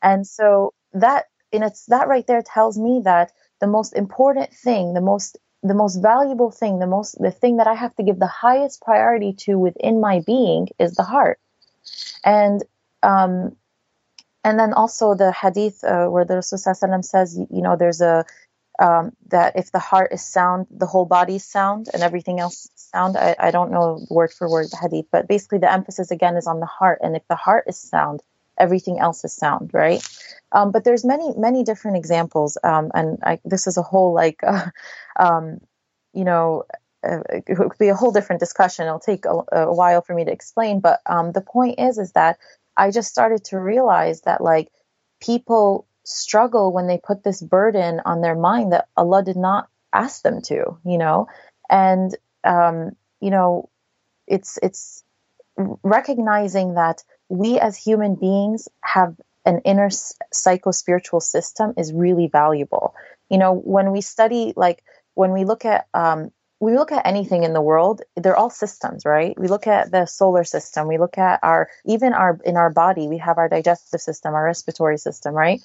And 0.02 0.26
so 0.26 0.74
that 0.94 1.26
in 1.52 1.64
it's 1.64 1.86
that 1.88 2.08
right 2.08 2.26
there 2.28 2.42
tells 2.42 2.78
me 2.78 3.02
that 3.04 3.32
the 3.60 3.68
most 3.68 3.94
important 3.96 4.54
thing, 4.54 4.94
the 4.94 5.02
most 5.02 5.38
the 5.64 5.74
most 5.74 5.98
valuable 5.98 6.52
thing, 6.52 6.80
the 6.80 6.88
most 6.88 7.18
the 7.20 7.32
thing 7.32 7.58
that 7.58 7.68
I 7.68 7.76
have 7.76 7.96
to 7.96 8.04
give 8.04 8.20
the 8.20 8.28
highest 8.28 8.82
priority 8.82 9.34
to 9.46 9.60
within 9.60 10.02
my 10.02 10.22
being 10.26 10.70
is 10.80 10.96
the 10.96 11.04
heart. 11.04 11.40
And 12.24 12.64
um, 13.04 13.56
and 14.44 14.60
then 14.60 14.74
also 14.74 15.14
the 15.14 15.32
hadith 15.32 15.84
uh, 15.84 16.08
where 16.08 16.26
the 16.26 16.36
Rasul 16.36 16.58
says, 16.58 17.38
you 17.38 17.62
know, 17.62 17.76
there's 17.76 18.02
a 18.02 18.26
um, 18.82 19.12
that 19.28 19.58
if 19.58 19.72
the 19.72 19.80
heart 19.80 20.12
is 20.12 20.24
sound, 20.26 20.68
the 20.72 20.88
whole 20.88 21.06
body 21.06 21.36
is 21.36 21.46
sound, 21.46 21.88
and 21.94 22.02
everything 22.02 22.40
else 22.40 22.66
is 22.66 22.72
sound. 22.76 23.16
I, 23.16 23.36
I 23.40 23.52
don't 23.52 23.72
know 23.72 24.06
word 24.10 24.34
for 24.34 24.50
word 24.50 24.68
the 24.72 24.78
hadith, 24.78 25.06
but 25.12 25.28
basically 25.28 25.60
the 25.60 25.72
emphasis 25.72 26.10
again 26.12 26.36
is 26.36 26.48
on 26.48 26.60
the 26.60 26.66
heart, 26.66 27.00
and 27.04 27.16
if 27.16 27.28
the 27.30 27.36
heart 27.36 27.66
is 27.68 27.78
sound, 27.78 28.22
everything 28.58 29.00
else 29.00 29.24
is 29.24 29.34
sound, 29.34 29.70
right? 29.74 30.06
Um, 30.52 30.72
but 30.72 30.84
there's 30.84 31.06
many 31.06 31.32
many 31.38 31.64
different 31.64 31.98
examples, 31.98 32.58
um, 32.64 32.92
and 32.96 33.20
I, 33.24 33.40
this 33.46 33.68
is 33.68 33.78
a 33.78 33.84
whole 33.84 34.14
like, 34.14 34.42
uh, 34.48 34.66
um, 35.20 35.62
you 36.14 36.24
know, 36.26 36.64
uh, 37.08 37.20
it 37.30 37.46
could 37.46 37.78
be 37.80 37.90
a 37.90 37.96
whole 37.96 38.12
different 38.12 38.40
discussion. 38.40 38.88
It'll 38.88 39.00
take 39.00 39.26
a, 39.26 39.44
a 39.52 39.74
while 39.74 40.02
for 40.02 40.16
me 40.16 40.26
to 40.26 40.32
explain, 40.32 40.80
but 40.80 41.02
um, 41.06 41.34
the 41.34 41.42
point 41.42 41.80
is 41.80 42.00
is 42.00 42.14
that 42.14 42.40
I 42.76 42.90
just 42.90 43.12
started 43.12 43.44
to 43.46 43.60
realize 43.60 44.22
that 44.22 44.42
like 44.42 44.72
people 45.22 45.86
struggle 46.12 46.72
when 46.72 46.88
they 46.88 46.98
put 46.98 47.24
this 47.24 47.42
burden 47.42 48.02
on 48.06 48.22
their 48.22 48.36
mind 48.36 48.74
that 48.74 48.88
Allah 48.98 49.24
did 49.24 49.38
not 49.38 49.68
ask 49.94 50.22
them 50.22 50.42
to, 50.44 50.78
you 50.86 50.98
know, 50.98 51.28
and 51.70 52.16
um, 52.44 52.92
you 53.20 53.30
know, 53.30 53.70
it's 54.28 54.58
it's 54.62 55.04
recognizing 55.58 56.76
that 56.76 57.04
we 57.30 57.60
as 57.60 57.78
human 57.78 58.16
beings 58.16 58.68
have 58.84 59.16
an 59.46 59.60
inner 59.66 59.90
psycho 60.32 60.72
spiritual 60.72 61.20
system 61.20 61.74
is 61.78 61.94
really 61.94 62.28
valuable. 62.28 62.94
You 63.30 63.38
know, 63.38 63.54
when 63.54 63.92
we 63.92 64.02
study, 64.02 64.54
like 64.56 64.84
when 65.14 65.32
we 65.32 65.46
look 65.46 65.66
at 65.66 65.88
um, 65.94 66.32
we 66.60 66.78
look 66.78 66.92
at 66.92 67.08
anything 67.08 67.44
in 67.44 67.54
the 67.54 67.62
world, 67.62 68.04
they're 68.16 68.36
all 68.36 68.52
systems, 68.52 69.04
right? 69.04 69.38
We 69.38 69.48
look 69.48 69.66
at 69.66 69.92
the 69.92 70.06
solar 70.06 70.44
system, 70.44 70.88
we 70.88 71.00
look 71.00 71.18
at 71.18 71.40
our 71.42 71.70
even 71.86 72.14
our 72.14 72.40
in 72.46 72.56
our 72.56 72.70
body, 72.70 73.08
we 73.08 73.18
have 73.18 73.38
our 73.38 73.50
digestive 73.50 74.00
system, 74.00 74.36
our 74.36 74.46
respiratory 74.46 74.98
system, 74.98 75.34
right? 75.34 75.60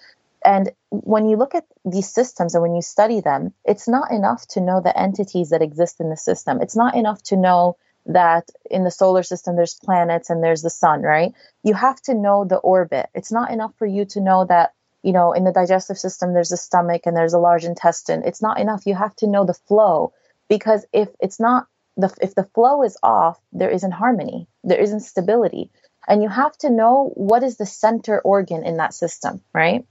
And 0.46 0.70
when 0.90 1.28
you 1.28 1.36
look 1.36 1.56
at 1.56 1.66
these 1.84 2.08
systems 2.08 2.54
and 2.54 2.62
when 2.62 2.76
you 2.76 2.80
study 2.80 3.20
them, 3.20 3.52
it's 3.64 3.88
not 3.88 4.12
enough 4.12 4.46
to 4.50 4.60
know 4.60 4.80
the 4.80 4.96
entities 4.96 5.50
that 5.50 5.60
exist 5.60 5.98
in 5.98 6.08
the 6.08 6.16
system. 6.16 6.62
It's 6.62 6.76
not 6.76 6.94
enough 6.94 7.20
to 7.24 7.36
know 7.36 7.76
that 8.06 8.48
in 8.70 8.84
the 8.84 8.92
solar 8.92 9.24
system 9.24 9.56
there's 9.56 9.74
planets 9.74 10.30
and 10.30 10.44
there's 10.44 10.62
the 10.62 10.70
sun, 10.70 11.02
right? 11.02 11.34
You 11.64 11.74
have 11.74 12.00
to 12.02 12.14
know 12.14 12.44
the 12.44 12.58
orbit. 12.58 13.10
It's 13.12 13.32
not 13.32 13.50
enough 13.50 13.72
for 13.76 13.86
you 13.86 14.04
to 14.04 14.20
know 14.20 14.44
that, 14.44 14.72
you 15.02 15.12
know, 15.12 15.32
in 15.32 15.42
the 15.42 15.50
digestive 15.50 15.98
system 15.98 16.32
there's 16.32 16.52
a 16.52 16.56
stomach 16.56 17.02
and 17.06 17.16
there's 17.16 17.34
a 17.34 17.40
large 17.40 17.64
intestine. 17.64 18.22
It's 18.24 18.40
not 18.40 18.60
enough. 18.60 18.86
You 18.86 18.94
have 18.94 19.16
to 19.16 19.26
know 19.26 19.44
the 19.44 19.54
flow 19.54 20.12
because 20.48 20.86
if 20.92 21.08
it's 21.20 21.40
not 21.40 21.66
the 21.96 22.14
if 22.20 22.36
the 22.36 22.48
flow 22.54 22.84
is 22.84 22.96
off, 23.02 23.40
there 23.52 23.70
isn't 23.70 23.90
harmony. 23.90 24.46
There 24.62 24.80
isn't 24.80 25.00
stability. 25.00 25.72
And 26.06 26.22
you 26.22 26.28
have 26.28 26.56
to 26.58 26.70
know 26.70 27.10
what 27.14 27.42
is 27.42 27.56
the 27.56 27.66
center 27.66 28.20
organ 28.20 28.64
in 28.64 28.76
that 28.76 28.94
system, 28.94 29.40
right? 29.52 29.84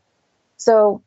So, 0.58 1.04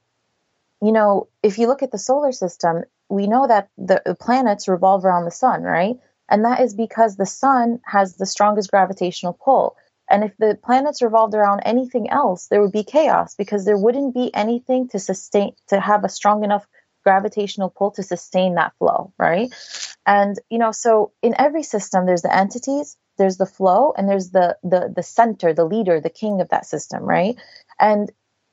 you 0.82 0.92
know, 0.92 1.28
if 1.42 1.58
you 1.58 1.66
look 1.66 1.82
at 1.82 1.90
the 1.90 1.98
solar 1.98 2.32
system, 2.32 2.84
we 3.08 3.26
know 3.26 3.46
that 3.46 3.68
the 3.76 4.16
planets 4.20 4.68
revolve 4.68 5.04
around 5.04 5.24
the 5.24 5.30
sun, 5.30 5.62
right? 5.62 5.96
And 6.28 6.44
that 6.44 6.60
is 6.60 6.74
because 6.74 7.16
the 7.16 7.26
sun 7.26 7.80
has 7.84 8.16
the 8.16 8.26
strongest 8.26 8.70
gravitational 8.70 9.32
pull. 9.32 9.76
And 10.10 10.24
if 10.24 10.36
the 10.38 10.58
planets 10.62 11.02
revolved 11.02 11.34
around 11.34 11.60
anything 11.64 12.10
else, 12.10 12.46
there 12.46 12.60
would 12.62 12.72
be 12.72 12.84
chaos 12.84 13.34
because 13.34 13.64
there 13.64 13.78
wouldn't 13.78 14.14
be 14.14 14.34
anything 14.34 14.88
to 14.88 14.98
sustain, 14.98 15.52
to 15.68 15.80
have 15.80 16.04
a 16.04 16.08
strong 16.08 16.44
enough 16.44 16.66
gravitational 17.04 17.70
pull 17.70 17.90
to 17.92 18.02
sustain 18.02 18.54
that 18.54 18.72
flow, 18.78 19.12
right? 19.18 19.52
And, 20.06 20.36
you 20.50 20.58
know, 20.58 20.72
so 20.72 21.12
in 21.22 21.34
every 21.38 21.62
system, 21.62 22.06
there's 22.06 22.22
the 22.22 22.34
entities, 22.34 22.96
there's 23.18 23.36
the 23.36 23.46
flow, 23.46 23.92
and 23.96 24.08
there's 24.08 24.30
the, 24.30 24.56
the, 24.62 24.92
the 24.94 25.02
center, 25.02 25.52
the 25.52 25.64
leader, 25.64 26.00
the 26.00 26.10
king 26.10 26.40
of 26.40 26.50
that 26.50 26.66
system, 26.66 27.02
right? 27.04 27.36
And 27.78 28.10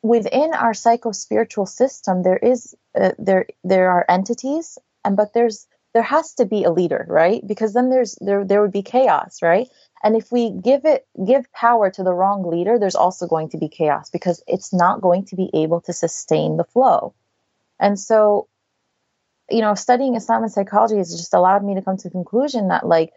within 0.08 0.53
our 0.53 0.74
psycho 0.74 1.12
spiritual 1.12 1.66
system, 1.66 2.24
there 2.24 2.38
is, 2.38 2.76
uh, 2.99 3.12
there, 3.18 3.47
there 3.64 3.89
are 3.89 4.06
entities, 4.08 4.78
and, 5.03 5.18
but 5.18 5.34
there's, 5.34 5.68
there 5.95 6.03
has 6.03 6.34
to 6.34 6.45
be 6.45 6.66
a 6.66 6.72
leader, 6.72 7.06
right? 7.08 7.41
Because 7.47 7.72
then 7.72 7.89
there's 7.89 8.18
there 8.20 8.43
there 8.43 8.62
would 8.62 8.74
be 8.74 8.84
chaos, 8.84 9.41
right? 9.41 9.70
And 10.03 10.18
if 10.18 10.30
we 10.30 10.51
give 10.51 10.84
it 10.84 11.08
give 11.26 11.49
power 11.53 11.89
to 11.89 12.03
the 12.03 12.14
wrong 12.14 12.43
leader, 12.43 12.78
there's 12.78 12.95
also 12.95 13.28
going 13.28 13.47
to 13.51 13.58
be 13.58 13.70
chaos 13.70 14.10
because 14.10 14.43
it's 14.45 14.74
not 14.74 14.99
going 14.99 15.24
to 15.28 15.38
be 15.38 15.49
able 15.53 15.80
to 15.82 15.93
sustain 15.93 16.58
the 16.58 16.66
flow. 16.66 17.14
And 17.80 17.97
so, 17.97 18.49
you 19.49 19.62
know, 19.62 19.74
studying 19.74 20.16
Islam 20.16 20.43
and 20.43 20.51
psychology 20.51 20.97
has 20.97 21.16
just 21.16 21.34
allowed 21.34 21.64
me 21.64 21.76
to 21.76 21.82
come 21.82 21.95
to 21.95 22.10
the 22.10 22.12
conclusion 22.12 22.68
that 22.68 22.86
like, 22.86 23.14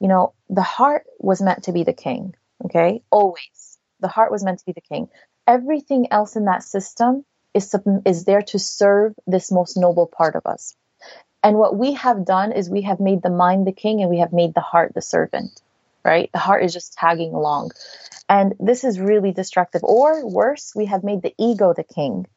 you 0.00 0.06
know, 0.06 0.32
the 0.48 0.62
heart 0.62 1.02
was 1.18 1.42
meant 1.42 1.64
to 1.64 1.72
be 1.72 1.82
the 1.82 1.92
king, 1.92 2.36
okay? 2.64 3.02
Always. 3.10 3.78
The 3.98 4.08
heart 4.08 4.30
was 4.30 4.44
meant 4.44 4.60
to 4.60 4.66
be 4.66 4.72
the 4.72 4.80
king. 4.80 5.08
Everything 5.50 6.06
else 6.12 6.36
in 6.36 6.44
that 6.44 6.62
system 6.62 7.24
is 7.54 7.74
is 8.06 8.24
there 8.24 8.42
to 8.42 8.58
serve 8.60 9.16
this 9.26 9.50
most 9.50 9.76
noble 9.76 10.06
part 10.06 10.36
of 10.36 10.46
us. 10.46 10.76
And 11.42 11.58
what 11.58 11.76
we 11.76 11.94
have 11.94 12.24
done 12.24 12.52
is 12.52 12.70
we 12.70 12.82
have 12.82 13.00
made 13.00 13.20
the 13.22 13.30
mind 13.30 13.66
the 13.66 13.72
king 13.72 14.00
and 14.00 14.08
we 14.08 14.20
have 14.20 14.32
made 14.32 14.54
the 14.54 14.60
heart 14.60 14.94
the 14.94 15.02
servant, 15.02 15.60
right? 16.04 16.30
The 16.32 16.38
heart 16.38 16.62
is 16.62 16.72
just 16.72 16.92
tagging 16.92 17.34
along. 17.34 17.72
And 18.28 18.54
this 18.60 18.84
is 18.84 19.00
really 19.00 19.32
destructive. 19.32 19.82
Or 19.82 20.24
worse, 20.24 20.72
we 20.76 20.86
have 20.86 21.02
made 21.02 21.22
the 21.22 21.34
ego 21.36 21.74
the 21.74 21.82
king 21.82 22.28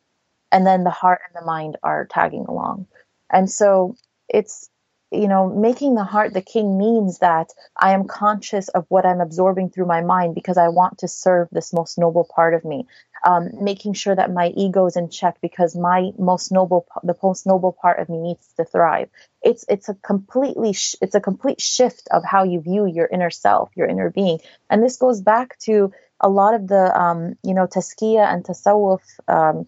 and 0.51 0.65
then 0.65 0.83
the 0.83 0.89
heart 0.89 1.21
and 1.27 1.39
the 1.39 1.45
mind 1.45 1.77
are 1.83 2.07
tagging 2.07 2.45
along. 2.45 2.87
And 3.29 3.47
so 3.47 3.95
it's, 4.27 4.71
you 5.13 5.27
know, 5.27 5.47
making 5.47 5.95
the 5.95 6.03
heart 6.03 6.33
the 6.33 6.41
king 6.41 6.77
means 6.77 7.19
that 7.19 7.51
I 7.77 7.93
am 7.93 8.07
conscious 8.07 8.67
of 8.69 8.85
what 8.89 9.05
I'm 9.05 9.21
absorbing 9.21 9.69
through 9.69 9.85
my 9.85 10.01
mind 10.01 10.35
because 10.35 10.57
I 10.57 10.69
want 10.69 10.99
to 10.99 11.07
serve 11.07 11.47
this 11.51 11.73
most 11.73 11.97
noble 11.97 12.27
part 12.35 12.53
of 12.53 12.65
me 12.65 12.87
um, 13.23 13.49
making 13.61 13.93
sure 13.93 14.15
that 14.15 14.31
my 14.31 14.47
ego 14.55 14.85
is 14.85 14.97
in 14.97 15.09
check 15.09 15.37
because 15.41 15.75
my 15.75 16.11
most 16.17 16.51
noble, 16.51 16.85
the 17.03 17.15
most 17.23 17.45
noble 17.47 17.71
part 17.71 17.99
of 17.99 18.09
me 18.09 18.17
needs 18.17 18.45
to 18.57 18.65
thrive. 18.65 19.09
It's 19.41 19.65
it's 19.69 19.89
a 19.89 19.93
completely 19.95 20.73
sh- 20.73 20.95
it's 21.01 21.15
a 21.15 21.21
complete 21.21 21.61
shift 21.61 22.07
of 22.11 22.23
how 22.25 22.43
you 22.43 22.61
view 22.61 22.85
your 22.85 23.07
inner 23.07 23.29
self, 23.29 23.71
your 23.75 23.87
inner 23.87 24.09
being, 24.09 24.39
and 24.69 24.83
this 24.83 24.97
goes 24.97 25.21
back 25.21 25.57
to 25.59 25.93
a 26.19 26.29
lot 26.29 26.53
of 26.53 26.67
the 26.67 27.01
um, 27.01 27.37
you 27.43 27.53
know 27.53 27.67
tazkiya 27.67 28.25
and 28.25 28.43
tasawwuf 28.43 29.01
um, 29.27 29.67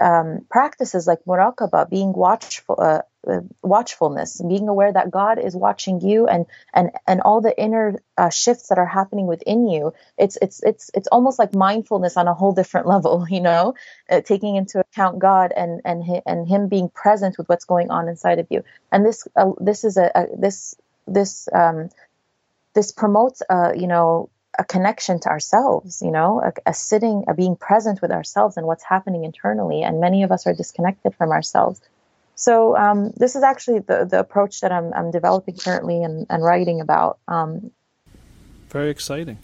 um, 0.00 0.46
practices 0.50 1.06
like 1.06 1.24
muraqabah, 1.26 1.88
being 1.88 2.12
watchful, 2.12 2.76
uh, 2.78 3.02
uh, 3.26 3.40
watchfulness, 3.62 4.40
being 4.40 4.68
aware 4.68 4.92
that 4.92 5.10
God 5.10 5.38
is 5.38 5.54
watching 5.54 6.00
you, 6.00 6.26
and 6.26 6.46
and 6.72 6.90
and 7.06 7.20
all 7.20 7.40
the 7.40 7.58
inner 7.58 8.00
uh, 8.16 8.30
shifts 8.30 8.68
that 8.68 8.78
are 8.78 8.86
happening 8.86 9.26
within 9.26 9.68
you. 9.68 9.92
It's 10.16 10.38
it's 10.40 10.62
it's 10.62 10.90
it's 10.94 11.08
almost 11.08 11.38
like 11.38 11.54
mindfulness 11.54 12.16
on 12.16 12.28
a 12.28 12.34
whole 12.34 12.52
different 12.52 12.86
level, 12.94 13.26
you 13.28 13.40
know, 13.40 13.74
uh, 14.08 14.20
taking 14.20 14.56
into 14.56 14.80
account 14.80 15.18
God 15.18 15.52
and 15.54 15.80
and 15.84 16.02
and 16.26 16.48
Him 16.48 16.68
being 16.68 16.88
present 16.88 17.36
with 17.38 17.48
what's 17.48 17.64
going 17.64 17.90
on 17.90 18.08
inside 18.08 18.38
of 18.38 18.46
you. 18.50 18.64
And 18.90 19.04
this 19.04 19.26
uh, 19.36 19.52
this 19.60 19.84
is 19.84 19.96
a, 19.96 20.10
a 20.14 20.26
this 20.36 20.74
this 21.06 21.48
um, 21.52 21.90
this 22.74 22.92
promotes 22.92 23.42
uh, 23.50 23.72
you 23.76 23.86
know 23.86 24.30
a 24.58 24.64
connection 24.64 25.20
to 25.20 25.28
ourselves, 25.28 26.02
you 26.02 26.10
know, 26.10 26.42
a, 26.42 26.70
a, 26.70 26.74
sitting, 26.74 27.24
a 27.28 27.34
being 27.34 27.56
present 27.56 28.02
with 28.02 28.10
ourselves 28.10 28.56
and 28.56 28.66
what's 28.66 28.82
happening 28.82 29.24
internally. 29.24 29.82
And 29.82 30.00
many 30.00 30.22
of 30.22 30.32
us 30.32 30.46
are 30.46 30.52
disconnected 30.52 31.14
from 31.14 31.30
ourselves. 31.30 31.80
So 32.40 32.74
um, 32.74 33.12
this 33.18 33.36
is 33.36 33.42
actually 33.42 33.80
the, 33.80 34.08
the 34.10 34.18
approach 34.18 34.60
that 34.62 34.72
I'm, 34.72 34.94
I'm 34.94 35.10
developing 35.10 35.56
currently 35.56 36.02
and, 36.02 36.26
and 36.30 36.42
writing 36.42 36.80
about. 36.80 37.18
Um, 37.28 37.70
Very 38.70 38.88
exciting. 38.88 39.36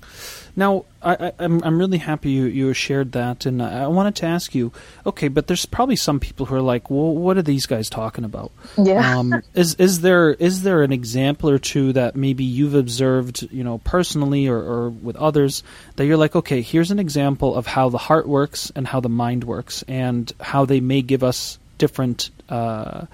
Now, 0.58 0.86
I, 1.02 1.14
am 1.14 1.32
I'm, 1.38 1.64
I'm 1.64 1.78
really 1.78 1.98
happy 1.98 2.30
you, 2.30 2.46
you 2.46 2.72
shared 2.72 3.12
that, 3.12 3.44
and 3.44 3.62
I 3.62 3.86
wanted 3.88 4.16
to 4.16 4.26
ask 4.26 4.54
you. 4.54 4.72
Okay, 5.04 5.28
but 5.28 5.46
there's 5.46 5.66
probably 5.66 5.96
some 5.96 6.18
people 6.18 6.46
who 6.46 6.54
are 6.54 6.62
like, 6.62 6.88
"Well, 6.88 7.14
what 7.14 7.36
are 7.36 7.42
these 7.42 7.66
guys 7.66 7.90
talking 7.90 8.24
about?" 8.24 8.50
Yeah. 8.82 9.18
Um, 9.18 9.42
is 9.52 9.74
is 9.74 10.00
there 10.00 10.30
is 10.30 10.62
there 10.62 10.82
an 10.82 10.92
example 10.92 11.50
or 11.50 11.58
two 11.58 11.92
that 11.92 12.16
maybe 12.16 12.44
you've 12.44 12.74
observed, 12.74 13.46
you 13.52 13.62
know, 13.62 13.76
personally 13.84 14.48
or, 14.48 14.56
or 14.56 14.88
with 14.88 15.16
others 15.16 15.62
that 15.96 16.06
you're 16.06 16.16
like, 16.16 16.34
okay, 16.34 16.62
here's 16.62 16.90
an 16.90 16.98
example 16.98 17.54
of 17.54 17.66
how 17.66 17.90
the 17.90 17.98
heart 17.98 18.26
works 18.26 18.72
and 18.74 18.88
how 18.88 19.00
the 19.00 19.10
mind 19.10 19.44
works, 19.44 19.84
and 19.86 20.32
how 20.40 20.64
they 20.64 20.80
may 20.80 21.02
give 21.02 21.22
us 21.22 21.58
different 21.78 22.30
uh, 22.48 23.06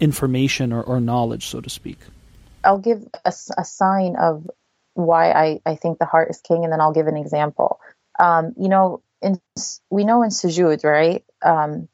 information 0.00 0.72
or, 0.72 0.82
or 0.82 1.00
knowledge, 1.00 1.46
so 1.46 1.60
to 1.60 1.70
speak. 1.70 1.98
I'll 2.62 2.78
give 2.78 3.06
a, 3.24 3.32
a, 3.58 3.64
sign 3.64 4.16
of 4.16 4.48
why 4.94 5.32
I, 5.32 5.60
I 5.66 5.76
think 5.76 5.98
the 5.98 6.06
heart 6.06 6.30
is 6.30 6.40
king, 6.40 6.64
and 6.64 6.72
then 6.72 6.80
I'll 6.80 6.94
give 6.94 7.06
an 7.06 7.16
example. 7.16 7.80
Um, 8.18 8.54
you 8.56 8.68
know, 8.68 9.02
in, 9.20 9.40
we 9.90 10.04
know 10.04 10.22
in 10.22 10.30
sujood, 10.30 10.84
right? 10.84 11.24
Um, 11.42 11.88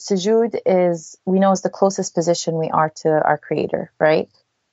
sujood 0.00 0.58
is 0.64 1.18
we 1.26 1.38
know 1.38 1.52
is 1.52 1.62
the 1.62 1.70
closest 1.70 2.14
position 2.14 2.58
we 2.58 2.70
are 2.70 2.90
to 3.02 3.08
our 3.08 3.38
creator, 3.38 3.92
right? 3.98 4.28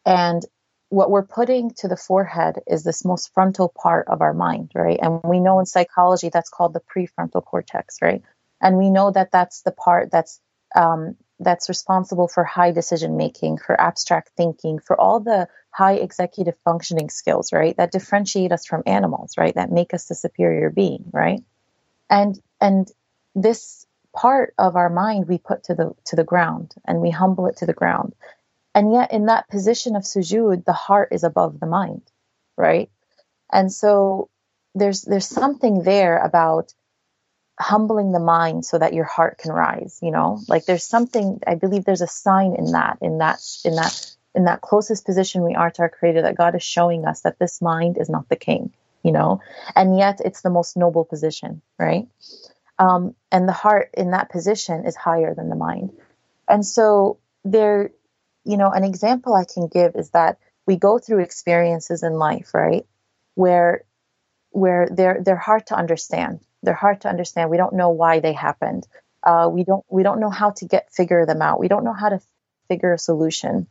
And 0.05 0.43
what 0.89 1.11
we're 1.11 1.25
putting 1.25 1.71
to 1.71 1.87
the 1.87 1.97
forehead 1.97 2.59
is 2.65 2.83
this 2.83 3.03
most 3.03 3.33
frontal 3.33 3.69
part 3.69 4.07
of 4.07 4.21
our 4.21 4.33
mind, 4.33 4.71
right? 4.73 4.99
And 5.01 5.21
we 5.23 5.39
know 5.39 5.59
in 5.59 5.65
psychology 5.65 6.29
that's 6.29 6.49
called 6.49 6.73
the 6.73 6.79
prefrontal 6.79 7.43
cortex, 7.43 7.97
right? 8.01 8.23
And 8.61 8.77
we 8.77 8.89
know 8.89 9.11
that 9.11 9.31
that's 9.31 9.61
the 9.61 9.71
part 9.71 10.11
that's 10.11 10.39
um, 10.75 11.15
that's 11.39 11.69
responsible 11.69 12.27
for 12.27 12.43
high 12.43 12.71
decision 12.71 13.17
making, 13.17 13.57
for 13.57 13.79
abstract 13.79 14.31
thinking, 14.35 14.79
for 14.79 14.99
all 14.99 15.19
the 15.19 15.47
high 15.71 15.93
executive 15.93 16.55
functioning 16.63 17.09
skills, 17.09 17.53
right? 17.53 17.77
That 17.77 17.91
differentiate 17.91 18.51
us 18.51 18.65
from 18.65 18.83
animals, 18.85 19.37
right? 19.37 19.53
That 19.55 19.71
make 19.71 19.93
us 19.93 20.05
the 20.05 20.15
superior 20.15 20.69
being, 20.69 21.05
right? 21.11 21.43
And 22.09 22.39
and 22.59 22.91
this 23.35 23.85
part 24.15 24.53
of 24.57 24.75
our 24.75 24.89
mind 24.89 25.27
we 25.27 25.37
put 25.37 25.65
to 25.65 25.75
the 25.75 25.93
to 26.05 26.15
the 26.15 26.23
ground 26.23 26.73
and 26.85 27.01
we 27.01 27.11
humble 27.11 27.45
it 27.47 27.57
to 27.57 27.67
the 27.67 27.73
ground. 27.73 28.15
And 28.73 28.93
yet 28.93 29.11
in 29.11 29.25
that 29.27 29.49
position 29.49 29.95
of 29.95 30.03
sujood, 30.03 30.65
the 30.65 30.73
heart 30.73 31.09
is 31.11 31.23
above 31.23 31.59
the 31.59 31.65
mind, 31.67 32.01
right? 32.57 32.89
And 33.51 33.71
so 33.71 34.29
there's 34.73 35.03
there's 35.03 35.27
something 35.27 35.83
there 35.83 36.17
about 36.17 36.73
humbling 37.59 38.11
the 38.11 38.19
mind 38.19 38.65
so 38.65 38.77
that 38.77 38.93
your 38.93 39.05
heart 39.05 39.37
can 39.39 39.51
rise 39.51 39.99
you 40.01 40.11
know 40.11 40.39
like 40.47 40.65
there's 40.65 40.83
something 40.83 41.39
i 41.47 41.55
believe 41.55 41.85
there's 41.85 42.01
a 42.01 42.07
sign 42.07 42.55
in 42.57 42.71
that 42.73 42.97
in 43.01 43.19
that 43.19 43.39
in 43.65 43.75
that 43.75 44.15
in 44.35 44.45
that 44.45 44.61
closest 44.61 45.05
position 45.05 45.43
we 45.43 45.55
are 45.55 45.71
to 45.71 45.83
our 45.83 45.89
creator 45.89 46.21
that 46.23 46.37
god 46.37 46.55
is 46.55 46.63
showing 46.63 47.05
us 47.05 47.21
that 47.21 47.39
this 47.39 47.61
mind 47.61 47.97
is 47.99 48.09
not 48.09 48.29
the 48.29 48.35
king 48.35 48.73
you 49.03 49.11
know 49.11 49.41
and 49.75 49.97
yet 49.97 50.21
it's 50.25 50.41
the 50.41 50.49
most 50.51 50.77
noble 50.77 51.05
position 51.05 51.61
right 51.79 52.07
Um, 52.79 53.15
and 53.31 53.47
the 53.47 53.53
heart 53.53 53.89
in 53.93 54.11
that 54.11 54.29
position 54.29 54.85
is 54.85 54.95
higher 54.95 55.33
than 55.33 55.49
the 55.49 55.55
mind. 55.55 55.91
And 56.47 56.65
so 56.65 57.19
there, 57.43 57.91
you 58.43 58.57
know, 58.57 58.69
an 58.71 58.83
example 58.83 59.33
I 59.33 59.45
can 59.45 59.67
give 59.67 59.95
is 59.95 60.11
that 60.11 60.37
we 60.65 60.75
go 60.77 60.99
through 60.99 61.19
experiences 61.23 62.03
in 62.03 62.13
life, 62.13 62.53
right? 62.53 62.85
Where 63.35 63.83
where 64.51 64.89
they're 64.91 65.21
they're 65.23 65.37
hard 65.37 65.67
to 65.67 65.75
understand. 65.75 66.41
They're 66.67 66.73
hard 66.73 66.99
to 67.01 67.07
understand. 67.07 67.49
We 67.49 67.55
don't 67.55 67.75
know 67.75 67.91
why 67.91 68.19
they 68.19 68.33
happened. 68.33 68.85
Uh, 69.23 69.47
we 69.49 69.63
don't 69.63 69.85
we 69.89 70.03
don't 70.03 70.19
know 70.19 70.29
how 70.29 70.51
to 70.51 70.65
get 70.65 70.91
figure 70.91 71.25
them 71.25 71.41
out. 71.41 71.61
We 71.61 71.69
don't 71.69 71.85
know 71.85 71.93
how 71.93 72.09
to 72.09 72.19
figure 72.67 72.91
a 72.91 72.99
solution. 72.99 73.67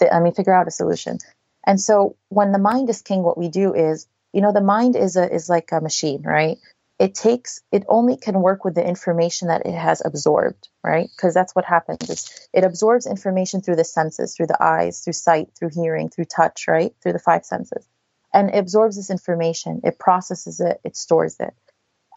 I 0.00 0.20
mean, 0.20 0.34
figure 0.34 0.54
out 0.54 0.68
a 0.68 0.70
solution. 0.70 1.18
And 1.66 1.80
so 1.80 2.14
when 2.28 2.52
the 2.52 2.60
mind 2.60 2.88
is 2.90 3.02
king, 3.02 3.24
what 3.24 3.36
we 3.36 3.48
do 3.48 3.74
is, 3.74 4.06
you 4.32 4.40
know, 4.40 4.52
the 4.52 4.60
mind 4.60 4.94
is 4.94 5.16
a 5.16 5.28
is 5.28 5.48
like 5.48 5.72
a 5.72 5.80
machine, 5.80 6.22
right? 6.22 6.58
It 7.00 7.16
takes 7.16 7.60
it 7.72 7.84
only 7.88 8.16
can 8.16 8.40
work 8.40 8.64
with 8.64 8.76
the 8.76 8.86
information 8.86 9.48
that 9.48 9.66
it 9.66 9.74
has 9.74 10.00
absorbed, 10.04 10.68
right? 10.84 11.10
Because 11.16 11.34
that's 11.34 11.56
what 11.56 11.64
happens. 11.64 12.48
It 12.52 12.62
absorbs 12.62 13.08
information 13.08 13.62
through 13.62 13.76
the 13.76 13.84
senses, 13.84 14.36
through 14.36 14.46
the 14.46 14.62
eyes, 14.62 15.00
through 15.00 15.14
sight, 15.14 15.48
through 15.58 15.70
hearing, 15.74 16.08
through 16.08 16.26
touch, 16.26 16.68
right? 16.68 16.94
Through 17.02 17.14
the 17.14 17.18
five 17.18 17.44
senses. 17.44 17.84
And 18.32 18.50
it 18.50 18.58
absorbs 18.58 18.96
this 18.96 19.10
information, 19.10 19.80
it 19.84 19.98
processes 19.98 20.60
it, 20.60 20.80
it 20.84 20.96
stores 20.96 21.36
it. 21.40 21.54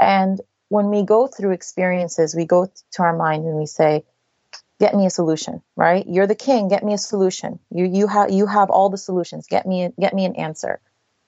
And 0.02 0.42
when 0.70 0.90
we 0.90 1.04
go 1.04 1.28
through 1.28 1.52
experiences, 1.52 2.36
we 2.36 2.46
go 2.46 2.72
to 2.94 3.04
our 3.04 3.16
mind 3.16 3.46
and 3.46 3.56
we 3.56 3.68
say, 3.68 4.04
get 4.80 4.96
me 4.96 5.06
a 5.06 5.12
solution, 5.12 5.62
right? 5.76 6.04
You're 6.08 6.26
the 6.26 6.36
king, 6.36 6.68
get 6.68 6.84
me 6.84 6.94
a 6.94 6.98
solution. 6.98 7.60
You 7.70 7.86
you 7.86 8.08
have 8.08 8.32
you 8.32 8.48
have 8.48 8.72
all 8.72 8.90
the 8.90 8.98
solutions. 8.98 9.46
Get 9.48 9.68
me 9.68 9.92
get 10.00 10.14
me 10.14 10.26
an 10.26 10.36
answer. 10.36 10.82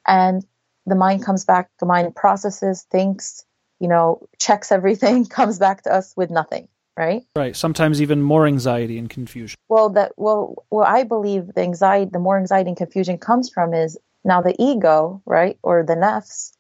And 0.07 0.43
the 0.88 0.95
mind 0.95 1.24
comes 1.24 1.45
back, 1.45 1.69
the 1.80 1.86
mind 1.86 2.15
processes, 2.15 2.82
thinks, 2.89 3.45
you 3.80 3.88
know, 3.88 4.28
checks 4.39 4.71
everything, 4.71 5.26
comes 5.39 5.59
back 5.59 5.84
to 5.84 5.93
us 5.93 6.13
with 6.17 6.32
nothing, 6.32 6.67
right? 6.97 7.24
Right. 7.36 7.55
Sometimes 7.55 8.01
even 8.01 8.24
more 8.24 8.47
anxiety 8.47 8.97
and 8.97 9.09
confusion. 9.09 9.57
Well, 9.69 9.89
that 9.91 10.13
well, 10.17 10.65
what 10.69 10.88
I 10.88 11.03
believe 11.03 11.53
the 11.53 11.61
anxiety, 11.61 12.09
the 12.11 12.19
more 12.19 12.39
anxiety 12.39 12.69
and 12.69 12.78
confusion 12.78 13.19
comes 13.19 13.51
from 13.51 13.76
is 13.76 13.99
now 14.26 14.41
the 14.41 14.55
ego, 14.57 15.21
right, 15.26 15.59
or 15.61 15.84
the 15.84 15.95
nafs, 15.95 16.53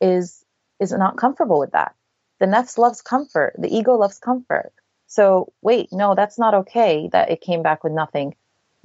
is 0.00 0.44
is 0.82 0.92
not 0.92 1.16
comfortable 1.16 1.58
with 1.58 1.72
that. 1.72 1.94
The 2.40 2.46
nafs 2.46 2.78
loves 2.78 3.00
comfort. 3.00 3.54
The 3.58 3.74
ego 3.74 3.94
loves 3.94 4.18
comfort. 4.18 4.72
So 5.06 5.52
wait, 5.62 5.88
no, 5.92 6.14
that's 6.14 6.38
not 6.38 6.54
okay. 6.54 7.08
That 7.12 7.30
it 7.30 7.40
came 7.40 7.62
back 7.62 7.84
with 7.84 7.92
nothing 7.92 8.34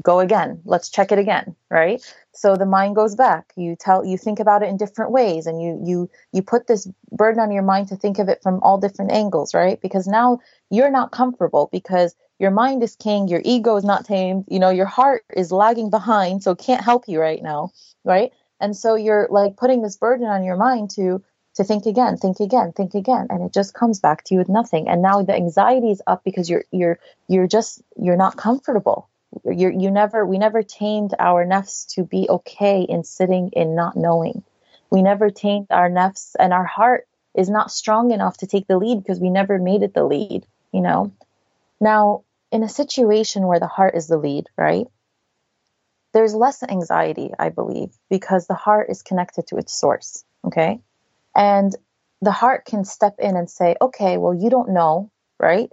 go 0.03 0.19
again 0.19 0.61
let's 0.65 0.89
check 0.89 1.11
it 1.11 1.17
again 1.17 1.55
right 1.71 2.01
so 2.31 2.55
the 2.55 2.65
mind 2.65 2.95
goes 2.95 3.15
back 3.15 3.51
you 3.55 3.75
tell 3.79 4.05
you 4.05 4.17
think 4.17 4.39
about 4.39 4.61
it 4.61 4.69
in 4.69 4.77
different 4.77 5.11
ways 5.11 5.47
and 5.47 5.61
you 5.61 5.81
you 5.83 6.09
you 6.31 6.41
put 6.41 6.67
this 6.67 6.87
burden 7.11 7.39
on 7.39 7.51
your 7.51 7.63
mind 7.63 7.87
to 7.87 7.95
think 7.95 8.19
of 8.19 8.29
it 8.29 8.41
from 8.43 8.59
all 8.61 8.77
different 8.77 9.11
angles 9.11 9.55
right 9.55 9.81
because 9.81 10.07
now 10.07 10.39
you're 10.69 10.91
not 10.91 11.11
comfortable 11.11 11.67
because 11.71 12.15
your 12.37 12.51
mind 12.51 12.83
is 12.83 12.95
king 12.95 13.27
your 13.27 13.41
ego 13.43 13.75
is 13.75 13.83
not 13.83 14.05
tamed 14.05 14.45
you 14.47 14.59
know 14.59 14.69
your 14.69 14.85
heart 14.85 15.23
is 15.35 15.51
lagging 15.51 15.89
behind 15.89 16.43
so 16.43 16.51
it 16.51 16.59
can't 16.59 16.83
help 16.83 17.07
you 17.07 17.19
right 17.19 17.41
now 17.41 17.71
right 18.03 18.31
and 18.59 18.77
so 18.77 18.93
you're 18.93 19.27
like 19.31 19.57
putting 19.57 19.81
this 19.81 19.97
burden 19.97 20.27
on 20.27 20.43
your 20.43 20.57
mind 20.57 20.91
to 20.91 21.23
to 21.57 21.63
think 21.63 21.85
again 21.85 22.17
think 22.17 22.39
again 22.39 22.71
think 22.71 22.95
again 22.95 23.27
and 23.29 23.43
it 23.43 23.53
just 23.53 23.73
comes 23.73 23.99
back 23.99 24.23
to 24.23 24.33
you 24.33 24.39
with 24.39 24.49
nothing 24.49 24.87
and 24.87 25.01
now 25.01 25.21
the 25.21 25.35
anxiety 25.35 25.91
is 25.91 26.01
up 26.07 26.23
because 26.23 26.49
you're 26.49 26.63
you're 26.71 26.97
you're 27.27 27.47
just 27.47 27.81
you're 27.95 28.15
not 28.15 28.37
comfortable 28.37 29.09
You're, 29.43 29.71
you 29.71 29.91
never 29.91 30.25
we 30.25 30.37
never 30.37 30.63
tamed 30.63 31.13
our 31.19 31.45
nafs 31.45 31.93
to 31.95 32.03
be 32.03 32.27
okay 32.29 32.81
in 32.81 33.03
sitting 33.03 33.49
in 33.53 33.75
not 33.75 33.95
knowing. 33.95 34.43
We 34.89 35.01
never 35.01 35.29
tamed 35.29 35.67
our 35.69 35.89
nafs 35.89 36.35
and 36.39 36.53
our 36.53 36.65
heart 36.65 37.07
is 37.35 37.49
not 37.49 37.71
strong 37.71 38.11
enough 38.11 38.37
to 38.37 38.47
take 38.47 38.67
the 38.67 38.77
lead 38.77 38.99
because 39.01 39.19
we 39.19 39.29
never 39.29 39.59
made 39.59 39.83
it 39.83 39.93
the 39.93 40.03
lead, 40.03 40.45
you 40.71 40.81
know. 40.81 41.11
Now, 41.79 42.23
in 42.51 42.63
a 42.63 42.69
situation 42.69 43.45
where 43.45 43.59
the 43.59 43.67
heart 43.67 43.95
is 43.95 44.07
the 44.07 44.17
lead, 44.17 44.47
right? 44.57 44.87
There's 46.13 46.33
less 46.33 46.63
anxiety, 46.63 47.31
I 47.37 47.49
believe, 47.49 47.91
because 48.09 48.47
the 48.47 48.55
heart 48.55 48.89
is 48.89 49.03
connected 49.03 49.47
to 49.47 49.57
its 49.57 49.77
source, 49.77 50.23
okay? 50.45 50.79
And 51.37 51.73
the 52.21 52.33
heart 52.33 52.65
can 52.65 52.85
step 52.85 53.17
in 53.19 53.37
and 53.37 53.49
say, 53.49 53.77
okay, 53.81 54.17
well, 54.17 54.35
you 54.35 54.49
don't 54.49 54.71
know, 54.71 55.11
right? 55.39 55.71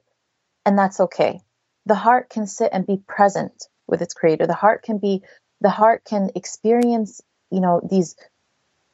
And 0.67 0.79
that's 0.79 1.01
okay 1.01 1.41
the 1.87 1.95
heart 1.95 2.31
can 2.31 2.47
sit 2.47 2.71
and 2.73 2.87
be 2.87 3.03
present 3.07 3.65
with 3.87 4.03
its 4.03 4.15
creator. 4.15 4.47
The 4.47 4.55
heart 4.55 4.83
can 4.83 4.99
be, 4.99 5.23
the 5.61 5.71
heart 5.71 6.05
can 6.05 6.31
experience, 6.35 7.21
you 7.51 7.61
know, 7.61 7.81
these, 7.89 8.17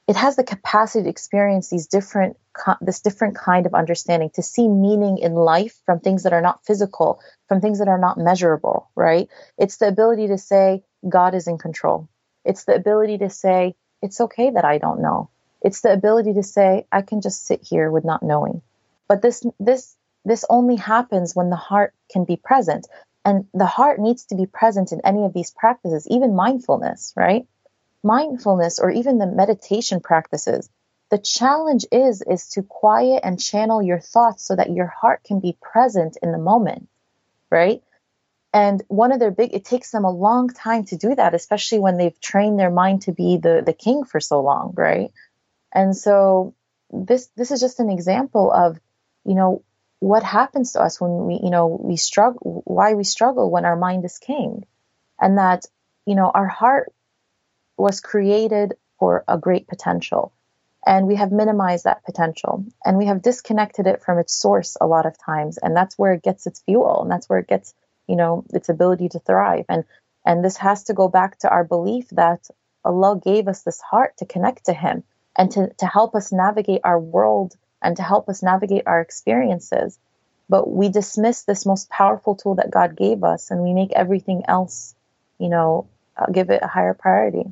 it 0.08 0.16
has 0.16 0.36
the 0.36 0.44
capacity 0.44 1.04
to 1.04 1.10
experience 1.10 1.70
these 1.70 1.86
different, 1.86 2.36
this 2.80 3.00
different 3.00 3.36
kind 3.36 3.66
of 3.66 3.74
understanding, 3.74 4.30
to 4.34 4.42
see 4.42 4.68
meaning 4.68 5.18
in 5.18 5.34
life 5.34 5.80
from 5.86 6.00
things 6.00 6.24
that 6.24 6.32
are 6.32 6.40
not 6.40 6.64
physical, 6.64 7.20
from 7.48 7.60
things 7.60 7.78
that 7.78 7.88
are 7.88 7.98
not 7.98 8.18
measurable, 8.18 8.90
right? 8.96 9.28
It's 9.56 9.76
the 9.76 9.88
ability 9.88 10.28
to 10.28 10.38
say, 10.38 10.82
God 11.08 11.34
is 11.34 11.46
in 11.46 11.58
control. 11.58 12.08
It's 12.44 12.64
the 12.64 12.74
ability 12.74 13.18
to 13.18 13.30
say, 13.30 13.76
it's 14.02 14.20
okay 14.20 14.50
that 14.50 14.64
I 14.64 14.78
don't 14.78 15.02
know. 15.02 15.30
It's 15.62 15.82
the 15.82 15.92
ability 15.92 16.34
to 16.34 16.42
say, 16.42 16.86
I 16.90 17.02
can 17.02 17.20
just 17.20 17.46
sit 17.46 17.62
here 17.62 17.90
with 17.90 18.04
not 18.04 18.22
knowing. 18.22 18.62
But 19.08 19.22
this, 19.22 19.44
this 19.58 19.96
this 20.24 20.44
only 20.50 20.76
happens 20.76 21.34
when 21.34 21.50
the 21.50 21.56
heart 21.56 21.94
can 22.10 22.24
be 22.24 22.36
present. 22.36 22.86
And 23.24 23.46
the 23.52 23.66
heart 23.66 23.98
needs 23.98 24.24
to 24.26 24.34
be 24.34 24.46
present 24.46 24.92
in 24.92 25.00
any 25.04 25.24
of 25.24 25.32
these 25.32 25.50
practices, 25.50 26.06
even 26.08 26.34
mindfulness, 26.34 27.12
right? 27.16 27.46
Mindfulness 28.02 28.78
or 28.78 28.90
even 28.90 29.18
the 29.18 29.26
meditation 29.26 30.00
practices. 30.00 30.70
The 31.10 31.18
challenge 31.18 31.86
is 31.92 32.22
is 32.22 32.48
to 32.50 32.62
quiet 32.62 33.20
and 33.24 33.40
channel 33.40 33.82
your 33.82 34.00
thoughts 34.00 34.44
so 34.44 34.56
that 34.56 34.70
your 34.70 34.86
heart 34.86 35.22
can 35.24 35.40
be 35.40 35.58
present 35.60 36.16
in 36.22 36.32
the 36.32 36.38
moment, 36.38 36.88
right? 37.50 37.82
And 38.52 38.82
one 38.88 39.12
of 39.12 39.20
their 39.20 39.30
big 39.30 39.52
it 39.52 39.64
takes 39.64 39.90
them 39.90 40.04
a 40.04 40.10
long 40.10 40.48
time 40.48 40.84
to 40.86 40.96
do 40.96 41.14
that, 41.14 41.34
especially 41.34 41.80
when 41.80 41.98
they've 41.98 42.20
trained 42.20 42.58
their 42.58 42.70
mind 42.70 43.02
to 43.02 43.12
be 43.12 43.36
the 43.36 43.62
the 43.64 43.74
king 43.74 44.04
for 44.04 44.20
so 44.20 44.40
long, 44.40 44.72
right? 44.76 45.12
And 45.72 45.96
so 45.96 46.54
this 46.90 47.28
this 47.36 47.50
is 47.50 47.60
just 47.60 47.80
an 47.80 47.90
example 47.90 48.50
of, 48.52 48.78
you 49.24 49.34
know, 49.34 49.62
what 50.00 50.22
happens 50.22 50.72
to 50.72 50.80
us 50.80 51.00
when 51.00 51.26
we, 51.26 51.40
you 51.42 51.50
know, 51.50 51.78
we 51.80 51.96
struggle, 51.96 52.62
why 52.64 52.94
we 52.94 53.04
struggle 53.04 53.50
when 53.50 53.64
our 53.64 53.76
mind 53.76 54.04
is 54.04 54.18
king. 54.18 54.64
And 55.20 55.38
that, 55.38 55.66
you 56.06 56.14
know, 56.14 56.30
our 56.34 56.46
heart 56.46 56.92
was 57.76 58.00
created 58.00 58.74
for 58.98 59.24
a 59.28 59.38
great 59.38 59.68
potential. 59.68 60.32
And 60.86 61.06
we 61.06 61.16
have 61.16 61.30
minimized 61.30 61.84
that 61.84 62.04
potential 62.04 62.64
and 62.84 62.96
we 62.96 63.06
have 63.06 63.20
disconnected 63.20 63.86
it 63.86 64.02
from 64.02 64.18
its 64.18 64.34
source 64.34 64.78
a 64.80 64.86
lot 64.86 65.04
of 65.04 65.18
times. 65.18 65.58
And 65.58 65.76
that's 65.76 65.98
where 65.98 66.14
it 66.14 66.22
gets 66.22 66.46
its 66.46 66.60
fuel 66.60 67.02
and 67.02 67.10
that's 67.10 67.28
where 67.28 67.38
it 67.38 67.48
gets, 67.48 67.74
you 68.06 68.16
know, 68.16 68.44
its 68.54 68.70
ability 68.70 69.10
to 69.10 69.18
thrive. 69.18 69.66
And, 69.68 69.84
and 70.24 70.42
this 70.42 70.56
has 70.56 70.84
to 70.84 70.94
go 70.94 71.08
back 71.08 71.38
to 71.40 71.50
our 71.50 71.64
belief 71.64 72.08
that 72.10 72.48
Allah 72.82 73.20
gave 73.22 73.46
us 73.46 73.62
this 73.62 73.80
heart 73.82 74.16
to 74.18 74.26
connect 74.26 74.66
to 74.66 74.72
Him 74.72 75.04
and 75.36 75.50
to, 75.52 75.70
to 75.78 75.86
help 75.86 76.14
us 76.14 76.32
navigate 76.32 76.80
our 76.84 76.98
world 76.98 77.56
and 77.82 77.96
to 77.96 78.02
help 78.02 78.28
us 78.28 78.42
navigate 78.42 78.82
our 78.86 79.00
experiences. 79.00 79.98
But 80.48 80.70
we 80.70 80.88
dismiss 80.88 81.42
this 81.42 81.64
most 81.64 81.88
powerful 81.88 82.34
tool 82.34 82.56
that 82.56 82.70
God 82.70 82.96
gave 82.96 83.22
us 83.22 83.50
and 83.50 83.62
we 83.62 83.72
make 83.72 83.92
everything 83.92 84.42
else, 84.48 84.94
you 85.38 85.48
know, 85.48 85.86
uh, 86.16 86.26
give 86.26 86.50
it 86.50 86.62
a 86.62 86.66
higher 86.66 86.94
priority. 86.94 87.44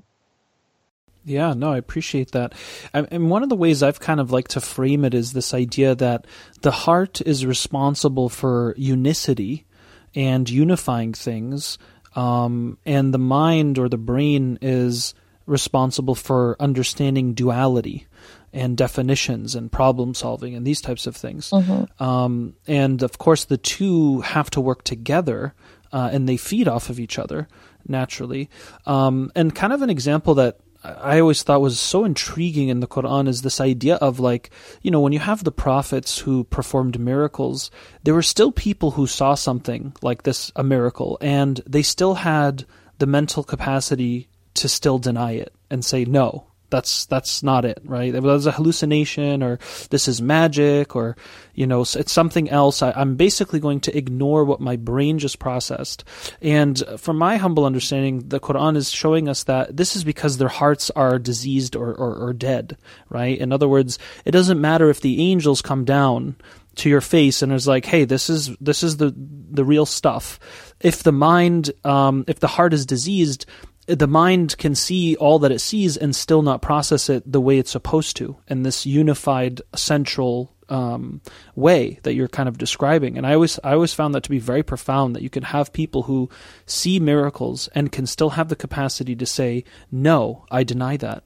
Yeah, 1.25 1.53
no, 1.53 1.73
I 1.73 1.77
appreciate 1.77 2.33
that. 2.33 2.55
And 2.95 3.31
one 3.31 3.43
of 3.43 3.51
the 3.51 3.57
ways 3.57 3.83
I've 3.83 4.01
kind 4.01 4.19
of 4.19 4.33
like 4.33 4.49
to 4.49 4.63
frame 4.63 5.05
it 5.05 5.13
is 5.13 5.33
this 5.33 5.53
idea 5.53 5.95
that 5.95 6.27
the 6.63 6.71
heart 6.71 7.21
is 7.21 7.45
responsible 7.45 8.31
for 8.31 8.75
unicity 8.79 9.67
and 10.15 10.49
unifying 10.49 11.13
things, 11.13 11.77
um, 12.17 12.79
and 12.87 13.13
the 13.13 13.19
mind 13.19 13.79
or 13.79 13.91
the 13.91 13.99
brain 13.99 14.59
is 14.63 15.13
responsible 15.49 16.15
for 16.15 16.57
understanding 16.61 17.35
duality 17.35 18.07
and 18.53 18.77
definitions 18.77 19.55
and 19.55 19.73
problem 19.73 20.15
solving 20.15 20.55
and 20.55 20.67
these 20.67 20.81
types 20.81 21.07
of 21.07 21.17
things. 21.17 21.51
Mm-hmm. 21.51 22.03
Um, 22.03 22.55
and 22.67 23.03
of 23.03 23.19
course, 23.19 23.45
the 23.45 23.59
two 23.59 24.21
have 24.21 24.51
to 24.51 24.61
work 24.61 24.85
together 24.85 25.55
uh, 25.93 26.11
and 26.13 26.29
they 26.29 26.37
feed 26.37 26.69
off 26.69 26.91
of 26.91 27.01
each 27.01 27.19
other 27.19 27.49
naturally. 27.87 28.51
Um, 28.87 29.33
and 29.35 29.55
kind 29.55 29.73
of 29.73 29.83
an 29.83 29.91
example 29.91 30.35
that 30.35 30.59
I 30.85 31.19
always 31.19 31.43
thought 31.43 31.61
was 31.61 31.81
so 31.81 32.05
intriguing 32.05 32.69
in 32.69 32.81
the 32.81 32.87
Quran 32.87 33.27
is 33.27 33.43
this 33.43 33.61
idea 33.61 33.97
of 33.97 34.21
like, 34.21 34.51
you 34.83 34.91
know, 34.91 35.01
when 35.01 35.13
you 35.13 35.19
have 35.19 35.43
the 35.43 35.53
prophets 35.53 36.19
who 36.19 36.45
performed 36.45 37.01
miracles, 37.01 37.71
there 38.05 38.15
were 38.15 38.23
still 38.23 38.53
people 38.53 38.93
who 38.93 39.07
saw 39.07 39.35
something 39.35 39.95
like 40.03 40.23
this, 40.23 40.53
a 40.55 40.63
miracle, 40.63 41.19
and 41.21 41.61
they 41.67 41.83
still 41.83 42.15
had 42.15 42.65
the 42.99 43.07
mental 43.07 43.43
capacity 43.43 44.29
to 44.59 44.69
still 44.69 44.99
deny 44.99 45.33
it 45.33 45.53
and 45.71 45.85
say, 45.85 46.05
no, 46.05 46.49
that's 46.71 47.07
that's 47.07 47.43
not 47.43 47.65
it, 47.65 47.81
right? 47.85 48.15
It 48.15 48.23
was 48.23 48.47
a 48.47 48.53
hallucination, 48.53 49.43
or 49.43 49.59
this 49.91 50.07
is 50.07 50.21
magic, 50.21 50.95
or 50.95 51.17
you 51.55 51.67
know, 51.67 51.81
it's 51.81 52.13
something 52.13 52.51
else. 52.51 52.83
I, 52.83 52.93
am 53.01 53.17
basically 53.17 53.59
going 53.59 53.81
to 53.81 53.97
ignore 53.97 54.45
what 54.45 54.61
my 54.61 54.77
brain 54.77 55.19
just 55.19 55.39
processed. 55.39 56.05
And 56.43 56.83
from 56.99 57.17
my 57.17 57.37
humble 57.37 57.65
understanding, 57.65 58.29
the 58.29 58.41
Quran 58.41 58.77
is 58.77 58.91
showing 58.91 59.29
us 59.29 59.45
that 59.45 59.77
this 59.77 59.97
is 59.97 60.05
because 60.05 60.37
their 60.37 60.49
hearts 60.49 60.91
are 60.91 61.19
diseased 61.19 61.75
or, 61.75 61.95
or, 61.95 62.15
or 62.15 62.33
dead, 62.33 62.77
right? 63.09 63.39
In 63.39 63.53
other 63.53 63.69
words, 63.69 63.99
it 64.25 64.33
doesn't 64.33 64.61
matter 64.61 64.91
if 64.91 65.01
the 65.01 65.23
angels 65.23 65.63
come 65.63 65.85
down 65.85 66.37
to 66.77 66.89
your 66.89 67.01
face 67.01 67.43
and 67.43 67.53
is 67.53 67.67
like, 67.67 67.87
"Hey, 67.87 68.05
this 68.05 68.29
is 68.29 68.55
this 68.61 68.83
is 68.83 68.99
the 68.99 69.15
the 69.17 69.65
real 69.65 69.87
stuff." 69.87 70.39
If 70.81 71.03
the 71.03 71.13
mind, 71.13 71.73
um, 71.85 72.25
if 72.29 72.41
the 72.41 72.47
heart 72.47 72.73
is 72.73 72.87
diseased, 72.87 73.47
the 73.89 74.07
mind 74.07 74.59
can 74.59 74.75
see 74.75 75.17
all 75.17 75.39
that 75.39 75.53
it 75.53 75.61
sees 75.61 75.97
and 75.97 76.15
still 76.15 76.43
not 76.43 76.63
process 76.63 77.09
it 77.09 77.31
the 77.31 77.41
way 77.41 77.59
it's 77.59 77.71
supposed 77.71 78.17
to 78.19 78.37
in 78.47 78.63
this 78.63 78.85
unified 78.85 79.63
central 79.75 80.55
um, 80.69 81.23
way 81.55 81.99
that 82.03 82.15
you're 82.15 82.29
kind 82.29 82.49
of 82.49 82.59
describing. 82.59 83.17
And 83.17 83.27
I 83.27 83.35
always 83.35 83.59
I 83.65 83.73
always 83.73 83.95
found 83.95 84.15
that 84.15 84.23
to 84.25 84.31
be 84.31 84.39
very 84.39 84.63
profound 84.63 85.17
that 85.17 85.23
you 85.23 85.31
can 85.31 85.43
have 85.43 85.73
people 85.73 86.03
who 86.03 86.29
see 86.67 87.01
miracles 87.01 87.69
and 87.75 87.91
can 87.91 88.07
still 88.07 88.31
have 88.31 88.49
the 88.49 88.57
capacity 88.57 89.17
to 89.17 89.27
say, 89.27 89.65
"No, 89.91 90.45
I 90.51 90.65
deny 90.65 90.97
that." 90.99 91.25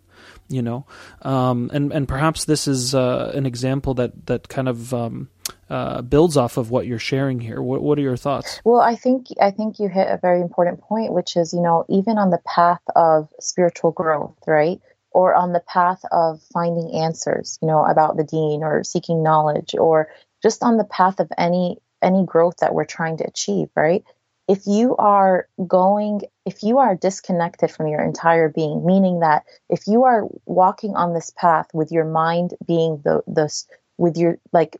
You 0.48 0.62
know, 0.62 0.86
um, 1.22 1.70
and 1.72 1.92
and 1.92 2.06
perhaps 2.06 2.44
this 2.44 2.68
is 2.68 2.94
uh, 2.94 3.32
an 3.34 3.46
example 3.46 3.94
that 3.94 4.26
that 4.26 4.48
kind 4.48 4.68
of 4.68 4.94
um, 4.94 5.28
uh, 5.72 6.02
builds 6.02 6.36
off 6.36 6.56
of 6.56 6.70
what 6.70 6.86
you're 6.86 6.98
sharing 6.98 7.40
here. 7.40 7.62
What 7.62 7.82
what 7.82 7.98
are 7.98 8.02
your 8.02 8.16
thoughts? 8.16 8.60
Well, 8.64 8.80
I 8.80 8.96
think 8.96 9.28
I 9.40 9.50
think 9.50 9.78
you 9.78 9.88
hit 9.88 10.08
a 10.08 10.18
very 10.18 10.40
important 10.40 10.80
point, 10.80 11.12
which 11.12 11.36
is 11.36 11.52
you 11.52 11.60
know 11.60 11.84
even 11.88 12.18
on 12.18 12.30
the 12.30 12.40
path 12.46 12.82
of 12.94 13.28
spiritual 13.40 13.92
growth, 13.92 14.36
right? 14.46 14.80
or 15.14 15.34
on 15.34 15.52
the 15.52 15.60
path 15.60 16.00
of 16.10 16.42
finding 16.52 16.94
answers, 16.94 17.58
you 17.60 17.68
know, 17.68 17.84
about 17.84 18.16
the 18.16 18.24
deen 18.24 18.62
or 18.62 18.84
seeking 18.84 19.22
knowledge 19.22 19.74
or 19.78 20.08
just 20.42 20.62
on 20.62 20.76
the 20.76 20.84
path 20.84 21.20
of 21.20 21.30
any 21.38 21.78
any 22.02 22.24
growth 22.24 22.56
that 22.60 22.74
we're 22.74 22.84
trying 22.84 23.18
to 23.18 23.26
achieve, 23.26 23.68
right? 23.76 24.04
If 24.48 24.66
you 24.66 24.96
are 24.96 25.48
going 25.66 26.22
if 26.44 26.62
you 26.62 26.78
are 26.78 26.96
disconnected 26.96 27.70
from 27.70 27.86
your 27.86 28.02
entire 28.02 28.48
being, 28.48 28.84
meaning 28.84 29.20
that 29.20 29.44
if 29.68 29.86
you 29.86 30.04
are 30.04 30.24
walking 30.46 30.96
on 30.96 31.14
this 31.14 31.30
path 31.36 31.68
with 31.72 31.92
your 31.92 32.04
mind 32.04 32.54
being 32.66 33.00
the 33.04 33.22
the 33.26 33.52
with 33.98 34.16
your 34.16 34.38
like 34.52 34.76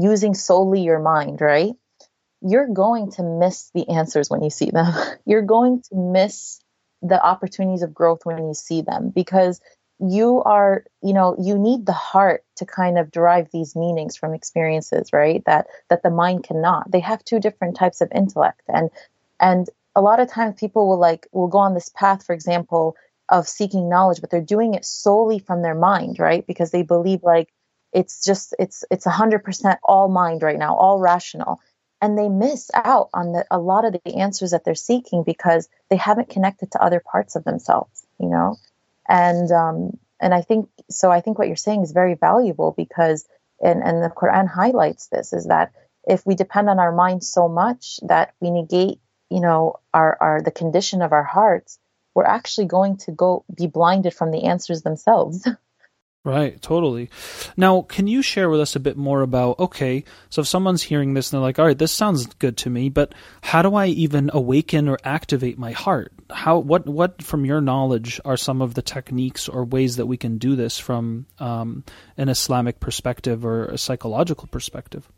using 0.00 0.34
solely 0.34 0.82
your 0.82 0.98
mind, 0.98 1.40
right? 1.40 1.72
You're 2.40 2.68
going 2.68 3.12
to 3.12 3.22
miss 3.22 3.70
the 3.74 3.88
answers 3.88 4.30
when 4.30 4.42
you 4.42 4.50
see 4.50 4.70
them. 4.70 4.92
You're 5.26 5.42
going 5.42 5.82
to 5.90 5.94
miss 5.96 6.60
the 7.02 7.22
opportunities 7.22 7.82
of 7.82 7.94
growth 7.94 8.20
when 8.24 8.46
you 8.46 8.54
see 8.54 8.82
them 8.82 9.10
because 9.14 9.60
you 9.98 10.42
are 10.42 10.84
you 11.02 11.12
know 11.12 11.36
you 11.40 11.58
need 11.58 11.86
the 11.86 11.92
heart 11.92 12.44
to 12.56 12.66
kind 12.66 12.98
of 12.98 13.10
derive 13.10 13.48
these 13.52 13.76
meanings 13.76 14.16
from 14.16 14.34
experiences 14.34 15.12
right 15.12 15.42
that 15.46 15.66
that 15.90 16.02
the 16.02 16.10
mind 16.10 16.42
cannot 16.42 16.90
they 16.90 16.98
have 16.98 17.22
two 17.24 17.38
different 17.38 17.76
types 17.76 18.00
of 18.00 18.10
intellect 18.12 18.62
and 18.68 18.90
and 19.38 19.68
a 19.94 20.00
lot 20.00 20.18
of 20.18 20.28
times 20.28 20.58
people 20.58 20.88
will 20.88 20.98
like 20.98 21.28
will 21.32 21.48
go 21.48 21.58
on 21.58 21.74
this 21.74 21.88
path 21.88 22.24
for 22.24 22.32
example 22.32 22.96
of 23.28 23.46
seeking 23.46 23.88
knowledge 23.88 24.20
but 24.20 24.30
they're 24.30 24.40
doing 24.40 24.74
it 24.74 24.84
solely 24.84 25.38
from 25.38 25.62
their 25.62 25.74
mind 25.74 26.18
right 26.18 26.46
because 26.46 26.72
they 26.72 26.82
believe 26.82 27.22
like 27.22 27.52
it's 27.92 28.24
just 28.24 28.54
it's 28.58 28.84
it's 28.90 29.06
100% 29.06 29.76
all 29.84 30.08
mind 30.08 30.42
right 30.42 30.58
now 30.58 30.76
all 30.76 30.98
rational. 30.98 31.60
And 32.00 32.18
they 32.18 32.28
miss 32.28 32.68
out 32.74 33.10
on 33.14 33.30
the, 33.30 33.46
a 33.48 33.60
lot 33.60 33.84
of 33.84 33.92
the 33.92 34.16
answers 34.16 34.50
that 34.50 34.64
they're 34.64 34.74
seeking 34.74 35.22
because 35.22 35.68
they 35.88 35.96
haven't 35.96 36.30
connected 36.30 36.72
to 36.72 36.82
other 36.82 37.00
parts 37.00 37.36
of 37.36 37.44
themselves 37.44 38.06
you 38.18 38.28
know? 38.28 38.56
And 39.08 39.50
um, 39.50 39.98
and 40.22 40.32
i 40.32 40.40
think 40.40 40.70
so 40.88 41.10
i 41.10 41.20
think 41.20 41.38
what 41.38 41.48
you're 41.48 41.56
saying 41.56 41.82
is 41.82 41.92
very 41.92 42.14
valuable 42.14 42.72
because 42.74 43.26
and 43.60 43.82
and 43.82 44.02
the 44.02 44.08
quran 44.08 44.48
highlights 44.48 45.08
this 45.08 45.34
is 45.34 45.46
that 45.46 45.72
if 46.04 46.24
we 46.24 46.34
depend 46.34 46.70
on 46.70 46.78
our 46.78 46.92
mind 46.92 47.22
so 47.22 47.48
much 47.48 48.00
that 48.04 48.32
we 48.40 48.50
negate 48.50 49.00
you 49.28 49.40
know 49.40 49.74
our 49.92 50.16
our 50.20 50.40
the 50.40 50.50
condition 50.50 51.02
of 51.02 51.12
our 51.12 51.24
hearts 51.24 51.78
we're 52.14 52.24
actually 52.24 52.66
going 52.66 52.96
to 52.96 53.10
go 53.10 53.44
be 53.54 53.66
blinded 53.66 54.14
from 54.14 54.30
the 54.30 54.44
answers 54.44 54.82
themselves 54.82 55.46
Right, 56.24 56.62
totally. 56.62 57.10
Now, 57.56 57.82
can 57.82 58.06
you 58.06 58.22
share 58.22 58.48
with 58.48 58.60
us 58.60 58.76
a 58.76 58.80
bit 58.80 58.96
more 58.96 59.22
about 59.22 59.58
okay, 59.58 60.04
so 60.30 60.42
if 60.42 60.46
someone's 60.46 60.82
hearing 60.82 61.14
this 61.14 61.32
and 61.32 61.38
they're 61.38 61.42
like, 61.42 61.58
"All 61.58 61.66
right, 61.66 61.76
this 61.76 61.90
sounds 61.90 62.26
good 62.26 62.56
to 62.58 62.70
me, 62.70 62.90
but 62.90 63.12
how 63.42 63.60
do 63.62 63.74
I 63.74 63.86
even 63.86 64.30
awaken 64.32 64.88
or 64.88 64.98
activate 65.02 65.58
my 65.58 65.72
heart? 65.72 66.12
How 66.30 66.58
what 66.58 66.86
what 66.86 67.24
from 67.24 67.44
your 67.44 67.60
knowledge 67.60 68.20
are 68.24 68.36
some 68.36 68.62
of 68.62 68.74
the 68.74 68.82
techniques 68.82 69.48
or 69.48 69.64
ways 69.64 69.96
that 69.96 70.06
we 70.06 70.16
can 70.16 70.38
do 70.38 70.54
this 70.54 70.78
from 70.78 71.26
um, 71.40 71.82
an 72.16 72.28
Islamic 72.28 72.78
perspective 72.78 73.44
or 73.44 73.64
a 73.64 73.78
psychological 73.78 74.46
perspective?" 74.46 75.10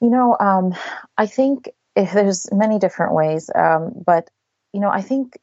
You 0.00 0.10
know, 0.10 0.36
um, 0.38 0.72
I 1.18 1.26
think 1.26 1.68
there's 1.96 2.46
many 2.52 2.78
different 2.78 3.12
ways, 3.12 3.50
um, 3.52 4.04
but 4.06 4.30
you 4.72 4.78
know, 4.78 4.90
I 4.90 5.02
think 5.02 5.36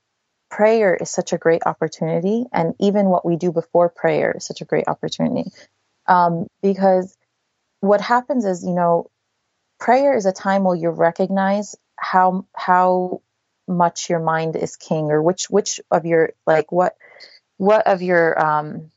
prayer 0.52 0.95
is 0.95 1.10
such 1.10 1.34
a 1.34 1.39
great 1.39 1.64
opportunity, 1.66 2.45
and 2.54 2.76
even 2.80 3.08
what 3.08 3.26
we 3.26 3.38
do 3.38 3.52
before 3.52 3.89
prayer 3.89 4.36
is 4.38 4.45
such 4.45 4.62
a 4.62 4.66
great 4.66 4.88
opportunity. 4.88 5.49
Um, 6.08 6.47
because 6.62 7.18
what 7.80 8.02
happens 8.02 8.45
is, 8.45 8.64
you 8.64 8.74
know, 8.74 9.10
prayer 9.80 10.16
is 10.16 10.28
a 10.28 10.34
time 10.34 10.66
where 10.66 10.76
you 10.76 10.89
recognize 10.89 11.76
how 11.97 12.45
how 12.56 13.22
much 13.68 14.10
your 14.10 14.20
mind 14.20 14.56
is 14.58 14.76
king, 14.76 15.12
or 15.12 15.22
which 15.22 15.45
which 15.49 15.80
of 15.89 16.06
your 16.06 16.32
like 16.45 16.72
what 16.72 16.95
what 17.58 17.88
of 17.88 18.02
your 18.02 18.39
um, 18.43 18.91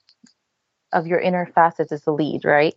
of 0.93 1.07
your 1.07 1.21
inner 1.21 1.47
facets 1.47 1.93
is 1.93 2.03
the 2.03 2.13
lead, 2.13 2.45
right? 2.45 2.75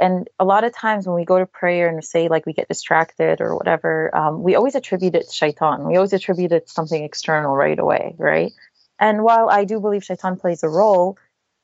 And 0.00 0.28
a 0.38 0.44
lot 0.44 0.64
of 0.64 0.74
times 0.74 1.06
when 1.06 1.14
we 1.14 1.26
go 1.26 1.38
to 1.38 1.46
prayer 1.46 1.88
and 1.88 2.02
say 2.02 2.28
like 2.28 2.46
we 2.46 2.54
get 2.54 2.68
distracted 2.68 3.40
or 3.40 3.54
whatever, 3.54 4.14
um, 4.16 4.42
we 4.42 4.54
always 4.54 4.74
attribute 4.74 5.14
it 5.14 5.28
to 5.28 5.32
shaitan. 5.32 5.86
We 5.86 5.96
always 5.96 6.14
attribute 6.14 6.52
it 6.52 6.66
to 6.66 6.72
something 6.72 7.04
external 7.04 7.54
right 7.54 7.78
away, 7.78 8.14
right? 8.18 8.52
And 8.98 9.22
while 9.22 9.50
I 9.50 9.64
do 9.64 9.78
believe 9.78 10.02
shaitan 10.02 10.36
plays 10.36 10.62
a 10.62 10.68
role, 10.68 11.18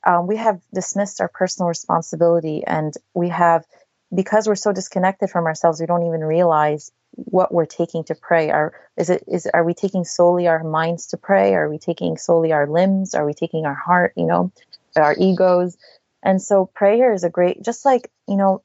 um, 0.05 0.27
we 0.27 0.37
have 0.37 0.61
dismissed 0.73 1.19
our 1.19 1.27
personal 1.27 1.67
responsibility 1.67 2.63
and 2.65 2.93
we 3.15 3.29
have, 3.29 3.65
because 4.13 4.47
we're 4.47 4.55
so 4.55 4.71
disconnected 4.71 5.29
from 5.31 5.45
ourselves, 5.45 5.81
we 5.81 5.87
don't 5.87 6.05
even 6.05 6.21
realize 6.21 6.91
what 7.11 7.53
we're 7.53 7.65
taking 7.65 8.03
to 8.05 8.15
pray. 8.15 8.51
Are 8.51 8.73
is 8.95 9.09
it 9.09 9.23
is 9.27 9.47
are 9.51 9.63
we 9.63 9.73
taking 9.73 10.05
solely 10.05 10.47
our 10.47 10.63
minds 10.63 11.07
to 11.07 11.17
pray? 11.17 11.55
Are 11.55 11.69
we 11.69 11.79
taking 11.79 12.17
solely 12.17 12.51
our 12.51 12.67
limbs? 12.67 13.15
Are 13.15 13.25
we 13.25 13.33
taking 13.33 13.65
our 13.65 13.73
heart? 13.73 14.13
You 14.15 14.27
know, 14.27 14.51
our 14.95 15.15
egos? 15.17 15.77
And 16.23 16.41
so 16.41 16.65
prayer 16.65 17.13
is 17.13 17.23
a 17.23 17.29
great, 17.29 17.63
just 17.63 17.85
like, 17.85 18.11
you 18.27 18.35
know, 18.35 18.63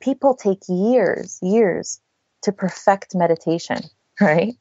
people 0.00 0.34
take 0.34 0.60
years, 0.68 1.38
years 1.42 2.00
to 2.42 2.52
perfect 2.52 3.14
meditation, 3.14 3.78
right? 4.20 4.56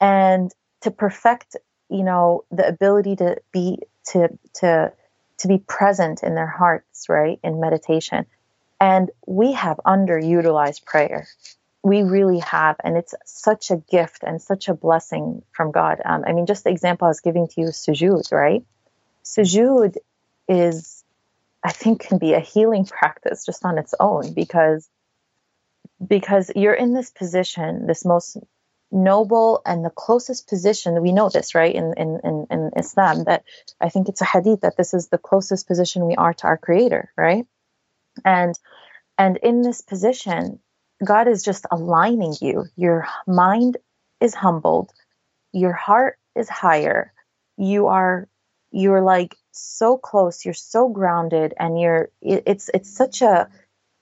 And 0.00 0.52
to 0.82 0.90
perfect, 0.90 1.56
you 1.88 2.04
know, 2.04 2.44
the 2.50 2.66
ability 2.66 3.16
to 3.16 3.36
be, 3.52 3.78
to, 4.12 4.28
to, 4.54 4.92
to 5.38 5.48
be 5.48 5.58
present 5.58 6.22
in 6.22 6.34
their 6.34 6.46
hearts, 6.46 7.08
right? 7.08 7.38
In 7.42 7.60
meditation. 7.60 8.26
And 8.80 9.10
we 9.26 9.52
have 9.52 9.78
underutilized 9.86 10.84
prayer. 10.84 11.26
We 11.82 12.02
really 12.02 12.40
have. 12.40 12.76
And 12.82 12.96
it's 12.96 13.14
such 13.24 13.70
a 13.70 13.76
gift 13.76 14.22
and 14.22 14.40
such 14.40 14.68
a 14.68 14.74
blessing 14.74 15.42
from 15.52 15.72
God. 15.72 16.00
Um, 16.04 16.24
I 16.26 16.32
mean, 16.32 16.46
just 16.46 16.64
the 16.64 16.70
example 16.70 17.06
I 17.06 17.08
was 17.10 17.20
giving 17.20 17.48
to 17.48 17.60
you, 17.60 17.66
sujood, 17.68 18.30
right? 18.32 18.64
Sujood 19.24 19.96
is 20.48 20.95
I 21.66 21.72
think 21.72 22.00
can 22.00 22.18
be 22.18 22.32
a 22.34 22.38
healing 22.38 22.84
practice 22.84 23.44
just 23.44 23.64
on 23.64 23.76
its 23.76 23.92
own 23.98 24.32
because 24.34 24.88
because 26.06 26.48
you're 26.54 26.74
in 26.74 26.94
this 26.94 27.10
position, 27.10 27.88
this 27.88 28.04
most 28.04 28.36
noble 28.92 29.62
and 29.66 29.84
the 29.84 29.90
closest 29.90 30.48
position. 30.48 31.02
We 31.02 31.10
know 31.10 31.28
this, 31.28 31.56
right, 31.56 31.74
in, 31.74 31.92
in, 31.96 32.20
in, 32.22 32.46
in 32.52 32.70
Islam, 32.76 33.24
that 33.24 33.42
I 33.80 33.88
think 33.88 34.08
it's 34.08 34.20
a 34.20 34.24
hadith 34.24 34.60
that 34.60 34.76
this 34.76 34.94
is 34.94 35.08
the 35.08 35.18
closest 35.18 35.66
position 35.66 36.06
we 36.06 36.14
are 36.14 36.34
to 36.34 36.46
our 36.46 36.56
creator, 36.56 37.10
right? 37.16 37.44
And 38.24 38.54
and 39.18 39.36
in 39.38 39.62
this 39.62 39.82
position, 39.82 40.60
God 41.04 41.26
is 41.26 41.42
just 41.42 41.66
aligning 41.72 42.36
you. 42.40 42.66
Your 42.76 43.08
mind 43.26 43.76
is 44.20 44.36
humbled, 44.36 44.92
your 45.50 45.72
heart 45.72 46.16
is 46.36 46.48
higher, 46.48 47.12
you 47.56 47.88
are 47.88 48.28
you're 48.70 49.02
like 49.02 49.36
so 49.52 49.96
close 49.96 50.44
you're 50.44 50.54
so 50.54 50.88
grounded 50.88 51.54
and 51.58 51.80
you're 51.80 52.10
it's 52.20 52.70
it's 52.74 52.94
such 52.94 53.22
a 53.22 53.48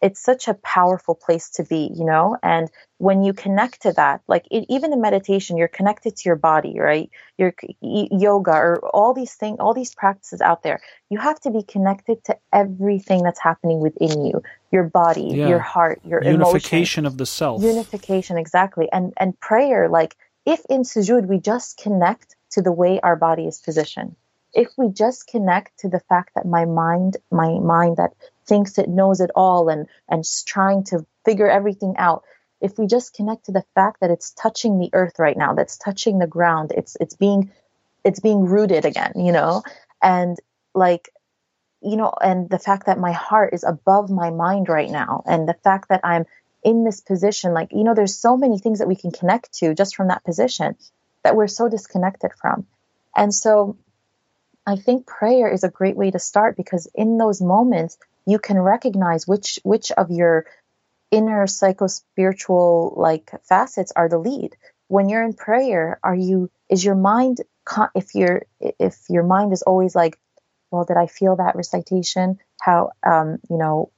it's 0.04 0.20
such 0.20 0.48
a 0.48 0.54
powerful 0.54 1.14
place 1.14 1.48
to 1.48 1.64
be 1.64 1.90
you 1.94 2.04
know? 2.04 2.36
And 2.42 2.70
when 2.98 3.22
you 3.22 3.32
connect 3.32 3.82
to 3.82 3.92
that 3.92 4.20
like 4.28 4.46
it, 4.50 4.66
even 4.68 4.92
in 4.92 5.00
meditation 5.00 5.56
you're 5.56 5.68
connected 5.68 6.16
to 6.16 6.28
your 6.28 6.36
body 6.36 6.78
right? 6.78 7.10
Your 7.38 7.54
yoga 7.80 8.50
or 8.50 8.86
all 8.88 9.14
these 9.14 9.34
things 9.34 9.56
all 9.60 9.72
these 9.72 9.94
practices 9.94 10.40
out 10.40 10.62
there. 10.62 10.80
You 11.08 11.18
have 11.18 11.40
to 11.40 11.50
be 11.50 11.62
connected 11.62 12.22
to 12.24 12.36
everything 12.52 13.22
that's 13.22 13.40
happening 13.40 13.80
within 13.80 14.26
you 14.26 14.42
your 14.70 14.84
body 14.84 15.32
yeah. 15.34 15.48
your 15.48 15.60
heart 15.60 16.00
your 16.04 16.22
unification 16.22 17.04
emotion. 17.04 17.06
of 17.06 17.18
the 17.18 17.26
self. 17.26 17.62
Unification 17.62 18.36
exactly. 18.36 18.88
And 18.92 19.14
and 19.16 19.38
prayer 19.40 19.88
like 19.88 20.16
if 20.44 20.60
in 20.68 20.82
sujood 20.82 21.26
we 21.26 21.38
just 21.38 21.78
connect 21.78 22.36
to 22.50 22.60
the 22.60 22.72
way 22.72 23.00
our 23.00 23.16
body 23.16 23.46
is 23.46 23.58
positioned 23.58 24.16
if 24.55 24.68
we 24.76 24.88
just 24.88 25.26
connect 25.26 25.80
to 25.80 25.88
the 25.88 26.00
fact 26.00 26.34
that 26.34 26.46
my 26.46 26.64
mind, 26.64 27.16
my 27.30 27.59
mind 27.59 27.96
that 27.96 28.12
thinks 28.46 28.78
it 28.78 28.88
knows 28.88 29.20
it 29.20 29.30
all 29.34 29.68
and, 29.68 29.88
and 30.09 30.24
trying 30.46 30.84
to 30.84 31.05
figure 31.24 31.48
everything 31.48 31.94
out, 31.98 32.24
if 32.61 32.78
we 32.78 32.86
just 32.86 33.14
connect 33.14 33.46
to 33.46 33.52
the 33.52 33.64
fact 33.74 34.00
that 34.00 34.11
it's 34.11 34.30
touching 34.32 34.78
the 34.78 34.90
earth 34.92 35.18
right 35.18 35.36
now, 35.36 35.55
that's 35.55 35.76
touching 35.76 36.18
the 36.18 36.26
ground, 36.26 36.72
it's, 36.76 36.96
it's 37.00 37.14
being, 37.14 37.50
it's 38.05 38.20
being 38.20 38.44
rooted 38.44 38.84
again, 38.84 39.12
you 39.16 39.32
know, 39.32 39.62
and 40.02 40.38
like, 40.74 41.11
you 41.82 41.96
know, 41.96 42.14
and 42.20 42.48
the 42.48 42.59
fact 42.59 42.86
that 42.86 42.98
my 42.98 43.12
heart 43.12 43.52
is 43.52 43.64
above 43.64 44.09
my 44.09 44.30
mind 44.30 44.68
right 44.68 44.90
now, 44.90 45.22
and 45.26 45.48
the 45.48 45.55
fact 45.55 45.90
that 45.90 46.00
I'm 46.05 46.24
in 46.62 46.84
this 46.84 47.00
position, 47.00 47.52
like, 47.52 47.72
you 47.72 47.84
know, 47.84 47.94
there's 47.94 48.16
so 48.16 48.36
many 48.36 48.59
things 48.59 48.78
that 48.78 48.88
we 48.88 48.96
can 48.96 49.11
connect 49.11 49.52
to 49.59 49.74
just 49.74 49.94
from 49.94 50.09
that 50.09 50.24
position 50.24 50.76
that 51.22 51.36
we're 51.36 51.46
so 51.46 51.68
disconnected 51.68 52.30
from. 52.40 52.66
And 53.14 53.34
so 53.34 53.76
I 54.66 54.76
think 54.76 55.06
prayer 55.06 55.52
is 55.52 55.64
a 55.64 55.68
great 55.68 55.96
way 55.96 56.10
to 56.10 56.18
start 56.18 56.56
because 56.56 56.88
in 56.94 57.18
those 57.18 57.40
moments, 57.40 57.98
you 58.26 58.38
can 58.38 58.58
recognize 58.58 59.26
which, 59.26 59.58
which 59.62 59.92
of 59.92 60.10
your 60.10 60.46
inner 61.10 61.46
psycho 61.46 61.86
spiritual 61.86 62.94
like 62.96 63.30
facets 63.42 63.92
are 63.94 64.08
the 64.08 64.18
lead. 64.18 64.56
When 64.88 65.08
you're 65.08 65.24
in 65.24 65.34
prayer, 65.34 65.98
are 66.02 66.14
you, 66.14 66.50
is 66.70 66.84
your 66.84 66.94
mind, 66.94 67.38
if 67.94 68.14
your, 68.14 68.42
if 68.60 68.96
your 69.08 69.22
mind 69.24 69.52
is 69.52 69.62
always 69.62 69.94
like, 69.94 70.18
well, 70.70 70.84
did 70.84 70.96
I 70.96 71.06
feel 71.06 71.36
that 71.36 71.56
recitation? 71.56 72.38
How, 72.60 72.92
um, 73.06 73.38
you 73.50 73.58
know, 73.58 73.90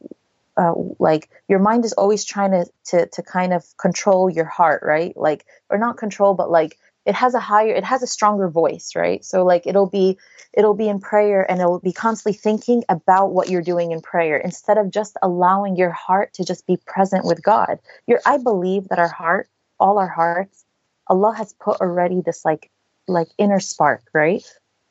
uh, 0.56 0.72
like 0.98 1.28
your 1.48 1.58
mind 1.58 1.84
is 1.84 1.92
always 1.92 2.24
trying 2.24 2.50
to, 2.50 2.66
to 2.86 3.06
to 3.06 3.22
kind 3.22 3.52
of 3.52 3.64
control 3.76 4.30
your 4.30 4.44
heart, 4.46 4.82
right? 4.84 5.16
Like, 5.16 5.44
or 5.68 5.78
not 5.78 5.96
control, 5.98 6.34
but 6.34 6.50
like 6.50 6.78
it 7.06 7.14
has 7.14 7.34
a 7.34 7.40
higher, 7.40 7.72
it 7.72 7.84
has 7.84 8.02
a 8.02 8.06
stronger 8.06 8.48
voice, 8.48 8.92
right? 8.96 9.24
So 9.24 9.44
like 9.44 9.66
it'll 9.66 9.88
be 9.88 10.18
it'll 10.52 10.74
be 10.74 10.88
in 10.88 11.00
prayer 11.00 11.48
and 11.48 11.60
it'll 11.60 11.80
be 11.80 11.92
constantly 11.92 12.36
thinking 12.36 12.84
about 12.88 13.32
what 13.32 13.48
you're 13.48 13.62
doing 13.62 13.92
in 13.92 14.02
prayer 14.02 14.36
instead 14.36 14.76
of 14.78 14.90
just 14.90 15.16
allowing 15.22 15.76
your 15.76 15.92
heart 15.92 16.34
to 16.34 16.44
just 16.44 16.66
be 16.66 16.76
present 16.86 17.24
with 17.24 17.42
God. 17.42 17.78
Your 18.06 18.20
I 18.26 18.38
believe 18.38 18.88
that 18.88 18.98
our 18.98 19.08
heart, 19.08 19.48
all 19.78 19.98
our 19.98 20.08
hearts, 20.08 20.64
Allah 21.06 21.34
has 21.36 21.54
put 21.54 21.80
already 21.80 22.20
this 22.20 22.44
like 22.44 22.70
like 23.08 23.28
inner 23.38 23.60
spark, 23.60 24.02
right? 24.12 24.44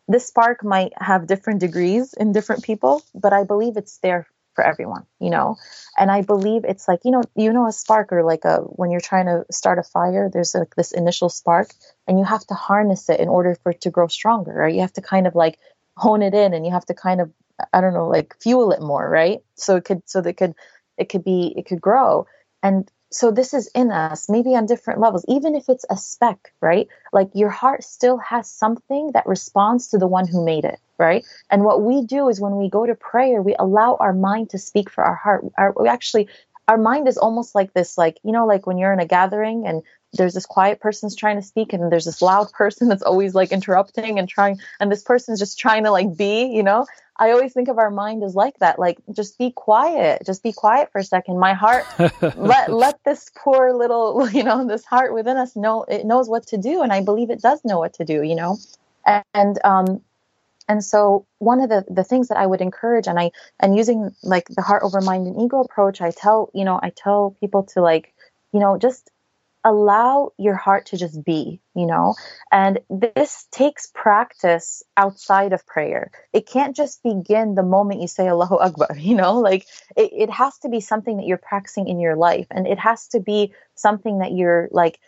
this 0.08 0.28
spark 0.28 0.64
might 0.64 0.94
have 0.98 1.28
different 1.28 1.60
degrees 1.60 2.14
in 2.14 2.32
different 2.32 2.64
people, 2.64 3.04
but 3.14 3.34
I 3.34 3.44
believe 3.44 3.76
it's 3.76 3.98
there 4.00 4.28
for 4.56 4.64
everyone, 4.64 5.06
you 5.20 5.30
know? 5.30 5.58
And 5.98 6.10
I 6.10 6.22
believe 6.22 6.64
it's 6.66 6.88
like, 6.88 7.02
you 7.04 7.12
know, 7.12 7.24
you 7.36 7.54
know, 7.54 7.68
a 7.68 7.72
spark 7.72 8.12
or 8.12 8.24
like 8.24 8.46
a, 8.46 8.58
when 8.62 8.92
you're 8.92 9.02
trying 9.02 9.26
to 9.26 9.46
start 9.52 9.80
a 9.80 9.84
fire, 9.84 10.30
there's 10.32 10.56
like 10.56 10.76
this 10.76 10.92
initial 10.92 11.30
spark 11.30 11.70
and 12.08 12.18
you 12.18 12.26
have 12.26 12.46
to 12.48 12.54
harness 12.54 13.10
it 13.10 13.20
in 13.20 13.28
order 13.28 13.56
for 13.62 13.72
it 13.72 13.82
to 13.82 13.92
grow 13.92 14.08
stronger, 14.08 14.54
right? 14.54 14.74
You 14.74 14.82
have 14.82 14.94
to 14.94 15.02
kind 15.02 15.28
of 15.28 15.36
like 15.36 15.60
hone 15.98 16.22
it 16.22 16.34
in 16.34 16.54
and 16.54 16.66
you 16.66 16.72
have 16.72 16.86
to 16.86 16.94
kind 16.94 17.22
of, 17.22 17.32
I 17.72 17.82
don't 17.82 17.94
know, 17.94 18.08
like 18.08 18.36
fuel 18.42 18.72
it 18.72 18.82
more, 18.82 19.08
right? 19.08 19.40
So 19.56 19.76
it 19.76 19.86
could, 19.86 20.02
so 20.06 20.22
that 20.22 20.38
could, 20.38 20.56
it 20.98 21.10
could 21.10 21.24
be, 21.24 21.54
it 21.56 21.66
could 21.66 21.82
grow. 21.82 22.28
And 22.64 22.90
so 23.12 23.32
this 23.32 23.54
is 23.54 23.68
in 23.74 23.92
us, 23.92 24.28
maybe 24.28 24.56
on 24.56 24.66
different 24.66 25.00
levels, 25.00 25.24
even 25.28 25.56
if 25.56 25.70
it's 25.70 25.86
a 25.90 25.96
speck, 25.96 26.54
right? 26.60 26.88
Like 27.14 27.30
your 27.34 27.50
heart 27.50 27.84
still 27.84 28.18
has 28.18 28.50
something 28.50 29.12
that 29.14 29.26
responds 29.26 29.90
to 29.90 29.98
the 29.98 30.08
one 30.08 30.28
who 30.28 30.44
made 30.44 30.66
it, 30.66 30.80
right? 30.98 31.26
And 31.50 31.64
what 31.64 31.82
we 31.82 32.04
do 32.06 32.30
is 32.30 32.40
when 32.40 32.58
we 32.58 32.70
go 32.70 32.86
to 32.86 32.96
prayer, 32.96 33.42
we 33.42 33.56
allow 33.58 33.98
our 34.00 34.14
mind 34.14 34.52
to 34.52 34.58
speak 34.58 34.90
for 34.90 35.04
our 35.04 35.16
heart. 35.16 35.46
Our, 35.58 35.74
we 35.80 35.88
actually, 35.88 36.30
our 36.68 36.78
mind 36.78 37.08
is 37.08 37.18
almost 37.18 37.56
like 37.56 37.74
this, 37.74 37.98
like, 37.98 38.20
you 38.24 38.32
know, 38.32 38.46
like 38.46 38.66
when 38.66 38.78
you're 38.78 38.94
in 38.94 39.00
a 39.00 39.06
gathering 39.06 39.68
and 39.68 39.84
there's 40.14 40.34
this 40.34 40.46
quiet 40.46 40.80
person's 40.80 41.16
trying 41.16 41.36
to 41.36 41.42
speak 41.42 41.74
and 41.74 41.92
there's 41.92 42.06
this 42.06 42.22
loud 42.22 42.52
person 42.54 42.88
that's 42.88 43.04
always 43.04 43.36
like 43.36 43.52
interrupting 43.52 44.20
and 44.20 44.30
trying, 44.30 44.60
and 44.80 44.92
this 44.92 45.04
person's 45.04 45.40
just 45.40 45.60
trying 45.60 45.84
to 45.84 45.92
like 45.92 46.16
be, 46.16 46.46
you 46.46 46.64
know, 46.64 46.86
I 47.18 47.32
always 47.32 47.54
think 47.54 47.70
of 47.70 47.78
our 47.78 47.90
mind 47.90 48.24
as 48.24 48.36
like 48.36 48.58
that. 48.60 48.78
Like, 48.78 48.98
just 49.14 49.38
be 49.38 49.52
quiet. 49.52 50.24
Just 50.26 50.44
be 50.44 50.52
quiet 50.52 50.92
for 50.92 51.00
a 51.00 51.04
second. 51.04 51.40
My 51.40 51.54
heart, 51.54 51.86
let 52.36 52.72
let 52.72 53.04
this 53.06 53.32
poor 53.38 53.74
little, 53.74 54.30
you 54.32 54.44
know, 54.44 54.68
this 54.68 54.86
heart 54.86 55.14
within 55.14 55.38
us 55.38 55.56
know 55.56 55.84
it 55.84 56.06
knows 56.06 56.28
what 56.28 56.48
to 56.48 56.58
do, 56.58 56.82
and 56.82 56.92
I 56.92 57.02
believe 57.02 57.30
it 57.30 57.42
does 57.42 57.64
know 57.64 57.80
what 57.80 57.94
to 57.96 58.06
do. 58.06 58.22
You 58.22 58.36
know, 58.36 58.58
and 59.34 59.60
um, 59.64 60.02
and 60.68 60.84
so 60.84 61.28
one 61.40 61.62
of 61.62 61.70
the 61.70 61.86
the 61.90 62.04
things 62.04 62.30
that 62.30 62.38
I 62.38 62.46
would 62.46 62.62
encourage, 62.62 63.08
and 63.08 63.20
I 63.20 63.32
and 63.60 63.76
using 63.76 64.12
like 64.24 64.48
the 64.50 64.62
heart 64.62 64.84
over 64.84 65.02
mind 65.02 65.28
and 65.28 65.42
ego 65.42 65.62
approach, 65.62 66.02
I 66.02 66.12
tell 66.12 66.50
you 66.54 66.66
know 66.66 66.80
I 66.82 66.92
tell 66.96 67.36
people 67.40 67.64
to 67.74 67.82
like, 67.82 68.14
you 68.52 68.60
know, 68.60 68.78
just 68.78 69.10
allow 69.66 70.32
your 70.38 70.56
heart 70.56 70.86
to 70.86 70.98
just 70.98 71.26
be, 71.26 71.60
you 71.76 71.88
know? 71.88 72.14
And 72.52 72.80
this 72.90 73.48
takes 73.52 73.88
practice 73.88 74.84
outside 74.96 75.54
of 75.54 75.66
prayer. 75.66 76.12
It 76.32 76.48
can't 76.48 76.76
just 76.76 77.02
begin 77.02 77.56
the 77.56 77.64
moment 77.64 78.02
you 78.02 78.08
say 78.08 78.28
Allahu 78.28 78.58
Akbar, 78.58 78.96
you 78.98 79.16
know? 79.16 79.40
Like 79.40 79.66
it, 79.98 80.12
it 80.14 80.30
has 80.30 80.58
to 80.60 80.70
be 80.70 80.80
something 80.80 81.18
that 81.18 81.26
you're 81.26 81.38
practicing 81.40 81.88
in 81.88 82.00
your 82.00 82.16
life. 82.16 82.46
And 82.52 82.68
it 82.68 82.78
has 82.78 83.08
to 83.10 83.20
be 83.20 83.54
something 83.74 84.20
that 84.20 84.34
you're 84.34 84.70
like, 84.72 85.00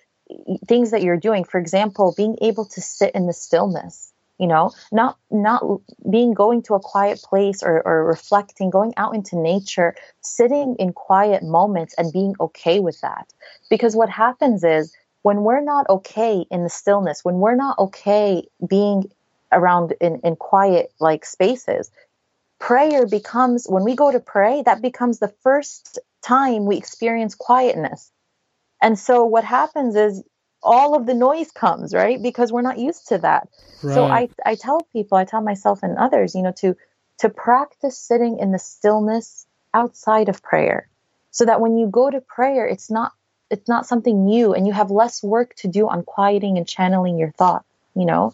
things 0.68 0.92
that 0.92 1.04
you're 1.04 1.18
doing. 1.18 1.44
For 1.44 1.60
example, 1.60 2.14
being 2.18 2.38
able 2.42 2.66
to 2.66 2.82
sit 2.82 3.14
in 3.14 3.28
the 3.28 3.34
stillness 3.34 4.12
you 4.40 4.48
know 4.48 4.72
not 4.92 5.18
not 5.32 5.64
being 6.10 6.34
going 6.34 6.62
to 6.64 6.76
a 6.76 6.80
quiet 6.80 7.22
place 7.22 7.64
or, 7.64 7.82
or 7.86 8.06
reflecting 8.06 8.70
going 8.70 8.94
out 8.98 9.16
into 9.16 9.38
nature 9.38 9.96
sitting 10.22 10.76
in 10.80 10.94
quiet 10.94 11.44
moments 11.44 11.94
and 11.98 12.14
being 12.14 12.36
okay 12.40 12.80
with 12.80 13.00
that. 13.02 13.28
Because 13.70 13.96
what 13.96 14.10
happens 14.10 14.64
is 14.64 14.96
when 15.24 15.44
we're 15.44 15.64
not 15.64 15.90
okay 15.90 16.46
in 16.52 16.64
the 16.64 16.70
stillness 16.70 17.26
when 17.26 17.36
we're 17.36 17.56
not 17.56 17.78
okay 17.80 18.48
being 18.68 19.12
around 19.52 19.94
in, 20.02 20.20
in 20.24 20.36
quiet 20.36 20.92
like 21.00 21.26
spaces 21.26 21.90
prayer 22.60 23.06
becomes 23.06 23.66
when 23.68 23.84
we 23.84 23.96
go 23.96 24.12
to 24.12 24.20
pray 24.20 24.62
that 24.64 24.82
becomes 24.82 25.20
the 25.20 25.34
first 25.42 26.00
time 26.22 26.66
we 26.66 26.78
experience 26.78 27.36
quietness. 27.36 28.12
And 28.82 28.98
so 28.98 29.26
what 29.26 29.44
happens 29.44 29.96
is 29.96 30.24
all 30.64 30.96
of 30.96 31.06
the 31.06 31.14
noise 31.14 31.52
comes, 31.52 31.94
right? 31.94 32.22
Because 32.22 32.52
we're 32.52 32.62
not 32.62 32.80
used 32.80 33.08
to 33.10 33.18
that. 33.20 33.48
Right. 33.84 33.94
So 33.94 34.06
I, 34.06 34.30
I 34.46 34.56
tell 34.56 34.82
people, 34.94 35.18
I 35.18 35.26
tell 35.26 35.42
myself 35.42 35.84
and 35.84 35.98
others, 35.98 36.36
you 36.36 36.42
know, 36.42 36.54
to, 36.58 36.76
to 37.20 37.30
practice 37.30 37.98
sitting 37.98 38.40
in 38.40 38.52
the 38.52 38.60
stillness 38.60 39.46
outside 39.74 40.30
of 40.30 40.42
prayer 40.42 40.88
so 41.32 41.46
that 41.46 41.62
when 41.62 41.78
you 41.78 41.88
go 41.88 42.10
to 42.10 42.22
prayer, 42.22 42.68
it's 42.68 42.90
not, 42.90 43.14
it's 43.50 43.70
not 43.70 43.86
something 43.86 44.26
new 44.26 44.54
and 44.54 44.68
you 44.68 44.74
have 44.74 44.92
less 44.92 45.24
work 45.24 45.56
to 45.56 45.68
do 45.68 45.88
on 45.88 46.04
quieting 46.04 46.58
and 46.58 46.68
channeling 46.68 47.18
your 47.18 47.32
thoughts, 47.32 47.66
you 47.96 48.06
know? 48.06 48.34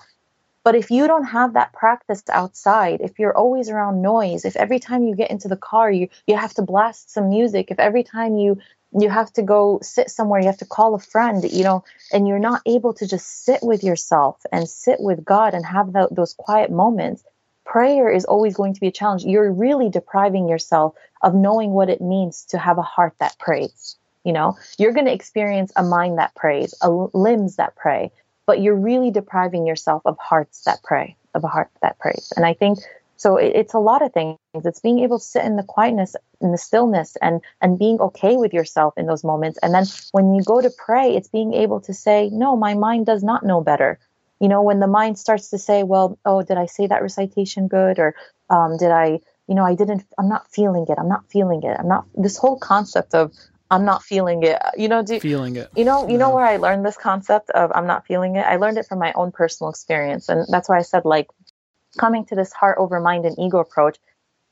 But 0.64 0.76
if 0.76 0.92
you 0.92 1.08
don't 1.08 1.26
have 1.26 1.54
that 1.54 1.74
practice 1.74 2.24
outside, 2.30 3.02
if 3.02 3.20
you're 3.20 3.36
always 3.36 3.70
around 3.70 4.02
noise, 4.02 4.46
if 4.46 4.56
every 4.56 4.80
time 4.80 5.04
you 5.04 5.14
get 5.14 5.30
into 5.30 5.50
the 5.50 5.58
car 5.58 5.92
you 5.92 6.08
you 6.26 6.38
have 6.38 6.54
to 6.54 6.62
blast 6.62 7.12
some 7.12 7.30
music, 7.30 7.70
if 7.70 7.80
every 7.80 8.04
time 8.04 8.38
you 8.38 8.60
you 9.00 9.10
have 9.10 9.32
to 9.34 9.42
go 9.42 9.80
sit 9.82 10.10
somewhere 10.10 10.40
you 10.40 10.48
have 10.48 10.58
to 10.58 10.66
call 10.66 10.96
a 10.96 11.00
friend 11.00 11.44
you 11.52 11.64
know 11.64 11.84
and 12.12 12.28
you're 12.28 12.40
not 12.40 12.62
able 12.66 12.94
to 12.94 13.08
just 13.08 13.46
sit 13.46 13.60
with 13.64 13.84
yourself 13.84 14.42
and 14.52 14.68
sit 14.68 15.00
with 15.00 15.24
god 15.26 15.54
and 15.54 15.66
have 15.66 15.94
the, 15.94 16.08
those 16.12 16.34
quiet 16.34 16.72
moments. 16.72 17.24
Prayer 17.66 18.10
is 18.12 18.26
always 18.26 18.56
going 18.56 18.74
to 18.74 18.82
be 18.82 18.88
a 18.88 18.92
challenge. 18.92 19.24
You're 19.24 19.52
really 19.52 19.90
depriving 19.90 20.50
yourself 20.50 20.96
of 21.22 21.34
knowing 21.34 21.72
what 21.72 21.90
it 21.90 22.02
means 22.02 22.44
to 22.50 22.58
have 22.58 22.78
a 22.78 22.82
heart 22.82 23.14
that 23.20 23.38
prays 23.40 23.98
you 24.24 24.32
know? 24.32 24.58
You're 24.78 24.94
going 24.94 25.06
to 25.08 25.14
experience 25.14 25.74
a 25.76 25.84
mind 25.84 26.18
that 26.18 26.34
prays 26.36 26.74
a 26.82 26.90
limbs 26.90 27.58
that 27.58 27.76
pray 27.76 28.12
but 28.46 28.62
you're 28.62 28.76
really 28.76 29.10
depriving 29.10 29.66
yourself 29.66 30.02
of 30.06 30.18
hearts 30.20 30.64
that 30.64 30.84
pray 30.84 31.16
of 31.34 31.44
a 31.44 31.48
heart 31.48 31.70
that 31.82 31.98
prays. 32.00 32.32
And 32.36 32.46
i 32.46 32.54
think 32.54 32.80
so 33.24 33.38
it, 33.38 33.54
it's 33.56 33.74
a 33.74 33.80
lot 33.80 34.02
of 34.02 34.12
things. 34.12 34.38
It's 34.54 34.82
being 34.82 35.00
able 35.00 35.18
to 35.18 35.24
sit 35.24 35.46
in 35.46 35.56
the 35.56 35.64
quietness, 35.64 36.14
in 36.42 36.52
the 36.52 36.58
stillness, 36.58 37.16
and 37.22 37.40
and 37.62 37.80
being 37.80 37.98
okay 38.02 38.36
with 38.36 38.54
yourself 38.54 38.94
in 38.98 39.06
those 39.06 39.24
moments. 39.24 39.58
And 39.64 39.74
then 39.74 39.86
when 40.12 40.34
you 40.36 40.44
go 40.44 40.60
to 40.60 40.70
pray, 40.70 41.16
it's 41.16 41.30
being 41.30 41.54
able 41.54 41.80
to 41.88 41.94
say, 41.94 42.30
"No, 42.34 42.58
my 42.58 42.74
mind 42.74 43.06
does 43.06 43.24
not 43.24 43.46
know 43.46 43.62
better." 43.62 43.98
You 44.42 44.50
know, 44.50 44.62
when 44.62 44.82
the 44.82 44.88
mind 45.00 45.18
starts 45.18 45.50
to 45.52 45.58
say, 45.58 45.84
"Well, 45.84 46.20
oh, 46.26 46.44
did 46.44 46.58
I 46.58 46.66
say 46.66 46.86
that 46.88 47.02
recitation 47.02 47.70
good?" 47.70 47.98
or 47.98 48.14
um, 48.50 48.76
"Did 48.76 48.92
I?" 48.92 49.22
You 49.48 49.56
know, 49.56 49.66
I 49.66 49.76
didn't. 49.76 50.04
I'm 50.20 50.28
not 50.28 50.52
feeling 50.52 50.86
it. 50.90 50.98
I'm 51.00 51.10
not 51.16 51.24
feeling 51.32 51.64
it. 51.64 51.78
I'm 51.80 51.88
not. 51.88 52.04
This 52.16 52.38
whole 52.38 52.60
concept 52.60 53.16
of 53.16 53.32
I'm 53.72 53.86
not 53.86 54.04
feeling 54.04 54.44
it. 54.44 54.62
You 54.76 54.90
know, 54.90 55.02
do, 55.02 55.22
feeling 55.22 55.56
it. 55.56 55.72
You 55.78 55.86
know, 55.86 56.10
you 56.10 56.18
know 56.18 56.32
where 56.36 56.46
I 56.46 56.58
learned 56.58 56.86
this 56.86 56.98
concept 56.98 57.50
of 57.52 57.72
I'm 57.74 57.88
not 57.88 58.06
feeling 58.06 58.36
it. 58.36 58.46
I 58.46 58.58
learned 58.58 58.78
it 58.78 58.86
from 58.86 59.00
my 59.00 59.14
own 59.14 59.32
personal 59.32 59.70
experience, 59.70 60.28
and 60.28 60.46
that's 60.50 60.68
why 60.68 60.78
I 60.78 60.82
said 60.82 61.06
like 61.06 61.28
coming 61.98 62.26
to 62.26 62.36
this 62.36 62.54
heart 62.54 62.78
over 62.80 63.00
mind 63.00 63.26
and 63.26 63.38
ego 63.40 63.60
approach, 63.60 63.98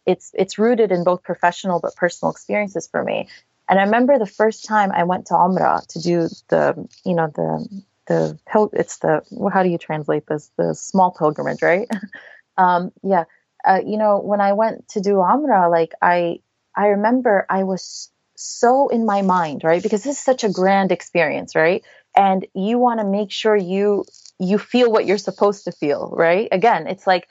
it's 0.06 0.32
it's 0.34 0.58
rooted 0.58 0.92
in 0.92 1.04
both 1.04 1.24
professional 1.24 1.80
but 1.80 1.96
personal 1.96 2.32
experiences 2.32 2.88
for 2.88 3.04
me. 3.04 3.28
And 3.70 3.80
I 3.80 3.84
remember 3.84 4.20
the 4.20 4.26
first 4.26 4.66
time 4.66 4.92
I 4.92 5.04
went 5.04 5.28
to 5.28 5.34
Umrah 5.34 5.86
to 5.88 6.00
do 6.02 6.28
the, 6.50 6.88
you 7.06 7.16
know, 7.16 7.28
the 7.28 7.84
the 8.08 8.40
it's 8.74 8.98
the 8.98 9.24
how 9.54 9.64
do 9.64 9.70
you 9.70 9.78
translate 9.78 10.28
this? 10.28 10.52
The 10.58 10.74
small 10.74 11.12
pilgrimage, 11.12 11.62
right? 11.62 11.90
um, 12.58 12.92
yeah, 13.04 13.26
uh, 13.66 13.80
you 13.86 13.98
know, 13.98 14.20
when 14.20 14.42
I 14.42 14.54
went 14.54 14.90
to 14.90 15.02
do 15.02 15.16
Umrah, 15.16 15.70
like 15.70 15.94
I 16.02 16.40
I 16.76 16.88
remember 16.88 17.46
I 17.50 17.64
was 17.64 18.10
so 18.36 18.90
in 18.90 19.06
my 19.06 19.22
mind, 19.22 19.64
right? 19.64 19.82
Because 19.82 20.04
this 20.04 20.18
is 20.18 20.24
such 20.24 20.44
a 20.44 20.50
grand 20.50 20.92
experience, 20.92 21.56
right? 21.56 21.84
And 22.16 22.46
you 22.54 22.80
want 22.80 23.00
to 23.00 23.06
make 23.06 23.32
sure 23.32 23.56
you 23.56 24.06
you 24.42 24.58
feel 24.58 24.92
what 24.92 25.06
you're 25.06 25.20
supposed 25.20 25.66
to 25.66 25.72
feel, 25.72 26.12
right? 26.18 26.50
Again, 26.52 26.88
it's 26.88 27.06
like 27.06 27.28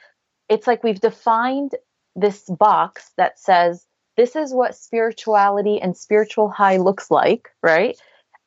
it's 0.49 0.67
like 0.67 0.85
we've 0.85 1.01
defined 1.01 1.73
this 2.15 2.45
box 2.49 3.11
that 3.17 3.39
says 3.39 3.85
this 4.17 4.37
is 4.37 4.55
what 4.55 4.77
spirituality 4.77 5.81
and 5.81 5.97
spiritual 5.97 6.49
high 6.49 6.77
looks 6.77 7.11
like, 7.11 7.49
right? 7.63 7.97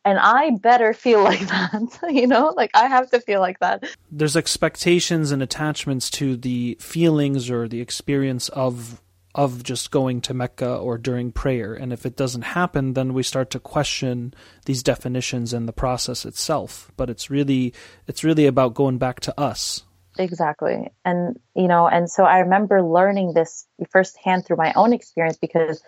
And 0.05 0.17
I 0.17 0.51
better 0.51 0.93
feel 0.93 1.23
like 1.23 1.41
that, 1.41 1.99
you 2.09 2.25
know? 2.25 2.53
Like 2.55 2.71
I 2.73 2.87
have 2.87 3.09
to 3.11 3.19
feel 3.19 3.41
like 3.41 3.59
that. 3.59 3.83
There's 4.09 4.37
expectations 4.37 5.31
and 5.31 5.43
attachments 5.43 6.09
to 6.11 6.37
the 6.37 6.77
feelings 6.79 7.49
or 7.49 7.67
the 7.67 7.81
experience 7.81 8.47
of 8.49 9.01
of 9.35 9.63
just 9.63 9.91
going 9.91 10.21
to 10.21 10.33
Mecca 10.33 10.75
or 10.75 10.97
during 10.97 11.31
prayer. 11.31 11.73
And 11.73 11.91
if 11.91 12.05
it 12.05 12.15
doesn't 12.15 12.43
happen, 12.43 12.93
then 12.93 13.13
we 13.13 13.23
start 13.23 13.49
to 13.51 13.59
question 13.59 14.33
these 14.65 14.83
definitions 14.83 15.53
and 15.53 15.67
the 15.67 15.73
process 15.73 16.25
itself. 16.25 16.91
But 16.97 17.09
it's 17.09 17.29
really 17.29 17.73
it's 18.07 18.23
really 18.23 18.45
about 18.45 18.75
going 18.75 18.97
back 18.97 19.19
to 19.21 19.39
us. 19.39 19.83
Exactly. 20.19 20.91
And 21.03 21.39
you 21.55 21.67
know, 21.67 21.87
and 21.87 22.09
so 22.09 22.23
I 22.23 22.39
remember 22.39 22.83
learning 22.83 23.33
this 23.33 23.65
firsthand 23.89 24.45
through 24.45 24.57
my 24.57 24.73
own 24.73 24.93
experience 24.93 25.37
because 25.37 25.81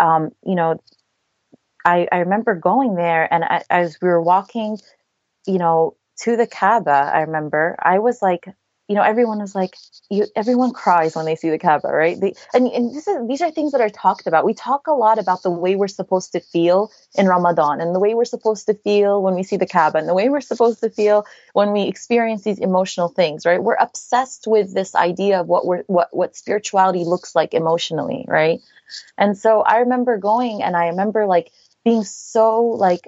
um, 0.00 0.30
you 0.44 0.54
know, 0.54 0.80
I, 1.84 2.08
I 2.10 2.18
remember 2.18 2.54
going 2.54 2.94
there 2.94 3.32
and 3.32 3.44
I, 3.44 3.62
as 3.70 3.98
we 4.00 4.08
were 4.08 4.22
walking, 4.22 4.78
you 5.46 5.58
know, 5.58 5.96
to 6.20 6.36
the 6.36 6.46
Kaaba, 6.46 7.12
I 7.14 7.20
remember 7.22 7.76
I 7.80 8.00
was 8.00 8.20
like, 8.20 8.48
you 8.88 8.94
know, 8.94 9.02
everyone 9.02 9.42
is 9.42 9.54
like, 9.54 9.76
you, 10.08 10.26
everyone 10.34 10.72
cries 10.72 11.14
when 11.14 11.26
they 11.26 11.36
see 11.36 11.50
the 11.50 11.58
Kaaba, 11.58 11.88
right? 11.88 12.18
They, 12.18 12.32
and, 12.54 12.66
and 12.68 12.94
this 12.94 13.06
is, 13.06 13.28
these 13.28 13.42
are 13.42 13.50
things 13.50 13.72
that 13.72 13.82
are 13.82 13.90
talked 13.90 14.26
about. 14.26 14.46
We 14.46 14.54
talk 14.54 14.86
a 14.86 14.92
lot 14.92 15.18
about 15.18 15.42
the 15.42 15.50
way 15.50 15.76
we're 15.76 15.88
supposed 15.88 16.32
to 16.32 16.40
feel 16.40 16.90
in 17.14 17.26
Ramadan 17.26 17.82
and 17.82 17.94
the 17.94 18.00
way 18.00 18.14
we're 18.14 18.24
supposed 18.24 18.66
to 18.66 18.74
feel 18.74 19.22
when 19.22 19.34
we 19.34 19.42
see 19.42 19.58
the 19.58 19.66
Kaaba 19.66 19.98
and 19.98 20.08
the 20.08 20.14
way 20.14 20.30
we're 20.30 20.40
supposed 20.40 20.80
to 20.80 20.88
feel 20.88 21.26
when 21.52 21.72
we 21.72 21.82
experience 21.82 22.44
these 22.44 22.58
emotional 22.58 23.08
things, 23.08 23.44
right? 23.44 23.62
We're 23.62 23.76
obsessed 23.78 24.46
with 24.46 24.72
this 24.72 24.94
idea 24.94 25.40
of 25.42 25.48
what 25.48 25.66
we're, 25.66 25.82
what, 25.86 26.08
what 26.12 26.34
spirituality 26.34 27.04
looks 27.04 27.36
like 27.36 27.52
emotionally, 27.52 28.24
right? 28.26 28.60
And 29.18 29.36
so 29.36 29.60
I 29.60 29.80
remember 29.80 30.16
going 30.16 30.62
and 30.62 30.74
I 30.74 30.86
remember 30.86 31.26
like 31.26 31.52
being 31.84 32.04
so 32.04 32.64
like, 32.64 33.06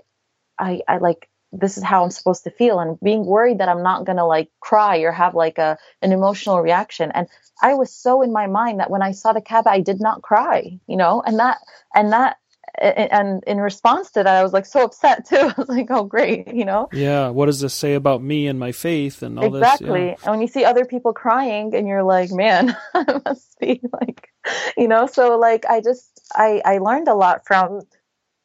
I, 0.59 0.83
I 0.87 0.99
like 0.99 1.30
this 1.53 1.77
is 1.77 1.85
how 1.85 2.05
I'm 2.05 2.11
supposed 2.11 2.45
to 2.45 2.51
feel. 2.51 2.79
And 2.79 2.99
being 3.01 3.27
worried 3.27 3.59
that 3.59 3.69
I'm 3.69 3.83
not 3.83 4.05
going 4.05 4.19
to 4.19 4.25
like 4.25 4.51
cry 4.61 4.99
or 4.99 5.13
have 5.13 5.35
like 5.35 5.59
a 5.59 5.79
an 6.03 6.13
emotional 6.13 6.61
reaction. 6.61 7.11
And 7.13 7.27
I 7.63 7.75
was 7.75 7.93
so 7.93 8.23
in 8.23 8.33
my 8.33 8.47
mind 8.47 8.81
that 8.81 8.91
when 8.91 9.03
I 9.03 9.13
saw 9.13 9.33
the 9.33 9.41
Kaaba 9.41 9.71
I 9.71 9.81
did 9.81 10.01
not 10.01 10.23
cry 10.23 10.79
you 10.87 10.97
know? 10.97 11.23
And 11.25 11.39
that 11.39 11.59
and 11.95 12.13
that 12.13 12.37
and 12.79 13.43
in 13.47 13.59
response 13.59 14.13
to 14.13 14.23
that 14.23 14.37
I 14.37 14.43
was 14.43 14.53
like 14.53 14.65
so 14.65 14.85
upset 14.85 15.27
too. 15.29 15.37
I 15.37 15.55
was 15.57 15.69
like 15.69 15.91
oh 15.91 16.05
great 16.05 16.55
you 16.55 16.65
know? 16.65 16.89
Yeah 16.93 17.31
what 17.31 17.47
does 17.47 17.61
this 17.61 17.75
say 17.75 17.95
about 17.95 18.23
me 18.23 18.47
and 18.47 18.59
my 18.59 18.73
faith 18.73 19.23
and 19.23 19.39
all 19.39 19.55
exactly. 19.55 19.61
this 19.61 19.93
exactly. 19.93 20.07
Yeah. 20.07 20.17
and 20.23 20.31
when 20.31 20.41
you 20.41 20.49
see 20.49 20.65
other 20.65 20.85
people 20.85 21.13
crying 21.13 21.75
and 21.75 21.87
you're 21.87 22.05
like 22.05 22.31
man 22.31 22.77
I 22.95 23.21
must 23.25 23.59
be 23.59 23.81
like 24.01 24.29
you 24.77 24.89
know? 24.89 25.07
So 25.07 25.37
like 25.39 25.67
I 25.67 25.81
just 25.81 26.21
I 26.35 26.63
I 26.65 26.79
learned 26.79 27.09
a 27.09 27.15
lot 27.15 27.47
from 27.47 27.81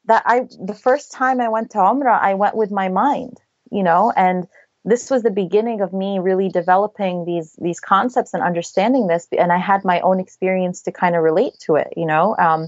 that 0.07 0.23
I 0.25 0.47
the 0.59 0.73
first 0.73 1.11
time 1.11 1.41
I 1.41 1.49
went 1.49 1.71
to 1.71 1.77
Umrah, 1.79 2.19
I 2.21 2.33
went 2.35 2.55
with 2.55 2.71
my 2.71 2.89
mind, 2.89 3.39
you 3.71 3.83
know, 3.83 4.11
and 4.15 4.47
this 4.83 5.09
was 5.09 5.23
the 5.23 5.31
beginning 5.31 5.81
of 5.81 5.93
me 5.93 6.19
really 6.19 6.49
developing 6.49 7.25
these 7.25 7.57
these 7.61 7.79
concepts 7.79 8.33
and 8.33 8.43
understanding 8.43 9.07
this 9.07 9.27
and 9.37 9.51
I 9.51 9.57
had 9.57 9.83
my 9.83 9.99
own 10.01 10.19
experience 10.19 10.83
to 10.83 10.91
kind 10.91 11.15
of 11.15 11.23
relate 11.23 11.53
to 11.61 11.75
it, 11.75 11.93
you 11.97 12.05
know. 12.05 12.35
Um, 12.37 12.67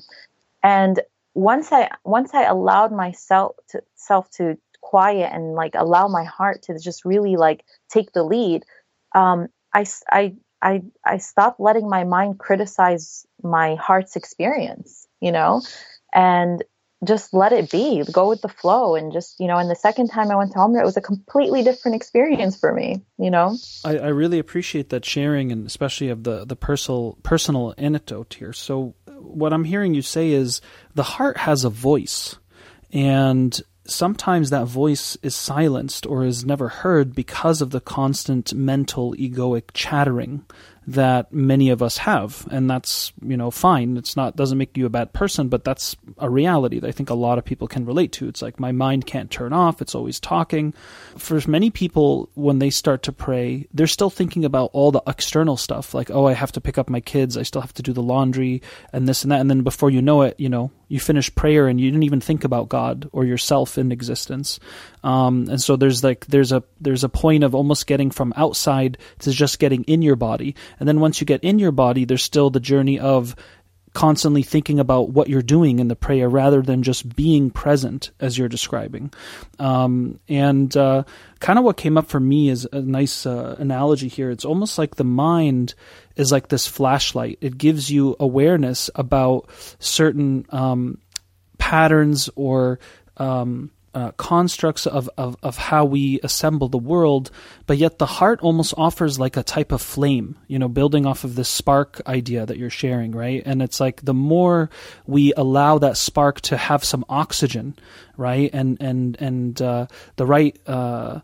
and 0.63 0.99
once 1.35 1.71
I 1.71 1.89
once 2.03 2.33
I 2.33 2.43
allowed 2.43 2.91
myself 2.91 3.55
to 3.69 3.83
self 3.95 4.29
to 4.31 4.57
quiet 4.81 5.31
and 5.31 5.53
like 5.53 5.75
allow 5.75 6.07
my 6.07 6.23
heart 6.23 6.63
to 6.63 6.79
just 6.79 7.05
really 7.05 7.35
like 7.35 7.63
take 7.89 8.11
the 8.13 8.23
lead, 8.23 8.63
um, 9.13 9.47
I 9.73 9.85
I 10.09 10.35
I 10.61 10.81
I 11.05 11.17
stopped 11.17 11.59
letting 11.59 11.87
my 11.87 12.03
mind 12.03 12.39
criticize 12.39 13.27
my 13.43 13.75
heart's 13.75 14.15
experience, 14.15 15.07
you 15.21 15.31
know, 15.31 15.61
and 16.13 16.63
just 17.03 17.33
let 17.33 17.53
it 17.53 17.69
be, 17.69 18.03
go 18.11 18.27
with 18.27 18.41
the 18.41 18.49
flow, 18.49 18.95
and 18.95 19.13
just 19.13 19.39
you 19.39 19.47
know. 19.47 19.57
And 19.57 19.69
the 19.69 19.75
second 19.75 20.09
time 20.09 20.31
I 20.31 20.35
went 20.35 20.51
to 20.53 20.57
Umrah, 20.57 20.81
it 20.81 20.85
was 20.85 20.97
a 20.97 21.01
completely 21.01 21.63
different 21.63 21.95
experience 21.95 22.59
for 22.59 22.73
me. 22.73 23.03
You 23.17 23.29
know, 23.29 23.55
I, 23.85 23.97
I 23.97 24.07
really 24.07 24.39
appreciate 24.39 24.89
that 24.89 25.05
sharing, 25.05 25.51
and 25.51 25.67
especially 25.67 26.09
of 26.09 26.23
the 26.23 26.45
the 26.45 26.55
personal 26.55 27.17
personal 27.23 27.73
anecdote 27.77 28.35
here. 28.35 28.53
So, 28.53 28.95
what 29.05 29.53
I'm 29.53 29.65
hearing 29.65 29.93
you 29.93 30.01
say 30.01 30.31
is 30.31 30.61
the 30.95 31.03
heart 31.03 31.37
has 31.37 31.63
a 31.63 31.69
voice, 31.69 32.37
and 32.91 33.59
sometimes 33.85 34.49
that 34.49 34.65
voice 34.65 35.17
is 35.21 35.35
silenced 35.35 36.05
or 36.05 36.25
is 36.25 36.45
never 36.45 36.67
heard 36.67 37.15
because 37.15 37.61
of 37.61 37.69
the 37.69 37.79
constant 37.79 38.53
mental 38.53 39.13
egoic 39.13 39.69
chattering 39.73 40.45
that 40.87 41.33
many 41.33 41.69
of 41.69 41.83
us 41.83 41.97
have 41.97 42.47
and 42.49 42.69
that's 42.69 43.11
you 43.21 43.35
know 43.35 43.51
fine. 43.51 43.97
It's 43.97 44.15
not 44.15 44.37
doesn't 44.37 44.57
make 44.57 44.77
you 44.77 44.85
a 44.85 44.89
bad 44.89 45.11
person 45.11 45.49
but 45.49 45.65
that's 45.65 45.97
a 46.17 46.29
reality 46.29 46.79
that 46.79 46.87
i 46.87 46.91
think 46.91 47.09
a 47.09 47.13
lot 47.13 47.37
of 47.37 47.43
people 47.43 47.67
can 47.67 47.85
relate 47.85 48.13
to. 48.13 48.27
It's 48.29 48.41
like 48.41 48.57
my 48.59 48.71
mind 48.71 49.05
can't 49.05 49.29
turn 49.29 49.51
off. 49.51 49.81
It's 49.81 49.95
always 49.95 50.19
talking. 50.19 50.73
For 51.17 51.41
many 51.45 51.69
people 51.69 52.29
when 52.35 52.59
they 52.59 52.69
start 52.69 53.03
to 53.03 53.11
pray 53.11 53.67
they're 53.73 53.85
still 53.85 54.09
thinking 54.09 54.45
about 54.45 54.69
all 54.71 54.91
the 54.91 55.03
external 55.05 55.57
stuff 55.57 55.93
like 55.93 56.09
oh 56.09 56.25
i 56.25 56.33
have 56.33 56.53
to 56.53 56.61
pick 56.61 56.77
up 56.77 56.89
my 56.89 57.01
kids. 57.01 57.35
I 57.37 57.43
still 57.43 57.61
have 57.61 57.73
to 57.73 57.83
do 57.83 57.91
the 57.91 58.01
laundry 58.01 58.61
and 58.93 59.07
this 59.07 59.23
and 59.23 59.31
that. 59.31 59.41
And 59.41 59.49
then 59.49 59.63
before 59.63 59.89
you 59.89 60.01
know 60.01 60.21
it 60.21 60.39
you 60.39 60.47
know 60.47 60.71
you 60.87 61.01
finish 61.01 61.33
prayer 61.35 61.67
and 61.67 61.81
you 61.81 61.91
didn't 61.91 62.03
even 62.03 62.21
think 62.21 62.45
about 62.45 62.69
god 62.69 63.09
or 63.11 63.25
yourself 63.25 63.77
in 63.77 63.91
existence 63.91 64.57
um, 65.07 65.47
and 65.49 65.61
so 65.61 65.77
there's 65.77 66.03
like 66.03 66.25
there's 66.25 66.51
a 66.51 66.63
there's 66.81 67.05
a 67.05 67.09
point 67.09 67.45
of 67.45 67.55
almost 67.55 67.87
getting 67.87 68.11
from 68.11 68.33
outside 68.35 68.97
to 69.19 69.31
just 69.31 69.57
getting 69.57 69.85
in 69.85 70.01
your 70.01 70.17
body 70.17 70.53
and 70.79 70.87
then 70.87 70.99
once 70.99 71.21
you 71.21 71.25
get 71.25 71.45
in 71.45 71.59
your 71.59 71.71
body, 71.71 72.03
there's 72.03 72.23
still 72.23 72.49
the 72.49 72.59
journey 72.59 72.99
of 72.99 73.33
constantly 73.93 74.43
thinking 74.43 74.81
about 74.81 75.09
what 75.09 75.29
you're 75.29 75.41
doing 75.41 75.79
in 75.79 75.87
the 75.87 75.95
prayer 75.95 76.27
rather 76.27 76.61
than 76.61 76.83
just 76.83 77.15
being 77.15 77.49
present 77.49 78.11
as 78.19 78.37
you're 78.37 78.49
describing. 78.49 79.11
Um, 79.59 80.19
and 80.27 80.75
uh, 80.75 81.03
kind 81.39 81.57
of 81.57 81.63
what 81.63 81.77
came 81.77 81.97
up 81.97 82.07
for 82.07 82.19
me 82.19 82.49
is 82.49 82.67
a 82.71 82.81
nice 82.81 83.25
uh, 83.25 83.55
analogy 83.57 84.09
here. 84.09 84.29
It's 84.29 84.45
almost 84.45 84.77
like 84.77 84.95
the 84.95 85.05
mind 85.05 85.73
is 86.17 86.33
like 86.33 86.49
this 86.49 86.67
flashlight, 86.67 87.37
it 87.39 87.57
gives 87.57 87.89
you 87.89 88.17
awareness 88.19 88.89
about 88.93 89.49
certain 89.79 90.45
um, 90.49 90.99
patterns 91.57 92.29
or. 92.35 92.79
Um, 93.15 93.71
uh, 93.97 94.11
constructs 94.11 94.85
of, 94.85 95.09
of, 95.17 95.35
of 95.41 95.57
how 95.57 95.83
we 95.83 96.19
assemble 96.21 96.67
the 96.67 96.77
world, 96.77 97.31
but 97.65 97.79
yet 97.79 97.97
the 97.97 98.05
heart 98.05 98.39
almost 98.41 98.75
offers 98.77 99.17
like 99.17 99.35
a 99.35 99.41
type 99.41 99.71
of 99.71 99.81
flame, 99.81 100.37
you 100.47 100.59
know, 100.59 100.67
building 100.67 101.07
off 101.07 101.23
of 101.23 101.33
this 101.33 101.49
spark 101.49 101.99
idea 102.05 102.45
that 102.45 102.57
you're 102.57 102.69
sharing, 102.69 103.11
right? 103.11 103.41
And 103.43 103.59
it's 103.59 103.79
like 103.79 104.05
the 104.05 104.13
more 104.13 104.69
we 105.07 105.33
allow 105.33 105.79
that 105.79 105.97
spark 105.97 106.41
to 106.41 106.57
have 106.57 106.83
some 106.83 107.05
oxygen, 107.09 107.75
right, 108.17 108.51
and 108.53 108.77
and 108.79 109.17
and 109.19 109.59
uh, 109.61 109.87
the 110.15 110.27
right. 110.27 110.55
Uh, 110.67 111.21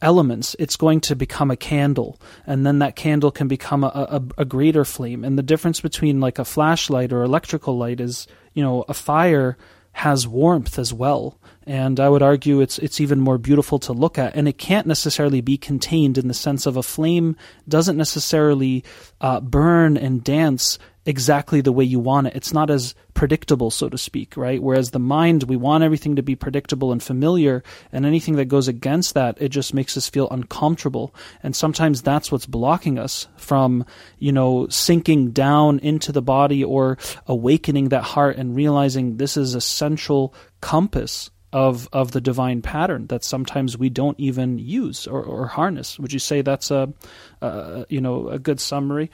elements, 0.00 0.54
it's 0.60 0.76
going 0.76 1.00
to 1.00 1.16
become 1.16 1.50
a 1.50 1.56
candle, 1.56 2.20
and 2.46 2.64
then 2.64 2.78
that 2.78 2.94
candle 2.94 3.32
can 3.32 3.48
become 3.48 3.82
a, 3.82 3.88
a, 3.88 4.22
a, 4.38 4.44
greater 4.44 4.84
flame. 4.84 5.24
And 5.24 5.36
the 5.36 5.42
difference 5.42 5.80
between 5.80 6.20
like 6.20 6.38
a 6.38 6.44
flashlight 6.44 7.12
or 7.12 7.24
electrical 7.24 7.76
light 7.76 7.98
is, 7.98 8.28
you 8.54 8.62
know, 8.62 8.84
a 8.86 8.94
fire 8.94 9.58
has 9.98 10.26
warmth 10.26 10.78
as 10.78 10.92
well 10.92 11.38
and 11.68 12.00
I 12.00 12.08
would 12.08 12.22
argue 12.22 12.62
it's 12.62 12.78
it's 12.78 12.98
even 12.98 13.20
more 13.20 13.36
beautiful 13.36 13.78
to 13.80 13.92
look 13.92 14.18
at. 14.18 14.34
And 14.34 14.48
it 14.48 14.56
can't 14.56 14.86
necessarily 14.86 15.42
be 15.42 15.58
contained 15.58 16.16
in 16.16 16.26
the 16.26 16.34
sense 16.34 16.64
of 16.64 16.78
a 16.78 16.82
flame 16.82 17.36
doesn't 17.68 17.98
necessarily 17.98 18.84
uh, 19.20 19.40
burn 19.40 19.98
and 19.98 20.24
dance 20.24 20.78
exactly 21.08 21.62
the 21.62 21.72
way 21.72 21.84
you 21.84 21.98
want 21.98 22.26
it. 22.26 22.36
It's 22.36 22.52
not 22.52 22.68
as 22.68 22.94
predictable, 23.14 23.70
so 23.70 23.88
to 23.88 23.96
speak, 23.96 24.36
right? 24.36 24.62
Whereas 24.62 24.90
the 24.90 24.98
mind, 24.98 25.44
we 25.44 25.56
want 25.56 25.82
everything 25.82 26.16
to 26.16 26.22
be 26.22 26.36
predictable 26.36 26.92
and 26.92 27.02
familiar, 27.02 27.62
and 27.90 28.04
anything 28.04 28.36
that 28.36 28.44
goes 28.44 28.68
against 28.68 29.14
that, 29.14 29.40
it 29.40 29.48
just 29.48 29.72
makes 29.72 29.96
us 29.96 30.10
feel 30.10 30.28
uncomfortable. 30.30 31.14
And 31.42 31.56
sometimes 31.56 32.02
that's 32.02 32.30
what's 32.30 32.44
blocking 32.44 32.98
us 32.98 33.26
from, 33.38 33.86
you 34.18 34.32
know, 34.32 34.68
sinking 34.68 35.30
down 35.30 35.78
into 35.78 36.12
the 36.12 36.20
body 36.20 36.62
or 36.62 36.98
awakening 37.26 37.88
that 37.88 38.02
heart 38.02 38.36
and 38.36 38.54
realizing 38.54 39.16
this 39.16 39.38
is 39.38 39.54
a 39.54 39.62
central 39.62 40.34
compass 40.60 41.30
of 41.50 41.88
of 41.94 42.12
the 42.12 42.20
divine 42.20 42.60
pattern 42.60 43.06
that 43.06 43.24
sometimes 43.24 43.78
we 43.78 43.88
don't 43.88 44.20
even 44.20 44.58
use 44.58 45.06
or, 45.06 45.22
or 45.22 45.46
harness. 45.46 45.98
Would 45.98 46.12
you 46.12 46.18
say 46.18 46.42
that's 46.42 46.70
a, 46.70 46.92
a 47.40 47.86
you 47.88 48.02
know 48.02 48.28
a 48.28 48.38
good 48.38 48.60
summary? 48.60 49.10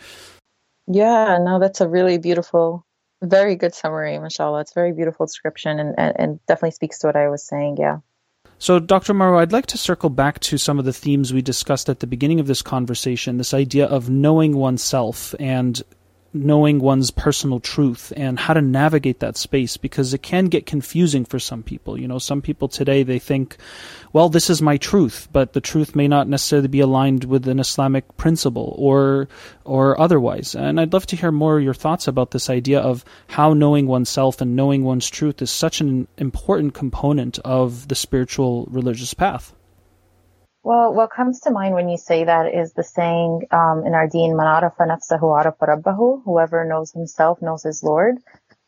Yeah, 0.86 1.38
no, 1.40 1.58
that's 1.58 1.80
a 1.80 1.88
really 1.88 2.18
beautiful, 2.18 2.86
very 3.22 3.56
good 3.56 3.74
summary, 3.74 4.18
mashallah. 4.18 4.60
It's 4.60 4.72
a 4.72 4.74
very 4.74 4.92
beautiful 4.92 5.26
description 5.26 5.78
and, 5.78 5.94
and, 5.98 6.16
and 6.18 6.46
definitely 6.46 6.72
speaks 6.72 6.98
to 7.00 7.06
what 7.06 7.16
I 7.16 7.28
was 7.28 7.46
saying. 7.46 7.78
Yeah. 7.78 7.98
So, 8.58 8.78
Dr. 8.78 9.14
Marwa, 9.14 9.38
I'd 9.38 9.52
like 9.52 9.66
to 9.66 9.78
circle 9.78 10.10
back 10.10 10.40
to 10.40 10.58
some 10.58 10.78
of 10.78 10.84
the 10.84 10.92
themes 10.92 11.32
we 11.32 11.42
discussed 11.42 11.88
at 11.88 12.00
the 12.00 12.06
beginning 12.06 12.40
of 12.40 12.46
this 12.46 12.62
conversation 12.62 13.36
this 13.36 13.54
idea 13.54 13.86
of 13.86 14.08
knowing 14.08 14.56
oneself 14.56 15.34
and 15.40 15.82
knowing 16.34 16.80
one's 16.80 17.12
personal 17.12 17.60
truth 17.60 18.12
and 18.16 18.38
how 18.38 18.52
to 18.52 18.60
navigate 18.60 19.20
that 19.20 19.36
space 19.36 19.76
because 19.76 20.12
it 20.12 20.22
can 20.22 20.46
get 20.46 20.66
confusing 20.66 21.24
for 21.24 21.38
some 21.38 21.62
people. 21.62 21.98
You 21.98 22.08
know, 22.08 22.18
some 22.18 22.42
people 22.42 22.66
today 22.66 23.04
they 23.04 23.20
think, 23.20 23.56
well, 24.12 24.28
this 24.28 24.50
is 24.50 24.60
my 24.60 24.76
truth, 24.76 25.28
but 25.32 25.52
the 25.52 25.60
truth 25.60 25.94
may 25.94 26.08
not 26.08 26.28
necessarily 26.28 26.68
be 26.68 26.80
aligned 26.80 27.24
with 27.24 27.46
an 27.46 27.60
Islamic 27.60 28.16
principle 28.16 28.74
or 28.76 29.28
or 29.64 29.98
otherwise. 30.00 30.54
And 30.54 30.80
I'd 30.80 30.92
love 30.92 31.06
to 31.06 31.16
hear 31.16 31.30
more 31.30 31.60
your 31.60 31.74
thoughts 31.74 32.08
about 32.08 32.32
this 32.32 32.50
idea 32.50 32.80
of 32.80 33.04
how 33.28 33.54
knowing 33.54 33.86
oneself 33.86 34.40
and 34.40 34.56
knowing 34.56 34.82
one's 34.82 35.08
truth 35.08 35.40
is 35.40 35.50
such 35.50 35.80
an 35.80 36.08
important 36.18 36.74
component 36.74 37.38
of 37.40 37.86
the 37.88 37.94
spiritual 37.94 38.66
religious 38.70 39.14
path. 39.14 39.54
Well, 40.64 40.94
what 40.94 41.10
comes 41.10 41.40
to 41.40 41.50
mind 41.50 41.74
when 41.74 41.90
you 41.90 41.98
say 41.98 42.24
that 42.24 42.54
is 42.54 42.72
the 42.72 42.82
saying 42.82 43.48
um, 43.50 43.84
in 43.86 43.94
our 43.94 44.08
deen, 44.08 44.34
"Man 44.34 44.46
arafa 44.46 44.84
nafsahu 44.84 45.38
arafa 45.38 45.66
rabbahu." 45.66 46.22
Whoever 46.24 46.64
knows 46.64 46.90
himself 46.90 47.42
knows 47.42 47.62
his 47.64 47.84
Lord. 47.84 48.16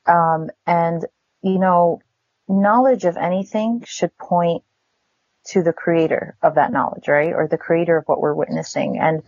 Um, 0.07 0.51
and 0.67 1.05
you 1.43 1.59
know, 1.59 2.01
knowledge 2.49 3.07
of 3.07 3.17
anything 3.17 3.83
should 3.87 4.17
point 4.19 4.63
to 5.47 5.63
the 5.63 5.73
creator 5.73 6.37
of 6.43 6.57
that 6.57 6.73
knowledge, 6.73 7.09
right? 7.09 7.33
Or 7.33 7.49
the 7.49 7.59
creator 7.59 7.97
of 7.97 8.05
what 8.07 8.21
we're 8.21 8.35
witnessing. 8.35 8.99
And 8.99 9.23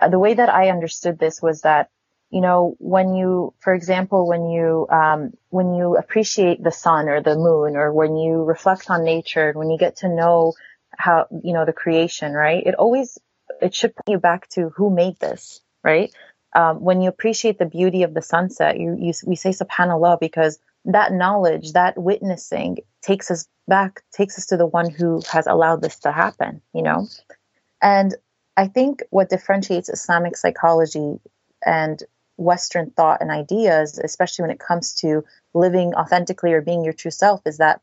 uh, 0.00 0.08
the 0.08 0.18
way 0.18 0.34
that 0.34 0.48
I 0.48 0.70
understood 0.70 1.18
this 1.18 1.42
was 1.42 1.62
that, 1.62 1.90
you 2.30 2.40
know, 2.40 2.76
when 2.78 3.14
you, 3.14 3.54
for 3.60 3.74
example, 3.74 4.28
when 4.28 4.46
you, 4.50 4.86
um, 4.90 5.32
when 5.48 5.74
you 5.74 5.96
appreciate 5.96 6.62
the 6.62 6.72
sun 6.72 7.08
or 7.08 7.22
the 7.22 7.36
moon 7.36 7.76
or 7.76 7.92
when 7.92 8.16
you 8.16 8.44
reflect 8.44 8.90
on 8.90 9.04
nature 9.04 9.48
and 9.48 9.58
when 9.58 9.70
you 9.70 9.78
get 9.78 9.96
to 9.98 10.08
know 10.08 10.54
how, 10.96 11.26
you 11.42 11.52
know, 11.52 11.64
the 11.64 11.72
creation, 11.72 12.32
right? 12.32 12.62
It 12.64 12.74
always, 12.74 13.18
it 13.60 13.74
should 13.74 13.94
point 13.94 14.08
you 14.08 14.18
back 14.18 14.48
to 14.50 14.70
who 14.70 14.90
made 14.90 15.18
this, 15.18 15.60
right? 15.82 16.12
Um, 16.54 16.80
when 16.80 17.00
you 17.00 17.08
appreciate 17.08 17.58
the 17.58 17.66
beauty 17.66 18.02
of 18.02 18.14
the 18.14 18.22
sunset, 18.22 18.78
you, 18.78 18.96
you, 18.98 19.12
we 19.26 19.36
say 19.36 19.50
subhanallah 19.50 20.20
because 20.20 20.58
that 20.84 21.12
knowledge, 21.12 21.72
that 21.72 21.96
witnessing 21.96 22.78
takes 23.00 23.30
us 23.30 23.46
back, 23.66 24.02
takes 24.12 24.38
us 24.38 24.46
to 24.46 24.56
the 24.56 24.66
one 24.66 24.90
who 24.90 25.22
has 25.30 25.46
allowed 25.46 25.80
this 25.80 26.00
to 26.00 26.12
happen, 26.12 26.60
you 26.74 26.82
know? 26.82 27.06
And 27.80 28.14
I 28.56 28.68
think 28.68 29.02
what 29.10 29.30
differentiates 29.30 29.88
Islamic 29.88 30.36
psychology 30.36 31.18
and 31.64 32.02
Western 32.36 32.90
thought 32.90 33.20
and 33.20 33.30
ideas, 33.30 33.98
especially 33.98 34.42
when 34.42 34.50
it 34.50 34.60
comes 34.60 34.94
to 34.96 35.24
living 35.54 35.94
authentically 35.94 36.52
or 36.52 36.60
being 36.60 36.84
your 36.84 36.92
true 36.92 37.10
self, 37.10 37.40
is 37.46 37.58
that 37.58 37.80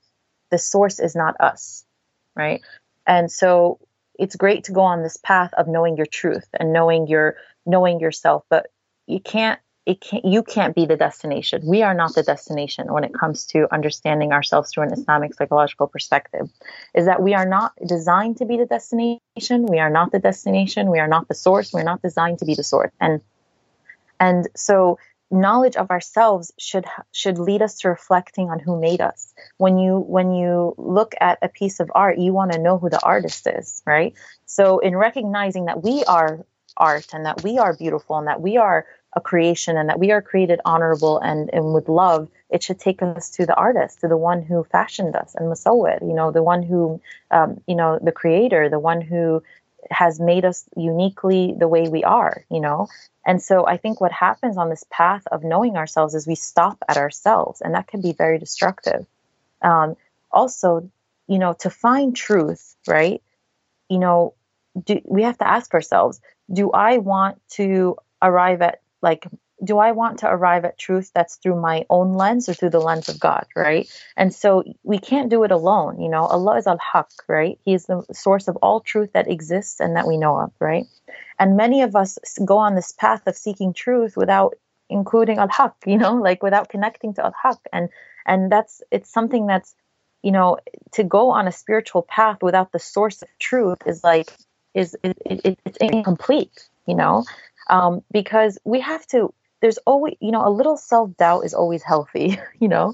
the 0.51 0.57
source 0.57 0.99
is 0.99 1.15
not 1.15 1.39
us, 1.39 1.85
right? 2.35 2.61
And 3.09 3.31
so 3.31 3.79
it's 4.19 4.35
great 4.35 4.65
to 4.65 4.71
go 4.71 4.81
on 4.81 5.01
this 5.01 5.17
path 5.17 5.51
of 5.55 5.67
knowing 5.67 5.97
your 5.97 6.05
truth 6.05 6.47
and 6.53 6.71
knowing 6.71 7.07
your 7.07 7.35
knowing 7.65 7.99
yourself, 7.99 8.43
but 8.49 8.67
you 9.07 9.19
can't 9.19 9.59
it 9.85 10.01
can't, 10.01 10.23
you 10.23 10.43
can't 10.43 10.75
be 10.75 10.85
the 10.85 10.95
destination. 10.95 11.63
We 11.65 11.81
are 11.81 11.95
not 11.95 12.13
the 12.13 12.21
destination 12.21 12.93
when 12.93 13.03
it 13.03 13.11
comes 13.11 13.47
to 13.47 13.67
understanding 13.73 14.31
ourselves 14.31 14.71
through 14.71 14.83
an 14.83 14.93
Islamic 14.93 15.33
psychological 15.33 15.87
perspective. 15.87 16.47
Is 16.93 17.07
that 17.07 17.23
we 17.23 17.33
are 17.33 17.47
not 17.47 17.71
designed 17.87 18.37
to 18.37 18.45
be 18.45 18.57
the 18.57 18.67
destination. 18.67 19.65
We 19.65 19.79
are 19.79 19.89
not 19.89 20.11
the 20.11 20.19
destination. 20.19 20.91
We 20.91 20.99
are 20.99 21.07
not 21.07 21.27
the 21.27 21.33
source. 21.33 21.73
We're 21.73 21.81
not 21.81 22.03
designed 22.03 22.39
to 22.39 22.45
be 22.45 22.53
the 22.53 22.63
source. 22.63 22.91
And 22.99 23.21
and 24.19 24.47
so 24.55 24.99
knowledge 25.31 25.75
of 25.75 25.91
ourselves 25.91 26.51
should 26.57 26.85
should 27.11 27.37
lead 27.37 27.61
us 27.61 27.77
to 27.79 27.89
reflecting 27.89 28.49
on 28.49 28.59
who 28.59 28.79
made 28.79 29.01
us. 29.01 29.33
When 29.57 29.77
you 29.77 29.99
when 29.99 30.33
you 30.33 30.73
look 30.77 31.13
at 31.21 31.39
a 31.41 31.49
piece 31.49 31.79
of 31.79 31.91
art, 31.93 32.17
you 32.17 32.33
want 32.33 32.51
to 32.51 32.59
know 32.59 32.77
who 32.77 32.89
the 32.89 33.03
artist 33.03 33.47
is, 33.47 33.81
right? 33.85 34.13
So 34.45 34.79
in 34.79 34.95
recognizing 34.95 35.65
that 35.65 35.83
we 35.83 36.03
are 36.05 36.45
art 36.77 37.07
and 37.13 37.25
that 37.25 37.43
we 37.43 37.57
are 37.57 37.75
beautiful 37.75 38.17
and 38.17 38.27
that 38.27 38.41
we 38.41 38.57
are 38.57 38.85
a 39.13 39.21
creation 39.21 39.77
and 39.77 39.89
that 39.89 39.99
we 39.99 40.11
are 40.11 40.21
created 40.21 40.59
honorable 40.65 41.19
and, 41.19 41.49
and 41.51 41.73
with 41.73 41.89
love, 41.89 42.29
it 42.49 42.61
should 42.61 42.79
take 42.79 43.01
us 43.01 43.29
to 43.31 43.45
the 43.45 43.55
artist, 43.55 43.99
to 44.01 44.07
the 44.07 44.17
one 44.17 44.41
who 44.41 44.63
fashioned 44.71 45.15
us 45.15 45.35
and 45.35 45.51
Musawwir, 45.51 46.01
you 46.01 46.13
know, 46.13 46.31
the 46.31 46.43
one 46.43 46.61
who, 46.63 47.01
um, 47.31 47.59
you 47.67 47.75
know, 47.75 47.99
the 48.01 48.11
creator, 48.11 48.69
the 48.69 48.79
one 48.79 49.01
who 49.01 49.41
has 49.89 50.19
made 50.19 50.45
us 50.45 50.65
uniquely 50.75 51.53
the 51.57 51.67
way 51.67 51.87
we 51.87 52.03
are, 52.03 52.45
you 52.49 52.59
know. 52.59 52.87
And 53.25 53.41
so 53.41 53.65
I 53.67 53.77
think 53.77 54.01
what 54.01 54.11
happens 54.11 54.57
on 54.57 54.69
this 54.69 54.85
path 54.89 55.23
of 55.31 55.43
knowing 55.43 55.77
ourselves 55.77 56.15
is 56.15 56.27
we 56.27 56.35
stop 56.35 56.77
at 56.87 56.97
ourselves, 56.97 57.61
and 57.61 57.75
that 57.75 57.87
can 57.87 58.01
be 58.01 58.13
very 58.13 58.39
destructive. 58.39 59.05
Um, 59.61 59.95
also, 60.31 60.89
you 61.27 61.39
know, 61.39 61.53
to 61.59 61.69
find 61.69 62.15
truth, 62.15 62.75
right? 62.87 63.21
You 63.89 63.99
know, 63.99 64.33
do, 64.83 65.01
we 65.05 65.23
have 65.23 65.37
to 65.39 65.47
ask 65.47 65.73
ourselves, 65.73 66.21
do 66.51 66.71
I 66.71 66.97
want 66.97 67.41
to 67.51 67.97
arrive 68.21 68.61
at 68.61 68.81
like 69.01 69.27
do 69.63 69.77
I 69.77 69.91
want 69.91 70.19
to 70.19 70.29
arrive 70.29 70.65
at 70.65 70.77
truth 70.77 71.11
that's 71.13 71.35
through 71.35 71.59
my 71.59 71.85
own 71.89 72.13
lens 72.13 72.47
or 72.47 72.53
through 72.53 72.69
the 72.69 72.79
lens 72.79 73.09
of 73.09 73.19
God, 73.19 73.45
right? 73.55 73.89
And 74.15 74.33
so 74.33 74.63
we 74.83 74.99
can't 74.99 75.29
do 75.29 75.43
it 75.43 75.51
alone. 75.51 76.01
You 76.01 76.09
know, 76.09 76.23
Allah 76.23 76.57
is 76.57 76.67
al 76.67 76.77
haq, 76.77 77.09
right? 77.27 77.59
He 77.65 77.73
is 77.73 77.85
the 77.85 78.05
source 78.13 78.47
of 78.47 78.55
all 78.57 78.79
truth 78.79 79.13
that 79.13 79.29
exists 79.29 79.79
and 79.79 79.95
that 79.95 80.07
we 80.07 80.17
know 80.17 80.39
of, 80.39 80.51
right? 80.59 80.85
And 81.37 81.57
many 81.57 81.81
of 81.81 81.95
us 81.95 82.17
go 82.43 82.57
on 82.57 82.75
this 82.75 82.91
path 82.91 83.25
of 83.27 83.35
seeking 83.35 83.73
truth 83.73 84.15
without 84.15 84.55
including 84.89 85.37
al 85.37 85.49
haq, 85.49 85.75
you 85.85 85.97
know, 85.97 86.15
like 86.27 86.41
without 86.41 86.69
connecting 86.69 87.13
to 87.15 87.25
al 87.25 87.35
haq. 87.41 87.59
And, 87.73 87.89
and 88.25 88.51
that's, 88.51 88.81
it's 88.91 89.11
something 89.11 89.47
that's, 89.47 89.75
you 90.23 90.31
know, 90.31 90.57
to 90.93 91.03
go 91.03 91.31
on 91.31 91.47
a 91.47 91.51
spiritual 91.51 92.01
path 92.03 92.41
without 92.41 92.71
the 92.71 92.79
source 92.79 93.21
of 93.21 93.29
truth 93.39 93.79
is 93.85 94.03
like, 94.03 94.31
is, 94.73 94.95
it, 95.03 95.17
it, 95.25 95.59
it's 95.65 95.77
incomplete, 95.77 96.67
you 96.85 96.95
know? 96.95 97.23
um, 97.69 98.03
because 98.11 98.57
we 98.65 98.81
have 98.81 99.05
to 99.07 99.33
there's 99.61 99.77
always 99.79 100.15
you 100.19 100.31
know 100.31 100.47
a 100.47 100.49
little 100.49 100.77
self-doubt 100.77 101.45
is 101.45 101.53
always 101.53 101.83
healthy 101.83 102.39
you 102.59 102.67
know? 102.67 102.93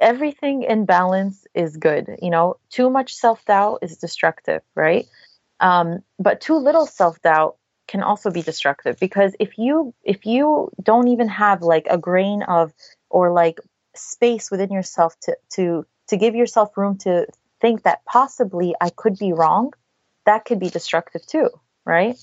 Everything 0.00 0.62
in 0.62 0.84
balance 0.84 1.46
is 1.54 1.76
good 1.76 2.18
you 2.22 2.30
know? 2.30 2.56
Too 2.70 2.90
much 2.90 3.14
self-doubt 3.14 3.78
is 3.82 3.96
destructive 3.96 4.62
right? 4.74 5.06
Um, 5.60 6.02
but 6.18 6.40
too 6.40 6.56
little 6.56 6.86
self-doubt 6.86 7.56
can 7.88 8.02
also 8.02 8.30
be 8.30 8.42
destructive 8.42 8.98
because 9.00 9.34
if 9.40 9.58
you 9.58 9.94
if 10.04 10.26
you 10.26 10.70
don't 10.82 11.08
even 11.08 11.28
have 11.28 11.62
like 11.62 11.86
a 11.88 11.98
grain 11.98 12.42
of 12.42 12.72
or 13.10 13.32
like 13.32 13.58
space 13.94 14.50
within 14.50 14.70
yourself 14.70 15.18
to 15.20 15.36
to 15.54 15.86
to 16.08 16.16
give 16.16 16.34
yourself 16.34 16.76
room 16.76 16.98
to 16.98 17.26
think 17.60 17.82
that 17.82 18.04
possibly 18.04 18.74
I 18.80 18.90
could 18.90 19.18
be 19.18 19.32
wrong 19.32 19.72
that 20.26 20.44
could 20.44 20.60
be 20.60 20.68
destructive 20.68 21.26
too 21.26 21.48
right? 21.88 22.18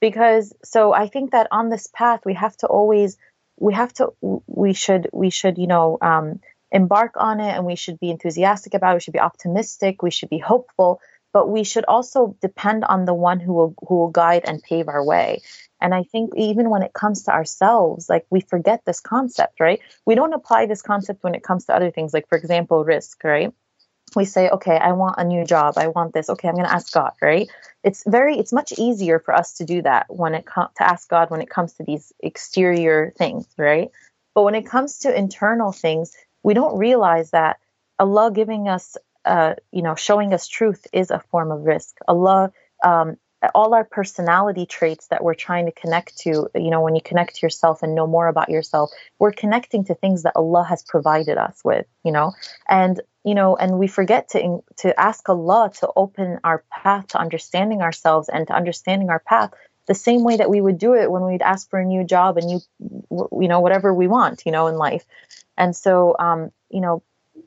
Because 0.00 0.54
so 0.64 0.94
I 0.94 1.06
think 1.06 1.32
that 1.32 1.46
on 1.52 1.68
this 1.68 1.86
path 1.94 2.20
we 2.24 2.34
have 2.34 2.56
to 2.58 2.66
always 2.66 3.18
we 3.60 3.74
have 3.74 3.92
to 3.94 4.12
we 4.46 4.72
should 4.72 5.08
we 5.12 5.30
should 5.30 5.58
you 5.58 5.66
know 5.68 5.98
um, 6.00 6.40
embark 6.72 7.12
on 7.16 7.40
it 7.40 7.50
and 7.54 7.64
we 7.64 7.76
should 7.76 8.00
be 8.00 8.10
enthusiastic 8.10 8.74
about 8.74 8.92
it. 8.92 8.94
We 8.94 9.00
should 9.00 9.12
be 9.12 9.20
optimistic. 9.20 10.02
We 10.02 10.10
should 10.10 10.30
be 10.30 10.38
hopeful, 10.38 11.00
but 11.32 11.48
we 11.48 11.62
should 11.62 11.84
also 11.84 12.36
depend 12.40 12.84
on 12.84 13.04
the 13.04 13.14
one 13.14 13.38
who 13.38 13.52
will 13.52 13.74
who 13.86 13.96
will 13.96 14.10
guide 14.10 14.42
and 14.46 14.62
pave 14.62 14.88
our 14.88 15.04
way. 15.04 15.42
And 15.80 15.94
I 15.94 16.02
think 16.02 16.32
even 16.36 16.68
when 16.70 16.82
it 16.82 16.92
comes 16.92 17.24
to 17.24 17.32
ourselves, 17.32 18.08
like 18.08 18.26
we 18.30 18.40
forget 18.40 18.82
this 18.84 19.00
concept, 19.00 19.60
right? 19.60 19.80
We 20.04 20.14
don't 20.14 20.34
apply 20.34 20.66
this 20.66 20.82
concept 20.82 21.22
when 21.22 21.34
it 21.34 21.42
comes 21.42 21.66
to 21.66 21.74
other 21.74 21.90
things, 21.90 22.12
like 22.12 22.28
for 22.28 22.36
example, 22.36 22.84
rizq, 22.84 23.22
right? 23.24 23.52
We 24.16 24.24
say, 24.24 24.48
okay, 24.48 24.76
I 24.76 24.92
want 24.92 25.16
a 25.18 25.24
new 25.24 25.44
job. 25.44 25.74
I 25.76 25.88
want 25.88 26.12
this. 26.12 26.28
Okay, 26.30 26.48
I'm 26.48 26.54
going 26.54 26.66
to 26.66 26.72
ask 26.72 26.92
God, 26.92 27.12
right? 27.22 27.48
It's 27.84 28.02
very, 28.06 28.38
it's 28.38 28.52
much 28.52 28.72
easier 28.78 29.18
for 29.18 29.34
us 29.34 29.54
to 29.54 29.64
do 29.64 29.82
that 29.82 30.06
when 30.08 30.34
it 30.34 30.44
comes 30.46 30.70
to 30.76 30.88
ask 30.88 31.08
God 31.08 31.30
when 31.30 31.40
it 31.40 31.50
comes 31.50 31.74
to 31.74 31.84
these 31.84 32.12
exterior 32.20 33.12
things, 33.16 33.46
right? 33.56 33.90
But 34.34 34.42
when 34.42 34.54
it 34.54 34.66
comes 34.66 35.00
to 35.00 35.16
internal 35.16 35.72
things, 35.72 36.16
we 36.42 36.54
don't 36.54 36.78
realize 36.78 37.30
that 37.30 37.58
Allah 37.98 38.30
giving 38.32 38.68
us, 38.68 38.96
uh, 39.24 39.54
you 39.72 39.82
know, 39.82 39.94
showing 39.94 40.32
us 40.34 40.48
truth 40.48 40.86
is 40.92 41.10
a 41.10 41.20
form 41.30 41.50
of 41.52 41.60
rizq. 41.60 41.92
Allah, 42.08 42.52
um, 42.84 43.16
all 43.54 43.74
our 43.74 43.84
personality 43.84 44.66
traits 44.66 45.08
that 45.08 45.24
we're 45.24 45.34
trying 45.34 45.66
to 45.66 45.72
connect 45.72 46.18
to, 46.18 46.48
you 46.54 46.70
know, 46.70 46.82
when 46.82 46.94
you 46.94 47.00
connect 47.00 47.36
to 47.36 47.46
yourself 47.46 47.82
and 47.82 47.94
know 47.94 48.06
more 48.06 48.28
about 48.28 48.50
yourself, 48.50 48.90
we're 49.18 49.32
connecting 49.32 49.84
to 49.84 49.94
things 49.94 50.24
that 50.24 50.34
Allah 50.36 50.64
has 50.64 50.82
provided 50.82 51.38
us 51.38 51.60
with, 51.64 51.86
you 52.04 52.12
know, 52.12 52.32
and 52.68 53.00
you 53.24 53.34
know, 53.34 53.56
and 53.56 53.78
we 53.78 53.86
forget 53.86 54.30
to 54.30 54.62
to 54.78 54.98
ask 54.98 55.28
Allah 55.28 55.70
to 55.80 55.90
open 55.94 56.40
our 56.42 56.64
path 56.70 57.08
to 57.08 57.18
understanding 57.18 57.82
ourselves 57.82 58.28
and 58.28 58.46
to 58.46 58.54
understanding 58.54 59.10
our 59.10 59.18
path 59.18 59.52
the 59.86 59.94
same 59.94 60.22
way 60.22 60.36
that 60.36 60.48
we 60.48 60.60
would 60.60 60.78
do 60.78 60.94
it 60.94 61.10
when 61.10 61.24
we'd 61.24 61.42
ask 61.42 61.68
for 61.68 61.78
a 61.78 61.84
new 61.84 62.04
job 62.04 62.36
and 62.36 62.50
you 62.50 62.60
you 63.10 63.48
know 63.48 63.60
whatever 63.60 63.92
we 63.92 64.06
want 64.06 64.44
you 64.46 64.52
know 64.52 64.68
in 64.68 64.76
life. 64.76 65.04
And 65.56 65.76
so 65.76 66.16
um, 66.18 66.50
you 66.70 66.80
know 66.80 67.02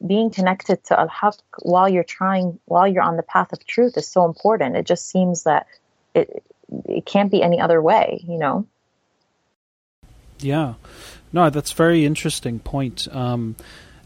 being 0.06 0.30
connected 0.30 0.84
to 0.86 1.00
al-haq 1.00 1.36
while 1.62 1.88
you're 1.88 2.04
trying 2.04 2.60
while 2.66 2.88
you're 2.88 3.04
on 3.04 3.18
the 3.18 3.24
path 3.24 3.54
of 3.54 3.66
truth 3.66 3.98
is 3.98 4.08
so 4.08 4.26
important. 4.26 4.76
It 4.76 4.86
just 4.86 5.10
seems 5.10 5.44
that 5.44 5.68
it 6.14 6.44
it 6.86 7.06
can't 7.06 7.32
be 7.32 7.42
any 7.42 7.60
other 7.60 7.82
way 7.82 8.24
you 8.28 8.38
know? 8.38 8.68
Yeah. 10.40 10.74
No 11.32 11.50
that's 11.50 11.72
very 11.72 12.06
interesting 12.06 12.60
point. 12.60 13.08
Um, 13.12 13.56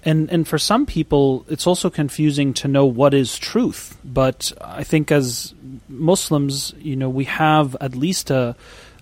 and 0.08 0.32
and 0.32 0.47
for 0.47 0.58
some 0.58 0.86
people 0.86 1.45
it's 1.49 1.68
also 1.68 1.89
confusing 1.89 2.53
to 2.53 2.68
know 2.68 2.86
what 2.86 3.14
is 3.14 3.38
truth 3.38 3.97
but 4.03 4.51
i 4.62 4.84
think 4.84 5.12
as 5.12 5.53
muslims 5.89 6.74
you 6.80 6.95
know 6.95 7.10
we 7.10 7.26
have 7.26 7.76
at 7.82 7.93
least 7.95 8.32
a 8.32 8.55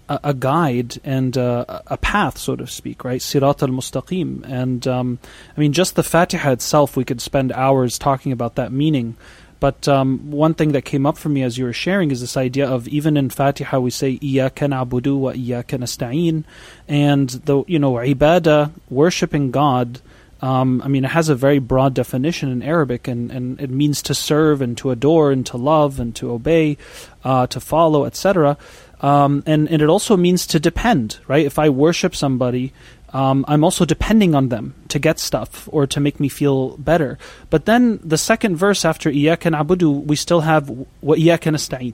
a, 0.08 0.36
guide 0.36 0.99
and 1.03 1.36
a, 1.36 1.82
a 1.88 1.97
path, 1.97 2.38
so 2.38 2.56
to 2.56 2.68
speak, 2.68 3.03
right? 3.03 3.20
Sirat 3.20 3.64
al 3.64 3.70
Mustaqim. 3.70 4.43
And 4.47 4.88
um, 4.88 5.18
I 5.58 5.60
mean, 5.60 5.74
just 5.74 5.95
the 5.95 6.03
Fatiha 6.03 6.51
itself, 6.51 6.95
we 6.95 7.03
could 7.03 7.22
spend 7.22 7.51
hours 7.51 7.97
talking 7.97 8.32
about 8.32 8.53
that 8.53 8.72
meaning. 8.72 9.16
But 9.60 9.88
um, 9.88 10.30
one 10.30 10.53
thing 10.53 10.74
that 10.74 10.84
came 10.84 11.08
up 11.08 11.18
for 11.18 11.30
me 11.30 11.41
as 11.41 11.58
you 11.58 11.66
were 11.66 11.74
sharing 11.74 12.12
is 12.12 12.22
this 12.22 12.38
idea 12.38 12.68
of 12.68 12.88
even 12.88 13.18
in 13.18 13.32
Fatiha 13.32 13.80
we 13.80 13.89
say 13.89 14.20
Iyaka 14.20 14.70
na'budu 14.70 15.18
wa 15.18 15.32
Iyaka 15.32 15.80
nasta'in, 15.80 16.43
and 16.88 17.30
the 17.30 17.64
you 17.66 17.80
know 17.80 17.93
ibadah, 17.93 18.72
worshiping 18.91 19.49
God 19.49 20.01
Um, 20.42 20.82
I 20.84 20.88
mean, 20.88 21.06
it 21.06 21.12
has 21.12 21.30
a 21.30 21.36
very 21.36 21.60
broad 21.60 21.94
definition 21.94 22.52
in 22.52 22.62
Arabic, 22.62 23.08
and, 23.08 23.32
and 23.32 23.60
it 23.60 23.70
means 23.70 24.02
to 24.04 24.14
serve 24.14 24.62
and 24.62 24.78
to 24.80 24.92
adore 24.92 25.32
and 25.32 25.46
to 25.48 25.58
love 25.58 26.00
and 26.00 26.16
to 26.18 26.32
obey, 26.32 26.78
uh, 27.24 27.48
to 27.48 27.60
follow, 27.60 28.06
etc. 28.06 28.58
Um, 29.02 29.44
and, 29.46 29.70
and 29.70 29.82
it 29.82 29.90
also 29.90 30.18
means 30.18 30.46
to 30.48 30.60
depend, 30.60 31.20
right? 31.28 31.46
If 31.46 31.58
I 31.58 31.70
worship 31.70 32.16
somebody, 32.16 32.74
um, 33.14 33.46
I'm 33.48 33.64
also 33.64 33.86
depending 33.86 34.36
on 34.36 34.50
them 34.50 34.76
to 34.90 35.00
get 35.00 35.20
stuff 35.20 35.70
or 35.72 35.88
to 35.88 36.00
make 36.00 36.20
me 36.20 36.28
feel 36.28 36.76
better. 36.78 37.18
But 37.50 37.66
then 37.66 38.00
the 38.04 38.18
second 38.18 38.58
verse 38.58 38.84
after 38.84 39.10
Iyaka 39.10 39.52
na'budu, 39.52 40.06
we 40.06 40.18
still 40.18 40.42
have 40.42 40.70
wa 40.70 41.16
Iyaka 41.16 41.52
nasta'in 41.54 41.94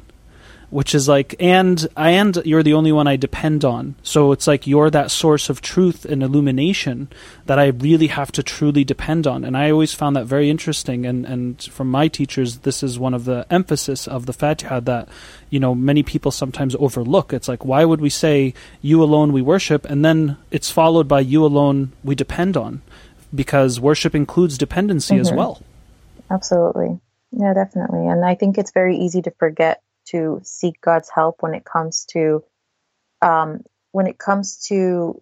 which 0.71 0.95
is 0.95 1.07
like 1.07 1.35
and 1.39 1.87
and 1.95 2.41
you're 2.45 2.63
the 2.63 2.73
only 2.73 2.91
one 2.91 3.05
I 3.05 3.17
depend 3.17 3.63
on. 3.63 3.95
So 4.01 4.31
it's 4.31 4.47
like 4.47 4.65
you're 4.65 4.89
that 4.89 5.11
source 5.11 5.49
of 5.49 5.61
truth 5.61 6.05
and 6.05 6.23
illumination 6.23 7.09
that 7.45 7.59
I 7.59 7.67
really 7.67 8.07
have 8.07 8.31
to 8.31 8.41
truly 8.41 8.83
depend 8.83 9.27
on. 9.27 9.43
And 9.43 9.55
I 9.55 9.69
always 9.69 9.93
found 9.93 10.15
that 10.15 10.25
very 10.25 10.49
interesting 10.49 11.05
and 11.05 11.25
and 11.25 11.61
from 11.61 11.91
my 11.91 12.07
teachers 12.07 12.59
this 12.59 12.81
is 12.81 12.97
one 12.97 13.13
of 13.13 13.25
the 13.25 13.45
emphasis 13.51 14.07
of 14.07 14.25
the 14.25 14.33
Fatiha 14.33 14.79
that 14.79 15.09
you 15.49 15.59
know 15.59 15.75
many 15.75 16.03
people 16.03 16.31
sometimes 16.31 16.75
overlook. 16.79 17.33
It's 17.33 17.49
like 17.49 17.65
why 17.65 17.83
would 17.83 18.01
we 18.01 18.09
say 18.09 18.53
you 18.81 19.03
alone 19.03 19.33
we 19.33 19.41
worship 19.41 19.85
and 19.85 20.03
then 20.05 20.37
it's 20.51 20.71
followed 20.71 21.07
by 21.07 21.19
you 21.19 21.45
alone 21.45 21.91
we 22.01 22.15
depend 22.15 22.55
on 22.55 22.81
because 23.35 23.79
worship 23.79 24.15
includes 24.15 24.57
dependency 24.57 25.15
mm-hmm. 25.15 25.21
as 25.21 25.33
well. 25.33 25.61
Absolutely. 26.29 26.99
Yeah, 27.31 27.53
definitely. 27.53 28.07
And 28.07 28.23
I 28.23 28.35
think 28.35 28.57
it's 28.57 28.71
very 28.71 28.97
easy 28.97 29.21
to 29.23 29.31
forget 29.31 29.81
to 30.11 30.41
seek 30.43 30.79
God's 30.81 31.09
help 31.09 31.37
when 31.41 31.53
it 31.53 31.65
comes 31.65 32.05
to 32.11 32.43
um, 33.21 33.63
when 33.91 34.07
it 34.07 34.17
comes 34.17 34.63
to 34.67 35.21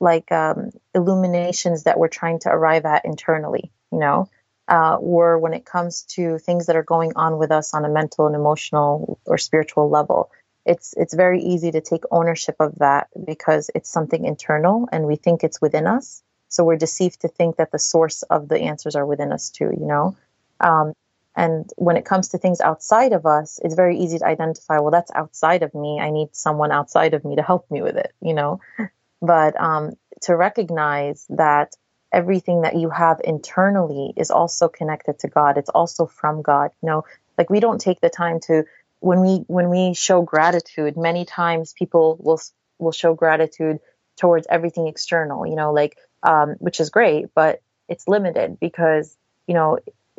like 0.00 0.30
um, 0.32 0.70
illuminations 0.94 1.84
that 1.84 1.98
we're 1.98 2.08
trying 2.08 2.40
to 2.40 2.48
arrive 2.48 2.84
at 2.84 3.04
internally, 3.04 3.70
you 3.92 3.98
know, 3.98 4.28
uh, 4.68 4.96
or 4.96 5.38
when 5.38 5.54
it 5.54 5.64
comes 5.64 6.02
to 6.02 6.38
things 6.38 6.66
that 6.66 6.76
are 6.76 6.82
going 6.82 7.12
on 7.16 7.38
with 7.38 7.50
us 7.50 7.74
on 7.74 7.84
a 7.84 7.88
mental 7.88 8.26
and 8.26 8.34
emotional 8.34 9.18
or 9.24 9.38
spiritual 9.38 9.88
level. 9.88 10.30
It's 10.66 10.94
it's 10.96 11.14
very 11.14 11.42
easy 11.42 11.70
to 11.72 11.80
take 11.80 12.04
ownership 12.10 12.56
of 12.60 12.76
that 12.76 13.08
because 13.24 13.70
it's 13.74 13.88
something 13.88 14.24
internal 14.24 14.88
and 14.92 15.06
we 15.06 15.16
think 15.16 15.42
it's 15.42 15.60
within 15.60 15.86
us. 15.86 16.22
So 16.48 16.64
we're 16.64 16.76
deceived 16.76 17.20
to 17.20 17.28
think 17.28 17.56
that 17.56 17.72
the 17.72 17.78
source 17.78 18.22
of 18.22 18.48
the 18.48 18.60
answers 18.60 18.96
are 18.96 19.06
within 19.06 19.32
us 19.32 19.50
too, 19.50 19.72
you 19.78 19.86
know. 19.86 20.16
Um, 20.60 20.92
and 21.36 21.70
when 21.76 21.96
it 21.96 22.04
comes 22.04 22.28
to 22.28 22.38
things 22.38 22.60
outside 22.60 23.12
of 23.12 23.24
us, 23.24 23.60
it's 23.62 23.74
very 23.74 23.98
easy 23.98 24.18
to 24.18 24.26
identify, 24.26 24.78
well, 24.78 24.90
that's 24.90 25.12
outside 25.14 25.62
of 25.62 25.74
me. 25.74 26.00
I 26.00 26.10
need 26.10 26.34
someone 26.34 26.72
outside 26.72 27.14
of 27.14 27.24
me 27.24 27.36
to 27.36 27.42
help 27.42 27.70
me 27.70 27.82
with 27.82 27.96
it, 27.96 28.12
you 28.20 28.34
know? 28.34 28.60
But 29.22 29.60
um, 29.60 29.92
to 30.22 30.34
recognize 30.34 31.26
that 31.28 31.76
everything 32.12 32.62
that 32.62 32.76
you 32.76 32.88
have 32.90 33.20
internally 33.22 34.12
is 34.16 34.30
also 34.30 34.68
connected 34.68 35.18
to 35.20 35.28
God. 35.28 35.58
It's 35.58 35.68
also 35.68 36.06
from 36.06 36.42
God. 36.42 36.70
You 36.82 36.88
know, 36.88 37.04
like 37.38 37.50
we 37.50 37.60
don't 37.60 37.80
take 37.80 38.00
the 38.00 38.10
time 38.10 38.40
to 38.46 38.64
when 39.00 39.20
we 39.20 39.44
when 39.46 39.68
we 39.68 39.94
show 39.94 40.22
gratitude. 40.22 40.96
Many 40.96 41.24
times 41.26 41.72
people 41.72 42.16
will 42.18 42.40
will 42.78 42.92
show 42.92 43.14
gratitude 43.14 43.80
towards 44.16 44.46
everything 44.50 44.86
external. 44.86 45.46
You 45.46 45.56
know, 45.56 45.72
like 45.72 45.98
um, 46.22 46.56
which 46.58 46.80
is 46.80 46.90
great, 46.90 47.26
but 47.34 47.60
it's 47.88 48.08
limited 48.08 48.58
because 48.58 49.16
you 49.46 49.54
know 49.54 49.78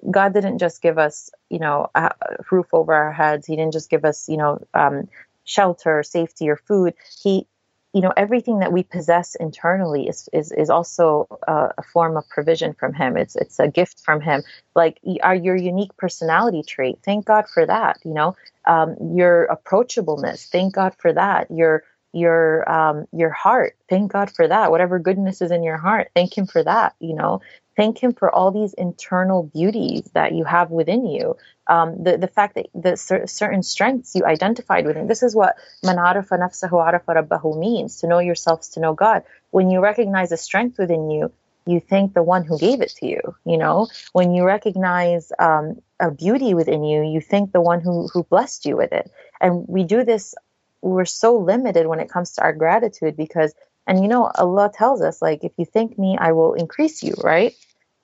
God 0.10 0.34
didn't 0.34 0.58
just 0.58 0.82
give 0.82 0.98
us, 0.98 1.30
you 1.50 1.60
know, 1.60 1.88
a 1.96 2.12
roof 2.52 2.68
over 2.74 2.94
our 2.94 3.12
heads. 3.12 3.46
He 3.46 3.56
didn't 3.56 3.74
just 3.74 3.90
give 3.90 4.06
us, 4.06 4.28
you 4.28 4.38
know, 4.38 4.60
um, 4.74 5.08
shelter, 5.44 6.04
safety, 6.04 6.50
or 6.50 6.58
food. 6.58 6.94
He, 7.22 7.48
you 7.94 8.02
know, 8.02 8.14
everything 8.16 8.60
that 8.60 8.72
we 8.72 8.84
possess 8.84 9.36
internally 9.36 10.08
is 10.08 10.30
is, 10.32 10.52
is 10.52 10.70
also 10.70 11.28
a, 11.48 11.70
a 11.78 11.84
form 11.84 12.18
of 12.18 12.28
provision 12.30 12.74
from 12.74 12.94
Him. 12.94 13.18
It's 13.18 13.36
it's 13.36 13.60
a 13.60 13.68
gift 13.68 14.00
from 14.00 14.22
Him. 14.22 14.44
Like 14.76 15.00
are 15.22 15.36
your 15.36 15.56
unique 15.56 15.96
personality 15.98 16.64
trait. 16.64 17.00
Thank 17.04 17.26
God 17.26 17.48
for 17.48 17.66
that. 17.66 18.00
You 18.04 18.14
know, 18.14 18.36
um, 18.66 18.96
your 19.14 19.48
approachableness. 19.52 20.48
Thank 20.48 20.74
God 20.74 20.96
for 21.00 21.12
that. 21.14 21.52
Your 21.52 21.84
your 22.14 22.70
um, 22.72 23.06
your 23.12 23.30
heart. 23.30 23.76
Thank 23.90 24.12
God 24.12 24.32
for 24.32 24.48
that. 24.48 24.72
Whatever 24.72 25.00
goodness 25.00 25.42
is 25.42 25.52
in 25.52 25.64
your 25.64 25.78
heart, 25.78 26.10
thank 26.16 26.38
Him 26.38 26.46
for 26.46 26.64
that. 26.64 26.96
You 27.00 27.16
know, 27.16 27.42
thank 27.82 27.98
him 27.98 28.14
for 28.14 28.30
all 28.30 28.52
these 28.52 28.74
internal 28.74 29.42
beauties 29.42 30.04
that 30.14 30.34
you 30.34 30.44
have 30.44 30.70
within 30.70 31.08
you. 31.08 31.36
Um, 31.66 32.04
the, 32.04 32.16
the 32.16 32.28
fact 32.28 32.54
that 32.54 32.68
the 32.76 32.96
cer- 32.96 33.26
certain 33.26 33.64
strengths 33.64 34.14
you 34.14 34.24
identified 34.24 34.86
within. 34.86 35.08
This 35.08 35.24
is 35.24 35.36
what 35.36 35.56
manarafa 35.84 36.36
nafsahu 36.44 36.78
arafa 36.88 37.14
rabbahu 37.20 37.58
means. 37.58 38.02
To 38.02 38.08
know 38.08 38.20
yourselves, 38.20 38.70
to 38.74 38.82
know 38.82 38.94
God. 38.94 39.24
When 39.50 39.72
you 39.72 39.80
recognize 39.80 40.32
a 40.32 40.38
strength 40.38 40.78
within 40.78 41.10
you, 41.10 41.32
you 41.66 41.80
thank 41.80 42.14
the 42.14 42.22
one 42.22 42.44
who 42.44 42.60
gave 42.60 42.82
it 42.82 42.92
to 43.00 43.08
you. 43.08 43.22
You 43.46 43.58
know, 43.58 43.88
when 44.14 44.32
you 44.36 44.44
recognize 44.46 45.32
um, 45.40 45.82
a 46.00 46.12
beauty 46.12 46.54
within 46.54 46.84
you, 46.84 47.02
you 47.02 47.20
thank 47.20 47.52
the 47.52 47.62
one 47.62 47.82
who 47.82 48.08
who 48.14 48.24
blessed 48.24 48.66
you 48.68 48.78
with 48.78 48.92
it. 48.92 49.10
And 49.40 49.66
we 49.68 49.86
do 49.96 50.04
this. 50.04 50.36
We're 50.84 51.06
so 51.24 51.36
limited 51.38 51.88
when 51.88 52.00
it 52.00 52.12
comes 52.12 52.34
to 52.34 52.44
our 52.44 52.54
gratitude 52.54 53.18
because 53.18 53.56
and 53.88 54.02
you 54.02 54.08
know, 54.08 54.30
Allah 54.36 54.72
tells 54.74 55.02
us, 55.02 55.22
like, 55.22 55.44
if 55.44 55.52
you 55.58 55.66
thank 55.66 55.98
me, 55.98 56.16
I 56.20 56.32
will 56.34 56.54
increase 56.54 57.02
you, 57.04 57.16
right? 57.24 57.54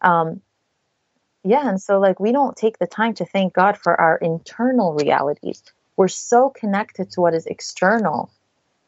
Um, 0.01 0.41
yeah, 1.43 1.67
and 1.67 1.81
so 1.81 1.99
like 1.99 2.19
we 2.19 2.31
don't 2.31 2.55
take 2.57 2.77
the 2.77 2.87
time 2.87 3.13
to 3.15 3.25
thank 3.25 3.53
God 3.53 3.77
for 3.77 3.99
our 3.99 4.17
internal 4.17 4.93
realities. 4.93 5.63
We're 5.95 6.09
so 6.09 6.49
connected 6.49 7.11
to 7.11 7.21
what 7.21 7.33
is 7.33 7.45
external, 7.45 8.31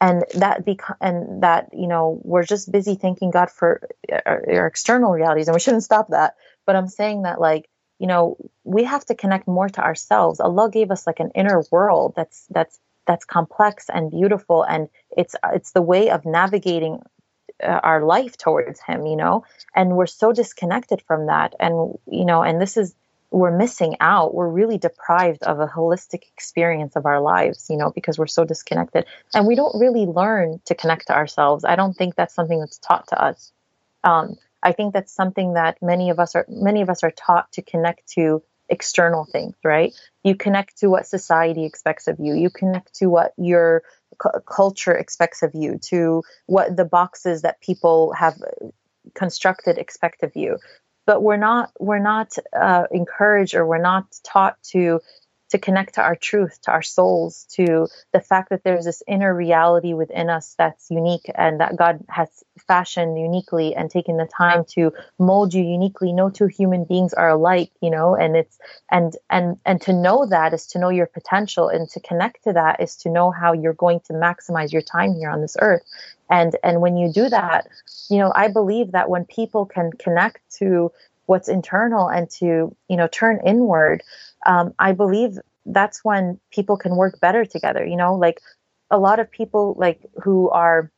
and 0.02 0.24
that 0.36 0.66
beca- 0.66 0.98
and 1.02 1.44
that 1.44 1.70
you 1.74 1.88
know 1.88 2.20
we're 2.24 2.44
just 2.44 2.72
busy 2.72 2.96
thanking 2.96 3.32
God 3.32 3.50
for 3.50 3.82
our, 4.26 4.44
our 4.52 4.68
external 4.68 5.12
realities, 5.12 5.48
and 5.48 5.56
we 5.56 5.60
shouldn't 5.60 5.84
stop 5.84 6.10
that. 6.10 6.36
But 6.66 6.76
I'm 6.76 6.88
saying 6.88 7.24
that 7.24 7.40
like 7.40 7.70
you 7.98 8.08
know 8.08 8.38
we 8.64 8.84
have 8.84 9.06
to 9.06 9.16
connect 9.16 9.48
more 9.48 9.70
to 9.70 9.82
ourselves. 9.82 10.40
Allah 10.40 10.70
gave 10.70 10.92
us 10.92 11.08
like 11.08 11.20
an 11.20 11.32
inner 11.36 11.64
world 11.72 12.14
that's 12.16 12.46
that's 12.50 12.80
that's 13.06 13.26
complex 13.26 13.86
and 13.92 14.12
beautiful 14.12 14.64
and 14.64 14.88
it's 15.18 15.36
it's 15.54 15.72
the 15.72 15.82
way 15.82 16.12
of 16.12 16.26
navigating 16.26 17.02
uh, 17.64 17.80
our 17.84 18.04
life 18.04 18.38
towards 18.38 18.80
him 18.82 19.06
you 19.06 19.16
know? 19.16 19.46
And 19.76 19.96
we're 19.96 20.08
so 20.08 20.32
disconnected 20.32 21.02
from 21.08 21.28
that. 21.28 21.56
And 21.60 21.98
you 22.08 22.26
know 22.26 22.44
and 22.44 22.62
this 22.62 22.78
is 22.78 22.96
we're 23.32 23.56
missing 23.56 23.96
out. 24.00 24.34
We're 24.34 24.50
really 24.50 24.80
deprived 24.80 25.44
of 25.44 25.60
a 25.60 25.68
holistic 25.68 26.24
experience 26.34 26.96
of 26.96 27.06
our 27.06 27.22
lives 27.22 27.68
you 27.70 27.78
know 27.78 27.92
because 27.92 28.18
we're 28.18 28.28
so 28.28 28.46
disconnected. 28.46 29.06
And 29.34 29.48
we 29.48 29.56
don't 29.56 29.80
really 29.80 30.06
learn 30.06 30.62
to 30.66 30.76
connect 30.76 31.08
to 31.08 31.14
ourselves. 31.14 31.66
I 31.66 31.76
don't 31.76 31.96
think 31.96 32.16
that's 32.16 32.34
something 32.34 32.60
that's 32.60 32.80
taught 32.80 33.08
to 33.10 33.22
us. 33.22 33.52
Um, 34.04 34.38
i 34.62 34.74
think 34.74 34.94
that's 34.94 35.14
something 35.14 35.54
that 35.54 35.78
many 35.82 36.10
of 36.10 36.20
us 36.20 36.36
are 36.36 36.46
many 36.50 36.82
of 36.82 36.90
us 36.90 37.02
are 37.04 37.12
taught 37.12 37.50
to 37.54 37.62
connect 37.62 38.06
to 38.10 38.44
external 38.70 39.26
things, 39.26 39.56
right? 39.64 39.94
You 40.24 40.36
connect 40.36 40.78
to 40.80 40.88
what 40.90 41.08
society 41.08 41.66
expects 41.66 42.08
of 42.08 42.20
you. 42.20 42.34
You 42.36 42.50
connect 42.50 42.96
to 42.96 43.08
what 43.08 43.34
your 43.38 43.84
cu- 44.18 44.40
culture 44.48 44.96
expects 44.96 45.44
of 45.44 45.52
you, 45.54 45.78
to 45.90 46.24
what 46.48 46.76
the 46.76 46.86
boxes 46.86 47.42
that 47.42 47.62
people 47.62 48.14
have 48.14 48.36
constructed 49.14 49.78
expect 49.78 50.24
of 50.24 50.36
you. 50.36 50.58
But 51.06 51.24
we're 51.24 51.38
not 51.38 51.72
we're 51.80 52.00
not 52.00 52.36
uh, 52.60 52.86
encouraged 52.92 53.56
or 53.56 53.66
we're 53.66 53.82
not 53.82 54.06
taught 54.24 54.62
to 54.72 55.00
to 55.50 55.58
connect 55.58 55.96
to 55.96 56.02
our 56.02 56.16
truth, 56.16 56.62
to 56.62 56.72
our 56.72 56.82
souls, 56.82 57.46
to 57.52 57.88
the 58.14 58.20
fact 58.20 58.50
that 58.50 58.64
there's 58.64 58.86
this 58.86 59.04
inner 59.08 59.34
reality 59.34 59.94
within 59.94 60.30
us 60.30 60.56
that's 60.58 60.90
unique 60.92 61.30
and 61.36 61.60
that 61.60 61.76
God 61.76 62.04
has 62.08 62.30
fashioned 62.68 63.18
uniquely 63.18 63.76
and 63.76 63.90
taken 63.90 64.18
the 64.18 64.28
time 64.28 64.64
to 64.70 64.94
mold 65.18 65.54
you 65.54 65.64
uniquely. 65.64 66.14
No 66.14 66.30
two 66.30 66.48
human 66.48 66.86
beings 66.86 67.14
are 67.14 67.30
alike, 67.30 67.72
you 67.82 67.90
know, 67.90 68.16
and 68.16 68.36
it's 68.36 68.58
and 68.92 69.14
and 69.30 69.58
and 69.66 69.82
to 69.82 69.94
know 69.94 70.26
that 70.28 70.54
is 70.54 70.68
to 70.68 70.80
know 70.80 70.90
your 70.90 71.08
potential 71.08 71.70
and 71.70 71.90
to 71.90 72.00
connect 72.00 72.44
to 72.44 72.54
that 72.54 72.82
is 72.82 72.96
to 72.98 73.10
know 73.10 73.32
how 73.32 73.54
you're 73.54 73.74
going 73.74 74.02
to 74.02 74.14
maximize 74.14 74.72
your 74.72 74.82
time 74.82 75.14
here 75.16 75.30
on 75.30 75.42
this 75.42 75.58
earth. 75.62 75.84
And 76.30 76.56
and 76.64 76.82
when 76.82 76.98
you 76.98 77.12
do 77.12 77.30
that, 77.30 77.68
you 78.10 78.20
know, 78.20 78.32
I 78.36 78.50
believe 78.50 78.92
that 78.92 79.10
when 79.10 79.26
people 79.26 79.66
can 79.66 79.92
connect 79.94 80.42
to 80.58 80.92
what's 81.30 81.48
internal 81.48 82.08
and 82.08 82.28
to 82.28 82.76
you 82.88 82.98
know 82.98 83.08
turn 83.08 83.40
inward 83.46 84.02
um, 84.46 84.74
I 84.80 84.94
believe 84.94 85.38
that's 85.66 86.04
when 86.04 86.40
people 86.52 86.78
can 86.78 86.96
work 86.96 87.20
better 87.20 87.46
together. 87.46 87.86
You 87.86 87.96
know, 87.96 88.16
like 88.16 88.40
a 88.90 88.98
lot 88.98 89.20
of 89.20 89.32
people 89.32 89.76
like 89.78 90.02
who 90.24 90.50
are, 90.50 90.92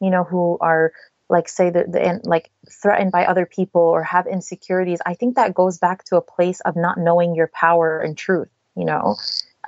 you 0.00 0.10
know, 0.10 0.24
who 0.24 0.58
are 0.60 0.92
like 1.28 1.48
say 1.48 1.70
the, 1.70 1.84
the 1.84 2.20
like 2.24 2.50
threatened 2.70 3.12
by 3.12 3.24
other 3.24 3.46
people 3.46 3.82
or 3.82 4.02
have 4.02 4.26
insecurities. 4.26 5.00
I 5.06 5.14
think 5.14 5.36
that 5.36 5.54
goes 5.54 5.78
back 5.78 6.04
to 6.04 6.16
a 6.16 6.22
place 6.22 6.60
of 6.60 6.76
not 6.76 6.98
knowing 6.98 7.34
your 7.34 7.50
power 7.52 8.00
and 8.00 8.16
truth. 8.16 8.48
You 8.74 8.86
know, 8.86 9.16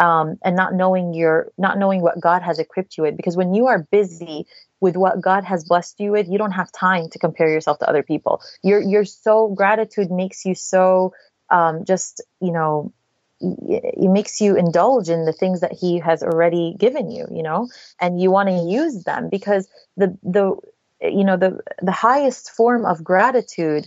um, 0.01 0.39
and 0.43 0.57
not 0.57 0.75
knowing 0.75 1.15
your 1.15 1.53
not 1.59 1.79
knowing 1.79 2.03
what 2.03 2.21
God 2.21 2.43
has 2.43 2.59
equipped 2.59 2.97
you 2.97 3.05
with. 3.05 3.17
Because 3.17 3.37
when 3.37 3.55
you 3.55 3.67
are 3.67 3.87
busy 3.91 4.47
with 4.81 4.97
what 4.97 5.21
God 5.21 5.45
has 5.45 5.65
blessed 5.65 6.01
you 6.01 6.13
with, 6.13 6.29
you 6.29 6.39
don't 6.39 6.53
have 6.53 6.73
time 6.73 7.09
to 7.11 7.19
compare 7.19 7.49
yourself 7.49 7.79
to 7.79 7.89
other 7.89 8.03
people. 8.03 8.41
You're 8.63 8.81
you're 8.81 9.05
so 9.05 9.49
gratitude 9.49 10.11
makes 10.11 10.45
you 10.45 10.55
so 10.55 11.13
um, 11.51 11.85
just 11.85 12.23
you 12.41 12.53
know 12.53 12.93
it 13.41 14.11
makes 14.11 14.41
you 14.41 14.57
indulge 14.57 15.09
in 15.09 15.25
the 15.25 15.33
things 15.33 15.61
that 15.61 15.73
he 15.73 15.99
has 15.99 16.23
already 16.23 16.75
given 16.79 17.11
you 17.11 17.27
you 17.31 17.43
know 17.43 17.69
and 18.01 18.21
you 18.21 18.31
want 18.31 18.49
to 18.49 18.55
use 18.55 19.05
them 19.05 19.29
because 19.29 19.69
the 19.97 20.17
the 20.23 20.57
you 21.03 21.25
know 21.25 21.37
the 21.37 21.59
the 21.83 21.93
highest 21.93 22.51
form 22.51 22.87
of 22.87 23.05
gratitude 23.05 23.87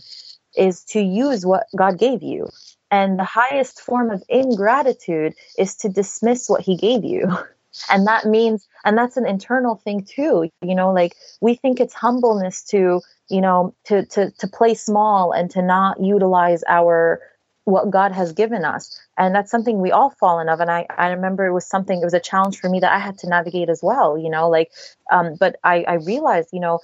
is 0.58 0.84
to 0.84 1.00
use 1.00 1.46
what 1.46 1.66
God 1.74 1.98
gave 1.98 2.22
you. 2.22 2.48
And 2.90 3.18
the 3.18 3.24
highest 3.24 3.80
form 3.80 4.10
of 4.10 4.22
ingratitude 4.28 5.34
is 5.58 5.76
to 5.76 5.88
dismiss 5.88 6.48
what 6.48 6.62
he 6.62 6.76
gave 6.76 7.04
you. 7.04 7.28
And 7.90 8.08
that 8.08 8.24
means, 8.24 8.66
and 8.84 8.98
that's 8.98 9.16
an 9.18 9.26
internal 9.26 9.76
thing 9.76 10.02
too, 10.02 10.50
you 10.62 10.74
know, 10.74 10.90
like 10.92 11.14
we 11.40 11.54
think 11.54 11.78
it's 11.78 11.94
humbleness 11.94 12.64
to, 12.70 13.02
you 13.28 13.40
know, 13.40 13.74
to, 13.84 14.04
to, 14.06 14.32
to 14.32 14.48
play 14.48 14.74
small 14.74 15.30
and 15.30 15.48
to 15.52 15.62
not 15.62 16.02
utilize 16.02 16.64
our, 16.66 17.20
what 17.68 17.90
God 17.90 18.12
has 18.12 18.32
given 18.32 18.64
us. 18.64 18.98
And 19.18 19.34
that's 19.34 19.50
something 19.50 19.78
we 19.78 19.92
all 19.92 20.10
fallen 20.10 20.48
of. 20.48 20.60
And 20.60 20.70
I, 20.70 20.86
I 20.88 21.10
remember 21.10 21.46
it 21.46 21.52
was 21.52 21.66
something, 21.66 22.00
it 22.00 22.04
was 22.04 22.14
a 22.14 22.20
challenge 22.20 22.58
for 22.58 22.70
me 22.70 22.80
that 22.80 22.92
I 22.92 22.98
had 22.98 23.18
to 23.18 23.28
navigate 23.28 23.68
as 23.68 23.80
well, 23.82 24.16
you 24.16 24.30
know, 24.30 24.48
like, 24.48 24.72
um, 25.12 25.36
but 25.38 25.56
I, 25.62 25.84
I 25.84 25.94
realized, 25.94 26.48
you 26.52 26.60
know, 26.60 26.80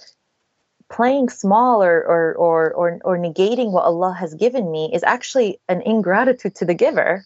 playing 0.93 1.31
small 1.31 1.83
or, 1.83 2.05
or, 2.05 2.35
or, 2.35 2.73
or, 2.75 3.01
or 3.03 3.19
negating 3.19 3.73
what 3.73 3.85
Allah 3.85 4.13
has 4.13 4.35
given 4.35 4.71
me 4.71 4.91
is 4.93 5.03
actually 5.03 5.59
an 5.69 5.81
ingratitude 5.81 6.55
to 6.57 6.67
the 6.67 6.75
giver. 6.75 7.25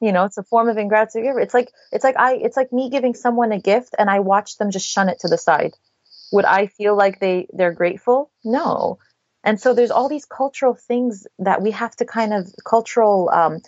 You 0.00 0.10
know, 0.10 0.24
it's 0.24 0.38
a 0.38 0.42
form 0.42 0.70
of 0.70 0.78
ingratitude. 0.78 1.24
It's 1.26 1.54
like, 1.54 1.70
it's 1.92 2.04
like 2.04 2.16
I, 2.16 2.36
it's 2.36 2.56
like 2.56 2.72
me 2.72 2.88
giving 2.88 3.14
someone 3.14 3.52
a 3.52 3.60
gift 3.60 3.94
and 3.98 4.08
I 4.08 4.20
watch 4.20 4.56
them 4.56 4.70
just 4.70 4.88
shun 4.88 5.10
it 5.10 5.20
to 5.20 5.28
the 5.28 5.38
side. 5.38 5.74
Would 6.32 6.46
I 6.46 6.68
feel 6.68 6.96
like 6.96 7.20
they, 7.20 7.48
they're 7.52 7.72
grateful? 7.72 8.30
No. 8.44 8.98
And 9.43 9.59
so 9.59 9.73
there's 9.73 9.91
all 9.91 10.09
these 10.09 10.25
cultural 10.25 10.73
things 10.73 11.25
that 11.39 11.61
we 11.61 11.71
have 11.71 11.95
to 11.97 12.05
kind 12.05 12.33
of 12.33 12.53
cultural 12.65 13.29
um, 13.29 13.61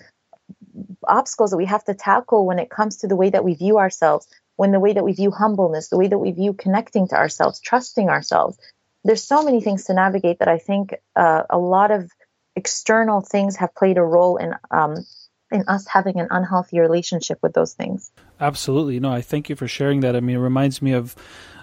obstacles 1.07 1.51
that 1.51 1.57
we 1.57 1.65
have 1.65 1.83
to 1.85 1.93
tackle 1.93 2.45
when 2.45 2.59
it 2.59 2.69
comes 2.69 2.97
to 2.97 3.07
the 3.07 3.15
way 3.15 3.29
that 3.29 3.43
we 3.43 3.53
view 3.53 3.77
ourselves, 3.77 4.27
when 4.57 4.71
the 4.71 4.79
way 4.79 4.93
that 4.93 5.03
we 5.03 5.13
view 5.13 5.31
humbleness, 5.31 5.89
the 5.89 5.97
way 5.97 6.07
that 6.07 6.19
we 6.19 6.31
view 6.31 6.53
connecting 6.53 7.07
to 7.07 7.15
ourselves, 7.15 7.61
trusting 7.61 8.09
ourselves 8.09 8.57
there's 9.03 9.23
so 9.23 9.43
many 9.43 9.61
things 9.61 9.85
to 9.85 9.93
navigate 9.93 10.39
that 10.39 10.47
I 10.47 10.57
think 10.57 10.95
uh, 11.15 11.43
a 11.49 11.57
lot 11.57 11.91
of 11.91 12.11
external 12.55 13.21
things 13.21 13.57
have 13.57 13.73
played 13.73 13.97
a 13.97 14.03
role 14.03 14.37
in 14.37 14.53
um, 14.69 15.05
in 15.51 15.65
us 15.67 15.85
having 15.85 16.19
an 16.19 16.27
unhealthy 16.31 16.79
relationship 16.79 17.39
with 17.41 17.53
those 17.53 17.73
things. 17.73 18.11
Absolutely. 18.39 18.99
No, 19.01 19.11
I 19.11 19.21
thank 19.21 19.49
you 19.49 19.55
for 19.57 19.67
sharing 19.67 19.99
that. 19.99 20.15
I 20.15 20.21
mean, 20.21 20.37
it 20.37 20.39
reminds 20.39 20.81
me 20.81 20.93
of 20.93 21.13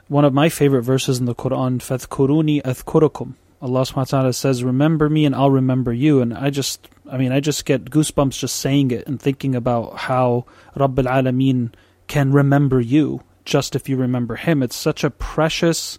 one 0.09 0.27
of 0.27 0.35
my 0.35 0.51
favorite 0.51 0.83
verses 0.83 1.19
in 1.19 1.25
the 1.25 1.35
Quran, 1.35 1.79
فَذْكُرُونِي 1.79 2.63
أَذْكُرُكُمْ 2.63 3.35
Allah 3.64 3.84
subhanahu 3.84 3.96
wa 3.96 4.04
ta'ala 4.04 4.34
says, 4.34 4.62
remember 4.62 5.10
me 5.10 5.24
and 5.26 5.34
I'll 5.34 5.50
remember 5.50 5.94
you. 5.94 6.20
And 6.20 6.34
I 6.34 6.50
just, 6.50 6.90
I 7.10 7.18
mean, 7.18 7.32
I 7.32 7.40
just 7.40 7.64
get 7.64 7.86
goosebumps 7.86 8.38
just 8.38 8.58
saying 8.58 8.92
it 8.92 9.08
and 9.08 9.22
thinking 9.22 9.56
about 9.56 9.98
how 9.98 10.46
Rabbil 10.76 11.08
Alameen 11.08 11.74
can 12.08 12.34
remember 12.34 12.82
you 12.82 13.24
just 13.46 13.74
if 13.74 13.88
you 13.88 13.96
remember 13.96 14.36
him. 14.36 14.62
It's 14.62 14.76
such 14.76 15.06
a 15.06 15.10
precious 15.10 15.98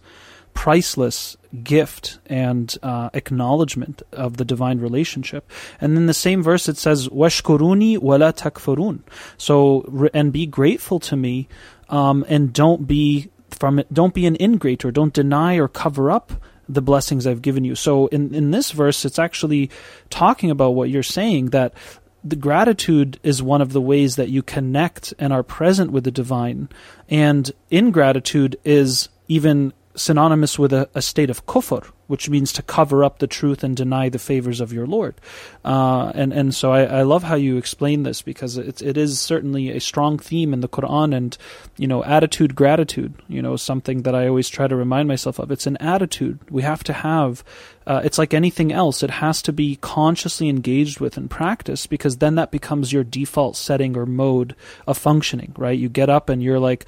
priceless 0.53 1.37
gift 1.63 2.19
and 2.27 2.77
uh, 2.83 3.09
acknowledgement 3.15 4.03
of 4.11 4.37
the 4.37 4.45
divine 4.45 4.79
relationship. 4.79 5.49
And 5.81 5.97
in 5.97 6.05
the 6.05 6.13
same 6.13 6.43
verse, 6.43 6.69
it 6.69 6.77
says, 6.77 7.09
"Washkuruni 7.09 7.97
wala 7.97 8.31
takfurun." 8.31 9.01
So 9.37 10.09
and 10.13 10.31
be 10.31 10.45
grateful 10.45 10.99
to 11.01 11.15
me, 11.15 11.49
um, 11.89 12.23
and 12.29 12.53
don't 12.53 12.87
be 12.87 13.29
from 13.49 13.79
it. 13.79 13.93
Don't 13.93 14.13
be 14.13 14.25
an 14.25 14.37
ingrate 14.39 14.85
or 14.85 14.91
don't 14.91 15.13
deny 15.13 15.55
or 15.57 15.67
cover 15.67 16.09
up 16.09 16.31
the 16.67 16.81
blessings 16.81 17.27
I've 17.27 17.41
given 17.41 17.63
you. 17.63 17.75
So 17.75 18.07
in 18.07 18.33
in 18.33 18.51
this 18.51 18.71
verse, 18.71 19.05
it's 19.05 19.19
actually 19.19 19.69
talking 20.09 20.51
about 20.51 20.71
what 20.71 20.89
you're 20.89 21.03
saying 21.03 21.47
that 21.47 21.73
the 22.23 22.35
gratitude 22.35 23.19
is 23.21 23.43
one 23.43 23.61
of 23.61 23.71
the 23.71 23.81
ways 23.81 24.15
that 24.15 24.29
you 24.29 24.41
connect 24.41 25.13
and 25.19 25.31
are 25.31 25.43
present 25.43 25.91
with 25.91 26.03
the 26.03 26.11
divine, 26.11 26.69
and 27.07 27.51
ingratitude 27.69 28.57
is 28.65 29.09
even 29.27 29.73
synonymous 29.95 30.59
with 30.59 30.73
a, 30.73 30.89
a, 30.93 31.01
state 31.01 31.29
of 31.29 31.45
kufr, 31.45 31.85
which 32.07 32.29
means 32.29 32.51
to 32.53 32.61
cover 32.61 33.03
up 33.03 33.19
the 33.19 33.27
truth 33.27 33.63
and 33.63 33.75
deny 33.75 34.09
the 34.09 34.19
favors 34.19 34.61
of 34.61 34.73
your 34.73 34.85
Lord. 34.85 35.15
Uh, 35.63 36.11
and 36.13 36.33
and 36.33 36.53
so 36.53 36.71
I, 36.71 36.83
I, 36.83 37.01
love 37.03 37.23
how 37.23 37.35
you 37.35 37.57
explain 37.57 38.03
this 38.03 38.21
because 38.21 38.57
it, 38.57 38.81
it 38.81 38.97
is 38.97 39.19
certainly 39.19 39.71
a 39.71 39.79
strong 39.79 40.19
theme 40.19 40.53
in 40.53 40.61
the 40.61 40.69
Quran 40.69 41.15
and 41.15 41.37
you 41.77 41.87
know 41.87 42.03
attitude 42.03 42.55
gratitude 42.55 43.13
you 43.27 43.41
know 43.41 43.55
something 43.55 44.03
that 44.03 44.15
I 44.15 44.27
always 44.27 44.49
try 44.49 44.67
to 44.67 44.75
remind 44.75 45.07
myself 45.07 45.39
of. 45.39 45.51
It's 45.51 45.67
an 45.67 45.77
attitude 45.77 46.39
we 46.49 46.61
have 46.61 46.83
to 46.85 46.93
have. 46.93 47.43
Uh, 47.87 48.01
it's 48.03 48.17
like 48.17 48.33
anything 48.33 48.73
else; 48.73 49.03
it 49.03 49.11
has 49.11 49.41
to 49.43 49.53
be 49.53 49.77
consciously 49.77 50.49
engaged 50.49 50.99
with 50.99 51.17
and 51.17 51.29
practiced 51.29 51.89
because 51.89 52.17
then 52.17 52.35
that 52.35 52.51
becomes 52.51 52.91
your 52.91 53.03
default 53.03 53.55
setting 53.55 53.95
or 53.97 54.05
mode 54.05 54.55
of 54.87 54.97
functioning. 54.97 55.53
Right? 55.57 55.77
You 55.77 55.89
get 55.89 56.09
up 56.09 56.29
and 56.29 56.43
you're 56.43 56.59
like 56.59 56.85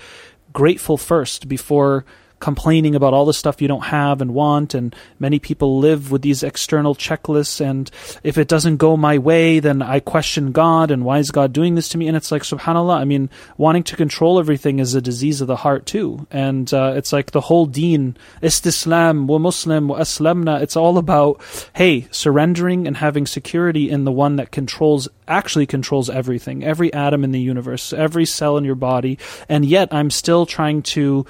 grateful 0.53 0.97
first 0.97 1.47
before 1.47 2.05
complaining 2.39 2.95
about 2.95 3.13
all 3.13 3.25
the 3.25 3.33
stuff 3.33 3.61
you 3.61 3.67
don't 3.67 3.85
have 3.85 4.21
and 4.21 4.33
want. 4.33 4.73
And 4.73 4.95
many 5.19 5.39
people 5.39 5.79
live 5.79 6.11
with 6.11 6.21
these 6.21 6.43
external 6.43 6.95
checklists. 6.95 7.59
And 7.61 7.89
if 8.23 8.37
it 8.37 8.47
doesn't 8.47 8.77
go 8.77 8.97
my 8.97 9.17
way, 9.17 9.59
then 9.59 9.81
I 9.81 9.99
question 9.99 10.51
God 10.51 10.91
and 10.91 11.03
why 11.03 11.19
is 11.19 11.31
God 11.31 11.53
doing 11.53 11.75
this 11.75 11.89
to 11.89 11.97
me? 11.97 12.07
And 12.07 12.17
it's 12.17 12.31
like, 12.31 12.43
subhanAllah, 12.43 12.97
I 12.97 13.05
mean, 13.05 13.29
wanting 13.57 13.83
to 13.83 13.95
control 13.95 14.39
everything 14.39 14.79
is 14.79 14.93
a 14.93 15.01
disease 15.01 15.41
of 15.41 15.47
the 15.47 15.55
heart 15.55 15.85
too. 15.85 16.27
And 16.31 16.71
uh, 16.73 16.93
it's 16.95 17.13
like 17.13 17.31
the 17.31 17.41
whole 17.41 17.65
deen, 17.65 18.17
istislam, 18.41 19.25
wa 19.25 19.37
muslim, 19.37 19.87
wa 19.87 19.97
aslamna, 19.97 20.61
it's 20.61 20.75
all 20.75 20.97
about, 20.97 21.41
hey, 21.73 22.07
surrendering 22.11 22.87
and 22.87 22.97
having 22.97 23.25
security 23.25 23.89
in 23.89 24.03
the 24.03 24.11
one 24.11 24.35
that 24.37 24.51
controls, 24.51 25.07
actually 25.27 25.65
controls 25.65 26.09
everything, 26.09 26.63
every 26.63 26.93
atom 26.93 27.23
in 27.23 27.31
the 27.31 27.39
universe, 27.39 27.93
every 27.93 28.25
cell 28.25 28.57
in 28.57 28.63
your 28.63 28.75
body. 28.75 29.17
And 29.49 29.65
yet 29.65 29.93
I'm 29.93 30.09
still 30.09 30.45
trying 30.45 30.83
to 30.83 31.25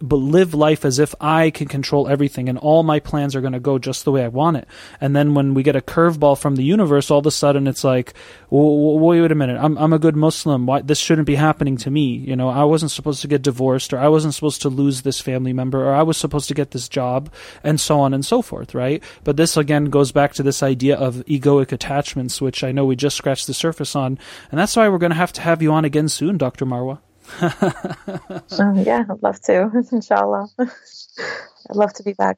but 0.00 0.16
live 0.16 0.52
life 0.52 0.84
as 0.84 0.98
if 0.98 1.14
I 1.20 1.50
can 1.50 1.68
control 1.68 2.06
everything 2.08 2.48
and 2.48 2.58
all 2.58 2.82
my 2.82 3.00
plans 3.00 3.34
are 3.34 3.40
going 3.40 3.54
to 3.54 3.60
go 3.60 3.78
just 3.78 4.04
the 4.04 4.12
way 4.12 4.24
I 4.24 4.28
want 4.28 4.58
it. 4.58 4.68
And 5.00 5.16
then 5.16 5.34
when 5.34 5.54
we 5.54 5.62
get 5.62 5.76
a 5.76 5.80
curveball 5.80 6.38
from 6.38 6.56
the 6.56 6.64
universe, 6.64 7.10
all 7.10 7.20
of 7.20 7.26
a 7.26 7.30
sudden 7.30 7.66
it's 7.66 7.84
like, 7.84 8.12
wait 8.50 9.32
a 9.32 9.34
minute, 9.34 9.58
I'm 9.60 9.76
I'm 9.78 9.92
a 9.92 9.98
good 9.98 10.16
Muslim. 10.16 10.66
Why 10.66 10.82
this 10.82 10.98
shouldn't 10.98 11.26
be 11.26 11.34
happening 11.34 11.76
to 11.78 11.90
me? 11.90 12.16
You 12.16 12.36
know, 12.36 12.48
I 12.48 12.64
wasn't 12.64 12.90
supposed 12.90 13.22
to 13.22 13.28
get 13.28 13.42
divorced, 13.42 13.92
or 13.92 13.98
I 13.98 14.08
wasn't 14.08 14.34
supposed 14.34 14.62
to 14.62 14.68
lose 14.68 15.02
this 15.02 15.20
family 15.20 15.52
member, 15.52 15.86
or 15.86 15.94
I 15.94 16.02
was 16.02 16.16
supposed 16.16 16.48
to 16.48 16.54
get 16.54 16.72
this 16.72 16.88
job, 16.88 17.32
and 17.64 17.80
so 17.80 18.00
on 18.00 18.12
and 18.12 18.24
so 18.24 18.42
forth, 18.42 18.74
right? 18.74 19.02
But 19.24 19.36
this 19.36 19.56
again 19.56 19.86
goes 19.86 20.12
back 20.12 20.34
to 20.34 20.42
this 20.42 20.62
idea 20.62 20.96
of 20.96 21.24
egoic 21.26 21.72
attachments, 21.72 22.40
which 22.40 22.62
I 22.62 22.72
know 22.72 22.84
we 22.84 22.96
just 22.96 23.16
scratched 23.16 23.46
the 23.46 23.54
surface 23.54 23.96
on, 23.96 24.18
and 24.50 24.60
that's 24.60 24.76
why 24.76 24.88
we're 24.88 24.98
going 24.98 25.10
to 25.10 25.16
have 25.16 25.32
to 25.34 25.40
have 25.40 25.62
you 25.62 25.72
on 25.72 25.84
again 25.84 26.08
soon, 26.08 26.38
Dr. 26.38 26.66
Marwa. 26.66 26.98
um, 28.58 28.78
yeah, 28.78 29.04
I'd 29.08 29.22
love 29.22 29.40
to, 29.42 29.70
inshallah. 29.92 30.48
I'd 30.58 31.76
love 31.76 31.92
to 31.94 32.02
be 32.02 32.12
back. 32.12 32.36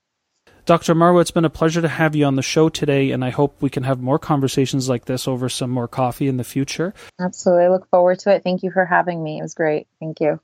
Dr. 0.64 0.94
Marwa, 0.94 1.22
it's 1.22 1.30
been 1.30 1.46
a 1.46 1.50
pleasure 1.50 1.80
to 1.80 1.88
have 1.88 2.14
you 2.14 2.26
on 2.26 2.36
the 2.36 2.42
show 2.42 2.68
today, 2.68 3.10
and 3.10 3.24
I 3.24 3.30
hope 3.30 3.62
we 3.62 3.70
can 3.70 3.84
have 3.84 4.00
more 4.00 4.18
conversations 4.18 4.86
like 4.86 5.06
this 5.06 5.26
over 5.26 5.48
some 5.48 5.70
more 5.70 5.88
coffee 5.88 6.28
in 6.28 6.36
the 6.36 6.44
future. 6.44 6.92
Absolutely. 7.18 7.64
I 7.64 7.68
look 7.70 7.88
forward 7.88 8.18
to 8.20 8.34
it. 8.34 8.44
Thank 8.44 8.62
you 8.62 8.70
for 8.70 8.84
having 8.84 9.22
me. 9.22 9.38
It 9.38 9.42
was 9.42 9.54
great. 9.54 9.86
Thank 9.98 10.20
you. 10.20 10.40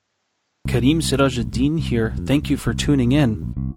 Kareem 0.66 1.03
Sirajuddin 1.03 1.79
here. 1.79 2.15
Thank 2.25 2.49
you 2.49 2.57
for 2.57 2.73
tuning 2.73 3.12
in. 3.12 3.77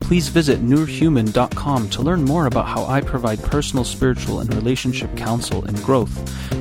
Please 0.00 0.28
visit 0.28 0.60
nurhuman.com 0.60 1.88
to 1.90 2.02
learn 2.02 2.24
more 2.24 2.46
about 2.46 2.66
how 2.66 2.84
I 2.84 3.00
provide 3.00 3.40
personal, 3.44 3.84
spiritual, 3.84 4.40
and 4.40 4.52
relationship 4.54 5.16
counsel 5.16 5.64
and 5.64 5.80
growth. 5.84 6.12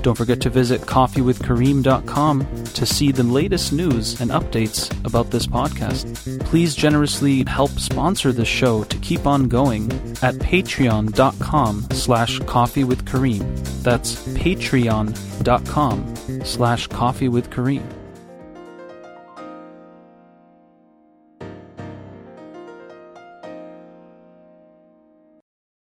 Don't 0.03 0.15
forget 0.15 0.39
to 0.41 0.51
visit 0.51 0.81
coffeewithkareem.com 0.81 2.63
to 2.63 2.85
see 2.85 3.11
the 3.11 3.23
latest 3.23 3.73
news 3.73 4.21
and 4.21 4.29
updates 4.29 4.93
about 5.03 5.31
this 5.31 5.47
podcast. 5.47 6.39
Please 6.45 6.75
generously 6.75 7.43
help 7.45 7.71
sponsor 7.71 8.31
the 8.31 8.45
show 8.45 8.83
to 8.83 8.97
keep 8.99 9.25
on 9.25 9.47
going 9.47 9.91
at 10.21 10.35
patreon.com 10.35 11.87
slash 11.91 12.39
coffeewithkareem. 12.41 13.83
That's 13.83 14.15
patreon.com 14.37 16.15
slash 16.45 16.87
coffeewithkareem. 16.89 17.98